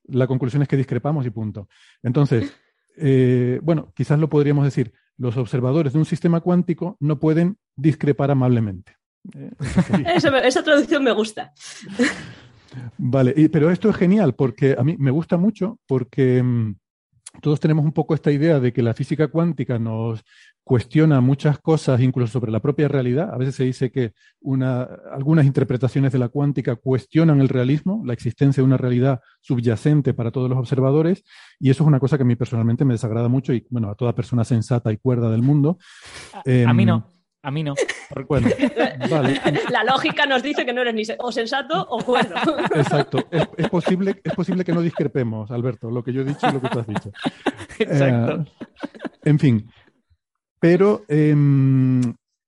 [0.04, 1.68] la conclusión es que discrepamos y punto.
[2.04, 2.56] Entonces,
[2.98, 8.32] eh, bueno, quizás lo podríamos decir, los observadores de un sistema cuántico no pueden discrepar
[8.32, 8.98] amablemente.
[10.14, 11.54] Eso, esa traducción me gusta.
[12.98, 16.76] Vale, y, pero esto es genial porque a mí me gusta mucho porque mmm,
[17.42, 20.24] todos tenemos un poco esta idea de que la física cuántica nos
[20.64, 23.30] cuestiona muchas cosas, incluso sobre la propia realidad.
[23.32, 24.82] A veces se dice que una,
[25.12, 30.32] algunas interpretaciones de la cuántica cuestionan el realismo, la existencia de una realidad subyacente para
[30.32, 31.24] todos los observadores,
[31.60, 33.96] y eso es una cosa que a mí personalmente me desagrada mucho y, bueno, a
[33.96, 35.78] toda persona sensata y cuerda del mundo.
[36.34, 37.15] A, eh, a mí no.
[37.46, 37.76] A mí no.
[38.28, 38.50] Bueno,
[39.12, 39.40] vale.
[39.70, 42.34] La lógica nos dice que no eres ni o sensato o cuerdo.
[42.76, 43.20] Exacto.
[43.30, 46.54] Es, es, posible, es posible que no discrepemos, Alberto, lo que yo he dicho y
[46.54, 47.12] lo que tú has dicho.
[47.80, 48.42] Exacto.
[48.42, 49.70] Eh, en fin.
[50.60, 51.36] Pero eh,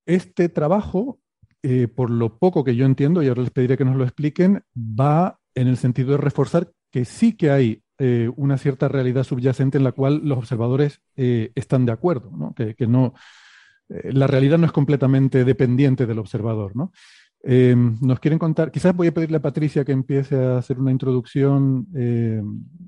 [0.08, 1.20] este trabajo,
[1.62, 4.64] eh, por lo poco que yo entiendo, y ahora les pediré que nos lo expliquen,
[4.76, 9.78] va en el sentido de reforzar que sí que hay eh, una cierta realidad subyacente
[9.78, 12.56] en la cual los observadores eh, están de acuerdo, ¿no?
[12.56, 13.14] Que, que no
[13.90, 16.92] eh, la realidad no es completamente dependiente del observador, ¿no?
[17.44, 20.92] Eh, nos quieren contar, quizás voy a pedirle a Patricia que empiece a hacer una
[20.92, 22.42] introducción, eh,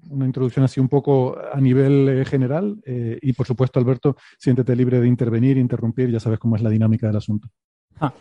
[0.10, 5.08] una introducción así un poco a nivel general y por supuesto Alberto, siéntete libre de
[5.08, 7.48] intervenir, interrumpir, ya sabes cómo es la dinámica del asunto.
[8.00, 8.12] Ah.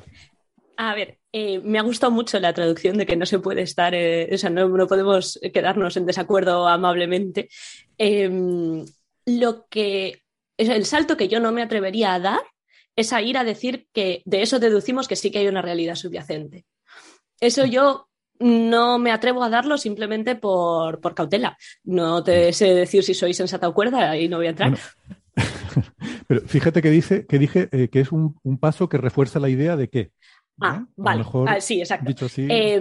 [0.77, 1.19] A ver,
[1.65, 4.69] me ha gustado mucho la traducción de que no se puede estar, o sea, no,
[4.69, 7.49] no, podemos quedarnos en desacuerdo amablemente.
[7.97, 8.85] Eh,
[9.29, 10.23] lo que,
[10.57, 12.41] el salto que yo no me atrevería a dar
[12.99, 15.95] es a ir a decir que de eso deducimos que sí que hay una realidad
[15.95, 16.67] subyacente.
[17.41, 18.09] Eso yo
[18.41, 21.57] no me atrevo a darlo simplemente por, por cautela.
[21.85, 24.71] No te sé decir si soy sensata o cuerda y no voy a entrar.
[24.71, 24.83] Bueno,
[26.27, 29.49] pero fíjate que dice que dije eh, que es un, un, paso que refuerza la
[29.49, 30.11] idea de que
[30.61, 30.89] Ah, ¿no?
[30.97, 31.19] vale.
[31.19, 32.27] Mejor, ah, sí, exacto.
[32.27, 32.47] Así...
[32.51, 32.81] Eh,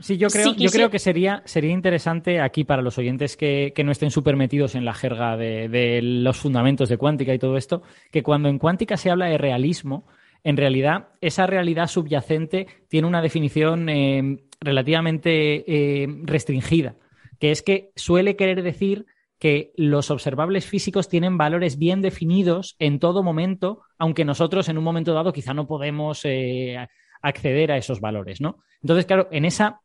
[0.00, 3.72] sí, yo creo, sí, yo creo que sería, sería interesante aquí para los oyentes que,
[3.74, 7.38] que no estén súper metidos en la jerga de, de, los fundamentos de cuántica y
[7.38, 7.82] todo esto,
[8.12, 10.06] que cuando en cuántica se habla de realismo,
[10.44, 16.96] en realidad esa realidad subyacente tiene una definición eh, relativamente eh, restringida,
[17.38, 19.06] que es que suele querer decir
[19.38, 24.84] que los observables físicos tienen valores bien definidos en todo momento, aunque nosotros en un
[24.84, 26.88] momento dado quizá no podemos eh,
[27.22, 28.58] acceder a esos valores, ¿no?
[28.82, 29.80] Entonces, claro, en esa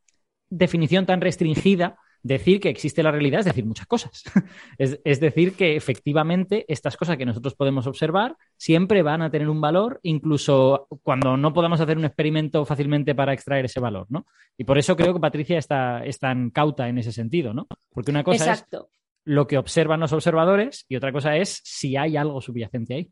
[0.48, 4.24] definición tan restringida, decir que existe la realidad es decir muchas cosas.
[4.78, 9.48] es, es, decir, que efectivamente estas cosas que nosotros podemos observar siempre van a tener
[9.48, 14.26] un valor, incluso cuando no podamos hacer un experimento fácilmente para extraer ese valor, ¿no?
[14.56, 17.66] Y por eso creo que Patricia está, es tan cauta en ese sentido, ¿no?
[17.90, 18.88] Porque una cosa Exacto.
[18.90, 23.10] es lo que observan los observadores y otra cosa es si hay algo subyacente ahí.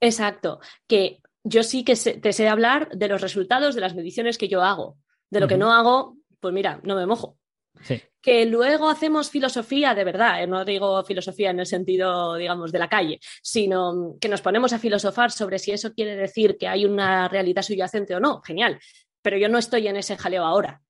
[0.00, 4.48] Exacto, que yo sí que te sé hablar de los resultados de las mediciones que
[4.48, 4.96] yo hago.
[5.30, 5.52] De lo uh -huh.
[5.52, 7.38] que no hago, pues mira, no me mojo.
[7.82, 8.02] Sí.
[8.20, 10.46] Que luego hacemos filosofía de verdad, ¿eh?
[10.46, 14.78] no digo filosofía en el sentido, digamos, de la calle, sino que nos ponemos a
[14.78, 18.42] filosofar sobre si eso quiere decir que hay una realidad subyacente o no.
[18.42, 18.78] Genial.
[19.22, 20.82] Pero yo no estoy en ese jaleo ahora.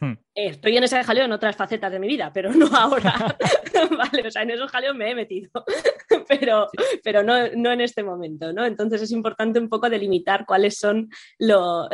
[0.00, 0.14] Hmm.
[0.34, 3.36] Estoy en ese jaleo en otras facetas de mi vida, pero no ahora.
[3.96, 5.50] vale, o sea, en esos jaleos me he metido,
[6.28, 7.00] pero, sí.
[7.02, 8.64] pero no, no, en este momento, ¿no?
[8.64, 11.88] Entonces es importante un poco delimitar cuáles son los.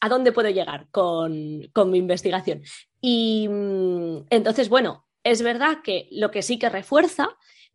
[0.00, 2.62] a dónde puedo llegar con, con mi investigación.
[3.00, 7.28] Y mm, entonces, bueno, es verdad que lo que sí que refuerza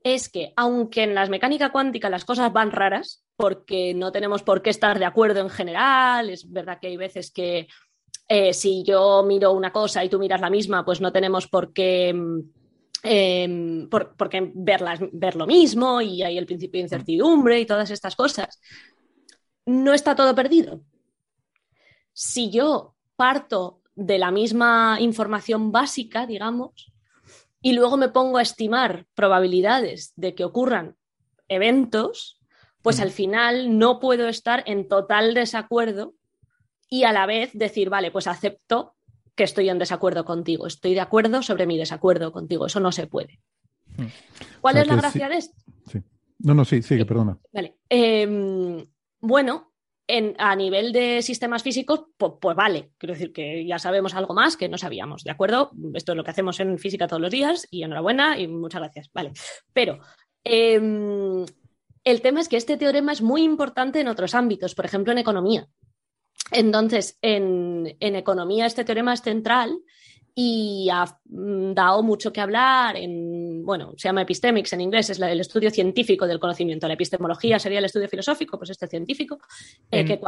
[0.04, 4.62] es que, aunque en la mecánica cuántica las cosas van raras, porque no tenemos por
[4.62, 7.68] qué estar de acuerdo en general, es verdad que hay veces que
[8.34, 11.74] eh, si yo miro una cosa y tú miras la misma, pues no tenemos por
[11.74, 12.16] qué...
[13.04, 18.16] Em, por, qué ver lo mismo y hay el principio de incertidumbre y todas estas
[18.16, 18.62] cosas.
[19.66, 20.82] No está todo perdido.
[22.14, 26.94] Si yo parto de la misma información básica, digamos,
[27.62, 30.96] y luego me pongo a estimar probabilidades de que ocurran
[31.50, 32.40] eventos,
[32.82, 36.14] pues al final no puedo estar en total desacuerdo
[36.92, 38.96] y a la vez decir, vale, pues acepto
[39.34, 43.08] que estoy en desacuerdo contigo, estoy de acuerdo sobre mi desacuerdo contigo, eso no se
[43.08, 43.40] puede.
[43.98, 44.08] Hmm.
[44.60, 45.56] ¿Cuál es la gracia de esto?
[46.40, 47.38] No, no, sí, sigue, perdona.
[47.54, 47.78] Vale.
[47.88, 48.86] Em,
[49.22, 49.72] bueno,
[50.38, 54.68] a nivel de sistemas físicos, pues, vale, quiero decir que ya sabemos algo más que
[54.68, 55.72] no sabíamos, ¿de acuerdo?
[55.94, 59.10] Esto es lo que hacemos en física todos los días y enhorabuena y muchas gracias,
[59.14, 59.32] vale.
[59.72, 60.00] Pero
[60.44, 61.46] em,
[62.04, 65.20] el tema es que este teorema es muy importante en otros ámbitos, por ejemplo en
[65.20, 65.70] economía.
[66.52, 69.78] Entonces, en, economía este teorema es central
[70.34, 75.20] y ha mm, dado mucho que hablar en, bueno, se llama epistemics en inglés, es
[75.20, 76.88] el estudio científico del conocimiento.
[76.88, 79.40] La epistemología sería el estudio filosófico, pues este científico.
[79.92, 80.20] Eh,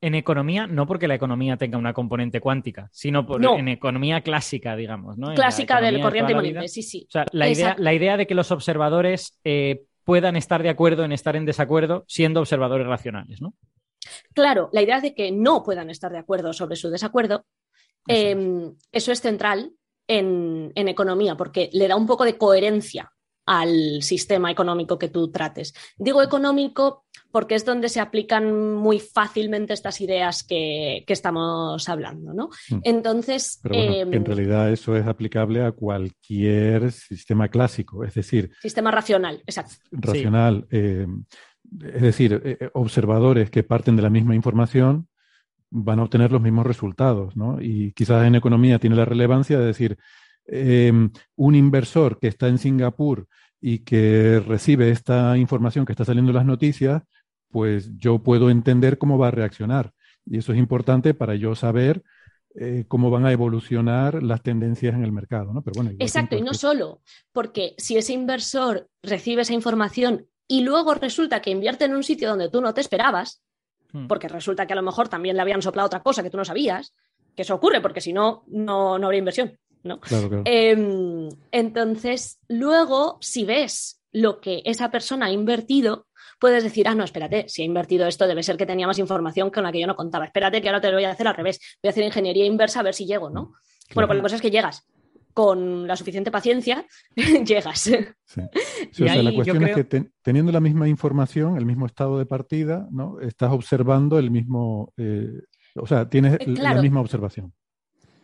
[0.00, 4.76] en, economía, no porque la economía tenga una componente cuántica, sino por, en economía clásica,
[4.76, 5.34] digamos, ¿no?
[5.34, 7.06] Clásica del corriente monetaria, sí, sí.
[7.08, 11.04] O sea, la idea, la idea, de que los observadores eh, puedan estar de acuerdo
[11.04, 13.54] en estar en desacuerdo siendo observadores racionales, ¿no?
[14.34, 17.44] Claro, la idea de que no puedan estar de acuerdo sobre su desacuerdo,
[18.06, 19.08] eso, es.
[19.08, 19.72] Em, central
[20.08, 23.10] en, economía, porque le da un poco de coherencia
[23.46, 25.74] al sistema económico que tú trates.
[25.98, 32.48] Digo económico porque es donde se aplican muy fácilmente estas ideas que, estamos hablando, ¿no?
[32.70, 32.78] Mm.
[32.84, 33.58] Entonces...
[33.62, 38.52] Pero en em, realidad eso es aplicable a cualquier sistema clásico, es decir...
[38.62, 39.74] Sistema racional, exacto.
[39.90, 40.66] Racional.
[40.70, 41.24] Em,
[41.80, 45.08] es decir, eh, eh, observadores que parten de la misma información
[45.70, 47.60] van a obtener los mismos resultados, ¿no?
[47.60, 49.98] Y quizás en economía tiene la relevancia de decir,
[50.46, 53.26] em, un inversor que está en Singapur
[53.60, 57.02] y que recibe esta información que está saliendo en las noticias,
[57.50, 59.92] pues yo puedo entender cómo va a reaccionar.
[60.26, 62.02] Y eso es importante para yo saber
[62.56, 65.52] eh, cómo van a evolucionar las tendencias en el mercado.
[65.52, 65.62] ¿no?
[65.62, 70.94] Pero bueno, Exacto, y no solo, porque si ese inversor recibe esa información y luego
[70.94, 73.42] resulta que invierte en un sitio donde tú no te esperabas,
[73.92, 74.06] hmm.
[74.06, 76.44] porque resulta que a lo mejor también le habían soplado otra cosa que tú no
[76.44, 76.94] sabías,
[77.34, 79.58] que eso ocurre porque si no, no, habría inversión.
[79.82, 80.00] ¿no?
[80.44, 86.06] Em, entonces, luego, si ves lo que esa persona ha invertido,
[86.38, 89.50] puedes decir, ah, no, espérate, si ha invertido esto, debe ser que tenía más información
[89.50, 90.24] con la que yo no contaba.
[90.24, 91.60] Espérate que ahora te lo voy a hacer al revés.
[91.82, 93.52] Voy a hacer ingeniería inversa a ver si llego, ¿no?
[93.94, 94.86] Bueno, pues la cosa es que llegas
[95.34, 96.86] con la suficiente paciencia,
[97.44, 97.80] llegas.
[97.80, 97.96] Sí.
[98.40, 102.88] o sea, la cuestión es que teniendo la misma información, el mismo estado de partida,
[102.90, 103.20] ¿no?
[103.20, 105.42] Estás observando el mismo, eh,
[105.74, 107.52] o sea, tienes eh, la misma observación.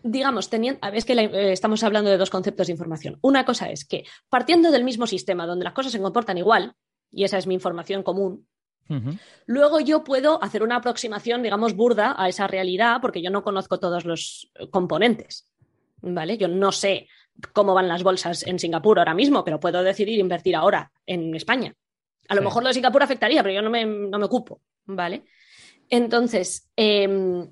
[0.03, 3.19] Digamos, teniendo, es que eh, estamos hablando de dos conceptos de información.
[3.21, 6.75] Una cosa es que partiendo del mismo sistema donde las cosas se comportan igual,
[7.11, 8.47] y esa es mi información común,
[9.47, 13.79] Luego yo puedo hacer una aproximación, digamos, burda a esa realidad porque yo no conozco
[13.79, 15.50] todos los componentes.
[16.03, 16.37] ¿Vale?
[16.37, 17.09] Yo no sé
[17.53, 21.75] cómo van las bolsas en Singapur ahora mismo, pero puedo decidir invertir ahora en España.
[22.29, 25.25] A lo mejor lo de Singapur afectaría, pero yo no me, no me ocupo, ¿vale?
[25.89, 27.51] Entonces, em,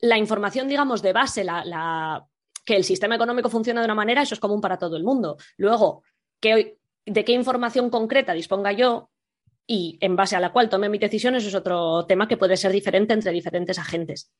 [0.00, 2.26] la información, digamos, de base, la,
[2.64, 5.36] que el sistema económico funciona de una manera, eso es común para todo el mundo.
[5.58, 6.02] Luego,
[6.40, 9.10] de qué información concreta disponga yo
[9.66, 12.72] y en base a la cual tome mis decisiones es otro tema que puede ser
[12.72, 14.32] diferente entre diferentes agentes.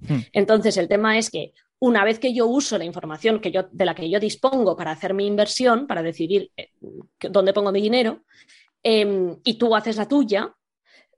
[0.00, 0.20] Hmm.
[0.32, 3.84] Entonces, el tema es que una vez que yo uso la información que yo, de
[3.84, 6.70] la que yo dispongo para hacer mi inversión, para decidir eh,
[7.20, 8.22] dónde pongo mi dinero,
[8.82, 10.54] em, y tú haces la tuya,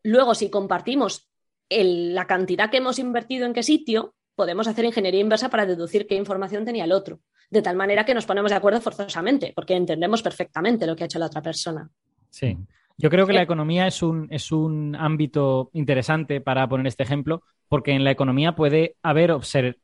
[0.02, 1.28] luego si compartimos
[1.68, 6.14] la cantidad que hemos invertido en qué sitio, podemos hacer ingeniería inversa para deducir qué
[6.14, 10.22] información tenía el otro, de tal manera que nos ponemos de acuerdo forzosamente, porque entendemos
[10.22, 11.88] perfectamente lo que ha hecho la otra persona.
[12.30, 12.56] Sí.
[12.98, 17.02] Yo creo que la eh, economía es un, es un ámbito interesante para poner este
[17.02, 19.34] ejemplo, porque en la economía puede haber,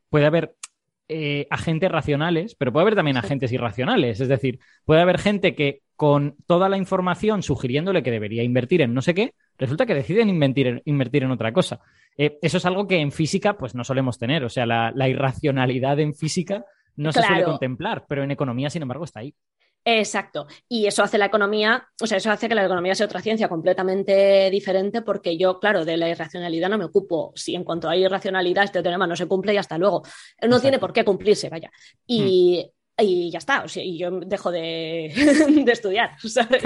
[0.09, 0.55] puede haber
[1.11, 4.21] eh, agentes racionales, pero puede haber también agentes irracionales.
[4.21, 8.93] Es decir, puede haber gente que con toda la información sugiriéndole que debería invertir en
[8.93, 11.79] no sé qué, resulta que deciden invertir, invertir en otra cosa.
[12.15, 14.43] Eh, eso es algo que en física pues no solemos tener.
[14.43, 16.63] O sea, la, irracionalidad en física
[16.95, 19.33] no se suele contemplar, pero en economía, sin embargo, está ahí.
[19.85, 20.47] Exacto.
[20.67, 23.47] Y eso hace la economía, o sea, eso hace que la economía sea otra ciencia
[23.47, 27.31] completamente diferente porque yo, claro, de la irracionalidad no me ocupo.
[27.35, 30.03] Si en cuanto hay irracionalidad, este teorema no se cumple y hasta luego.
[30.47, 31.71] No tiene por qué cumplirse, vaya.
[32.05, 33.29] Y, mm.
[33.29, 33.63] ya está.
[33.63, 35.05] O sea, y yo dejo de,
[35.67, 36.61] estudiar, ¿sabes?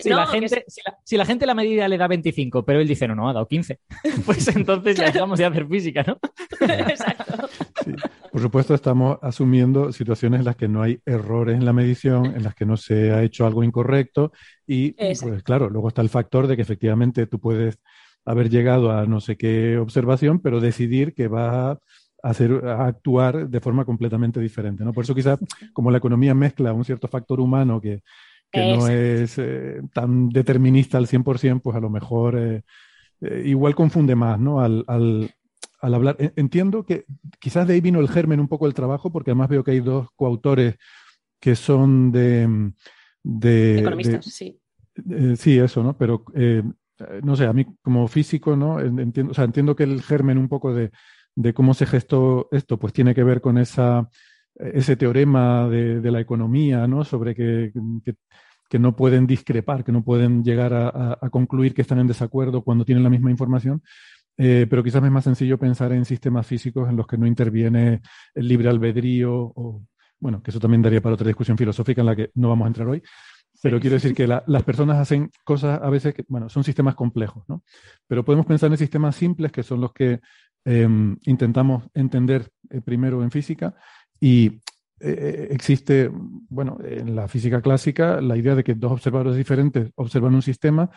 [0.00, 0.64] si, la gente,
[1.04, 3.46] si, la, gente la medida le da 25, pero él dice, no, no, ha dado
[3.46, 3.80] 15,
[4.26, 6.18] pues entonces ya estamos de hacer física, ¿no?
[6.60, 7.48] Exacto.
[8.34, 12.42] Por supuesto, estamos asumiendo situaciones en las que no hay errores en la medición, en
[12.42, 14.32] las que no se ha hecho algo incorrecto
[14.66, 17.78] y, pues claro, luego está el factor de que efectivamente tú puedes
[18.24, 21.78] haber llegado a no sé qué observación, pero decidir que va a
[22.24, 24.84] hacer, a actuar de forma completamente diferente.
[24.84, 24.92] ¿no?
[24.92, 25.38] Por eso quizás
[25.72, 28.02] como la economía mezcla un cierto factor humano que,
[28.52, 32.62] no es eh, tan determinista al 100%, pues a lo mejor eh,
[33.20, 34.58] eh, igual confunde más ¿no?
[34.58, 35.30] al, al,
[35.84, 36.16] al, hablar.
[36.36, 37.06] Entiendo que
[37.38, 39.80] quizás de ahí vino el germen un poco el trabajo, porque además veo que hay
[39.80, 40.76] dos coautores
[41.40, 42.72] que son de...
[43.22, 44.60] de Economistas, sí.
[45.36, 45.96] sí, eso, ¿no?
[45.96, 46.24] Pero
[47.22, 48.80] no sé, a mí como físico, ¿no?
[48.80, 50.90] Entiendo, o sea, entiendo que el germen un poco de,
[51.34, 54.08] de cómo se gestó esto, pues tiene que ver con esa,
[54.54, 57.04] ese teorema de, de la economía, ¿no?
[57.04, 57.72] Sobre que,
[58.04, 58.14] que,
[58.68, 62.62] que, no pueden discrepar, que no pueden llegar a, a, concluir que están en desacuerdo
[62.62, 63.82] cuando tienen la misma información.
[64.36, 68.00] Eh, pero quizás es más sencillo pensar en sistemas físicos en los que no interviene
[68.34, 69.84] el libre albedrío o,
[70.18, 72.68] bueno, que eso también daría para otra discusión filosófica en la que no vamos a
[72.68, 73.02] entrar hoy.
[73.62, 76.94] Pero quiero decir que la, las personas hacen cosas a veces que, bueno, son sistemas
[76.94, 77.62] complejos, ¿no?
[78.06, 80.20] Pero podemos pensar en sistemas simples que son los que
[80.66, 83.74] Em, intentamos entender eh, primero en física
[84.18, 84.62] y
[84.98, 86.10] eh, existe,
[86.48, 90.90] bueno, en la física clásica la idea de que dos observadores diferentes observan un sistema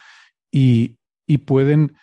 [0.50, 1.98] y, y pueden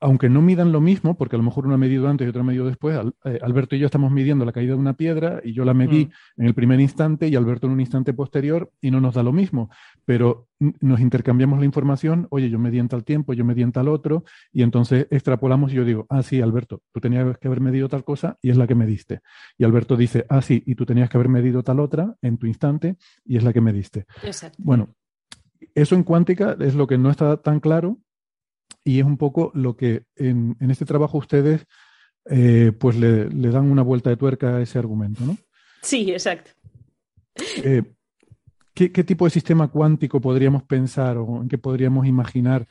[0.00, 2.40] aunque no midan lo mismo, porque a lo mejor uno ha medido antes y otro
[2.40, 5.52] ha medido después, eh, Alberto y yo estamos midiendo la caída de una piedra y
[5.52, 6.40] yo la medí mm.
[6.40, 9.32] en el primer instante y Alberto en un instante posterior y no nos da lo
[9.32, 9.70] mismo,
[10.04, 13.88] pero nos intercambiamos la información, oye, yo medí en tal tiempo, yo medí en tal
[13.88, 17.88] otro, y entonces extrapolamos y yo digo, ah, sí, Alberto, tú tenías que haber medido
[17.88, 19.20] tal cosa y es la que mediste.
[19.56, 22.46] Y Alberto dice, ah, sí, y tú tenías que haber medido tal otra en tu
[22.46, 24.06] instante y es la que mediste.
[24.22, 24.58] Exacto.
[24.62, 24.94] Bueno,
[25.74, 27.98] eso en cuántica es lo que no está tan claro,
[28.84, 31.66] y es un poco lo que en, en este trabajo ustedes
[32.28, 35.36] eh, pues le, le, dan una vuelta de tuerca a ese argumento, ¿no?
[35.82, 36.50] Sí, exacto.
[37.64, 37.82] Eh,
[38.74, 42.66] ¿qué, ¿qué, tipo de sistema cuántico podríamos pensar o en qué podríamos imaginar?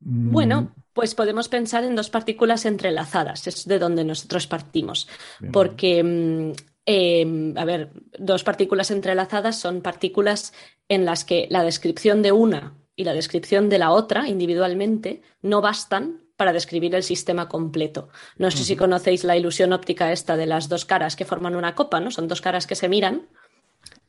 [0.00, 5.08] Mm, bueno, pues podemos pensar en dos partículas entrelazadas, es de donde nosotros partimos,
[5.52, 6.52] porque mm,
[6.86, 10.52] eh, a ver, dos partículas entrelazadas son partículas
[10.88, 15.60] en las que la descripción de una y la descripción de la otra individualmente no
[15.60, 18.08] bastan para describir el sistema completo.
[18.36, 21.74] No sé si conocéis la ilusión óptica esta de las dos caras que forman una
[21.74, 22.10] copa, ¿no?
[22.10, 23.28] Son dos caras que se miran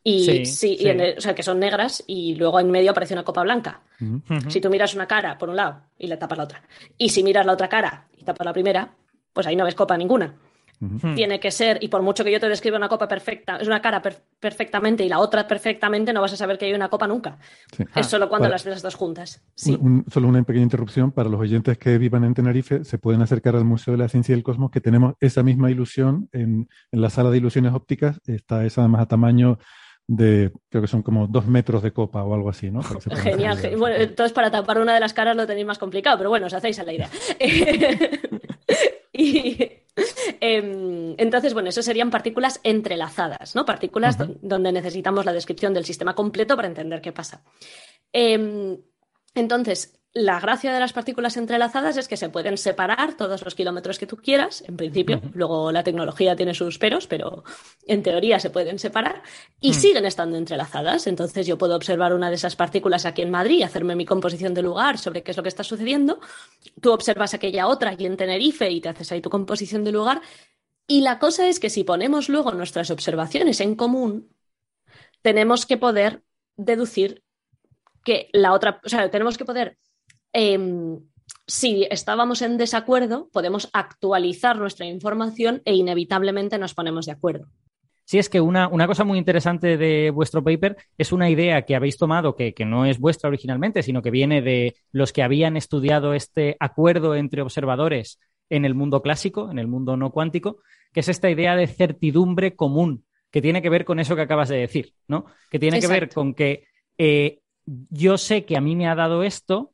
[0.03, 0.77] y sí,
[1.17, 3.81] o sea, que son negras y luego en medio aparece una copa blanca.
[4.49, 6.63] Si tú miras una cara por un lado y le tapas la otra,
[6.97, 8.93] y si miras la otra cara y tapas la primera,
[9.33, 10.35] pues ahí no ves copa ninguna.
[10.79, 11.15] Hmm.
[11.15, 13.81] Tiene que ser, y por mucho que yo te describa una copa perfecta, es una
[13.81, 14.01] cara
[14.39, 17.37] perfectamente y la otra perfectamente, no vas a saber que hay una copa nunca.
[17.77, 19.41] Es ah, solo cuando las ves las dos juntas.
[19.55, 23.65] solo una pequeña interrupción para los oyentes que vivan en Tenerife, se pueden acercar al
[23.65, 27.09] Museo de la Ciencia y el Cosmos, que tenemos esa misma ilusión en, en la
[27.09, 28.19] sala de ilusiones ópticas.
[28.25, 29.57] Está esa además a tamaño
[30.07, 32.81] de, creo que son como dos metros de copa o algo así, ¿no?
[33.23, 33.57] Genial.
[33.77, 36.53] Bueno, entonces para tapar una de las caras lo tenéis más complicado, pero bueno, os
[36.53, 37.09] hacéis a la idea.
[39.13, 39.69] y,
[40.41, 43.65] Em, entonces, bueno, eso serían partículas entrelazadas, ¿no?
[43.65, 47.43] Partículas donde necesitamos la descripción del sistema completo para entender qué pasa.
[48.11, 48.77] Em,
[49.33, 53.99] entonces, la gracia de las partículas entrelazadas es que se pueden separar todos los kilómetros
[53.99, 55.21] que tú quieras, en principio.
[55.33, 57.43] Luego la tecnología tiene sus peros, pero
[57.85, 59.23] en teoría se pueden separar
[59.59, 61.07] y siguen estando entrelazadas.
[61.07, 64.61] Entonces yo puedo observar una de esas partículas aquí en Madrid, hacerme mi composición de
[64.61, 66.21] lugar sobre qué es lo que está sucediendo.
[66.79, 70.21] Tú observas aquella otra aquí en Tenerife y te haces ahí tu composición de lugar.
[70.87, 74.33] Y la cosa es que si ponemos luego nuestras observaciones en común,
[75.21, 76.23] tenemos que poder
[76.55, 77.21] deducir
[78.05, 79.77] que la otra, o sea, tenemos que poder
[80.37, 80.99] Em,
[81.47, 87.47] si estábamos en desacuerdo, podemos actualizar nuestra información e inevitablemente nos ponemos de acuerdo.
[88.03, 91.73] Sí, es que una, una, cosa muy interesante de vuestro paper es una idea que
[91.73, 95.55] habéis tomado que, que, no es vuestra originalmente, sino que viene de los que habían
[95.55, 100.57] estudiado este acuerdo entre observadores en el mundo clásico, en el mundo no cuántico,
[100.91, 104.49] que es esta idea de certidumbre común, que tiene que ver con eso que acabas
[104.49, 105.27] de decir, ¿no?
[105.49, 106.65] Que tiene que ver con que
[106.97, 109.71] eh, yo sé que a mí me ha dado esto,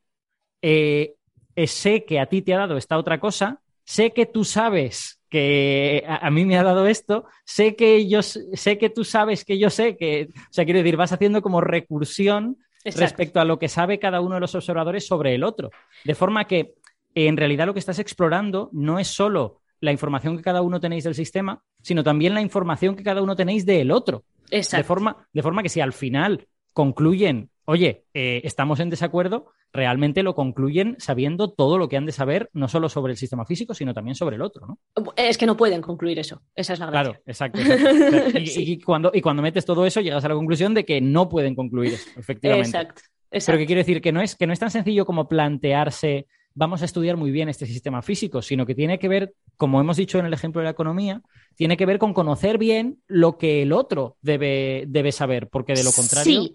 [0.62, 1.16] eh,
[1.56, 5.20] eh, sé que a ti te ha dado esta otra cosa, sé que tú sabes
[5.30, 9.58] que a, mí me ha dado esto, sé que yo sé que tú sabes que
[9.58, 13.70] yo sé que, o sea, quiero decir, vas haciendo como recursión respecto a lo que
[13.70, 15.72] sabe cada uno de los observadores sobre el otro.
[16.04, 16.74] De forma que
[17.16, 21.06] en realidad lo que estás explorando no es solo la información que cada uno tenéis
[21.06, 24.24] del sistema, sino también la información que cada uno tenéis del otro.
[24.50, 30.24] De forma, de forma que si al final concluyen oye, eh, estamos en desacuerdo, realmente
[30.24, 33.74] lo concluyen sabiendo todo lo que han de saber, no solo sobre el sistema físico,
[33.74, 34.80] sino también sobre el otro, ¿no?
[35.16, 37.12] Es que no pueden concluir eso, esa es la gracia.
[37.12, 37.60] Claro, exacto.
[38.40, 41.56] y, cuando, y cuando metes todo eso, llegas a la conclusión de que no pueden
[41.56, 42.70] concluir eso, efectivamente.
[42.70, 43.02] Exacto.
[43.30, 46.82] Pero que quiero decir que no, es, que no es tan sencillo como plantearse vamos
[46.82, 50.20] a estudiar muy bien este sistema físico, sino que tiene que ver, como hemos dicho
[50.20, 51.22] en el ejemplo de la economía,
[51.56, 55.84] tiene que ver con conocer bien lo que el otro debe, debe saber, porque de
[55.84, 56.24] lo contrario.
[56.24, 56.54] Sí,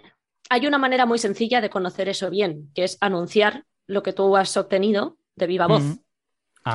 [0.49, 4.37] hay una manera muy sencilla de conocer eso bien, que es anunciar lo que tú
[4.37, 5.83] has obtenido de viva voz.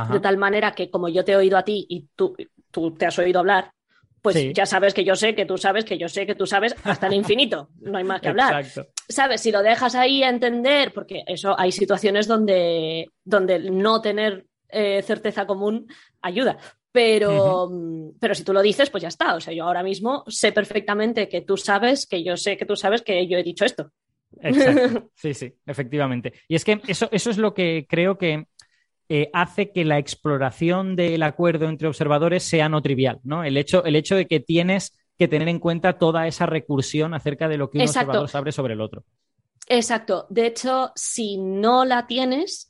[0.10, 2.36] De tal manera que como yo te he oído a ti y tú,
[2.72, 3.74] tú te has oído hablar,
[4.22, 6.76] pues ya sabes que yo sé, que tú sabes, que yo sé, que tú sabes,
[6.84, 7.70] hasta el infinito.
[7.80, 8.66] No hay más que hablar.
[9.10, 9.42] ¿Sabes?
[9.42, 15.02] Si lo dejas ahí a entender, porque eso hay situaciones donde, donde no tener eh,
[15.02, 15.88] certeza común
[16.22, 16.58] ayuda.
[16.92, 17.72] Pero,
[18.20, 19.36] pero si tú lo dices, pues ya está.
[19.36, 22.76] O sea, yo ahora mismo sé perfectamente que tú sabes, que yo sé que tú
[22.76, 23.92] sabes que yo he dicho esto.
[24.40, 25.10] Exacto.
[25.16, 26.34] Sí, sí, efectivamente.
[26.48, 28.46] Y es que eso, eso es lo que creo que
[29.08, 33.44] eh, hace que la exploración del acuerdo entre observadores sea no trivial, ¿no?
[33.44, 37.48] El hecho, el hecho de que tienes que tener en cuenta toda esa recursión acerca
[37.48, 39.04] de lo que un observador sabe sobre el otro.
[39.68, 40.28] Exacto.
[40.30, 42.70] De hecho, si no la tienes,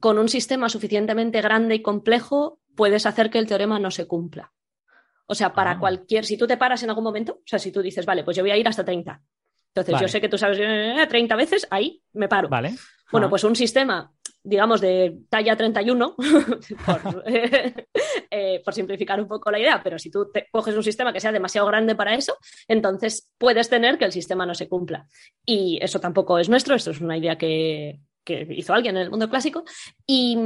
[0.00, 4.52] con un sistema suficientemente grande y complejo, puedes hacer que el teorema no se cumpla.
[5.26, 5.78] O sea, para ah.
[5.78, 8.36] cualquier, si tú te paras en algún momento, o sea, si tú dices, vale, pues
[8.36, 9.20] yo voy a ir hasta 30.
[9.68, 10.58] Entonces, yo sé que tú sabes
[11.08, 12.48] 30 eh, veces, ahí me paro.
[12.48, 12.74] Vale.
[13.12, 13.30] Bueno, ah.
[13.30, 14.10] pues un sistema,
[14.42, 16.16] digamos, de talla 31,
[16.86, 21.12] por, eh, por, simplificar un poco la idea, pero si tú te coges un sistema
[21.12, 22.38] que sea demasiado grande para eso,
[22.68, 25.06] entonces puedes tener que el sistema no se cumpla.
[25.44, 29.10] Y eso tampoco es nuestro, esto es una idea que, que hizo alguien en el
[29.10, 29.64] mundo clásico.
[30.06, 30.38] Y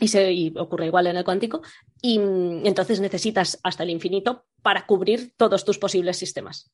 [0.00, 1.62] y, se, ocurre igual en el cuántico,
[2.00, 2.18] y,
[2.64, 6.70] entonces necesitas hasta el infinito para cubrir todos tus posibles sistemas.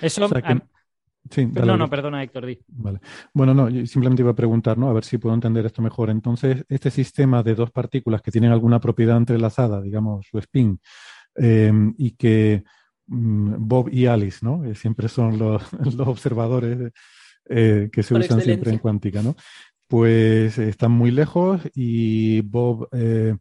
[0.00, 0.28] Eso.
[1.64, 2.46] no, no, perdona, Héctor.
[2.46, 2.58] Di.
[2.68, 3.00] Vale.
[3.32, 4.88] Bueno, no, simplemente iba a preguntar, ¿no?
[4.88, 6.10] A ver si puedo entender esto mejor.
[6.10, 10.80] Entonces, este sistema de dos partículas que tienen alguna propiedad entrelazada, digamos, su spin,
[11.34, 12.64] em, y que
[13.06, 14.62] mm, Bob y Alice, ¿no?
[14.74, 15.62] siempre son los,
[16.00, 16.92] observadores
[17.48, 19.36] eh, que se usan siempre en cuántica, ¿no?
[19.88, 23.36] Pues están muy lejos y Bob eh,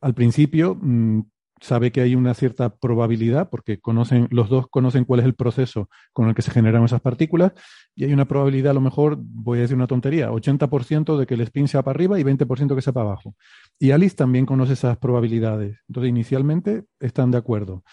[0.00, 1.22] al principio mm,
[1.60, 5.90] sabe que hay una cierta probabilidad, porque conocen, los dos conocen cuál es el proceso
[6.12, 7.52] con el que se generan esas partículas,
[7.94, 11.34] y hay una probabilidad, a lo mejor, voy a decir una tontería, 80% de que
[11.34, 13.36] el spin sea para arriba y 20% que sea para abajo.
[13.78, 15.78] Y Alice también conoce esas probabilidades.
[15.88, 17.84] Entonces, inicialmente están de acuerdo.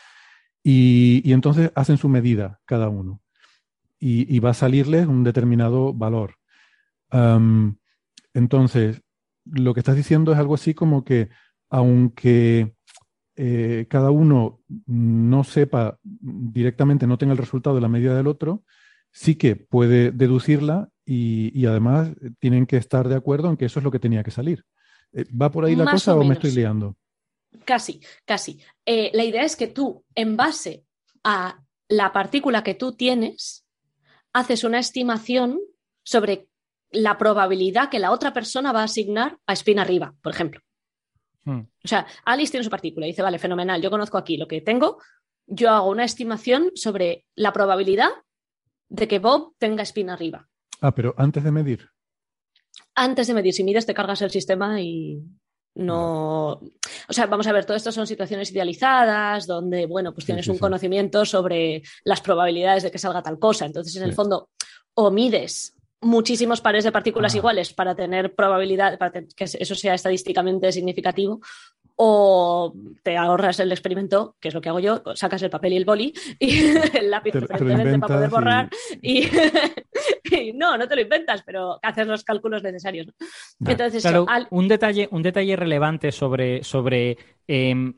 [0.63, 3.21] Y, entonces hacen su medida cada uno.
[3.99, 6.35] Y, va a salirles un determinado valor.
[8.37, 9.01] Entonces,
[9.45, 11.29] lo que estás diciendo es algo así como que
[11.71, 12.75] aunque
[13.35, 18.63] eh, cada uno no sepa directamente, no tenga el resultado de la medida del otro,
[19.11, 23.83] sí que puede deducirla y, además tienen que estar de acuerdo en que eso es
[23.83, 24.63] lo que tenía que salir.
[25.13, 26.95] Eh, ¿Va por ahí la cosa o, me estoy liando?
[27.65, 28.61] Casi, casi.
[28.85, 30.85] Eh, la idea es que tú, en base
[31.23, 33.65] a la partícula que tú tienes,
[34.31, 35.59] haces una estimación
[36.03, 36.49] sobre
[36.91, 40.61] la probabilidad que la otra persona va a asignar a spin arriba, por ejemplo.
[41.43, 41.61] Hmm.
[41.83, 44.61] O sea, Alice tiene su partícula y dice, vale, fenomenal, yo conozco aquí lo que
[44.61, 44.99] tengo,
[45.45, 48.09] yo hago una estimación sobre la probabilidad
[48.89, 50.47] de que Bob tenga spin arriba.
[50.81, 51.89] Ah, pero antes de medir.
[52.95, 55.21] Antes de medir, si mides te cargas el sistema y
[55.75, 56.59] no...
[57.09, 60.57] O sea, vamos a ver, todo esto son situaciones idealizadas donde, bueno, pues tienes un
[60.57, 63.65] conocimiento sobre las probabilidades de que salga tal cosa.
[63.65, 64.49] Entonces, en el fondo,
[64.95, 67.37] o mides muchísimos pares de partículas ah.
[67.37, 71.41] iguales para tener probabilidad, para que eso sea estadísticamente significativo,
[71.99, 75.77] o te ahorras el experimento, que es lo que hago yo, sacas el papel y
[75.77, 76.59] el boli y
[76.97, 78.69] el lápiz preferentemente para poder borrar
[79.01, 79.27] y...
[80.53, 83.07] no, no te lo inventas, pero haces los cálculos necesarios.
[83.65, 84.05] Entonces,
[84.51, 87.17] un, detalle, un detalle relevante sobre, sobre
[87.47, 87.95] em,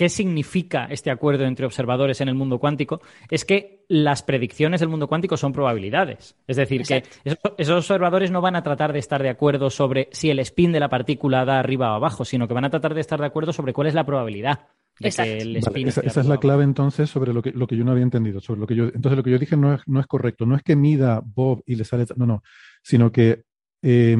[0.00, 4.88] qué significa este acuerdo entre observadores en el mundo cuántico, es que las predicciones del
[4.88, 6.36] mundo cuántico son probabilidades.
[6.46, 10.30] Es decir, que esos, observadores no van a tratar de estar de acuerdo sobre si
[10.30, 13.02] el spin de la partícula da arriba o abajo, sino que van a tratar de
[13.02, 14.68] estar de acuerdo sobre cuál es la probabilidad.
[14.98, 17.84] De que el spin esa, es la clave entonces sobre lo que, lo que yo
[17.84, 18.40] no había entendido.
[18.40, 20.46] Sobre lo que yo, entonces lo que yo dije no es, no es correcto.
[20.46, 22.06] No es que mida Bob y le sale...
[22.16, 22.42] No, no.
[22.82, 23.42] Sino que
[23.82, 24.16] eh,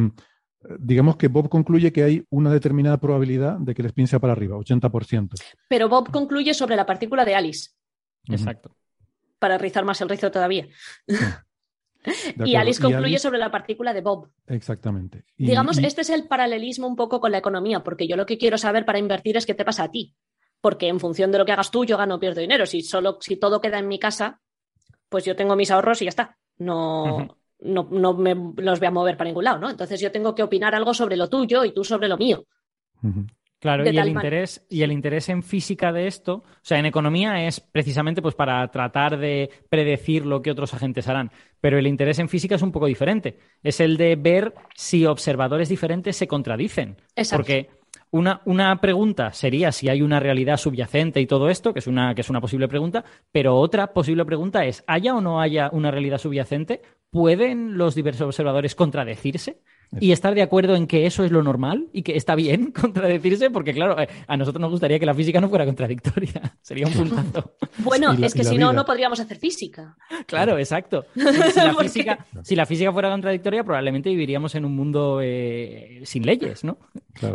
[0.79, 4.33] digamos que Bob concluye que hay una determinada probabilidad de que el spin sea para
[4.33, 5.35] arriba, 80%.
[5.69, 7.71] Pero Bob concluye sobre la partícula de Alice.
[8.29, 8.77] Exacto.
[9.39, 10.69] Para rizar más el rizo todavía.
[12.45, 14.31] y Alice concluye sobre la partícula de Bob.
[14.47, 15.25] Exactamente.
[15.37, 18.59] Digamos, este es el paralelismo un poco con la economía, porque yo lo que quiero
[18.59, 20.15] saber para invertir es qué te pasa a ti.
[20.61, 22.67] Porque en función de lo que hagas tú, yo gano o pierdo dinero.
[22.67, 24.43] Si, solo, si todo queda en mi casa,
[25.09, 26.39] pues yo tengo mis ahorros y ya está.
[26.59, 29.71] No, no, no me los voy a mover para ningún lado, ¿no?
[29.71, 32.45] Entonces yo tengo que opinar algo sobre lo tuyo y tú sobre lo mío.
[33.61, 37.47] Claro, y el, interés, y el interés en física de esto, o sea, en economía
[37.47, 41.31] es precisamente pues para tratar de predecir lo que otros agentes harán,
[41.61, 43.39] pero el interés en física es un poco diferente.
[43.63, 46.97] Es el de ver si observadores diferentes se contradicen.
[47.15, 47.37] Exacto.
[47.43, 47.69] Porque
[48.13, 52.15] una, una, pregunta sería si hay una realidad subyacente y todo esto, que es, una,
[52.15, 55.91] que es una posible pregunta, pero otra posible pregunta es, ¿haya o no haya una
[55.91, 56.81] realidad subyacente?
[57.11, 59.61] ¿Pueden los diversos observadores contradecirse?
[59.99, 63.51] y estar de acuerdo en que eso es lo normal y que está bien contradecirse,
[63.51, 66.57] porque claro, eh, a nosotros nos gustaría que la física no fuera contradictoria.
[66.63, 67.55] Sería un puntazo.
[67.79, 69.97] Bueno, es que si no, no podríamos hacer física.
[70.27, 71.07] Claro, exacto.
[71.15, 76.79] Si, la, física, fuera contradictoria, probablemente viviríamos en un mundo eh, sin leyes, ¿no?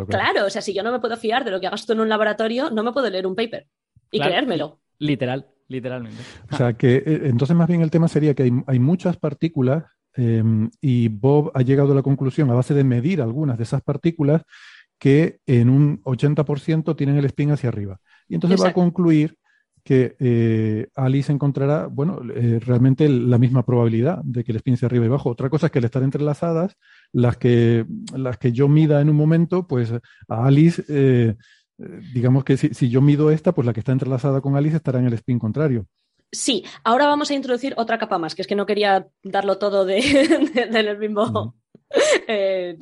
[0.08, 2.00] Claro, o sea, si yo no me puedo fiar de lo que hagas tú en
[2.00, 3.66] un laboratorio, no me puedo leer un paper
[4.10, 4.78] y creérmelo.
[4.98, 6.22] Literal, literalmente.
[6.50, 9.84] O sea, que eh, entonces más bien el tema sería que hay muchas partículas
[10.16, 13.82] Em, y Bob ha llegado a la conclusión, a base de medir algunas de esas
[13.82, 14.42] partículas,
[14.98, 18.00] que en un 80% tienen el spin hacia arriba.
[18.28, 19.36] Y entonces va a concluir
[19.84, 24.86] que eh, Alice encontrará, bueno, eh, realmente la misma probabilidad de que el spin hacia
[24.86, 25.30] arriba y abajo.
[25.30, 26.76] Otra cosa es que al estar entrelazadas,
[27.12, 27.86] las que,
[28.16, 31.36] las que yo mida en un momento, pues a Alice, eh,
[31.78, 34.98] digamos que si, si, yo mido esta, pues la que está entrelazada con Alice estará
[34.98, 35.86] en el spin contrario.
[36.32, 39.84] Sí, ahora vamos a introducir otra capa más, que es que no quería darlo todo
[39.84, 40.00] de,
[40.70, 41.54] del mismo.
[42.26, 42.76] Eh,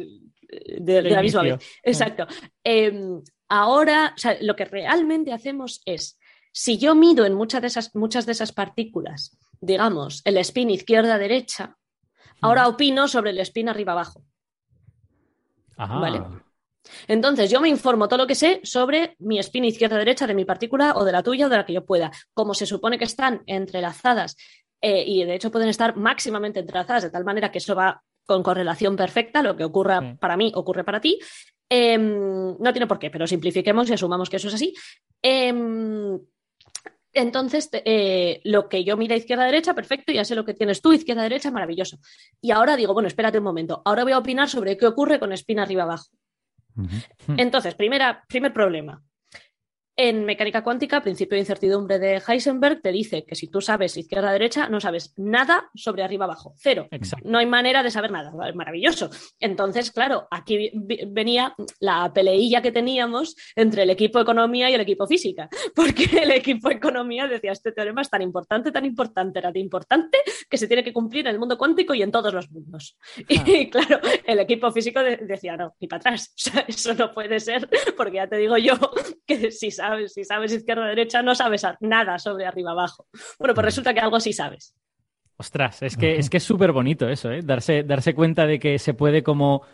[0.78, 1.58] de, la misma vez.
[1.82, 2.26] Exacto.
[2.62, 6.18] Em, ahora, lo que realmente hacemos es,
[6.52, 11.76] si yo mido en muchas de esas, muchas de esas partículas, digamos, el spin izquierda-derecha,
[12.40, 14.24] ahora opino sobre el spin arriba-abajo.
[15.76, 16.22] ¿Vale?
[17.08, 20.94] Entonces, yo me informo todo lo que sé sobre mi spin izquierda-derecha de mi partícula
[20.96, 22.10] o de la tuya o de la que yo pueda.
[22.32, 24.36] Como se supone que están entrelazadas
[24.80, 28.42] eh, y de hecho pueden estar máximamente entrelazadas de tal manera que eso va con
[28.42, 31.18] correlación perfecta, lo que ocurra para mí ocurre para ti.
[31.68, 34.74] Em, no tiene por qué, pero simplifiquemos y asumamos que eso es así.
[35.22, 36.18] Em,
[37.12, 41.50] entonces, eh, lo que yo mira izquierda-derecha, perfecto, ya sé lo que tienes tú, izquierda-derecha,
[41.50, 41.98] maravilloso.
[42.40, 45.32] Y ahora digo, bueno, espérate un momento, ahora voy a opinar sobre qué ocurre con
[45.32, 46.06] spin arriba-abajo.
[47.36, 49.02] Entonces, primera, primer problema.
[49.96, 54.68] En mecánica cuántica, principio de incertidumbre de Heisenberg te dice que si tú sabes izquierda-derecha,
[54.68, 56.52] no sabes nada sobre arriba-abajo.
[56.56, 56.88] Cero.
[57.22, 58.32] No hay manera de saber nada.
[58.54, 59.08] Maravilloso.
[59.38, 60.72] Entonces, claro, aquí
[61.06, 65.48] venía la peleilla que teníamos entre el equipo economía y el equipo física.
[65.76, 70.18] Porque el equipo economía decía, este teorema es tan importante, tan importante, era tan importante
[70.50, 72.96] que se tiene que cumplir en el mundo cuántico y en todos los mundos.
[73.46, 76.34] Y claro, el equipo físico decía, no, ni para atrás.
[76.66, 78.74] eso no puede ser, porque ya te digo yo
[79.26, 83.06] que si sabes si sabes izquierda derecha, no sabes nada sobre arriba abajo.
[83.38, 84.74] Bueno, pues resulta que algo sí sabes.
[85.36, 87.40] Ostras, es que es que es súper bonito eso, ¿eh?
[87.42, 89.64] Darse, darse cuenta de que se puede como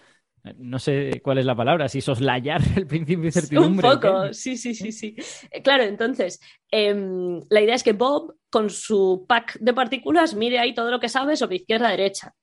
[0.56, 3.88] no sé cuál es la palabra, si soslayar el principio de incertidumbre.
[3.88, 5.14] Un poco, sí, sí, sí, sí.
[5.50, 6.40] Eh, claro, entonces,
[6.70, 11.00] em, la idea es que Bob, con su pack de partículas, mire ahí todo lo
[11.00, 12.34] que sabe sobre izquierda-derecha.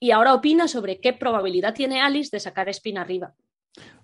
[0.00, 3.34] Y ahora opina sobre qué probabilidad tiene Alice de sacar espina arriba.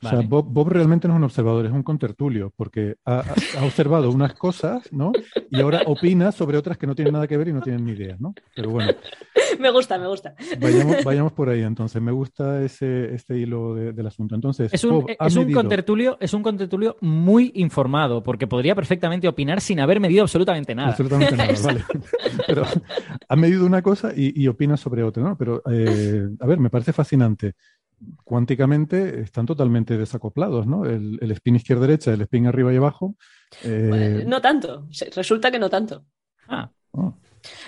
[0.05, 3.25] O sea, Bob, realmente no es un observador, es un contertulio, porque ha,
[3.63, 5.13] observado unas cosas, ¿no?
[5.51, 7.93] Y ahora opina sobre otras que no tienen nada que ver y no tienen ni
[7.93, 8.35] idea, ¿no?
[8.55, 8.93] Pero bueno.
[9.59, 10.35] me gusta, me gusta.
[11.05, 12.03] Vayamos, por ahí entonces.
[12.03, 14.35] Me gusta ese, este hilo del asunto.
[14.35, 19.61] Entonces, es un, es, un contertulio, es un contertulio muy informado, porque podría perfectamente opinar
[19.61, 20.91] sin haber medido absolutamente nada.
[20.91, 21.85] Absolutamente nada, vale.
[22.47, 22.65] Pero
[23.29, 25.37] ha medido una cosa y, opina sobre otra, ¿no?
[25.39, 27.55] Pero, eh, a ver, me parece fascinante
[28.25, 30.85] cuánticamente están totalmente desacoplados, ¿no?
[30.85, 33.17] El, spin izquierda-derecha, el spin arriba y abajo.
[33.63, 36.05] Eh, no tanto, resulta que no tanto.
[36.49, 36.71] Ah.
[36.93, 37.17] Oh.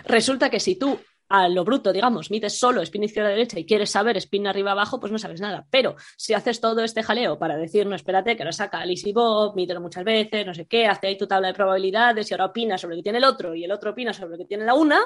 [0.07, 0.99] Resulta que si tú
[1.29, 5.19] a lo bruto, digamos, mides solo spin izquierda-derecha y quieres saber spin arriba-abajo, pues no
[5.19, 5.67] sabes nada.
[5.71, 9.13] Pero si haces todo este jaleo para decir, no, espérate, que lo saca Alice y
[9.13, 12.47] Bob, mídelo muchas veces, no sé qué, hace ahí tu tabla de probabilidades y ahora
[12.47, 14.65] opina sobre lo que tiene el otro y el otro opina sobre lo que tiene
[14.65, 15.01] la una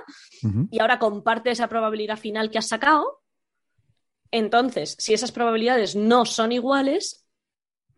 [0.70, 3.20] y ahora comparte esa probabilidad final que has sacado
[4.30, 7.26] entonces, si esas probabilidades no son iguales,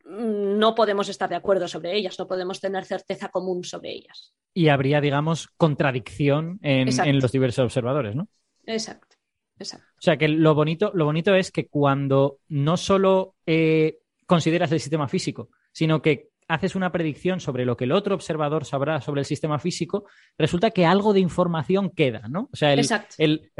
[0.04, 4.34] mm, no podemos estar de acuerdo sobre ellas, no podemos tener certeza común sobre ellas.
[4.54, 8.28] Y habría, digamos, contradicción en, los diversos observadores, ¿no?
[8.64, 9.16] Exacto,
[9.58, 9.86] exacto.
[9.98, 14.80] O sea que lo bonito, lo bonito es que cuando no solo eh, consideras el
[14.80, 19.22] sistema físico, sino que haces una predicción sobre lo que el otro observador sabrá sobre
[19.22, 20.04] el sistema físico,
[20.36, 22.50] resulta que algo de información queda, ¿no?
[22.52, 22.78] O sea, el,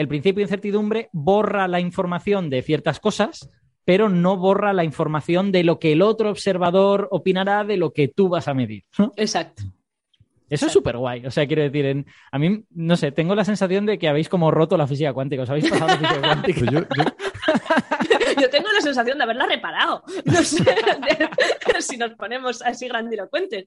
[0.09, 3.51] principio de incertidumbre borra la información de ciertas cosas,
[3.85, 8.09] pero no borra la información de lo que el otro observador opinará de lo que
[8.09, 8.85] tú vas a medir.
[9.17, 9.62] Exacto.
[10.51, 11.25] Eso es súper guay.
[11.25, 14.29] O sea, quiero decir, en, a mí, no sé, tengo la sensación de que habéis
[14.29, 15.45] como roto la física cuántica.
[15.45, 16.61] Os habéis pasado la física cuántica.
[16.71, 17.05] Yo, yo...
[18.51, 20.02] tengo la sensación de haberla reparado.
[20.25, 20.65] No sé
[21.81, 23.67] si nos ponemos así grandilocuentes.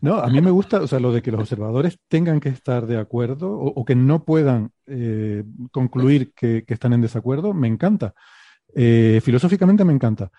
[0.00, 2.86] No, a mí me gusta, o sea, lo de que los observadores tengan que estar
[2.86, 8.14] de acuerdo o, que no puedan eh, concluir que, están en desacuerdo, me encanta.
[8.74, 10.30] Eh, filosóficamente me encanta.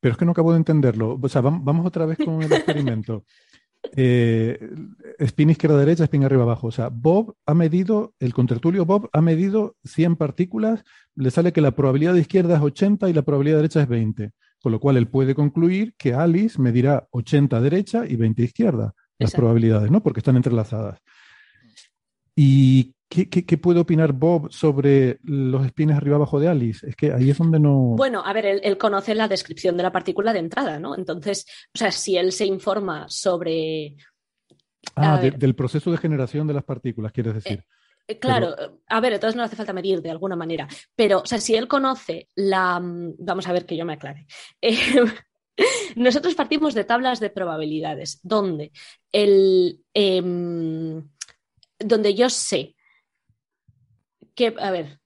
[0.00, 1.18] Pero es que no acabo de entenderlo.
[1.20, 3.24] O sea, vamos otra vez con el experimento
[3.96, 4.58] eh,
[5.18, 6.68] spin izquierda-derecha, spin arriba-abajo.
[6.68, 11.60] O sea, Bob ha medido, el contertulio Bob ha medido 100 partículas, le sale que
[11.60, 14.30] la probabilidad de izquierda es 80 y la probabilidad de derecha es 20.
[14.60, 19.32] Con lo cual él puede concluir que Alice medirá 80 derecha y 20 izquierda, las
[19.32, 20.02] probabilidades, ¿no?
[20.02, 21.00] Porque están entrelazadas.
[22.36, 26.88] ¿Y ¿Qué, puede opinar Bob sobre los espines arriba abajo de Alice?
[26.88, 27.94] Es que ahí es donde no.
[27.94, 30.96] Bueno, a ver, él, conoce la descripción de la partícula de entrada, ¿no?
[30.96, 33.96] Entonces, o sea, si él se informa sobre.
[34.96, 37.58] Ah, del proceso de generación de las partículas, quieres decir.
[37.58, 37.64] Eh,
[38.08, 38.54] eh, claro,
[38.88, 40.66] a ver, entonces no hace falta medir de alguna manera.
[40.96, 42.80] Pero, o sea, si él conoce la.
[42.80, 44.26] Mm, vamos a ver que yo me aclare.
[45.96, 48.72] nosotros partimos de tablas de probabilidades, donde
[49.12, 49.80] el.
[49.92, 51.06] Em,
[51.78, 52.74] donde yo sé
[54.34, 55.02] que, a ver,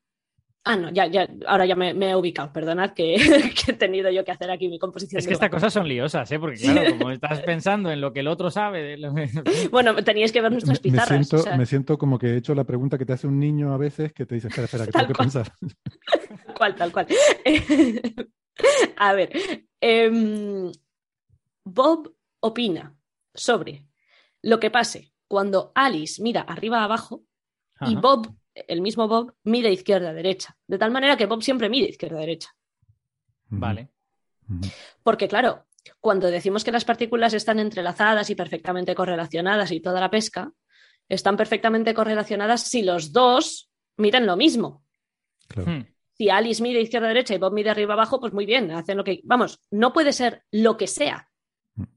[0.68, 2.52] Ah, no, ya, ya, ahora ya me, he ubicado.
[2.52, 5.20] Perdonad que, he tenido yo que hacer aquí mi composición.
[5.20, 6.40] Es que estas cosas son liosas, ¿eh?
[6.40, 8.96] Porque claro, como estás pensando en lo que el otro sabe.
[9.70, 11.10] bueno, teníais que ver nuestras pizarras.
[11.10, 13.72] Me siento, me siento, como que he hecho la pregunta que te hace un niño
[13.72, 15.52] a veces que te dice, espera, espera, que tengo que pensar.
[15.56, 17.06] Tal cual, tal cual.
[18.96, 19.30] a ver,
[19.80, 20.72] em,
[21.64, 22.92] Bob opina
[23.32, 23.86] sobre
[24.42, 27.22] lo que pase cuando Alice mira arriba abajo
[27.82, 28.34] y Bob
[28.68, 30.56] el mismo Bob mide izquierda derecha.
[30.66, 32.54] De tal manera que Bob siempre mide izquierda derecha.
[33.48, 33.90] Vale.
[35.02, 35.66] Porque, claro,
[36.00, 40.52] cuando decimos que las partículas están entrelazadas y perfectamente correlacionadas y toda la pesca,
[41.08, 44.84] están perfectamente correlacionadas si los dos miden lo mismo.
[45.54, 45.82] Hmm.
[46.14, 49.04] Si Alice mide izquierda derecha y Bob mide arriba abajo, pues muy bien, hacen lo
[49.04, 49.20] que.
[49.24, 51.28] Vamos, no puede ser lo que sea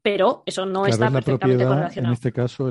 [0.02, 2.12] pero eso no está perfectamente correlacionado.
[2.12, 2.70] En este caso,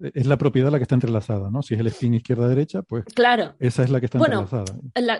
[0.00, 1.62] es la propiedad la que está entrelazada, ¿no?
[1.62, 3.54] Si es el spin izquierda-derecha, pues claro.
[3.58, 4.74] esa es la que está entrelazada.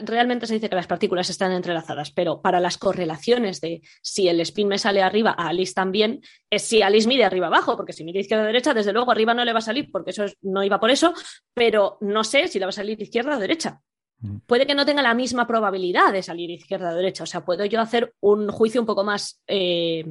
[0.04, 4.40] realmente se dice que las partículas están entrelazadas, pero para las correlaciones de si el
[4.40, 6.20] spin me sale arriba, a Alice también,
[6.50, 9.60] es si Alice mide arriba-abajo, porque si mide izquierda-derecha, desde luego arriba no le va
[9.60, 11.14] a salir, porque eso no iba por eso,
[11.54, 13.80] pero no sé si le va a salir izquierda o derecha.
[14.22, 14.38] Mm.
[14.46, 17.24] Puede que no tenga la misma probabilidad de salir izquierda o derecha.
[17.24, 20.04] O sea, puedo yo hacer un juicio un poco más eh,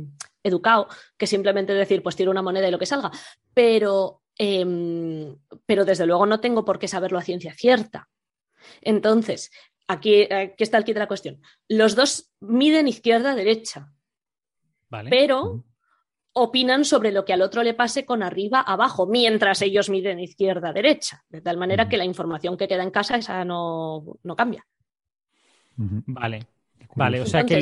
[0.44, 0.88] educado
[1.18, 3.12] que simplemente decir, pues tiro una moneda y lo que salga.
[3.54, 8.10] Pero, em, pero desde luego no tengo por qué saberlo a ciencia cierta.
[8.82, 9.52] Entonces,
[9.88, 11.42] aquí, aquí está el kit de la cuestión.
[11.68, 13.92] Los dos miden izquierda-derecha.
[14.90, 15.10] Vale.
[15.10, 15.64] Pero
[16.34, 21.24] opinan sobre lo que al otro le pase con arriba abajo, mientras ellos miden izquierda-derecha,
[21.30, 24.66] de tal manera que la información que queda en casa esa no, cambia.
[25.76, 26.48] Vale,
[26.96, 27.60] vale, o sea que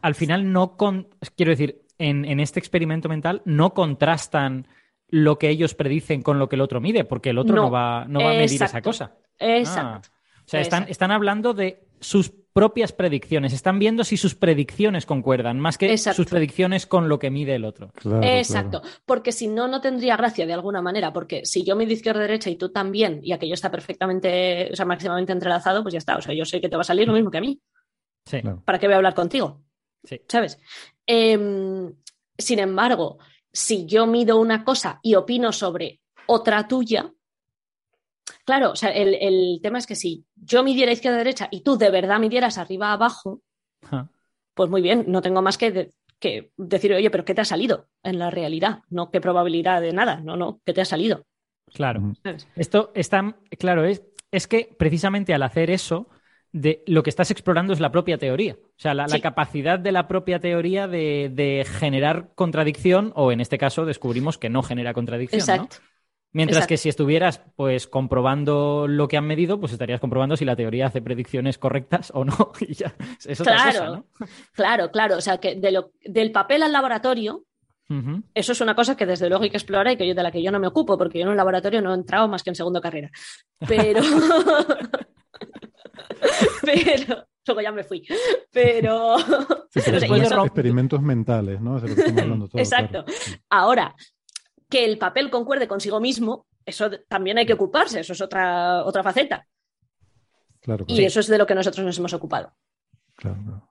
[0.00, 4.66] al final no con, quiero decir, en, este experimento mental no contrastan
[5.08, 8.04] lo que ellos predicen con lo que el otro mide, porque el otro no, va,
[8.06, 9.16] no va a medir esa cosa.
[9.38, 10.10] Exacto.
[10.12, 10.42] Ah.
[10.44, 13.52] o sea, están, están hablando de sus propias predicciones.
[13.52, 17.64] Están viendo si sus predicciones concuerdan, más que sus predicciones con lo que mide el
[17.64, 17.92] otro.
[18.22, 22.50] Exacto, porque si no, no tendría gracia de alguna manera, porque si yo mido izquierda-derecha
[22.50, 26.16] y tú también, y aquello está perfectamente, o sea, máximamente entrelazado, pues ya está.
[26.16, 27.60] O sea, yo sé que te va a salir lo mismo que a mí.
[28.26, 28.40] Sí.
[28.64, 29.62] ¿Para qué voy a hablar contigo?
[30.02, 30.20] Sí.
[30.26, 30.58] ¿Sabes?
[31.10, 31.94] Em,
[32.36, 33.18] sin embargo,
[33.50, 37.10] si yo mido una cosa y opino sobre otra tuya,
[38.44, 42.20] claro, o sea, el, tema es que si yo midiera izquierda-derecha y tú de verdad
[42.20, 43.40] midieras arriba-abajo,
[44.52, 47.88] pues muy bien, no tengo más que, que, decir, oye, pero ¿qué te ha salido
[48.02, 48.80] en la realidad?
[48.90, 51.24] No qué probabilidad de nada, no, no, ¿qué te ha salido?
[51.72, 52.12] Claro.
[52.54, 56.06] Esto está, claro, es, es que precisamente al hacer eso,
[56.52, 58.54] de lo que estás explorando es la propia teoría.
[58.54, 63.84] O sea, la, capacidad de la propia teoría de, generar contradicción, o en este caso
[63.84, 65.40] descubrimos que no genera contradicción.
[65.40, 65.76] Exacto.
[66.30, 70.56] Mientras que si estuvieras pues comprobando lo que han medido, pues estarías comprobando si la
[70.56, 72.52] teoría hace predicciones correctas o no.
[72.60, 72.94] Y ya,
[73.26, 74.06] es otra claro, cosa, ¿no?
[74.52, 75.16] claro, claro.
[75.16, 77.44] O sea, que de lo, del papel al laboratorio,
[78.34, 80.30] eso es una cosa que desde luego hay que explorar y que yo, de la
[80.30, 82.50] que yo no me ocupo, porque yo en un laboratorio no he entrado más que
[82.50, 83.10] en segunda carrera.
[83.66, 84.02] Pero.
[86.62, 88.06] pero luego ya me fui.
[88.50, 89.16] Pero.
[90.44, 91.78] experimentos mentales, ¿no?
[92.54, 93.04] Exacto.
[93.50, 93.94] Ahora,
[94.68, 99.02] que el papel concuerde consigo mismo, eso también hay que ocuparse, eso es otra, otra
[99.02, 99.46] faceta.
[100.60, 102.52] Claro, Y eso es de lo que nosotros nos hemos ocupado.
[103.16, 103.68] Claro,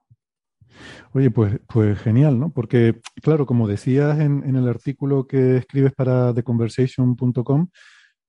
[1.13, 2.51] Oye, pues, pues genial, ¿no?
[2.51, 7.69] Porque, claro, como decías en, el artículo que escribes para theconversation.com,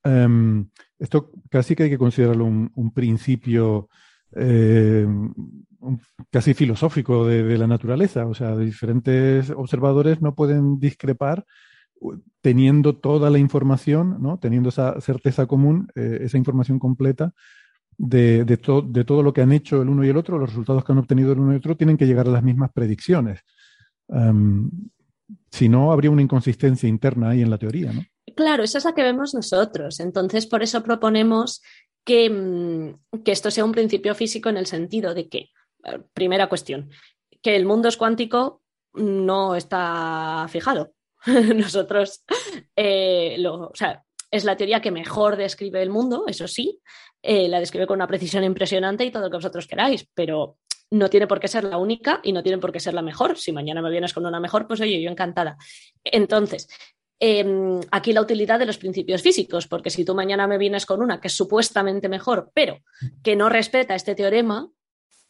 [0.05, 0.69] em,
[0.99, 3.89] esto casi que hay que considerarlo un, principio
[4.33, 5.07] eh,
[6.31, 8.27] casi filosófico de, la naturaleza.
[8.27, 11.45] O sea, diferentes observadores no pueden discrepar
[12.41, 14.39] teniendo toda la información, ¿no?
[14.39, 17.33] teniendo esa certeza común, eh, esa información completa
[17.97, 20.99] de, todo lo que han hecho el uno y el otro, los resultados que han
[20.99, 23.41] obtenido el uno y el otro, tienen que llegar a las mismas predicciones.
[25.51, 28.03] si no, habría una inconsistencia interna ahí en la teoría, ¿no?
[28.35, 30.01] Claro, esa es la que vemos nosotros.
[30.01, 31.63] Entonces, por eso proponemos
[32.05, 35.51] que, mm, que esto sea un principio físico en el sentido de que,
[35.85, 36.91] eh, primera cuestión,
[37.43, 38.63] que el mundo es cuántico
[38.95, 40.93] no está fijado.
[41.55, 42.25] nosotros,
[42.77, 46.81] eh, lo, o sea, es la teoría que mejor describe el mundo, eso sí,
[47.23, 50.59] eh, la describe con una precisión impresionante y todo lo que vosotros queráis, pero
[50.91, 53.37] no tiene por qué ser la única y no tiene por qué ser la mejor.
[53.37, 55.57] Si mañana me vienes con una mejor, pues oye, yo encantada.
[56.05, 56.69] Entonces,
[57.21, 61.03] em, aquí la utilidad de los principios físicos, porque si tú mañana me vienes con
[61.03, 62.79] una que es supuestamente mejor, pero
[63.23, 64.71] que no respeta este teorema,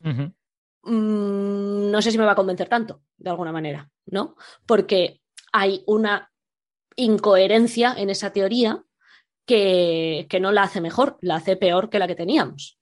[0.01, 4.37] mm, no sé si me va a convencer tanto, de alguna manera, ¿no?
[4.67, 5.21] Porque
[5.53, 6.31] hay una
[6.97, 8.83] incoherencia en esa teoría
[9.47, 12.79] que, no la hace mejor, la hace peor que la que teníamos.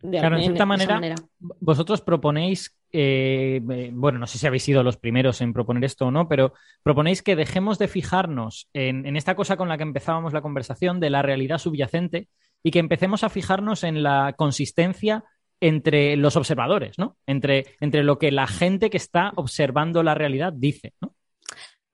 [0.00, 4.96] claro, en cierta manera, vosotros proponéis, eh, eh, bueno, no sé si habéis sido los
[4.96, 9.56] primeros en proponer esto o no, pero proponéis que dejemos de fijarnos en, esta cosa
[9.56, 12.28] con la que empezábamos la conversación de la realidad subyacente
[12.62, 15.24] y que empecemos a fijarnos en la consistencia
[15.60, 17.16] entre los observadores, ¿no?
[17.26, 21.14] Entre, entre lo que la gente que está observando la realidad dice, ¿no?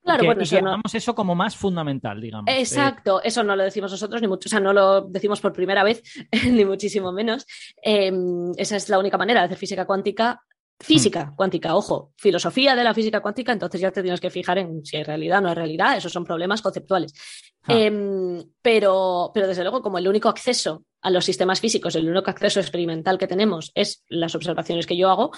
[0.06, 0.60] Claro, bueno, eso
[0.94, 2.48] eso como más fundamental, digamos.
[2.48, 5.82] Exacto, eso no lo decimos nosotros, ni mucho, o sea, no lo decimos por primera
[5.82, 6.00] vez,
[6.48, 7.44] ni muchísimo menos.
[7.82, 10.40] Em, esa es la única manera de hacer física cuántica.
[10.78, 11.36] Física hmm.
[11.36, 14.96] cuántica, ojo, filosofía de la física cuántica, entonces ya te tienes que fijar en si
[14.96, 17.14] hay realidad o no hay realidad, esos son problemas conceptuales.
[17.62, 17.74] Ah.
[17.74, 22.30] Em, pero, pero desde luego, como el único acceso a los sistemas físicos, el único
[22.30, 25.30] acceso experimental que tenemos es las observaciones que yo hago,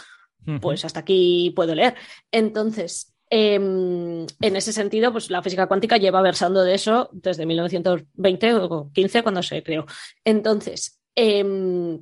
[0.61, 1.95] pues hasta aquí puedo leer.
[2.31, 8.55] Entonces, Em, en ese sentido, pues la física cuántica lleva versando de eso desde 1920
[8.55, 9.85] o 15 cuando se creó.
[10.25, 12.01] Entonces, em,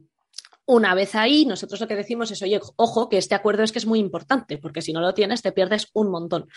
[0.69, 3.78] una vez ahí, nosotros lo que decimos es, oye, ojo, que este acuerdo es que
[3.78, 6.49] es muy importante, porque si no lo tienes, te pierdes un montón.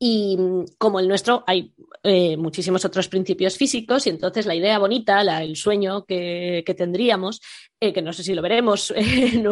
[0.00, 4.80] Y mm, como el nuestro, hay eh, muchísimos otros principios físicos, y entonces la idea
[4.80, 7.40] bonita, el sueño que, tendríamos,
[7.78, 9.46] eh, que no sé si lo veremos en,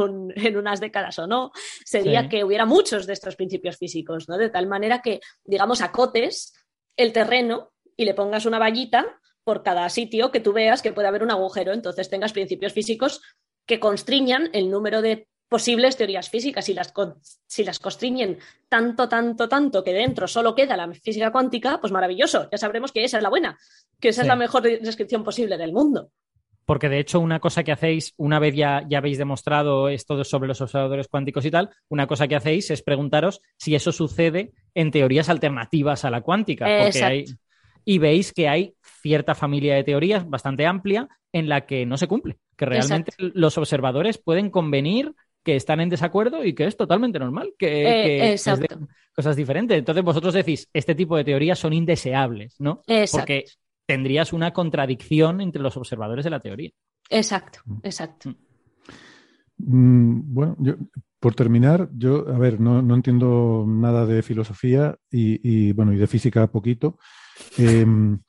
[0.56, 1.52] unas décadas o no,
[1.84, 4.38] sería que hubiera muchos de estos principios físicos, ¿no?
[4.38, 6.52] De tal manera que, digamos, acotes
[6.96, 11.06] el terreno y le pongas una vallita por cada sitio que tú veas que puede
[11.06, 13.20] haber un agujero, entonces tengas principios físicos
[13.70, 16.64] que constriñan el número de posibles teorías físicas.
[16.64, 16.92] Si las,
[17.46, 22.48] si las constriñen tanto, tanto, tanto que dentro solo queda la física cuántica, pues maravilloso,
[22.50, 23.56] ya sabremos que esa es la buena,
[24.00, 26.10] que esa es la mejor descripción posible del mundo.
[26.64, 30.48] Porque de hecho, una cosa que hacéis, una vez ya, ya habéis demostrado esto sobre
[30.48, 34.90] los observadores cuánticos y tal, una cosa que hacéis es preguntaros si eso sucede en
[34.90, 36.66] teorías alternativas a la cuántica.
[37.84, 42.08] y veis que hay cierta familia de teorías bastante amplia en la que no se
[42.08, 47.18] cumple que realmente los observadores pueden convenir que están en desacuerdo y que es totalmente
[47.18, 48.36] normal, que, eh,
[49.16, 49.78] cosas diferentes.
[49.78, 52.82] Entonces vosotros decís, este tipo de teorías son indeseables, ¿no?
[53.12, 53.46] Porque
[53.86, 56.70] tendrías una contradicción entre los observadores de la teoría.
[57.08, 57.78] Exacto, mm.
[57.82, 58.28] exacto.
[58.28, 58.34] Mm.
[59.56, 60.74] Mm, bueno, yo,
[61.18, 66.46] por terminar, yo, a ver, no, entiendo nada de filosofía y, bueno, y de física
[66.48, 66.98] poquito,
[67.56, 68.20] em,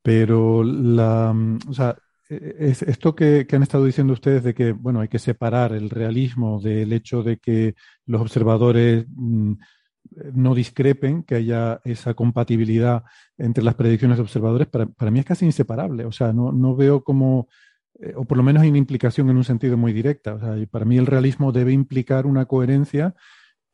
[0.00, 1.34] pero la,
[1.68, 5.72] o sea, es esto que, han estado diciendo ustedes de que, bueno, hay que separar
[5.72, 7.74] el realismo del hecho de que
[8.06, 9.52] los observadores mm,
[10.32, 13.04] no discrepen, que haya esa compatibilidad
[13.36, 16.04] entre las predicciones de observadores, para, mí es casi inseparable.
[16.06, 17.48] O sea, no, veo como,
[18.00, 20.34] eh, o por lo menos hay una implicación en un sentido muy directa.
[20.34, 23.14] O sea, para mí el realismo debe implicar una coherencia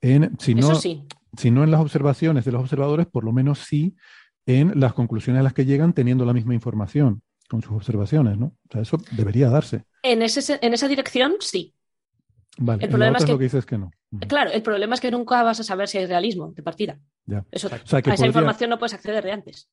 [0.01, 3.95] en, si no, si no en las observaciones de los observadores, por lo menos sí
[4.47, 8.47] en las conclusiones a las que llegan teniendo la misma información con sus observaciones, ¿no?
[8.47, 9.83] O sea, eso debería darse.
[10.03, 11.75] En, ese, en esa dirección, sí.
[12.59, 13.91] Vale, el problema es que, lo que dices que no.
[14.29, 16.99] Claro, el problema es que nunca vas a saber si hay realismo de partida.
[17.27, 17.45] Ya.
[17.51, 19.69] Eso, a esa información no puedes acceder de antes.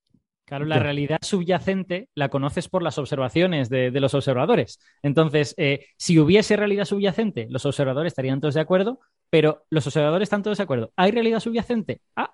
[0.46, 4.80] Claro, la realidad subyacente la conoces por las observaciones de, los observadores.
[5.04, 10.28] Entonces, eh, si hubiese realidad subyacente, los observadores estarían todos de acuerdo, pero los observadores
[10.28, 10.94] están todos de acuerdo.
[10.96, 12.02] ¿Hay realidad subyacente?
[12.16, 12.34] Ah,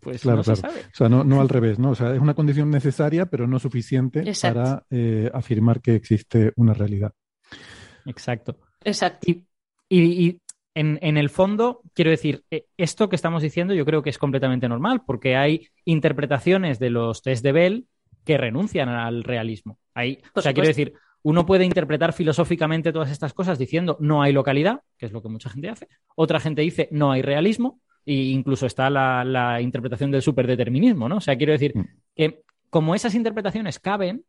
[0.00, 0.56] pues claro, no claro.
[0.56, 0.80] se sabe.
[0.80, 1.90] O sea, no, al revés, ¿no?
[1.90, 6.74] O sea, es una condición necesaria, pero no suficiente para eh, afirmar que existe una
[6.74, 7.12] realidad.
[8.06, 8.56] Exacto.
[8.84, 9.30] Exacto.
[9.88, 10.38] Y,
[10.74, 14.68] en, el fondo, quiero decir, eh, esto que estamos diciendo yo creo que es completamente
[14.68, 17.86] normal, porque hay interpretaciones de los test de Bell
[18.24, 19.78] que renuncian al realismo.
[19.94, 24.32] Hay, o sea, quiero decir, uno puede interpretar filosóficamente todas estas cosas diciendo no hay
[24.32, 25.88] localidad, que es lo que mucha gente hace.
[26.14, 31.16] Otra gente dice no hay realismo, e incluso está la, la interpretación del superdeterminismo, ¿no?
[31.16, 31.84] O sea, quiero decir mm.
[32.14, 34.24] que como esas interpretaciones caben,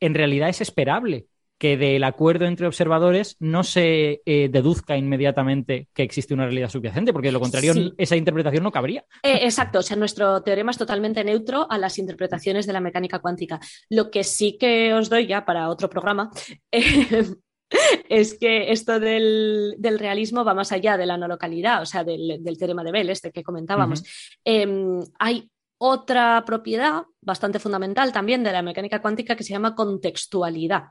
[0.00, 1.26] en realidad es esperable
[1.62, 7.12] que del acuerdo entre observadores no se eh, deduzca inmediatamente que existe una realidad subyacente,
[7.12, 9.04] porque de lo contrario esa interpretación no cabría.
[9.22, 13.20] Eh, exacto, o sea, nuestro teorema es totalmente neutro a las interpretaciones de la mecánica
[13.20, 13.60] cuántica.
[13.88, 16.32] Lo que sí que os doy ya para otro programa
[18.08, 22.40] es que esto del, realismo va más allá de la no localidad, o sea, del,
[22.58, 24.02] teorema de Bell, este que comentábamos.
[24.44, 30.90] Em, hay otra propiedad bastante fundamental también de la mecánica cuántica que se llama contextualidad.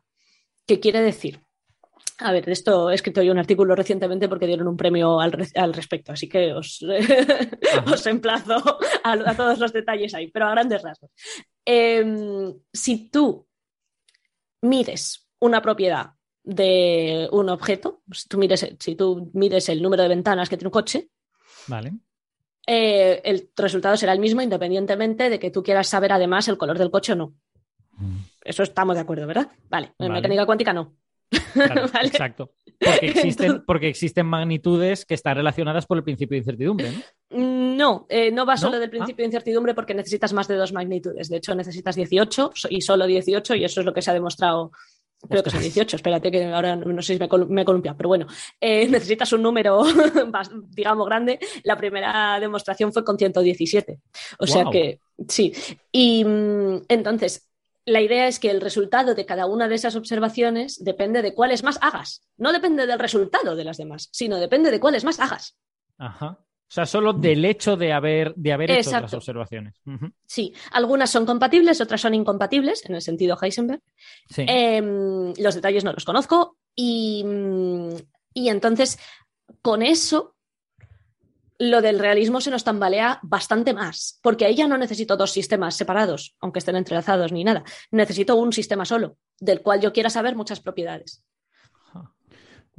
[0.66, 1.40] ¿Qué quiere decir?
[2.18, 5.32] A ver, de esto he escrito yo un artículo recientemente porque dieron un premio al,
[5.74, 6.86] respecto, así que os,
[7.92, 8.62] os emplazo
[9.04, 11.10] a, todos los detalles ahí, pero a grandes rasgos.
[11.66, 13.48] Em, si tú
[14.62, 16.12] mides una propiedad
[16.44, 20.70] de un objeto, si tú, mires, si tú mides el número de ventanas que tiene
[20.70, 21.10] un coche,
[21.68, 21.94] vale.
[22.68, 26.78] Eh, el resultado será el mismo independientemente de que tú quieras saber además el color
[26.78, 27.34] del coche o no.
[28.44, 29.50] Eso estamos de acuerdo, ¿verdad?
[29.70, 30.96] Vale, en mecánica cuántica no.
[32.04, 32.52] Exacto.
[33.66, 37.38] Porque existen, magnitudes que están relacionadas por el principio de incertidumbre, ¿no?
[37.38, 40.74] Mm, no, eh, no va solo del principio de incertidumbre porque necesitas más de dos
[40.74, 41.30] magnitudes.
[41.30, 44.72] De hecho, necesitas 18 y solo 18 y eso es lo que se ha demostrado
[45.30, 48.10] Creo que son 18, espérate que ahora no sé si me, me he columpiado, pero
[48.10, 48.28] bueno,
[48.60, 49.84] eh, necesitas un número,
[50.70, 51.40] digamos, grande.
[51.64, 54.00] La primera demostración fue con 117.
[54.40, 55.54] O sea que, sí.
[55.92, 57.50] Y mm, entonces,
[57.86, 61.64] la idea es que el resultado de cada una de esas observaciones depende de cuáles
[61.64, 62.28] más hagas.
[62.38, 65.58] No depende del resultado de las demás, sino depende de cuáles más hagas.
[65.98, 66.40] Ajá.
[66.72, 69.76] O sea, solo del hecho de haber, de haber hecho las observaciones.
[70.26, 73.82] Sí, algunas son compatibles, otras son incompatibles, en el sentido Heisenberg.
[74.38, 76.56] Em, los detalles no los conozco.
[76.74, 77.26] Y,
[78.34, 78.98] y entonces,
[79.62, 80.38] con eso
[81.60, 85.76] lo del realismo se nos tambalea bastante más, porque ahí ya no necesito dos sistemas
[85.76, 87.66] separados, aunque estén entrelazados ni nada.
[87.92, 91.22] Necesito un sistema solo, del cual yo quiera saber muchas propiedades.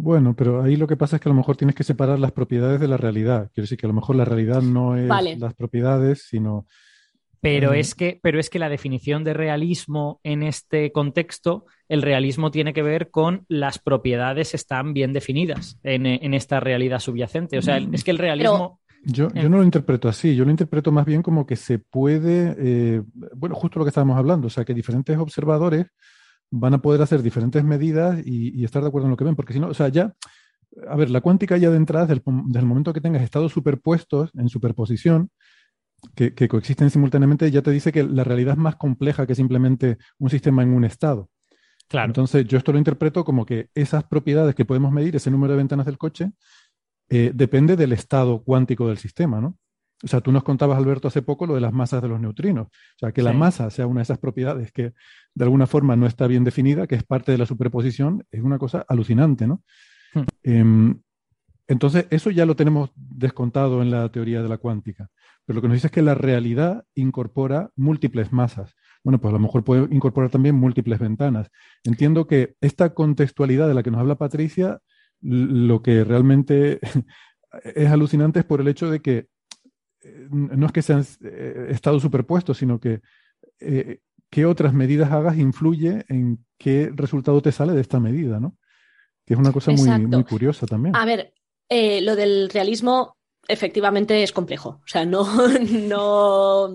[0.03, 2.33] Bueno, pero ahí lo que pasa es que a lo mejor tienes que separar las
[2.33, 3.53] propiedades de la realidad.
[3.55, 6.67] Quiero decir que a lo mejor la realidad no es las propiedades, sino
[7.41, 12.51] pero, es que, pero es que la definición de realismo en este contexto, el realismo
[12.51, 17.59] tiene que ver con las propiedades están bien definidas en, esta realidad subyacente.
[17.59, 18.81] O sea, es que el realismo...
[19.05, 22.57] Yo, yo, no lo interpreto así, yo lo interpreto más bien como que se puede,
[22.59, 23.03] eh,
[23.37, 25.87] bueno, justo lo que estábamos hablando, o sea, que diferentes observadores
[26.53, 29.55] van a poder hacer diferentes medidas y, estar de acuerdo en lo que ven, porque
[29.55, 30.15] si no, o sea, ya,
[30.87, 32.23] a ver, la cuántica ya de entrada, desde
[32.61, 35.31] el, momento que tengas estados superpuestos en superposición,
[36.15, 39.97] que, que, coexisten simultáneamente, ya te dice que la realidad es más compleja que simplemente
[40.19, 41.31] un sistema en un estado.
[41.89, 42.09] Claro.
[42.09, 45.59] Entonces, yo esto lo interpreto como que esas propiedades que podemos medir, ese número de
[45.59, 46.33] ventanas del coche,
[47.09, 49.57] eh, depende del estado cuántico del sistema, ¿no?
[50.03, 52.67] O sea, tú nos contabas, Alberto, hace poco lo de las masas de los neutrinos.
[52.67, 54.93] O sea, que la masa sea una de esas propiedades que
[55.35, 58.59] de alguna forma no está bien definida, que es parte de la superposición, es una
[58.59, 59.63] cosa alucinante, ¿no?
[60.15, 60.25] Hmm.
[60.43, 61.01] Em,
[61.69, 65.09] entonces, eso ya lo tenemos descontado en la teoría de la cuántica.
[65.45, 68.75] Pero lo que nos dice es que la realidad incorpora múltiples masas.
[69.05, 71.51] Bueno, pues a lo mejor puede incorporar también múltiples ventanas.
[71.85, 74.81] Entiendo que esta contextualidad de la que nos habla Patricia
[75.23, 76.81] lo que realmente
[77.63, 79.29] es alucinante es por el hecho de que
[80.31, 83.01] no es que sean eh, estados superpuestos, sino que
[83.61, 84.01] eh,
[84.31, 88.57] qué otras medidas hagas influye en qué resultado te sale de esta medida, ¿no?
[89.25, 90.97] Que es una cosa muy, muy, curiosa también.
[90.97, 91.33] A ver,
[91.71, 93.17] lo del realismo
[93.47, 94.81] efectivamente es complejo.
[94.85, 95.25] O sea, no,
[95.71, 96.69] no,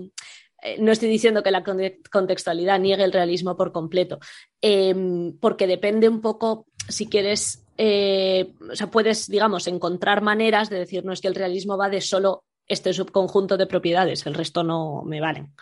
[0.78, 1.64] no estoy diciendo que la
[2.10, 4.18] contextualidad niegue el realismo por completo,
[4.60, 10.78] em, porque depende un poco, si quieres, eh, o sea, puedes, digamos, encontrar maneras de
[10.78, 14.62] decir, no es que el realismo va de solo este subconjunto de propiedades, el resto
[14.62, 15.54] no me valen.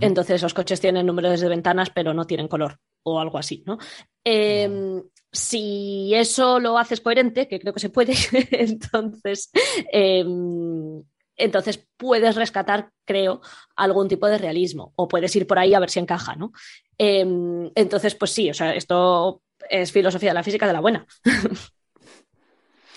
[0.00, 3.78] Entonces los coches tienen números de ventanas, pero no tienen color o algo así, ¿no?
[4.22, 5.02] Em,
[5.32, 8.12] si eso lo haces coherente, que creo que se puede,
[8.50, 9.50] entonces,
[9.90, 11.02] em,
[11.36, 13.40] entonces puedes rescatar, creo,
[13.76, 16.52] algún tipo de realismo o puedes ir por ahí a ver si encaja, ¿no?
[16.98, 21.06] Em, entonces, pues sí, o sea, esto es filosofía de la física de la buena.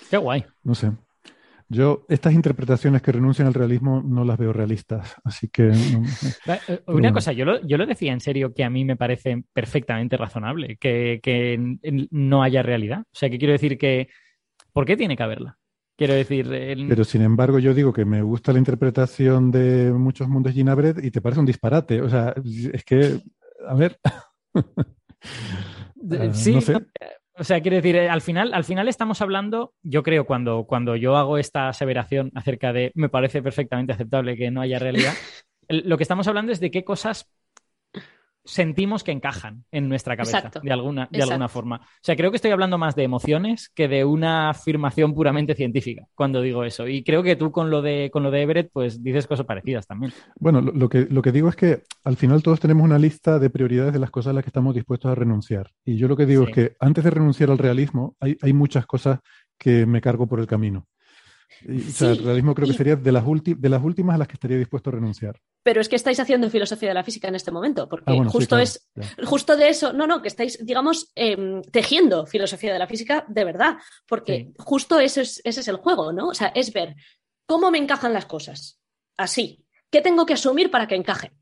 [0.10, 0.44] Qué guay.
[0.64, 0.92] No sé.
[1.72, 5.70] Yo estas interpretaciones que renuncian al realismo no las veo realistas, así que...
[5.70, 9.44] Eh, una cosa, yo lo, yo lo, decía en serio que a mí me parece
[9.54, 11.78] perfectamente razonable que, que,
[12.12, 13.04] no haya realidad.
[13.04, 14.10] O sea, que quiero decir que...
[14.74, 15.58] ¿Por qué tiene que haberla?
[15.98, 16.48] Quiero decir.
[16.90, 21.12] Pero sin embargo, yo digo que me gusta la interpretación de muchos mundos Gina y
[21.12, 22.02] te parece un disparate.
[22.02, 22.34] O sea,
[22.74, 23.22] es que.
[23.68, 23.98] A ver.
[26.34, 26.60] sí,
[27.42, 30.96] o sea, quiero decir, eh, al final, al final estamos hablando, yo creo, cuando, cuando
[30.96, 35.14] yo hago esta aseveración acerca de me parece perfectamente aceptable que no haya realidad,
[35.68, 37.32] lo que estamos hablando es de qué cosas
[38.44, 41.78] sentimos que encajan en nuestra cabeza de alguna, de alguna forma.
[41.78, 46.08] O sea, creo que estoy hablando más de emociones que de una afirmación puramente científica
[46.16, 46.88] cuando digo eso.
[46.88, 49.88] Y creo que tú con lo de, con lo de Everett, pues dices cosas parecidas
[49.88, 50.14] también.
[50.40, 53.50] Bueno, lo, que, lo que digo es que al final todos tenemos una lista de
[53.50, 55.72] prioridades de las cosas a las que estamos dispuestos a renunciar.
[55.86, 58.86] Y yo lo que digo es que antes de renunciar al realismo, hay, hay muchas
[58.86, 59.20] cosas
[59.58, 60.88] que me cargo por el camino
[61.66, 64.90] el realismo creo que sería de las, de las últimas a las que estaría dispuesto
[64.90, 65.40] a renunciar.
[65.64, 68.58] Pero es que estáis haciendo filosofía de la física en este momento, porque ah, justo
[68.58, 68.90] es
[69.24, 73.46] justo de eso, no, no, que estáis, digamos, em, tejiendo filosofía de la física de
[73.46, 76.30] verdad, porque justo ese es, ese es el juego, ¿no?
[76.30, 76.96] O sea, es ver
[77.46, 78.80] cómo me encajan las cosas.
[79.18, 79.66] Así.
[79.92, 81.34] ¿Qué tengo que asumir para que encajen?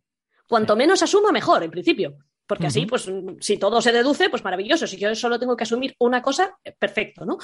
[0.48, 2.18] Cuanto menos asuma, mejor, en principio.
[2.48, 3.08] Porque así, pues,
[3.42, 4.88] si todo se deduce, pues maravilloso.
[4.88, 7.38] Si yo solo tengo que asumir una cosa, perfecto, ¿no?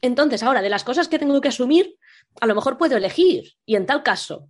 [0.00, 1.96] Entonces, ahora, de las cosas que tengo que asumir,
[2.40, 3.52] a lo mejor puedo elegir.
[3.64, 4.48] Y en tal caso,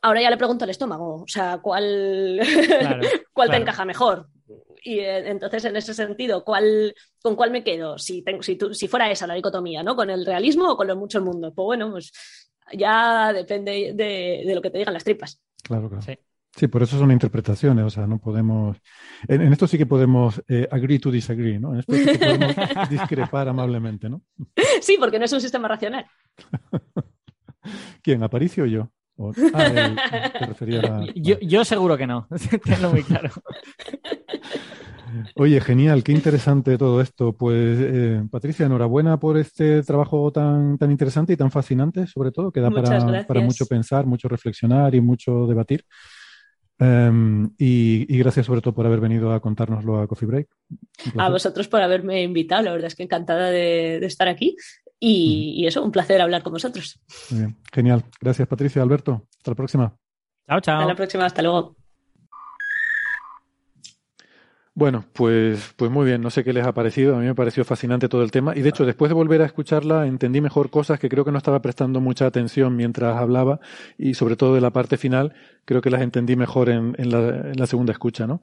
[0.00, 2.40] ahora ya le pregunto al estómago, o sea, ¿cuál,
[3.32, 4.28] ¿cuál te encaja mejor?
[4.84, 7.98] Y eh, entonces, en ese sentido, ¿cuál, ¿con cuál me quedo?
[7.98, 9.94] Si, tengo, si, si fuera esa la dicotomía, ¿no?
[9.94, 11.52] ¿Con el realismo o con lo mucho el mundo?
[11.54, 12.12] Pues bueno, pues
[12.72, 15.40] ya depende de, de lo que te digan las tripas.
[15.62, 16.02] Claro, claro.
[16.02, 16.18] Sí.
[16.54, 18.76] Sí, por eso son interpretaciones, o sea, no podemos.
[19.26, 21.72] En, esto sí que podemos eh, agree to disagree, ¿no?
[21.72, 22.54] En esto sí que podemos
[22.90, 24.22] discrepar amablemente, ¿no?
[24.80, 26.06] Sí, porque no es un sistema racional.
[28.02, 28.90] ¿Quién, Aparicio o yo?
[29.54, 29.94] ah,
[31.14, 32.26] yo, yo, seguro que no,
[32.64, 33.30] tengo muy claro.
[35.36, 37.34] Oye, genial, qué interesante todo esto.
[37.34, 42.50] Pues, eh, Patricia, enhorabuena por este trabajo tan, tan interesante y tan fascinante, sobre todo,
[42.50, 45.84] que da para, para mucho pensar, mucho reflexionar y mucho debatir.
[46.82, 50.48] Em, y, gracias sobre todo por haber venido a contárnoslo a Coffee Break.
[51.16, 54.56] A vosotros por haberme invitado, la verdad es que encantada de, estar aquí
[54.98, 57.00] y, y, eso, un placer hablar con vosotros.
[57.30, 58.04] Muy bien, genial.
[58.20, 59.28] Gracias Patricia, Alberto.
[59.36, 59.96] Hasta la próxima.
[60.48, 60.78] Chao, chao.
[60.78, 61.76] Hasta la próxima, hasta luego.
[64.74, 67.62] Bueno, pues, pues muy bien, no sé qué les ha parecido, a mí me pareció
[67.62, 70.98] fascinante todo el tema y de hecho después de volver a escucharla entendí mejor cosas
[70.98, 73.60] que creo que no estaba prestando mucha atención mientras hablaba
[73.98, 75.34] y sobre todo de la parte final
[75.66, 78.40] creo que las entendí mejor en, en, la, en la, segunda escucha, ¿no?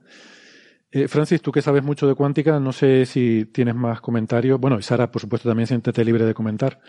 [0.92, 4.58] Eh, Francis, tú que sabes mucho de cuántica, no sé si tienes más comentarios.
[4.58, 6.80] Bueno, y Sara, por supuesto, también siéntete libre de comentar.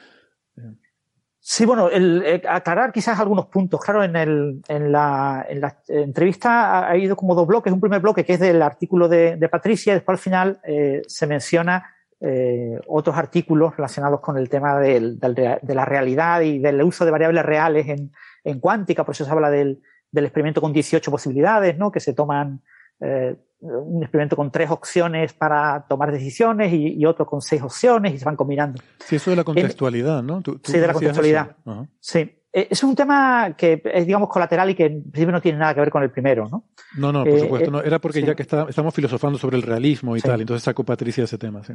[1.43, 3.81] Sí, bueno, el, eh, aclarar quizás algunos puntos.
[3.83, 7.73] Claro, en, el, en, la, en la entrevista ha, ido como dos bloques.
[7.73, 11.01] Un primer bloque que es del artículo de, de Patricia, y después al final eh,
[11.07, 16.59] se menciona eh, otros artículos relacionados con el tema del, del, de la realidad y
[16.59, 18.11] del uso de variables reales en,
[18.43, 19.03] en cuántica.
[19.03, 21.91] Por eso se habla del, del experimento con 18 posibilidades, ¿no?
[21.91, 22.61] Que se toman
[22.99, 28.17] eh, un experimento con tres opciones para tomar decisiones y, otro con seis opciones y
[28.17, 28.81] se van combinando.
[29.06, 30.41] Sí, eso de la contextualidad, ¿no?
[30.64, 31.56] sí, de la contextualidad.
[31.99, 32.38] Sí.
[32.53, 35.73] Eh, es un tema que es, digamos, colateral y que en principio no tiene nada
[35.73, 36.65] que ver con el primero, ¿no?
[36.98, 37.72] No, no, por eh, supuesto.
[37.72, 37.81] no.
[37.81, 41.38] Era porque ya que estamos filosofando sobre el realismo y tal, entonces sacó Patricia ese
[41.38, 41.73] tema, sí.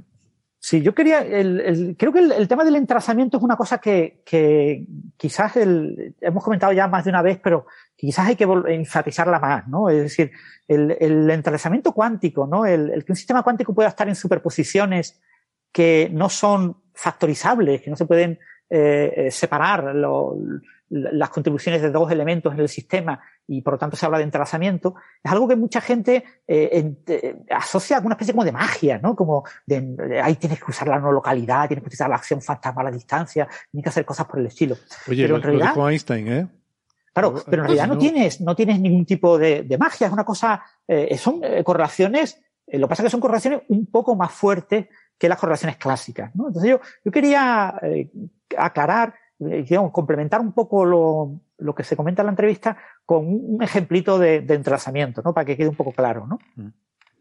[0.58, 4.84] Sí, yo quería, el, creo que el, tema del entrazamiento es una cosa que, que
[5.16, 7.66] quizás el, hemos comentado ya más de una vez, pero
[7.96, 9.88] quizás hay que enfatizarla más, ¿no?
[9.88, 10.30] Es decir,
[10.68, 12.66] el, el entrelazamiento cuántico, ¿no?
[12.66, 15.20] El, el, que un sistema cuántico pueda estar en superposiciones
[15.72, 20.36] que no son factorizables, que no se pueden eh, eh separar lo,
[20.88, 24.24] las contribuciones de dos elementos en el sistema y por lo tanto se habla de
[24.24, 28.98] entrelazamiento, es algo que mucha gente eh, eh, asocia a una especie como de magia,
[28.98, 29.14] ¿no?
[29.14, 32.82] Como de, ahí tienes que usar la no localidad, tienes que utilizar la acción fantasma
[32.82, 34.76] a la distancia, tienes que hacer cosas por el estilo.
[35.08, 36.46] Oye, pero en realidad, lo Einstein, ¿eh?
[37.16, 40.24] Claro, pero en realidad no, tienes, no tienes ningún tipo de, de magia, es una
[40.24, 44.32] cosa, eh, son eh, correlaciones, lo que pasa es que son correlaciones un poco más
[44.32, 44.86] fuertes
[45.16, 46.48] que las correlaciones clásicas, ¿no?
[46.48, 47.80] Entonces yo, yo quería
[48.58, 53.26] aclarar eh, digamos, complementar un poco lo, lo, que se comenta en la entrevista con
[53.26, 55.34] un ejemplito de, de entrelazamiento, ¿no?
[55.34, 56.38] Para que quede un poco claro, ¿no?
[56.56, 56.68] Mm.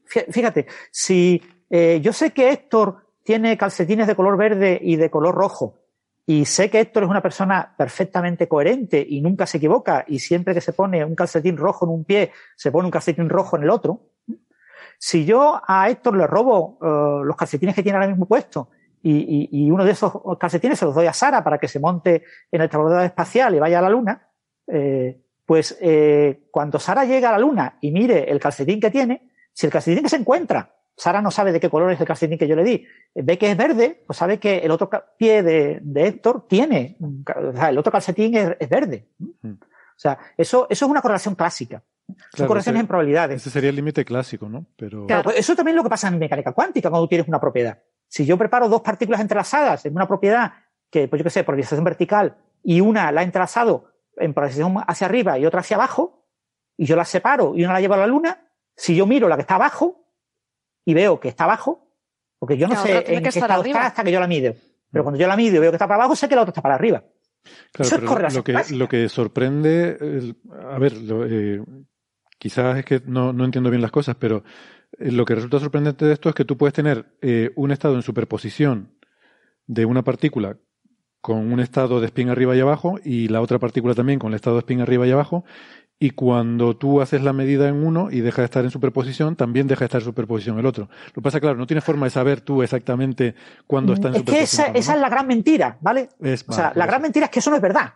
[0.06, 5.36] Fíjate, si eh, yo sé que Héctor tiene calcetines de color verde y de color
[5.36, 5.80] rojo,
[6.26, 10.54] y sé que Héctor es una persona perfectamente coherente y nunca se equivoca, y siempre
[10.54, 13.64] que se pone un calcetín rojo en un pie, se pone un calcetín rojo en
[13.64, 14.02] el otro,
[14.98, 18.70] si yo a Héctor le robo uh, los calcetines que tiene ahora mismo puesto
[19.04, 22.24] y, y, uno de esos calcetines se los doy a Sara para que se monte
[22.52, 24.30] en el transbordador espacial y vaya a la Luna,
[24.66, 29.30] eh, pues eh, cuando Sara llega a la Luna y mire el calcetín que tiene,
[29.54, 32.38] si el calcetín que se encuentra Sara no sabe de qué color es el calcetín
[32.38, 32.88] que yo le di.
[33.14, 37.70] Ve que es verde, pues sabe que el otro pie de, Héctor tiene, o sea,
[37.70, 39.10] el otro calcetín es, verde.
[39.20, 39.52] Mm.
[39.52, 41.84] O sea, eso, eso es una correlación clásica.
[42.34, 43.42] Son correlaciones en probabilidades.
[43.42, 44.66] Ese sería el límite clásico, ¿no?
[44.78, 45.06] Pero...
[45.08, 47.82] Claro, pues eso también es lo que pasa en mecánica cuántica cuando tienes una propiedad.
[48.08, 50.54] Si yo preparo dos partículas entrelazadas en una propiedad
[50.90, 55.08] que, pues yo qué sé, polarización vertical y una la he entrelazado en polarización hacia
[55.08, 56.26] arriba y otra hacia abajo,
[56.78, 59.36] y yo las separo y una la llevo a la luna, si yo miro la
[59.36, 60.05] que está abajo
[60.86, 61.90] y veo que está abajo,
[62.40, 64.54] porque yo no sé en qué estado está hasta que yo la mido.
[64.92, 66.52] Pero cuando yo la mido y veo que está para abajo, sé que la otra
[66.52, 67.04] está para arriba.
[67.78, 70.36] Eso es correlación lo que, lo que sorprende,
[70.72, 70.94] a ver,
[71.30, 71.62] eh,
[72.38, 74.44] quizás es que no, no, entiendo bien las cosas, pero
[74.98, 77.96] eh, lo que resulta sorprendente de esto es que tú puedes tener eh, un estado
[77.96, 78.98] en superposición
[79.68, 80.58] de una partícula
[81.22, 84.36] con un estado de spin arriba y abajo y la otra partícula también con el
[84.36, 85.44] estado de spin arriba y abajo
[85.98, 89.68] y cuando tú haces la medida en uno y deja de estar en superposición, también
[89.68, 90.90] deja de estar en superposición el otro.
[91.08, 94.68] Lo que pasa, claro, no tienes forma de saber tú exactamente cuándo está en superposición.
[94.68, 96.10] Es que esa, es la gran mentira, ¿vale?
[96.20, 97.94] o sea, la gran mentira es que eso no es verdad.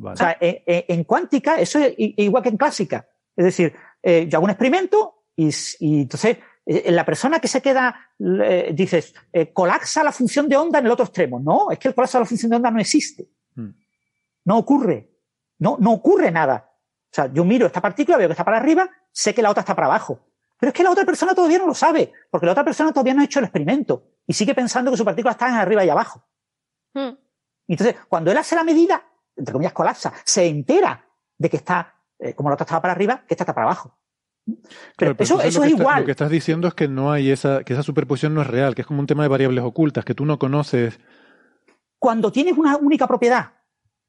[0.00, 3.06] O sea, en, cuántica eso es igual que en clásica.
[3.36, 8.10] Es decir, eh, yo hago un experimento y, entonces eh, la persona que se queda,
[8.72, 11.40] dices, eh, colapsa la función de onda en el otro extremo.
[11.40, 13.28] No, es que el colapso de la función de onda no existe.
[13.54, 13.70] Hmm.
[14.44, 15.10] No ocurre.
[15.58, 16.73] No, no ocurre nada.
[17.14, 19.60] O sea, yo miro esta partícula, veo que está para arriba, sé que la otra
[19.60, 20.18] está para abajo.
[20.58, 23.14] Pero es que la otra persona todavía no lo sabe, porque la otra persona todavía
[23.14, 25.90] no ha hecho el experimento y sigue pensando que su partícula está en arriba y
[25.90, 26.26] abajo.
[26.92, 27.14] Hmm.
[27.68, 29.00] entonces, cuando él hace la medida,
[29.36, 31.06] entre comillas colapsa, se entera
[31.38, 33.96] de que está, eh, como la otra estaba para arriba, que esta está para abajo.
[34.96, 36.00] Pero, eso, eso es igual.
[36.00, 38.74] lo que estás diciendo es que no hay esa, que esa superposición no es real,
[38.74, 40.98] que es como un tema de variables ocultas, que tú no conoces.
[42.00, 43.52] Cuando tienes una única propiedad,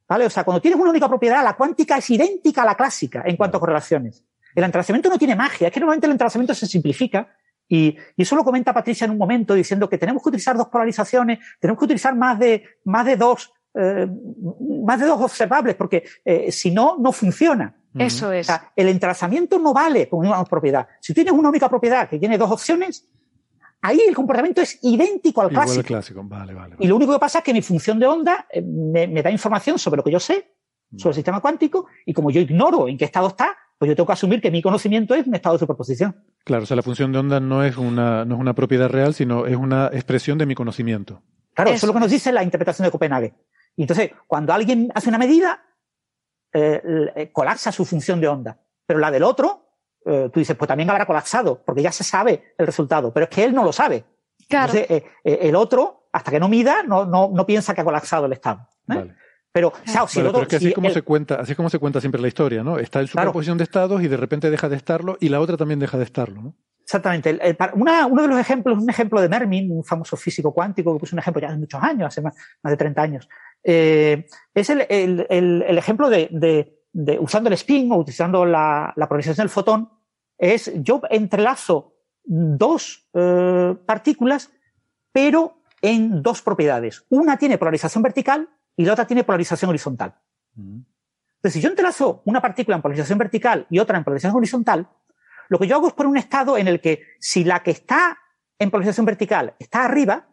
[0.08, 0.26] ¿Vale?
[0.26, 3.36] O sea, cuando tienes una única propiedad, la cuántica es idéntica a la clásica en
[3.36, 4.24] cuanto a correlaciones.
[4.54, 7.28] El entrelazamiento no tiene magia, es que normalmente el entrelazamiento se simplifica
[7.68, 11.40] y, eso lo comenta Patricia en un momento diciendo que tenemos que utilizar dos polarizaciones,
[11.60, 14.08] tenemos que utilizar más de, más de dos, eh,
[14.86, 17.76] más de dos observables, porque eh, si no, no funciona.
[17.98, 18.48] Eso es.
[18.48, 20.88] O sea, el entrelazamiento no vale como una propiedad.
[21.00, 23.08] Si tienes una única propiedad que tiene dos opciones,
[23.86, 26.24] Ahí el comportamiento es idéntico al clásico.
[26.24, 29.22] Vale, vale, Y lo único que pasa es que mi función de onda eh, me,
[29.22, 30.56] da información sobre lo que yo sé,
[30.98, 34.08] sobre el sistema cuántico, y como yo ignoro en qué estado está, pues yo tengo
[34.08, 36.16] que asumir que mi conocimiento es un estado de superposición.
[36.44, 39.14] Claro, o sea, la función de onda no es una, no es una propiedad real,
[39.14, 41.22] sino es una expresión de mi conocimiento.
[41.54, 43.36] Claro, eso, es lo que nos dice la interpretación de Copenhague.
[43.76, 45.64] Y entonces, cuando alguien hace una medida,
[46.54, 46.82] eh,
[47.16, 48.60] eh, colapsa su función de onda.
[48.88, 49.65] Pero la del otro
[50.06, 53.30] eh, tú dices, pues también habrá colapsado, porque ya se sabe el resultado, pero es
[53.30, 54.06] que él no lo sabe.
[54.48, 54.74] Claro.
[54.74, 57.84] Entonces, eh, eh, el otro, hasta que no mida, no, no, no piensa que ha
[57.84, 58.68] colapsado el estado.
[59.52, 59.74] Pero,
[60.08, 62.02] si el otro, es que así, es como se cuenta, así es como se cuenta
[62.02, 62.78] siempre la historia, ¿no?
[62.78, 65.80] Está en superposición de estados y de repente deja de estarlo y la otra también
[65.80, 66.56] deja de estarlo, ¿no?
[66.84, 67.40] Exactamente.
[67.74, 71.20] uno de los ejemplos, un ejemplo de Mermin, un famoso físico cuántico, que puso un
[71.20, 73.30] ejemplo ya hace muchos años, hace más, de 30 años,
[73.64, 79.08] es el, el, el, ejemplo de, de, de, usando el spin o utilizando la, la
[79.08, 79.90] polarización del fotón,
[80.38, 84.52] es yo entrelazo dos eh, partículas,
[85.12, 87.06] pero en dos propiedades.
[87.10, 90.16] Una tiene polarización vertical y la otra tiene polarización horizontal.
[90.58, 94.90] Entonces, si yo entrelazo una partícula en polarización vertical y otra en polarización horizontal,
[95.50, 98.18] lo que yo hago es poner un estado en el que si la que está
[98.58, 100.28] en polarización vertical está arriba,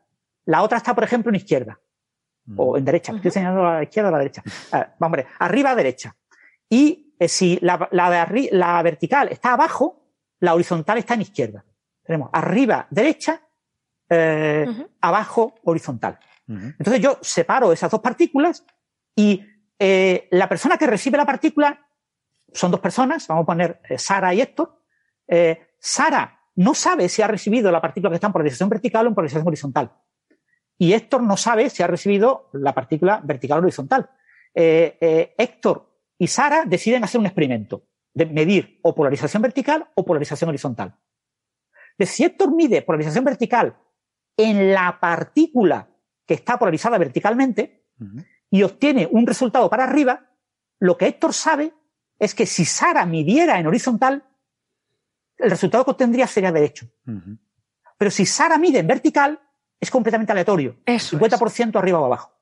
[0.47, 1.79] la otra está, por ejemplo, en izquierda.
[2.57, 3.13] O en derecha.
[3.13, 4.43] Estoy señalando a la izquierda o a la derecha.
[4.99, 6.17] vamos a ver, arriba a derecha.
[6.69, 10.03] Y si la, la, vertical está abajo,
[10.41, 11.65] la horizontal está en izquierda.
[12.03, 13.41] Tenemos arriba derecha,
[14.09, 14.67] eh,
[15.01, 16.19] abajo horizontal.
[16.49, 18.65] Entonces yo separo esas dos partículas
[19.17, 19.43] y
[19.79, 21.87] eh, la persona que recibe la partícula
[22.53, 24.83] son dos personas, vamos a poner eh, Sara y Héctor.
[25.79, 29.15] Sara no sabe si ha recibido la partícula que está en polarización vertical o en
[29.15, 29.93] polarización horizontal.
[30.77, 34.11] Y Héctor no sabe si ha recibido la partícula vertical o horizontal.
[34.55, 35.92] Héctor
[36.23, 40.95] y Sara deciden hacer un experimento de medir o polarización vertical o polarización horizontal.
[41.99, 43.77] De si Héctor mide polarización vertical
[44.37, 45.91] en la partícula
[46.25, 47.89] que está polarizada verticalmente
[48.51, 50.31] y obtiene un resultado para arriba,
[50.79, 51.75] lo que Héctor sabe
[52.21, 54.25] es que si Sara midiera en horizontal,
[55.39, 56.87] el resultado que obtendría sería derecho.
[57.99, 59.41] Pero si Sara mide en vertical,
[59.81, 60.77] es completamente aleatorio.
[60.87, 62.33] 50% arriba o abajo.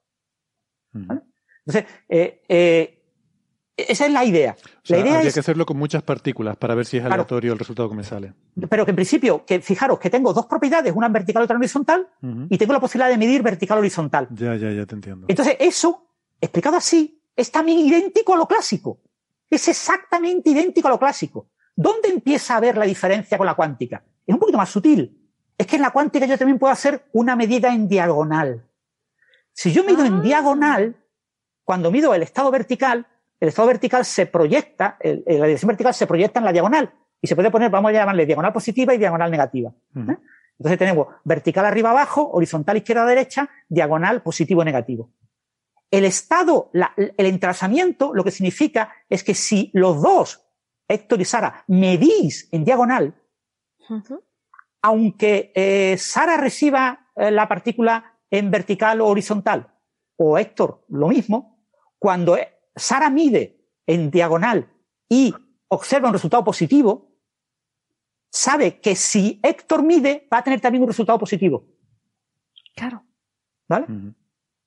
[0.92, 2.99] Entonces, eh, eh,
[3.89, 4.57] esa es la idea.
[4.86, 7.89] la idea habría que hacerlo con muchas partículas para ver si es aleatorio el resultado
[7.89, 8.33] que me sale.
[8.68, 11.55] Pero que en principio, que fijaros que tengo dos propiedades, una en vertical y otra
[11.55, 12.09] en horizontal,
[12.49, 14.28] y tengo la posibilidad de medir vertical o horizontal.
[14.31, 15.26] Ya, ya, ya te entiendo.
[15.28, 16.07] Entonces, eso,
[16.41, 19.00] explicado así, es también idéntico a lo clásico.
[19.49, 21.49] Es exactamente idéntico a lo clásico.
[21.75, 24.05] ¿Dónde empieza a ver la diferencia con la cuántica?
[24.26, 25.17] Es un poquito más sutil.
[25.57, 28.67] es que en la cuántica yo también puedo hacer una medida en diagonal.
[29.52, 30.20] Si yo mido en ah.
[30.20, 30.97] diagonal,
[31.65, 33.07] cuando mido el estado vertical,
[33.40, 37.34] el estado vertical se proyecta, la dirección vertical se proyecta en la diagonal y se
[37.34, 39.72] puede poner, vamos a llamarle diagonal positiva y diagonal negativa.
[39.96, 40.16] ¿eh?
[40.58, 45.12] Entonces tenemos vertical arriba abajo, horizontal izquierda derecha, diagonal positivo negativo.
[45.90, 50.46] El estado, el entrasamiento, lo que significa es que si los dos,
[50.86, 53.14] Héctor y Sara, medís en diagonal,
[54.82, 59.74] aunque eh, Sara reciba eh, la partícula en vertical o horizontal,
[60.16, 61.66] o Héctor lo mismo,
[61.98, 62.36] cuando
[62.74, 64.68] Sara mide en diagonal
[65.08, 65.34] y
[65.68, 67.10] observa un resultado positivo,
[68.31, 71.66] sabe que si Héctor mide, va a tener también un resultado positivo.
[72.74, 73.05] Claro.
[73.68, 73.86] ¿Vale?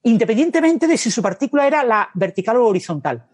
[0.04, 3.28] Independientemente de si su partícula era la vertical o horizontal.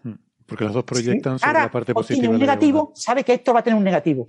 [0.46, 2.20] Porque los dos proyectan sobre la parte positiva.
[2.20, 4.26] Tiene un negativo, sabe que Héctor va a tener un negativo.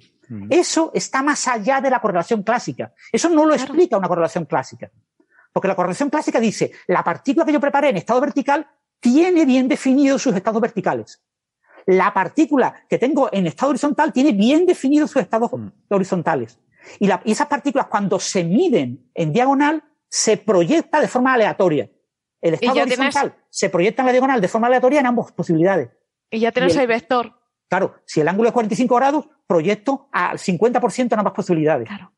[0.49, 2.93] Eso está más allá de la correlación clásica.
[3.11, 4.91] Eso no lo explica una correlación clásica.
[5.51, 8.67] Porque la correlación clásica dice, la partícula que yo preparé en estado vertical
[9.01, 11.21] tiene bien definidos sus estados verticales.
[11.87, 15.67] La partícula que tengo en estado horizontal tiene bien definidos sus estados mm.
[15.89, 16.59] horizontales.
[16.99, 21.89] Y, esas partículas cuando se miden en diagonal se proyecta de forma aleatoria.
[22.39, 25.89] El estado horizontal se proyecta en la diagonal de forma aleatoria en ambas posibilidades.
[26.29, 27.33] Y ya tienes el, vector.
[27.69, 31.87] Claro, si el ángulo es 45 grados, proyecto al 50% en ambas posibilidades.
[31.87, 32.13] Claro.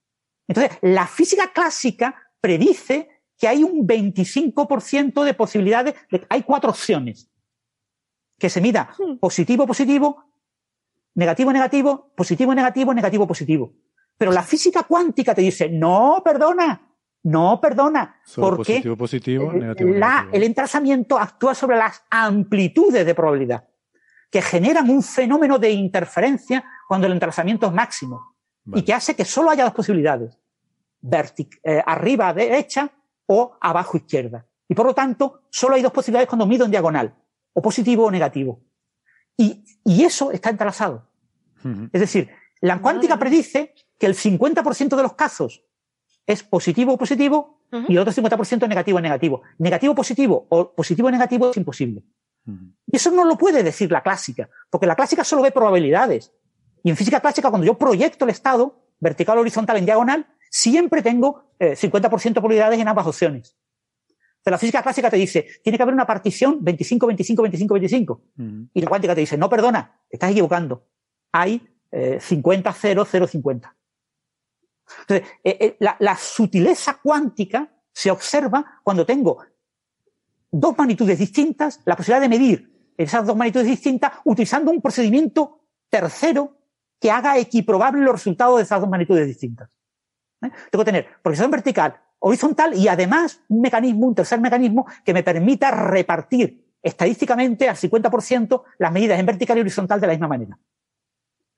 [0.47, 5.95] Entonces, la física clásica predice que hay un 25% de posibilidades,
[6.29, 7.29] hay cuatro opciones.
[8.37, 9.17] Que se mida hmm.
[9.17, 10.25] positivo, positivo,
[11.15, 13.73] negativo, negativo, positivo, negativo, negativo, positivo.
[14.17, 19.93] Pero la física cuántica te dice, no, perdona, no, perdona, porque positivo, positivo, negativo,
[20.31, 23.67] el entrazamiento actúa sobre las amplitudes de probabilidad,
[24.29, 28.35] que generan un fenómeno de interferencia cuando el entrazamiento es máximo
[28.73, 30.37] y que hace que solo haya dos posibilidades,
[31.63, 32.91] eh, arriba derecha
[33.27, 34.45] o abajo izquierda.
[34.67, 37.15] Y por lo tanto, solo hay dos posibilidades cuando mido en diagonal
[37.53, 38.61] o positivo o negativo.
[39.37, 41.07] Y, eso está entrelazado.
[41.91, 42.29] Es decir,
[42.61, 45.63] la cuántica predice que el 50% de los casos
[46.25, 49.41] es positivo o positivo y el otro 50% negativo o negativo.
[49.57, 52.03] Negativo positivo o positivo negativo es imposible.
[52.45, 56.31] Y eso no lo puede decir la clásica, porque la clásica solo ve probabilidades.
[56.83, 61.01] Y en física clásica, cuando yo proyecto el estado, vertical o horizontal en diagonal, siempre
[61.01, 63.55] tengo 50% eh, de probabilidades en ambas opciones
[64.51, 68.21] la física clásica te dice, tiene que haber una partición 25, 25, 25, 25.
[68.73, 70.85] Y la cuántica te dice, no, perdona, te estás equivocando.
[71.31, 71.61] Hay
[72.19, 73.75] 50, 0, 0, 50.
[75.01, 79.39] Entonces, eh, eh, la, sutileza cuántica se observa cuando tengo
[80.51, 86.57] dos magnitudes distintas, la posibilidad de medir esas dos magnitudes distintas utilizando un procedimiento tercero
[86.99, 89.72] que haga equiprobable los resultados de esas dos magnitudes distintas.
[90.43, 90.51] ¿Eh?
[90.71, 95.23] Tengo que tener proyección vertical horizontal y además un mecanismo, un tercer mecanismo que me
[95.23, 100.57] permita repartir estadísticamente al 50% las medidas en vertical y horizontal de la misma manera.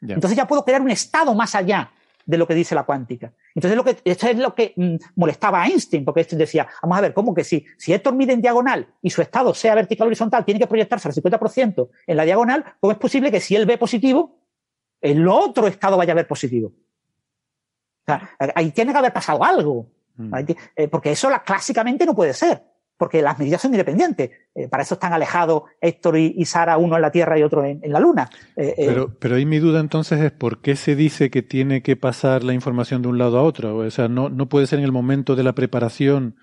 [0.01, 1.91] Entonces ya puedo crear un estado más allá
[2.25, 3.33] de lo que dice la cuántica.
[3.53, 6.97] Entonces lo que, esto es lo que mm, molestaba a Einstein, porque Einstein decía, vamos
[6.97, 10.05] a ver, ¿cómo que si, si Héctor mide en diagonal y su estado sea vertical
[10.05, 13.55] o horizontal, tiene que proyectarse al 50% en la diagonal, ¿cómo es posible que si
[13.55, 14.39] él ve positivo,
[15.01, 16.73] el otro estado vaya a ver positivo?
[18.07, 19.87] O sea, ahí tiene que haber pasado algo.
[20.17, 20.33] Mm.
[20.75, 22.61] Eh, porque eso clásicamente no puede ser,
[22.97, 24.31] porque las medidas son independientes.
[24.53, 27.81] Eh, para eso están alejados Héctor y, Sara, uno en la Tierra y otro en,
[27.83, 28.29] la Luna.
[28.55, 31.97] Eh, pero, pero ahí mi duda entonces es por qué se dice que tiene que
[31.97, 33.77] pasar la información de un lado a otro.
[33.77, 36.37] O sea, no, no puede ser en el momento de la preparación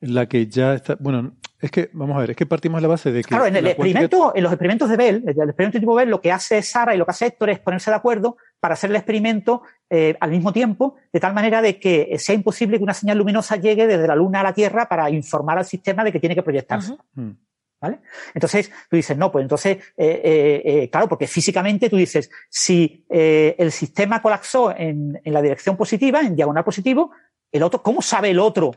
[0.00, 0.96] en la que ya está.
[0.98, 3.28] Bueno, es que, vamos a ver, es que partimos de la base de que.
[3.28, 6.32] Claro, en el experimento, en los experimentos de Bell, el experimento tipo Bell, lo que
[6.32, 9.60] hace Sara y lo que hace Héctor es ponerse de acuerdo para hacer el experimento
[9.90, 13.56] eh, al mismo tiempo, de tal manera de que sea imposible que una señal luminosa
[13.56, 16.42] llegue desde la Luna a la Tierra para informar al sistema de que tiene que
[16.42, 16.96] proyectarse.
[17.12, 17.32] Mm.
[17.78, 17.98] ¿Vale?
[18.32, 23.70] Entonces, tú dices, no, pues entonces, eh, eh, claro, porque físicamente tú dices, si el
[23.70, 27.10] sistema colapsó en, en la dirección positiva, en diagonal positivo,
[27.52, 28.72] el otro, ¿cómo sabe el otro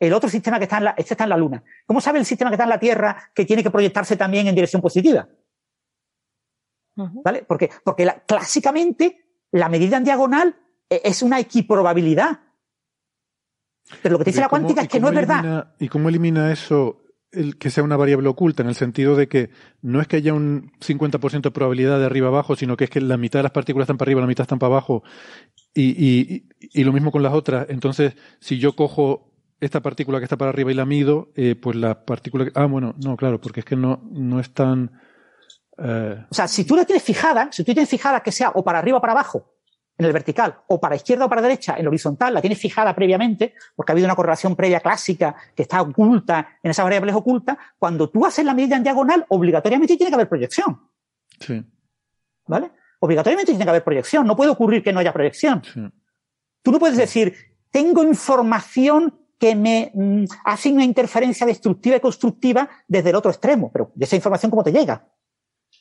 [0.00, 1.62] el otro sistema que está en la, este está en la Luna.
[1.84, 4.54] ¿Cómo sabe el sistema que está en la Tierra que tiene que proyectarse también en
[4.54, 5.28] dirección positiva?
[7.24, 7.44] ¿Vale?
[7.46, 10.56] Porque, porque clásicamente la medida en diagonal
[10.88, 12.40] e, es una equiprobabilidad.
[14.02, 15.74] Pero lo que dice la cuántica es que no es verdad.
[15.78, 18.62] ¿Y cómo elimina eso el que sea una variable oculta?
[18.62, 22.28] En el sentido de que no es que haya un 50% de probabilidad de arriba
[22.28, 24.42] abajo, sino que es que la mitad de las partículas están para arriba, la mitad
[24.42, 25.02] están para abajo.
[25.74, 27.66] y, y lo mismo con las otras.
[27.70, 29.28] Entonces, si yo cojo
[29.60, 32.50] esta partícula que está para arriba y la mido, eh, pues la partícula...
[32.54, 35.00] Ah, bueno, no, claro, porque es que no, no es tan...
[35.80, 38.64] Eh, o sea, si tú la tienes fijada, si tú tienes fijada que sea o
[38.64, 39.54] para arriba o para abajo,
[39.98, 42.94] en el vertical, o para izquierda o para derecha en el horizontal, la tienes fijada
[42.94, 47.58] previamente, porque ha habido una correlación previa clásica que está oculta en esas variables ocultas,
[47.78, 50.80] cuando tú haces la medida en diagonal, obligatoriamente tiene que haber proyección.
[51.40, 51.64] Sí.
[52.46, 52.70] ¿Vale?
[53.00, 54.24] Obligatoriamente tiene que haber proyección.
[54.24, 55.62] No puede ocurrir que no haya proyección.
[56.62, 57.34] Tú no puedes decir,
[57.70, 63.70] tengo información que me mm, hace una interferencia destructiva y constructiva desde el otro extremo,
[63.72, 65.06] pero de esa información, ¿cómo te llega?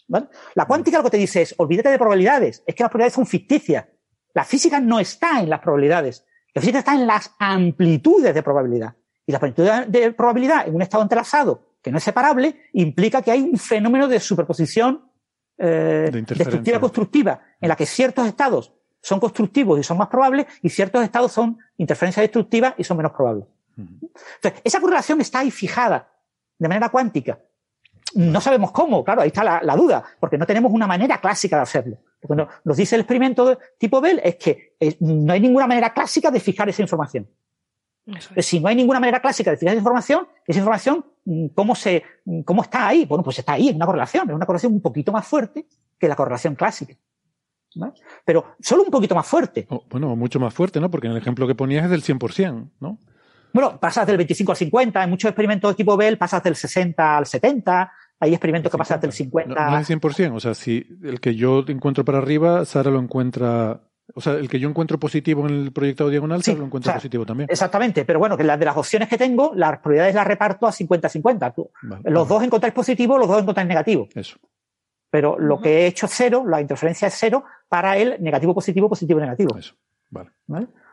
[0.08, 0.28] ¿Vale?
[0.56, 3.26] La cuántica lo que te dice es, olvídate de probabilidades, es que las probabilidades son
[3.26, 3.86] ficticias.
[4.34, 8.96] La física no está en las probabilidades, la física está en las amplitudes de probabilidad.
[9.26, 13.32] Y la amplitud de probabilidad en un estado entrelazado que no es separable implica que
[13.32, 15.12] hay un fenómeno de superposición
[15.58, 20.70] eh, destructiva constructiva en la que ciertos estados son constructivos y son más probables y
[20.70, 23.46] ciertos estados son interferencias destructivas y son menos probables.
[23.78, 26.12] Entonces, esa correlación está ahí fijada
[26.58, 27.40] de manera cuántica.
[28.16, 31.62] No sabemos cómo, claro, ahí está la, duda, porque no tenemos una manera clásica de
[31.64, 31.98] hacerlo.
[32.22, 35.94] Lo que nos dice el experimento tipo Bell es que eh, no hay ninguna manera
[35.94, 37.28] clásica de fijar esa información.
[38.38, 42.04] Si no hay ninguna manera clásica de fijar esa información, esa información, mm, ¿cómo, se,
[42.24, 43.06] mm, ¿cómo está ahí?
[43.06, 45.68] Bueno, pues está ahí, es una correlación, es una correlación un poquito más fuerte
[46.00, 46.96] que la correlación clásica.
[48.26, 49.68] Pero solo un poquito más fuerte.
[49.90, 50.90] bueno, mucho más fuerte, ¿no?
[50.90, 52.98] Porque en el ejemplo que ponías es del 100%, ¿no?
[53.58, 57.18] Bueno, pasas del 25 al 50, en muchos experimentos de tipo Bell pasas del 60
[57.18, 59.72] al 70, hay experimentos que pasan del 50.
[59.72, 63.82] No, es 100%, o sea, si el que yo encuentro para arriba, Sara lo encuentra
[64.14, 67.26] o sea, el que yo encuentro positivo en el proyectado diagonal, Sara lo encuentra positivo
[67.26, 67.50] también.
[67.50, 70.72] Exactamente, pero bueno, que las de las opciones que tengo, las probabilidades las reparto a
[70.72, 71.70] 50-50.
[72.04, 74.08] los dos encontráis positivo, los dos encontráis negativo.
[74.14, 74.38] Eso.
[75.10, 78.88] Pero lo que he hecho es cero, la interferencia es cero para el negativo, positivo,
[78.88, 79.58] positivo, negativo.
[79.58, 79.74] Eso.
[80.12, 80.30] Vale.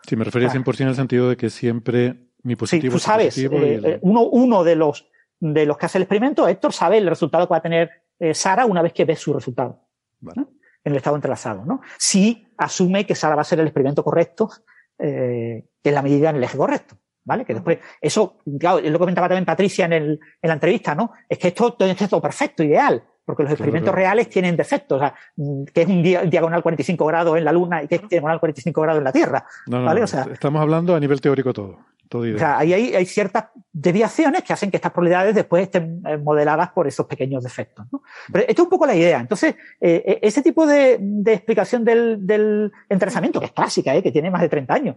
[0.08, 3.36] Sí, me refería 100% en el sentido de que siempre mi positivo sí, tú sabes,
[3.36, 5.08] eh, eh, uno, uno de los
[5.52, 8.34] de los que hace el experimento, Héctor sabe el resultado que va a tener eh,
[8.34, 9.80] Sara una vez que ve su resultado.
[10.26, 11.80] En el estado entrelazado, ¿no?
[11.98, 14.50] Si asume que Sara va a ser el experimento correcto
[14.98, 16.96] eh, en la medida en el eje correcto.
[17.26, 17.46] ¿Vale?
[17.46, 21.12] Que después, eso, claro, lo comentaba también Patricia en, el, en la entrevista, ¿no?
[21.26, 25.14] Es que esto, es todo perfecto, ideal, porque los experimentos reales tienen defectos, o sea,
[25.72, 28.98] que es un diagonal 45 grados en la Luna y que es diagonal 45 grados
[28.98, 29.46] en la Tierra.
[29.66, 30.02] ¿vale?
[30.02, 31.78] o sea, estamos hablando a nivel teórico todo.
[32.12, 36.70] O sea, ahí hay, ciertas desviaciones que hacen que estas probabilidades después estén eh, modeladas
[36.70, 37.86] por esos pequeños defectos.
[37.90, 38.02] ¿no?
[38.32, 39.18] Pero esto es un poco la idea.
[39.18, 44.30] Entonces, eh, eh, ese tipo de, explicación del, del entrenamiento, que es clásica, que tiene
[44.30, 44.96] más de 30 años,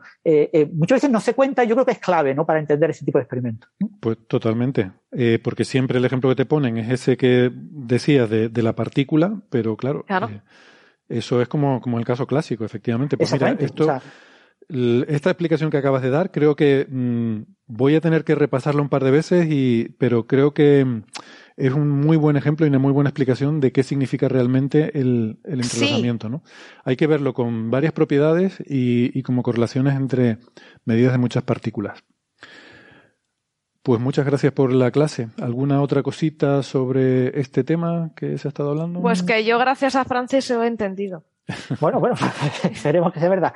[0.73, 2.45] muchas veces no se cuenta y yo creo que es clave ¿no?
[2.45, 3.69] para entender ese tipo de experimentos.
[3.99, 4.91] Pues totalmente.
[5.43, 9.75] porque siempre el ejemplo que te ponen es ese que decías de, la partícula, pero
[9.77, 10.05] claro.
[11.09, 13.17] eso es como, como el caso clásico, efectivamente.
[13.17, 14.01] Pues mira, esto,
[14.69, 18.89] esta explicación que acabas de dar, creo que mm, voy a tener que repasarla un
[18.89, 21.03] par de veces, y, pero creo que mm,
[21.55, 25.39] es un muy buen ejemplo y una muy buena explicación de qué significa realmente el,
[25.45, 26.29] el entrelazamiento.
[26.29, 26.43] ¿no?
[26.83, 30.37] Hay que verlo con varias propiedades y, y como correlaciones entre
[30.85, 32.03] medidas de muchas partículas.
[33.83, 35.29] Pues muchas gracias por la clase.
[35.41, 38.99] ¿Alguna otra cosita sobre este tema que se ha estado hablando?
[38.99, 41.23] Pues que yo, gracias a Francis, lo he entendido.
[41.79, 42.15] Bueno, bueno,
[42.63, 43.53] esperemos que sea verdad.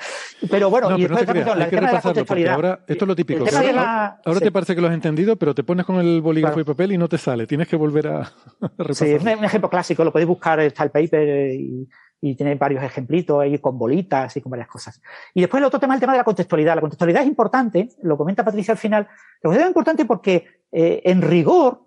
[0.50, 2.54] Pero bueno, y después, no.
[2.54, 3.46] Ahora, esto es lo típico.
[3.46, 6.94] ahora te parece que lo has entendido, pero te pones con el bolígrafo y papel
[6.94, 7.48] y no te sale.
[7.48, 8.32] Tienes que volver a,
[8.78, 9.08] repasar.
[9.08, 10.04] Sí, es un ejemplo clásico.
[10.04, 11.90] Lo podéis buscar, está el paper y,
[12.22, 15.02] y tiene varios ejemplitos ahí con bolitas y con varias cosas.
[15.34, 16.76] Y después el otro tema es el tema de la contextualidad.
[16.76, 19.04] La contextualidad es importante, lo comenta Patricia al final.
[19.04, 19.10] La
[19.50, 21.82] contextualidad es importante porque, eh, en rigor,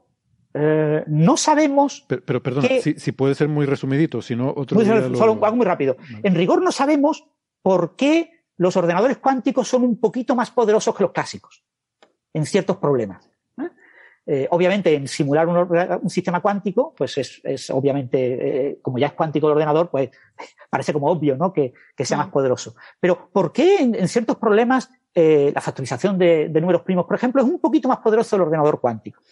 [0.55, 2.05] eh, no sabemos.
[2.07, 4.76] Pero, pero perdona, si, puede ser muy resumidito, si no otro.
[4.76, 5.97] Muy, solo muy rápido.
[6.23, 7.26] En rigor no sabemos
[7.60, 11.65] por qué los ordenadores cuánticos son un poquito más poderosos que los clásicos
[12.33, 13.28] en ciertos problemas.
[13.58, 13.68] ¿eh?
[14.26, 19.55] Eh, obviamente, en simular un, sistema cuántico, pues es, obviamente, como ya es cuántico el
[19.55, 20.10] ordenador, pues
[20.70, 21.52] parece como obvio, ¿no?
[21.52, 22.76] Que, sea más poderoso.
[23.00, 27.49] Pero, ¿por qué en ciertos problemas eh, la factorización de, números primos, por ejemplo, es
[27.49, 29.23] un poquito más poderoso del ordenador cuántico.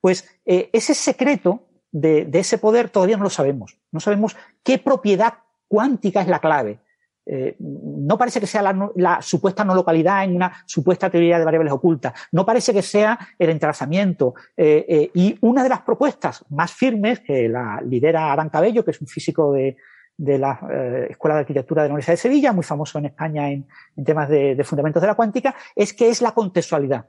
[0.00, 3.76] Pues eh, ese secreto de, ese poder todavía no lo sabemos.
[3.90, 5.34] No sabemos qué propiedad
[5.66, 6.78] cuántica es la clave.
[7.26, 8.62] Eh, no parece que sea
[8.94, 12.12] la, supuesta no localidad en una supuesta teoría de variables ocultas.
[12.30, 14.34] No parece que sea el entrelazamiento.
[14.56, 19.08] y una de las propuestas más firmes que la lidera Adán Cabello, que es un
[19.08, 19.76] físico de,
[20.16, 23.50] de la eh, Escuela de Arquitectura de la Universidad de Sevilla, muy famoso en España
[23.50, 23.66] en,
[24.04, 27.08] temas de, fundamentos de la cuántica, es que es la contextualidad.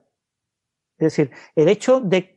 [0.97, 2.35] Es decir, el hecho de,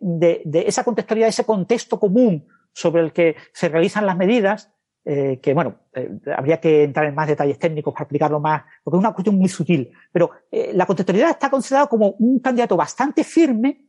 [0.66, 4.72] esa contextualidad, ese contexto común sobre el que se realizan las medidas,
[5.04, 8.96] eh, que bueno, eh, habría que entrar en más detalles técnicos para explicarlo más, porque
[8.96, 13.86] es una cuestión muy sutil, pero la contextualidad está considerada como un candidato bastante firme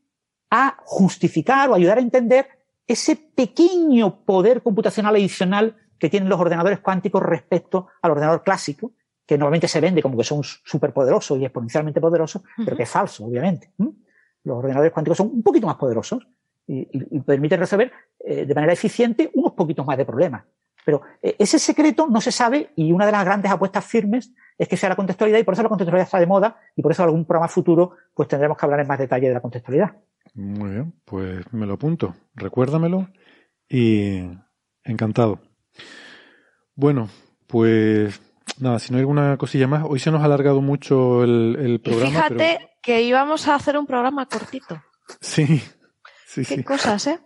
[0.49, 2.47] a justificar o ayudar a entender
[2.87, 8.93] ese pequeño poder computacional adicional que tienen los ordenadores cuánticos respecto al ordenador clásico,
[9.25, 12.89] que normalmente se vende como que son súper poderosos y exponencialmente poderosos, pero que es
[12.89, 13.73] falso, obviamente.
[14.43, 16.27] Los ordenadores cuánticos son un poquito más poderosos
[16.65, 20.45] y, permiten resolver eh, de manera eficiente unos poquitos más de problemas.
[20.85, 24.67] Pero eh, ese secreto no se sabe y una de las grandes apuestas firmes es
[24.67, 27.03] que sea la contextualidad y por eso la contextualidad está de moda y por eso
[27.03, 29.95] en algún programa futuro pues tendremos que hablar en más detalle de la contextualidad.
[30.33, 33.07] Muy bien, pues me lo apunto, recuérdamelo
[33.67, 34.29] y
[34.83, 35.39] encantado.
[36.75, 37.09] Bueno,
[37.47, 38.19] pues
[38.59, 42.09] nada, si no hay alguna cosilla más, hoy se nos ha alargado mucho el, programa.
[42.09, 44.81] fíjate que íbamos a hacer un programa cortito.
[45.21, 45.59] Sí,
[46.27, 47.19] sí, Qué cosas, ¿eh?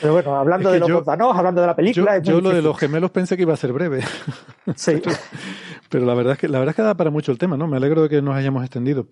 [0.00, 2.18] Pero bueno, hablando de los botanos, hablando de la película.
[2.18, 4.02] Yo, lo de los gemelos pensé que iba a ser breve.
[4.76, 5.00] Sí.
[5.88, 7.66] Pero la verdad es que la verdad es que da para mucho el tema, ¿no?
[7.66, 9.06] Me alegro de que nos hayamos extendido.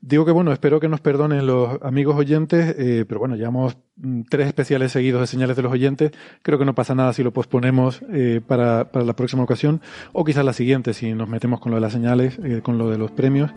[0.00, 4.22] Digo que bueno, espero que nos perdonen los amigos oyentes, eh, pero bueno, llevamos mm,
[4.30, 6.12] tres especiales seguidos de señales de los oyentes.
[6.42, 10.24] Creo que no pasa nada si lo posponemos eh, para, para, la próxima ocasión, o
[10.24, 12.96] quizás la siguiente, si nos metemos con lo de las señales, eh, con lo de
[12.96, 13.50] los premios.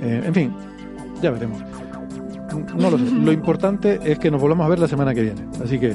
[0.00, 0.54] en fin,
[1.20, 1.60] ya veremos.
[2.76, 3.04] No lo sé.
[3.22, 5.42] Lo importante es que nos volvamos a ver la semana que viene.
[5.62, 5.94] Así que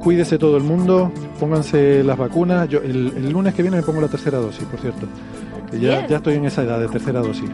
[0.00, 2.68] cuídese todo el mundo, pónganse las vacunas.
[2.68, 5.06] Yo el, lunes que viene me pongo la tercera dosis, por cierto.
[5.72, 7.50] ya, ya estoy en esa edad de tercera dosis.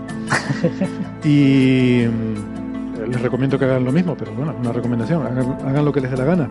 [1.24, 6.00] y mm, les recomiendo que hagan lo mismo, pero bueno, una recomendación, hagan, lo que
[6.00, 6.48] les dé la gana.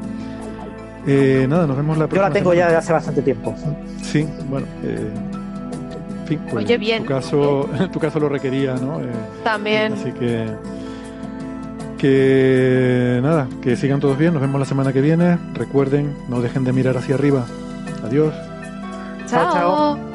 [1.07, 2.27] Eh, nada, nos vemos la próxima.
[2.27, 3.55] Yo la tengo ya de hace bastante tiempo.
[4.01, 4.65] Sí, bueno.
[4.83, 5.11] Eh,
[6.21, 7.03] en fin, pues, Oye, bien.
[7.03, 8.99] Tu caso, tu caso lo requería, ¿no?
[9.01, 9.05] Eh,
[9.43, 9.93] También.
[9.93, 10.47] Así que
[11.97, 15.37] que nada, que sigan todos bien, nos vemos la semana que viene.
[15.53, 17.45] Recuerden, no dejen de mirar hacia arriba.
[18.03, 18.33] Adiós.
[19.27, 19.53] chao.
[19.53, 20.14] chao.